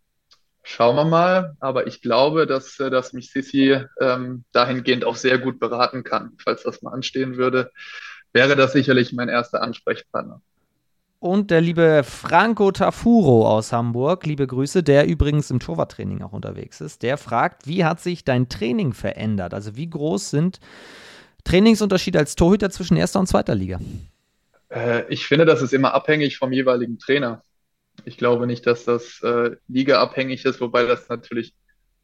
schauen 0.62 0.94
wir 0.94 1.04
mal. 1.04 1.56
Aber 1.58 1.88
ich 1.88 2.02
glaube, 2.02 2.46
dass, 2.46 2.78
äh, 2.78 2.88
dass 2.88 3.12
mich 3.12 3.32
Sissi 3.32 3.80
ähm, 4.00 4.44
dahingehend 4.52 5.04
auch 5.04 5.16
sehr 5.16 5.38
gut 5.38 5.58
beraten 5.58 6.04
kann. 6.04 6.36
Falls 6.38 6.62
das 6.62 6.82
mal 6.82 6.92
anstehen 6.92 7.36
würde, 7.36 7.72
wäre 8.32 8.54
das 8.54 8.74
sicherlich 8.74 9.12
mein 9.12 9.28
erster 9.28 9.60
Ansprechpartner. 9.60 10.40
Und 11.18 11.50
der 11.50 11.60
liebe 11.60 12.02
Franco 12.04 12.70
Tafuro 12.70 13.48
aus 13.48 13.72
Hamburg, 13.72 14.24
liebe 14.24 14.46
Grüße, 14.46 14.84
der 14.84 15.08
übrigens 15.08 15.50
im 15.50 15.58
Torwarttraining 15.58 16.22
auch 16.22 16.32
unterwegs 16.32 16.80
ist, 16.80 17.02
der 17.02 17.18
fragt, 17.18 17.66
wie 17.66 17.84
hat 17.84 17.98
sich 17.98 18.24
dein 18.24 18.48
Training 18.48 18.92
verändert? 18.92 19.52
Also 19.52 19.74
wie 19.74 19.90
groß 19.90 20.30
sind 20.30 20.60
Trainingsunterschiede 21.46 22.18
als 22.18 22.34
Torhüter 22.34 22.70
zwischen 22.70 22.96
erster 22.96 23.20
und 23.20 23.26
zweiter 23.26 23.54
Liga? 23.54 23.80
Äh, 24.68 25.04
ich 25.12 25.26
finde, 25.26 25.44
das 25.44 25.62
ist 25.62 25.72
immer 25.72 25.94
abhängig 25.94 26.38
vom 26.38 26.52
jeweiligen 26.52 26.98
Trainer. 26.98 27.42
Ich 28.04 28.18
glaube 28.18 28.46
nicht, 28.46 28.66
dass 28.66 28.84
das 28.84 29.22
äh, 29.22 29.56
ligaabhängig 29.68 30.44
ist, 30.44 30.60
wobei 30.60 30.84
das 30.84 31.08
natürlich 31.08 31.54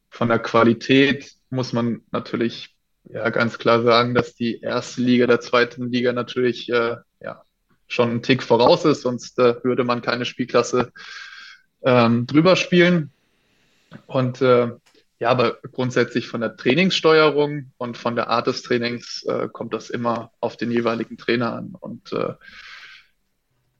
von 0.09 0.29
der 0.29 0.39
Qualität 0.39 1.33
muss 1.49 1.73
man 1.73 2.01
natürlich 2.11 2.75
ja 3.03 3.29
ganz 3.29 3.57
klar 3.57 3.83
sagen, 3.83 4.15
dass 4.15 4.33
die 4.33 4.61
erste 4.61 5.01
Liga 5.01 5.27
der 5.27 5.39
zweiten 5.39 5.91
Liga 5.91 6.13
natürlich 6.13 6.69
äh, 6.69 6.95
ja, 7.21 7.43
schon 7.87 8.09
einen 8.09 8.23
Tick 8.23 8.41
voraus 8.43 8.85
ist, 8.85 9.01
sonst 9.01 9.37
äh, 9.39 9.55
würde 9.63 9.83
man 9.83 10.01
keine 10.01 10.25
Spielklasse 10.25 10.91
ähm, 11.83 12.25
drüber 12.27 12.55
spielen. 12.55 13.11
Und 14.07 14.41
äh, 14.41 14.71
ja, 15.23 15.29
aber 15.29 15.57
grundsätzlich 15.71 16.27
von 16.27 16.41
der 16.41 16.57
Trainingssteuerung 16.57 17.71
und 17.77 17.97
von 17.97 18.17
der 18.17 18.27
Art 18.29 18.47
des 18.47 18.61
Trainings 18.61 19.23
äh, 19.23 19.47
kommt 19.47 19.73
das 19.73 19.89
immer 19.89 20.31
auf 20.41 20.57
den 20.57 20.69
jeweiligen 20.69 21.17
Trainer 21.17 21.53
an. 21.53 21.75
Und 21.79 22.11
äh, 22.11 22.33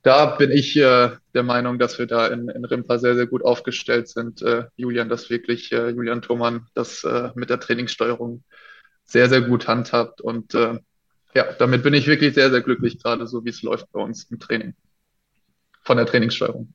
da 0.03 0.27
bin 0.27 0.51
ich 0.51 0.77
äh, 0.77 1.09
der 1.33 1.43
Meinung, 1.43 1.79
dass 1.79 1.99
wir 1.99 2.07
da 2.07 2.27
in, 2.27 2.47
in 2.47 2.63
Rimpa 2.63 2.97
sehr, 2.97 3.15
sehr 3.15 3.27
gut 3.27 3.43
aufgestellt 3.43 4.07
sind. 4.07 4.41
Äh, 4.41 4.67
Julian, 4.77 5.09
das 5.09 5.29
wirklich, 5.29 5.73
äh, 5.73 5.89
Julian 5.89 6.21
Thomann, 6.21 6.67
das 6.75 7.03
äh, 7.03 7.31
mit 7.35 7.49
der 7.49 7.59
Trainingssteuerung 7.59 8.45
sehr, 9.03 9.27
sehr 9.27 9.41
gut 9.41 9.67
handhabt. 9.67 10.21
Und 10.21 10.53
ja, 10.53 10.79
damit 11.59 11.83
bin 11.83 11.93
ich 11.93 12.07
wirklich 12.07 12.35
sehr, 12.35 12.51
sehr 12.51 12.61
glücklich, 12.61 13.03
gerade 13.03 13.27
so 13.27 13.43
wie 13.43 13.49
es 13.49 13.63
läuft 13.63 13.91
bei 13.91 13.99
uns 13.99 14.23
im 14.31 14.39
Training. 14.39 14.75
Von 15.81 15.97
der 15.97 16.05
Trainingssteuerung. 16.05 16.73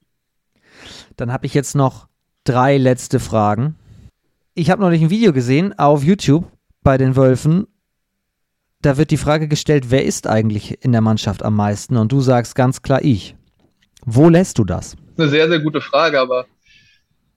Dann 1.16 1.32
habe 1.32 1.46
ich 1.46 1.54
jetzt 1.54 1.74
noch 1.74 2.06
drei 2.44 2.76
letzte 2.76 3.18
Fragen. 3.18 3.76
Ich 4.58 4.70
habe 4.70 4.82
neulich 4.82 5.02
ein 5.02 5.10
Video 5.10 5.32
gesehen 5.32 5.78
auf 5.78 6.02
YouTube 6.02 6.50
bei 6.82 6.98
den 6.98 7.14
Wölfen. 7.14 7.68
Da 8.82 8.96
wird 8.96 9.12
die 9.12 9.16
Frage 9.16 9.46
gestellt, 9.46 9.92
wer 9.92 10.04
ist 10.04 10.26
eigentlich 10.26 10.82
in 10.82 10.90
der 10.90 11.00
Mannschaft 11.00 11.44
am 11.44 11.54
meisten? 11.54 11.96
Und 11.96 12.10
du 12.10 12.20
sagst 12.20 12.56
ganz 12.56 12.82
klar 12.82 13.00
ich. 13.04 13.36
Wo 14.04 14.28
lässt 14.28 14.58
du 14.58 14.64
das? 14.64 14.96
Das 14.96 14.98
ist 14.98 15.20
eine 15.20 15.28
sehr, 15.30 15.48
sehr 15.48 15.60
gute 15.60 15.80
Frage, 15.80 16.18
aber 16.18 16.46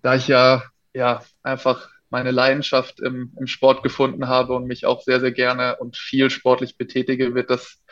da 0.02 0.16
ich 0.16 0.28
ja, 0.28 0.64
ja 0.96 1.22
einfach 1.44 1.90
meine 2.10 2.32
Leidenschaft 2.32 3.00
im, 3.00 3.32
im 3.40 3.46
Sport 3.46 3.84
gefunden 3.84 4.28
habe 4.28 4.56
und 4.56 4.66
mich 4.66 4.88
auch 4.88 5.04
sehr, 5.04 5.20
sehr 5.20 5.32
gerne 5.32 5.76
und 5.78 5.98
viel 5.98 6.32
sportlich 6.32 6.76
betätige, 6.76 7.36
wird 7.36 7.52
das, 7.52 7.84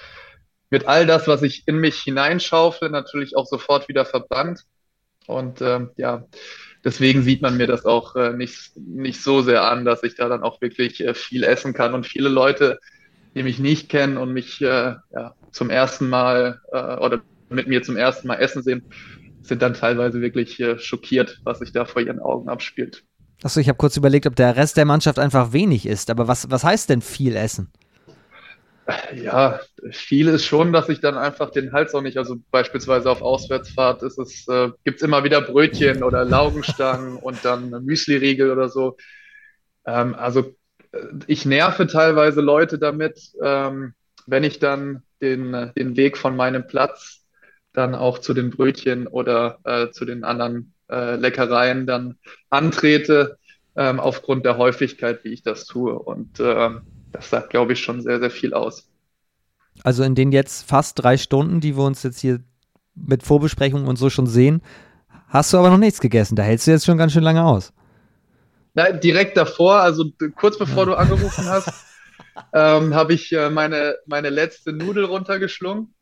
wird 0.71 0.87
all 0.87 1.05
das, 1.05 1.27
was 1.27 1.43
ich 1.43 1.67
in 1.67 1.77
mich 1.77 1.99
hineinschaufle, 1.99 2.89
natürlich 2.89 3.37
auch 3.37 3.45
sofort 3.45 3.89
wieder 3.89 4.05
verbannt. 4.05 4.63
Und 5.27 5.61
ähm, 5.61 5.91
ja, 5.97 6.25
deswegen 6.83 7.23
sieht 7.23 7.41
man 7.41 7.57
mir 7.57 7.67
das 7.67 7.85
auch 7.85 8.15
äh, 8.15 8.33
nicht, 8.33 8.75
nicht 8.77 9.21
so 9.21 9.41
sehr 9.41 9.63
an, 9.63 9.85
dass 9.85 10.03
ich 10.03 10.15
da 10.15 10.29
dann 10.29 10.43
auch 10.43 10.61
wirklich 10.61 11.03
äh, 11.05 11.13
viel 11.13 11.43
essen 11.43 11.73
kann. 11.73 11.93
Und 11.93 12.07
viele 12.07 12.29
Leute, 12.29 12.79
die 13.35 13.43
mich 13.43 13.59
nicht 13.59 13.89
kennen 13.89 14.17
und 14.17 14.33
mich 14.33 14.61
äh, 14.61 14.95
ja, 15.11 15.35
zum 15.51 15.69
ersten 15.69 16.09
Mal 16.09 16.61
oder 16.71 17.21
mit 17.49 17.67
mir 17.67 17.81
zum 17.81 17.97
ersten 17.97 18.27
Mal 18.27 18.35
essen 18.35 18.61
sehen, 18.61 18.83
sind 19.41 19.61
dann 19.63 19.73
teilweise 19.73 20.21
wirklich 20.21 20.63
schockiert, 20.77 21.39
was 21.43 21.59
sich 21.59 21.71
da 21.71 21.85
vor 21.85 22.03
ihren 22.03 22.19
Augen 22.19 22.49
abspielt. 22.49 23.03
Achso, 23.41 23.59
ich 23.59 23.67
habe 23.67 23.77
kurz 23.77 23.97
überlegt, 23.97 24.27
ob 24.27 24.35
der 24.35 24.55
Rest 24.55 24.77
der 24.77 24.85
Mannschaft 24.85 25.17
einfach 25.17 25.53
wenig 25.53 25.87
ist. 25.87 26.11
Aber 26.11 26.27
was, 26.27 26.51
was 26.51 26.63
heißt 26.63 26.89
denn 26.89 27.01
viel 27.01 27.35
essen? 27.35 27.71
Ja, 29.15 29.59
viel 29.91 30.27
ist 30.29 30.45
schon, 30.45 30.73
dass 30.73 30.89
ich 30.89 30.99
dann 30.99 31.17
einfach 31.17 31.51
den 31.51 31.73
Hals 31.73 31.93
auch 31.93 32.01
nicht, 32.01 32.17
also 32.17 32.37
beispielsweise 32.51 33.09
auf 33.11 33.21
Auswärtsfahrt 33.21 34.03
ist 34.03 34.17
es, 34.17 34.47
äh, 34.47 34.69
gibt 34.83 34.97
es 34.97 35.03
immer 35.03 35.23
wieder 35.23 35.41
Brötchen 35.41 36.03
oder 36.03 36.25
Laugenstangen 36.25 37.17
und 37.21 37.45
dann 37.45 37.69
Müsli-Riegel 37.69 38.51
oder 38.51 38.69
so. 38.69 38.97
Ähm, 39.85 40.15
also 40.15 40.55
äh, 40.91 40.99
ich 41.27 41.45
nerve 41.45 41.87
teilweise 41.87 42.41
Leute 42.41 42.79
damit, 42.79 43.19
ähm, 43.43 43.93
wenn 44.25 44.43
ich 44.43 44.59
dann 44.59 45.03
den, 45.21 45.71
den 45.75 45.97
Weg 45.97 46.17
von 46.17 46.35
meinem 46.35 46.65
Platz 46.65 47.25
dann 47.73 47.95
auch 47.95 48.19
zu 48.19 48.33
den 48.33 48.49
Brötchen 48.49 49.07
oder 49.07 49.59
äh, 49.63 49.89
zu 49.91 50.05
den 50.05 50.23
anderen 50.23 50.73
äh, 50.89 51.15
Leckereien 51.15 51.85
dann 51.85 52.17
antrete, 52.49 53.37
ähm, 53.75 53.99
aufgrund 53.99 54.45
der 54.45 54.57
Häufigkeit, 54.57 55.23
wie 55.23 55.33
ich 55.33 55.43
das 55.43 55.65
tue. 55.65 55.97
Und 55.97 56.39
äh, 56.39 56.71
das 57.11 57.29
sagt, 57.29 57.49
glaube 57.49 57.73
ich, 57.73 57.79
schon 57.79 58.01
sehr, 58.01 58.19
sehr 58.19 58.31
viel 58.31 58.53
aus. 58.53 58.87
Also 59.83 60.03
in 60.03 60.15
den 60.15 60.31
jetzt 60.31 60.67
fast 60.67 61.01
drei 61.01 61.17
Stunden, 61.17 61.61
die 61.61 61.77
wir 61.77 61.83
uns 61.83 62.03
jetzt 62.03 62.19
hier 62.19 62.41
mit 62.95 63.23
Vorbesprechungen 63.23 63.87
und 63.87 63.95
so 63.95 64.09
schon 64.09 64.27
sehen, 64.27 64.61
hast 65.27 65.53
du 65.53 65.57
aber 65.57 65.69
noch 65.69 65.77
nichts 65.77 66.01
gegessen. 66.01 66.35
Da 66.35 66.43
hältst 66.43 66.67
du 66.67 66.71
jetzt 66.71 66.85
schon 66.85 66.97
ganz 66.97 67.13
schön 67.13 67.23
lange 67.23 67.43
aus. 67.43 67.73
Nein, 68.73 68.99
direkt 68.99 69.37
davor, 69.37 69.75
also 69.75 70.05
kurz 70.35 70.57
bevor 70.57 70.85
du 70.85 70.95
angerufen 70.95 71.45
hast, 71.45 71.71
ähm, 72.53 72.93
habe 72.93 73.13
ich 73.13 73.31
äh, 73.31 73.49
meine, 73.49 73.95
meine 74.05 74.29
letzte 74.29 74.73
Nudel 74.73 75.05
runtergeschlungen. 75.05 75.93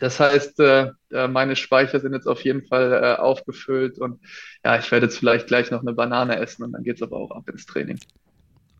Das 0.00 0.18
heißt, 0.18 0.60
äh, 0.60 0.90
äh, 1.12 1.28
meine 1.28 1.56
Speicher 1.56 2.00
sind 2.00 2.14
jetzt 2.14 2.26
auf 2.26 2.42
jeden 2.42 2.66
Fall 2.66 2.92
äh, 2.92 3.20
aufgefüllt 3.20 3.98
und 3.98 4.20
ja, 4.64 4.78
ich 4.78 4.90
werde 4.90 5.06
jetzt 5.06 5.18
vielleicht 5.18 5.46
gleich 5.46 5.70
noch 5.70 5.82
eine 5.82 5.92
Banane 5.92 6.36
essen 6.36 6.64
und 6.64 6.72
dann 6.72 6.82
geht 6.82 6.96
es 6.96 7.02
aber 7.02 7.16
auch 7.16 7.30
ab 7.30 7.48
ins 7.48 7.66
Training. 7.66 7.98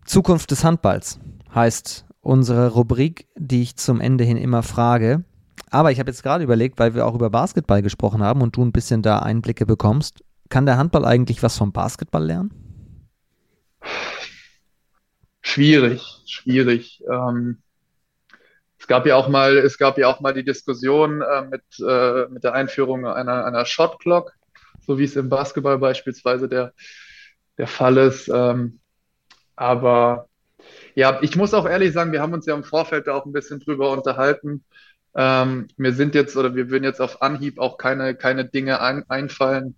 Zukunft 0.05 0.51
des 0.51 0.65
Handballs 0.65 1.21
heißt 1.55 2.07
unsere 2.21 2.69
Rubrik, 2.69 3.29
die 3.37 3.63
ich 3.63 3.77
zum 3.77 4.01
Ende 4.01 4.25
hin 4.25 4.37
immer 4.37 4.63
frage. 4.63 5.25
Aber 5.71 5.93
ich 5.93 5.99
habe 5.99 6.11
jetzt 6.11 6.23
gerade 6.23 6.45
überlegt, 6.45 6.79
weil 6.79 6.95
wir 6.95 7.07
auch 7.07 7.15
über 7.15 7.31
Basketball 7.31 7.83
gesprochen 7.83 8.23
haben 8.23 8.43
und 8.43 8.57
du 8.57 8.65
ein 8.65 8.73
bisschen 8.73 9.03
da 9.03 9.19
Einblicke 9.19 9.67
bekommst, 9.67 10.25
kann 10.49 10.67
der 10.67 10.77
Handball 10.77 11.05
eigentlich 11.05 11.43
was 11.43 11.59
vom 11.59 11.73
Basketball 11.73 12.25
lernen? 12.25 12.53
Schwierig, 15.41 16.23
schwierig. 16.27 17.03
Ähm, 17.11 17.59
es 18.79 18.87
gab 18.87 19.07
ja 19.07 19.17
auch 19.17 19.29
mal, 19.29 19.57
es 19.57 19.79
gab 19.79 19.99
ja 19.99 20.09
auch 20.09 20.21
mal 20.21 20.35
die 20.35 20.45
Diskussion 20.45 21.23
äh, 21.23 21.43
mit, 21.43 21.63
äh, 21.81 22.27
mit 22.29 22.45
der 22.45 22.55
Einführung 22.55 23.07
einer, 23.07 23.45
einer 23.45 23.65
Shot 23.65 23.99
Clock, 24.01 24.33
so 24.87 24.99
wie 24.99 25.05
es 25.05 25.17
im 25.17 25.29
Basketball 25.29 25.79
beispielsweise 25.79 26.49
der, 26.49 26.73
der 27.59 27.67
Fall 27.67 27.97
ist. 27.97 28.29
Ähm, 28.29 28.81
aber 29.57 30.29
ja, 30.95 31.19
ich 31.23 31.37
muss 31.37 31.55
auch 31.55 31.67
ehrlich 31.67 31.93
sagen, 31.93 32.13
wir 32.13 32.21
haben 32.21 32.33
uns 32.33 32.47
ja 32.47 32.55
im 32.55 32.65
Vorfeld 32.65 33.07
da 33.07 33.15
auch 33.15 33.27
ein 33.27 33.33
bisschen 33.33 33.61
drüber 33.61 33.91
unterhalten. 33.91 34.65
Ähm, 35.15 35.69
mir 35.77 35.93
sind 35.93 36.15
jetzt 36.15 36.37
oder 36.37 36.55
wir 36.55 36.71
würden 36.71 36.85
jetzt 36.85 37.01
auf 37.01 37.23
Anhieb 37.23 37.59
auch 37.59 37.79
keine, 37.79 38.15
keine 38.15 38.45
Dinge 38.45 38.81
ein, 38.81 39.09
einfallen, 39.09 39.77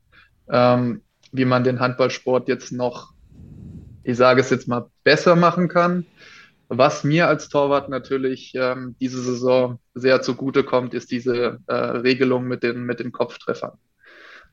ähm, 0.51 1.03
wie 1.33 1.45
man 1.45 1.65
den 1.65 1.81
Handballsport 1.81 2.49
jetzt 2.49 2.73
noch, 2.73 3.13
ich 4.03 4.17
sage 4.17 4.41
es 4.41 4.51
jetzt 4.51 4.69
mal, 4.69 4.87
besser 5.05 5.37
machen 5.37 5.69
kann. 5.69 6.07
Was 6.69 7.05
mir 7.05 7.29
als 7.29 7.49
Torwart 7.49 7.89
natürlich 7.89 8.53
ähm, 8.55 8.97
diese 9.01 9.23
Saison 9.23 9.79
sehr 9.95 10.21
zugute 10.23 10.65
kommt, 10.65 10.95
ist 10.95 11.11
diese 11.11 11.61
äh, 11.67 11.75
Regelung 11.75 12.45
mit 12.45 12.63
den, 12.63 12.85
mit 12.85 12.99
den 12.99 13.13
Kopftreffern. 13.13 13.79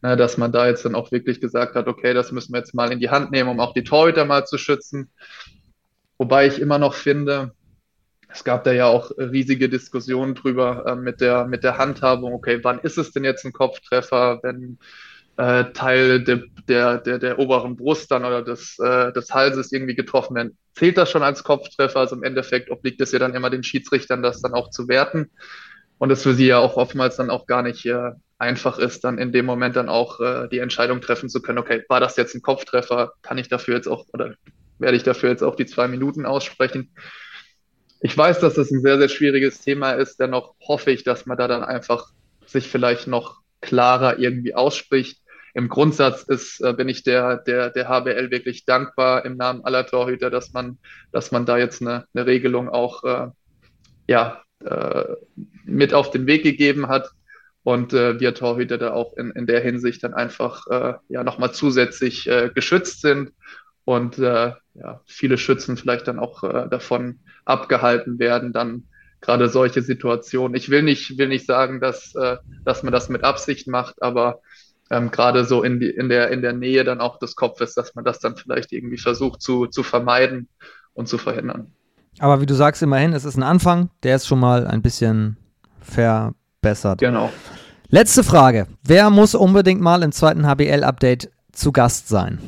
Ne, 0.03 0.17
dass 0.17 0.37
man 0.37 0.51
da 0.51 0.67
jetzt 0.67 0.83
dann 0.83 0.95
auch 0.95 1.13
wirklich 1.13 1.39
gesagt 1.39 1.75
hat, 1.75 1.87
okay, 1.87 2.13
das 2.13 2.33
müssen 2.33 2.53
wir 2.53 2.59
jetzt 2.59 2.75
mal 2.75 2.91
in 2.91 2.99
die 2.99 3.09
Hand 3.09 3.31
nehmen, 3.31 3.49
um 3.49 3.61
auch 3.61 3.73
die 3.73 3.85
Torhüter 3.85 4.25
mal 4.25 4.45
zu 4.45 4.57
schützen. 4.57 5.09
Wobei 6.23 6.47
ich 6.47 6.61
immer 6.61 6.77
noch 6.77 6.93
finde, 6.93 7.51
es 8.29 8.45
gab 8.45 8.63
da 8.63 8.71
ja 8.71 8.85
auch 8.85 9.11
riesige 9.17 9.67
Diskussionen 9.67 10.35
drüber 10.35 10.85
äh, 10.87 10.95
mit, 10.95 11.19
der, 11.19 11.43
mit 11.47 11.65
der 11.65 11.77
Handhabung. 11.77 12.31
Okay, 12.31 12.59
wann 12.63 12.79
ist 12.79 12.97
es 12.97 13.11
denn 13.11 13.25
jetzt 13.25 13.43
ein 13.43 13.51
Kopftreffer, 13.51 14.39
wenn 14.41 14.77
äh, 15.35 15.65
Teil 15.73 16.23
de, 16.23 16.45
der, 16.69 16.99
der, 16.99 17.19
der 17.19 17.39
oberen 17.39 17.75
Brust 17.75 18.09
dann 18.09 18.23
oder 18.23 18.41
des, 18.41 18.79
äh, 18.79 19.11
des 19.11 19.33
Halses 19.33 19.73
irgendwie 19.73 19.95
getroffen 19.95 20.37
werden. 20.37 20.57
Zählt 20.75 20.97
das 20.97 21.11
schon 21.11 21.23
als 21.23 21.43
Kopftreffer? 21.43 21.99
Also 21.99 22.15
im 22.15 22.23
Endeffekt 22.23 22.71
obliegt 22.71 23.01
es 23.01 23.11
ja 23.11 23.19
dann 23.19 23.35
immer 23.35 23.49
den 23.49 23.63
Schiedsrichtern, 23.63 24.23
das 24.23 24.41
dann 24.41 24.53
auch 24.53 24.69
zu 24.69 24.87
werten. 24.87 25.29
Und 25.97 26.09
es 26.09 26.23
für 26.23 26.33
sie 26.33 26.47
ja 26.47 26.59
auch 26.59 26.77
oftmals 26.77 27.17
dann 27.17 27.29
auch 27.29 27.47
gar 27.47 27.63
nicht 27.63 27.85
äh, 27.85 28.11
einfach 28.37 28.79
ist, 28.79 29.03
dann 29.03 29.17
in 29.17 29.33
dem 29.33 29.45
Moment 29.45 29.75
dann 29.75 29.89
auch 29.89 30.21
äh, 30.21 30.47
die 30.47 30.59
Entscheidung 30.59 31.01
treffen 31.01 31.27
zu 31.27 31.41
können, 31.41 31.57
okay, 31.57 31.83
war 31.89 31.99
das 31.99 32.15
jetzt 32.15 32.33
ein 32.33 32.41
Kopftreffer? 32.41 33.11
Kann 33.21 33.37
ich 33.37 33.49
dafür 33.49 33.75
jetzt 33.75 33.87
auch 33.87 34.05
oder 34.13 34.35
werde 34.83 34.97
ich 34.97 35.03
dafür 35.03 35.29
jetzt 35.29 35.43
auch 35.43 35.55
die 35.55 35.65
zwei 35.65 35.87
Minuten 35.87 36.27
aussprechen? 36.27 36.91
Ich 38.01 38.15
weiß, 38.15 38.39
dass 38.39 38.53
das 38.53 38.69
ein 38.69 38.81
sehr, 38.81 38.99
sehr 38.99 39.09
schwieriges 39.09 39.61
Thema 39.61 39.93
ist. 39.93 40.19
Dennoch 40.19 40.53
hoffe 40.67 40.91
ich, 40.91 41.03
dass 41.03 41.25
man 41.25 41.37
da 41.37 41.47
dann 41.47 41.63
einfach 41.63 42.11
sich 42.45 42.67
vielleicht 42.67 43.07
noch 43.07 43.41
klarer 43.61 44.19
irgendwie 44.19 44.53
ausspricht 44.53 45.23
im 45.53 45.69
Grundsatz 45.69 46.23
ist, 46.23 46.61
äh, 46.61 46.73
bin 46.73 46.89
ich 46.89 47.03
der, 47.03 47.37
der, 47.37 47.69
der 47.69 47.87
HBL 47.87 48.31
wirklich 48.31 48.65
dankbar 48.65 49.23
im 49.23 49.37
Namen 49.37 49.63
aller 49.63 49.85
Torhüter, 49.85 50.29
dass 50.29 50.51
man, 50.51 50.79
dass 51.11 51.31
man 51.31 51.45
da 51.45 51.57
jetzt 51.57 51.81
eine, 51.81 52.05
eine 52.13 52.25
Regelung 52.25 52.69
auch 52.69 53.03
äh, 53.03 53.27
ja, 54.07 54.41
äh, 54.65 55.05
mit 55.65 55.93
auf 55.93 56.09
den 56.09 56.25
Weg 56.25 56.43
gegeben 56.43 56.87
hat 56.87 57.09
und 57.61 57.93
äh, 57.93 58.19
wir 58.19 58.33
Torhüter 58.33 58.77
da 58.77 58.93
auch 58.93 59.15
in, 59.15 59.31
in 59.31 59.45
der 59.45 59.61
Hinsicht 59.61 60.03
dann 60.03 60.13
einfach 60.13 60.65
äh, 60.67 60.93
ja 61.07 61.23
nochmal 61.23 61.53
zusätzlich 61.53 62.27
äh, 62.27 62.49
geschützt 62.53 63.01
sind 63.01 63.31
und 63.85 64.17
äh, 64.17 64.53
ja, 64.75 65.01
viele 65.05 65.37
Schützen 65.37 65.77
vielleicht 65.77 66.07
dann 66.07 66.19
auch 66.19 66.43
äh, 66.43 66.67
davon 66.69 67.19
abgehalten 67.45 68.19
werden, 68.19 68.53
dann 68.53 68.83
gerade 69.21 69.49
solche 69.49 69.81
Situationen. 69.81 70.55
Ich 70.55 70.69
will 70.69 70.83
nicht, 70.83 71.17
will 71.17 71.27
nicht 71.27 71.45
sagen, 71.45 71.79
dass, 71.79 72.13
äh, 72.15 72.37
dass 72.65 72.83
man 72.83 72.91
das 72.91 73.09
mit 73.09 73.23
Absicht 73.23 73.67
macht, 73.67 74.01
aber 74.01 74.41
ähm, 74.89 75.11
gerade 75.11 75.45
so 75.45 75.63
in, 75.63 75.79
die, 75.79 75.89
in, 75.89 76.09
der, 76.09 76.29
in 76.31 76.41
der 76.41 76.53
Nähe 76.53 76.83
dann 76.83 77.01
auch 77.01 77.19
des 77.19 77.35
Kopfes, 77.35 77.73
dass 77.73 77.95
man 77.95 78.03
das 78.03 78.19
dann 78.19 78.35
vielleicht 78.35 78.71
irgendwie 78.71 78.97
versucht 78.97 79.41
zu, 79.41 79.67
zu 79.67 79.83
vermeiden 79.83 80.49
und 80.93 81.07
zu 81.07 81.17
verhindern. 81.17 81.71
Aber 82.19 82.41
wie 82.41 82.45
du 82.45 82.53
sagst, 82.53 82.83
immerhin, 82.83 83.13
es 83.13 83.25
ist 83.25 83.37
ein 83.37 83.43
Anfang, 83.43 83.89
der 84.03 84.17
ist 84.17 84.27
schon 84.27 84.39
mal 84.39 84.67
ein 84.67 84.81
bisschen 84.81 85.37
verbessert. 85.81 86.99
Genau. 86.99 87.31
Letzte 87.89 88.23
Frage. 88.23 88.67
Wer 88.83 89.09
muss 89.09 89.35
unbedingt 89.35 89.81
mal 89.81 90.03
im 90.03 90.11
zweiten 90.11 90.45
HBL-Update 90.45 91.31
zu 91.51 91.71
Gast 91.71 92.07
sein? 92.07 92.39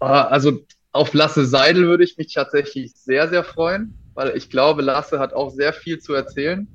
Ah, 0.00 0.22
also 0.24 0.60
auf 0.92 1.14
Lasse 1.14 1.44
Seidel 1.46 1.86
würde 1.86 2.04
ich 2.04 2.16
mich 2.16 2.32
tatsächlich 2.32 2.94
sehr, 2.94 3.28
sehr 3.28 3.44
freuen, 3.44 3.94
weil 4.14 4.36
ich 4.36 4.50
glaube, 4.50 4.82
Lasse 4.82 5.18
hat 5.18 5.32
auch 5.32 5.50
sehr 5.50 5.72
viel 5.72 5.98
zu 5.98 6.14
erzählen. 6.14 6.66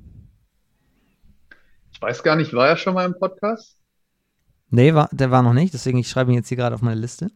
Ich 1.92 2.00
weiß 2.00 2.22
gar 2.22 2.36
nicht, 2.36 2.52
war 2.54 2.68
er 2.68 2.76
schon 2.76 2.94
mal 2.94 3.06
im 3.06 3.18
Podcast? 3.18 3.78
Nee, 4.70 4.94
war, 4.94 5.08
der 5.12 5.30
war 5.30 5.42
noch 5.42 5.52
nicht, 5.52 5.74
deswegen 5.74 5.98
ich 5.98 6.08
schreibe 6.08 6.32
ihn 6.32 6.36
jetzt 6.36 6.48
hier 6.48 6.56
gerade 6.56 6.74
auf 6.74 6.82
meine 6.82 7.00
Liste. 7.00 7.30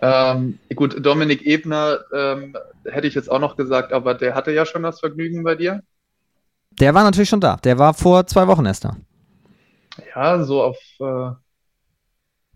Ähm, 0.00 0.58
gut, 0.74 1.04
Dominik 1.04 1.44
Ebner 1.44 2.00
ähm, 2.14 2.56
hätte 2.84 3.06
ich 3.06 3.14
jetzt 3.14 3.30
auch 3.30 3.40
noch 3.40 3.56
gesagt, 3.56 3.92
aber 3.92 4.14
der 4.14 4.34
hatte 4.34 4.52
ja 4.52 4.64
schon 4.64 4.82
das 4.82 5.00
Vergnügen 5.00 5.42
bei 5.42 5.56
dir. 5.56 5.82
Der 6.78 6.94
war 6.94 7.02
natürlich 7.02 7.28
schon 7.28 7.40
da. 7.40 7.56
Der 7.56 7.78
war 7.78 7.94
vor 7.94 8.26
zwei 8.26 8.46
Wochen 8.46 8.64
erst 8.64 8.84
da. 8.84 8.96
Ja, 10.14 10.42
so 10.44 10.62
auf. 10.62 10.78
Äh 11.00 11.32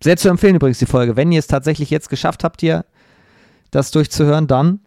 Sehr 0.03 0.16
zu 0.16 0.28
empfehlen 0.28 0.57
übrigens 0.57 0.78
die 0.78 0.86
Folge. 0.86 1.16
Wenn 1.16 1.32
ihr 1.32 1.40
es 1.40 1.49
tatsächlich 1.49 1.90
jetzt 1.90 2.09
geschafft 2.09 2.44
habt, 2.44 2.61
hier 2.61 2.85
das 3.73 3.90
durchzuhören, 3.90 4.47
dann 4.47 4.81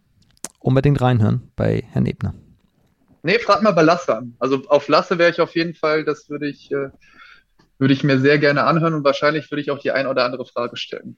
unbedingt 0.60 1.02
reinhören 1.02 1.52
bei 1.58 1.84
Herrn 1.92 2.06
Ebner. 2.06 2.34
Nee, 3.24 3.40
frag 3.40 3.62
mal 3.62 3.72
bei 3.72 3.82
Lasse 3.82 4.16
an. 4.16 4.36
Also 4.40 4.64
auf 4.68 4.88
Lasse 4.88 5.18
wäre 5.18 5.32
ich 5.32 5.42
auf 5.42 5.56
jeden 5.56 5.74
Fall, 5.74 6.06
das 6.06 6.30
würde 6.30 6.48
ich, 6.48 6.72
äh, 6.72 6.90
würde 7.78 7.94
ich 7.94 8.04
mir 8.04 8.20
sehr 8.20 8.38
gerne 8.38 8.64
anhören 8.64 8.94
und 8.94 9.04
wahrscheinlich 9.04 9.52
würde 9.52 9.62
ich 9.62 9.72
auch 9.72 9.80
die 9.80 9.92
ein 9.92 10.08
oder 10.08 10.24
andere 10.24 10.46
Frage 10.46 10.78
stellen. 10.78 11.18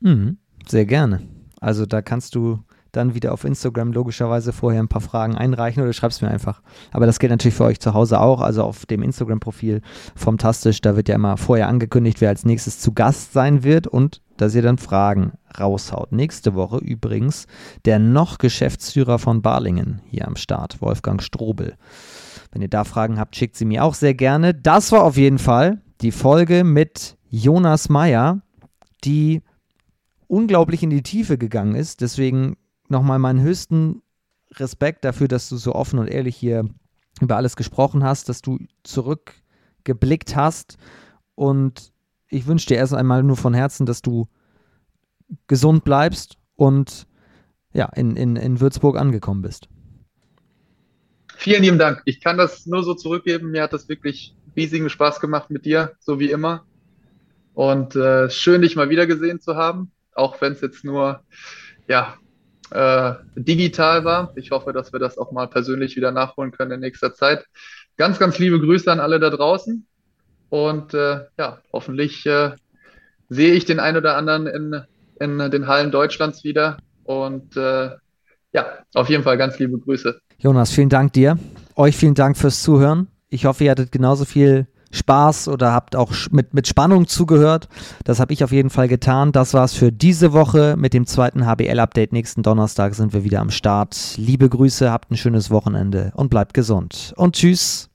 Mhm, 0.00 0.38
sehr 0.66 0.84
gerne. 0.84 1.22
Also 1.60 1.86
da 1.86 2.02
kannst 2.02 2.34
du 2.34 2.62
dann 2.90 3.14
wieder 3.14 3.32
auf 3.32 3.44
Instagram 3.44 3.92
logischerweise 3.92 4.52
vorher 4.52 4.82
ein 4.82 4.88
paar 4.88 5.00
Fragen 5.00 5.36
einreichen 5.36 5.82
oder 5.82 5.92
schreibst 5.92 6.22
mir 6.22 6.28
einfach. 6.28 6.62
Aber 6.92 7.06
das 7.06 7.18
gilt 7.18 7.30
natürlich 7.30 7.54
für 7.54 7.64
euch 7.64 7.80
zu 7.80 7.94
Hause 7.94 8.20
auch, 8.20 8.40
also 8.40 8.62
auf 8.62 8.86
dem 8.86 9.02
Instagram-Profil 9.02 9.80
vom 10.14 10.38
Tastisch, 10.38 10.80
da 10.80 10.96
wird 10.96 11.08
ja 11.08 11.14
immer 11.14 11.36
vorher 11.36 11.68
angekündigt, 11.68 12.20
wer 12.20 12.28
als 12.28 12.44
nächstes 12.44 12.80
zu 12.80 12.92
Gast 12.92 13.32
sein 13.32 13.64
wird 13.64 13.86
und 13.86 14.20
dass 14.36 14.54
ihr 14.54 14.62
dann 14.62 14.78
Fragen 14.78 15.32
raushaut. 15.58 16.12
Nächste 16.12 16.54
Woche 16.54 16.78
übrigens 16.78 17.46
der 17.84 17.98
noch 17.98 18.38
Geschäftsführer 18.38 19.18
von 19.18 19.42
Barlingen 19.42 20.00
hier 20.10 20.26
am 20.26 20.36
Start, 20.36 20.80
Wolfgang 20.80 21.22
Strobel. 21.22 21.76
Wenn 22.52 22.62
ihr 22.62 22.68
da 22.68 22.84
Fragen 22.84 23.18
habt, 23.18 23.36
schickt 23.36 23.56
sie 23.56 23.64
mir 23.64 23.84
auch 23.84 23.94
sehr 23.94 24.14
gerne. 24.14 24.54
Das 24.54 24.92
war 24.92 25.04
auf 25.04 25.16
jeden 25.16 25.38
Fall 25.38 25.80
die 26.00 26.12
Folge 26.12 26.64
mit 26.64 27.16
Jonas 27.28 27.88
Meyer, 27.88 28.42
die 29.04 29.42
unglaublich 30.26 30.82
in 30.82 30.90
die 30.90 31.02
Tiefe 31.02 31.38
gegangen 31.38 31.74
ist. 31.74 32.00
Deswegen 32.00 32.56
nochmal 32.88 33.18
meinen 33.18 33.40
höchsten 33.40 34.02
Respekt 34.52 35.04
dafür, 35.04 35.28
dass 35.28 35.48
du 35.48 35.56
so 35.56 35.74
offen 35.74 35.98
und 35.98 36.08
ehrlich 36.08 36.36
hier 36.36 36.68
über 37.20 37.36
alles 37.36 37.56
gesprochen 37.56 38.04
hast, 38.04 38.28
dass 38.28 38.42
du 38.42 38.58
zurückgeblickt 38.82 40.36
hast. 40.36 40.76
Und 41.34 41.92
ich 42.34 42.46
wünsche 42.46 42.66
dir 42.66 42.76
erst 42.76 42.94
einmal 42.94 43.22
nur 43.22 43.36
von 43.36 43.54
Herzen, 43.54 43.86
dass 43.86 44.02
du 44.02 44.28
gesund 45.46 45.84
bleibst 45.84 46.36
und 46.56 47.06
ja, 47.72 47.86
in, 47.94 48.16
in, 48.16 48.36
in 48.36 48.60
Würzburg 48.60 48.98
angekommen 48.98 49.42
bist. 49.42 49.68
Vielen 51.36 51.62
lieben 51.62 51.78
Dank. 51.78 52.02
Ich 52.04 52.20
kann 52.20 52.38
das 52.38 52.66
nur 52.66 52.84
so 52.84 52.94
zurückgeben. 52.94 53.50
Mir 53.50 53.62
hat 53.62 53.72
das 53.72 53.88
wirklich 53.88 54.36
riesigen 54.56 54.88
Spaß 54.88 55.20
gemacht 55.20 55.50
mit 55.50 55.64
dir, 55.64 55.92
so 55.98 56.20
wie 56.20 56.30
immer. 56.30 56.64
Und 57.54 57.96
äh, 57.96 58.30
schön, 58.30 58.62
dich 58.62 58.76
mal 58.76 58.90
wieder 58.90 59.06
gesehen 59.06 59.40
zu 59.40 59.56
haben, 59.56 59.90
auch 60.14 60.40
wenn 60.40 60.52
es 60.52 60.60
jetzt 60.60 60.84
nur 60.84 61.22
ja, 61.88 62.14
äh, 62.70 63.14
digital 63.34 64.04
war. 64.04 64.32
Ich 64.36 64.50
hoffe, 64.50 64.72
dass 64.72 64.92
wir 64.92 65.00
das 65.00 65.18
auch 65.18 65.32
mal 65.32 65.48
persönlich 65.48 65.96
wieder 65.96 66.12
nachholen 66.12 66.52
können 66.52 66.72
in 66.72 66.80
nächster 66.80 67.14
Zeit. 67.14 67.44
Ganz, 67.96 68.18
ganz 68.18 68.38
liebe 68.38 68.60
Grüße 68.60 68.90
an 68.90 69.00
alle 69.00 69.18
da 69.20 69.30
draußen. 69.30 69.86
Und 70.54 70.94
äh, 70.94 71.18
ja, 71.36 71.58
hoffentlich 71.72 72.24
äh, 72.26 72.52
sehe 73.28 73.54
ich 73.54 73.64
den 73.64 73.80
einen 73.80 73.96
oder 73.96 74.16
anderen 74.16 74.46
in, 74.46 74.82
in 75.18 75.50
den 75.50 75.66
Hallen 75.66 75.90
Deutschlands 75.90 76.44
wieder. 76.44 76.76
Und 77.02 77.56
äh, 77.56 77.90
ja, 78.52 78.66
auf 78.94 79.08
jeden 79.08 79.24
Fall 79.24 79.36
ganz 79.36 79.58
liebe 79.58 79.76
Grüße. 79.80 80.16
Jonas, 80.38 80.70
vielen 80.70 80.90
Dank 80.90 81.12
dir. 81.12 81.40
Euch 81.74 81.96
vielen 81.96 82.14
Dank 82.14 82.36
fürs 82.36 82.62
Zuhören. 82.62 83.08
Ich 83.30 83.46
hoffe, 83.46 83.64
ihr 83.64 83.72
hattet 83.72 83.90
genauso 83.90 84.24
viel 84.24 84.68
Spaß 84.92 85.48
oder 85.48 85.72
habt 85.72 85.96
auch 85.96 86.12
mit, 86.30 86.54
mit 86.54 86.68
Spannung 86.68 87.08
zugehört. 87.08 87.66
Das 88.04 88.20
habe 88.20 88.32
ich 88.32 88.44
auf 88.44 88.52
jeden 88.52 88.70
Fall 88.70 88.86
getan. 88.86 89.32
Das 89.32 89.54
war's 89.54 89.74
für 89.74 89.90
diese 89.90 90.32
Woche. 90.32 90.76
Mit 90.78 90.94
dem 90.94 91.04
zweiten 91.04 91.46
HBL-Update 91.46 92.12
nächsten 92.12 92.44
Donnerstag 92.44 92.94
sind 92.94 93.12
wir 93.12 93.24
wieder 93.24 93.40
am 93.40 93.50
Start. 93.50 94.14
Liebe 94.18 94.48
Grüße, 94.48 94.88
habt 94.88 95.10
ein 95.10 95.16
schönes 95.16 95.50
Wochenende 95.50 96.12
und 96.14 96.30
bleibt 96.30 96.54
gesund. 96.54 97.12
Und 97.16 97.34
tschüss. 97.34 97.90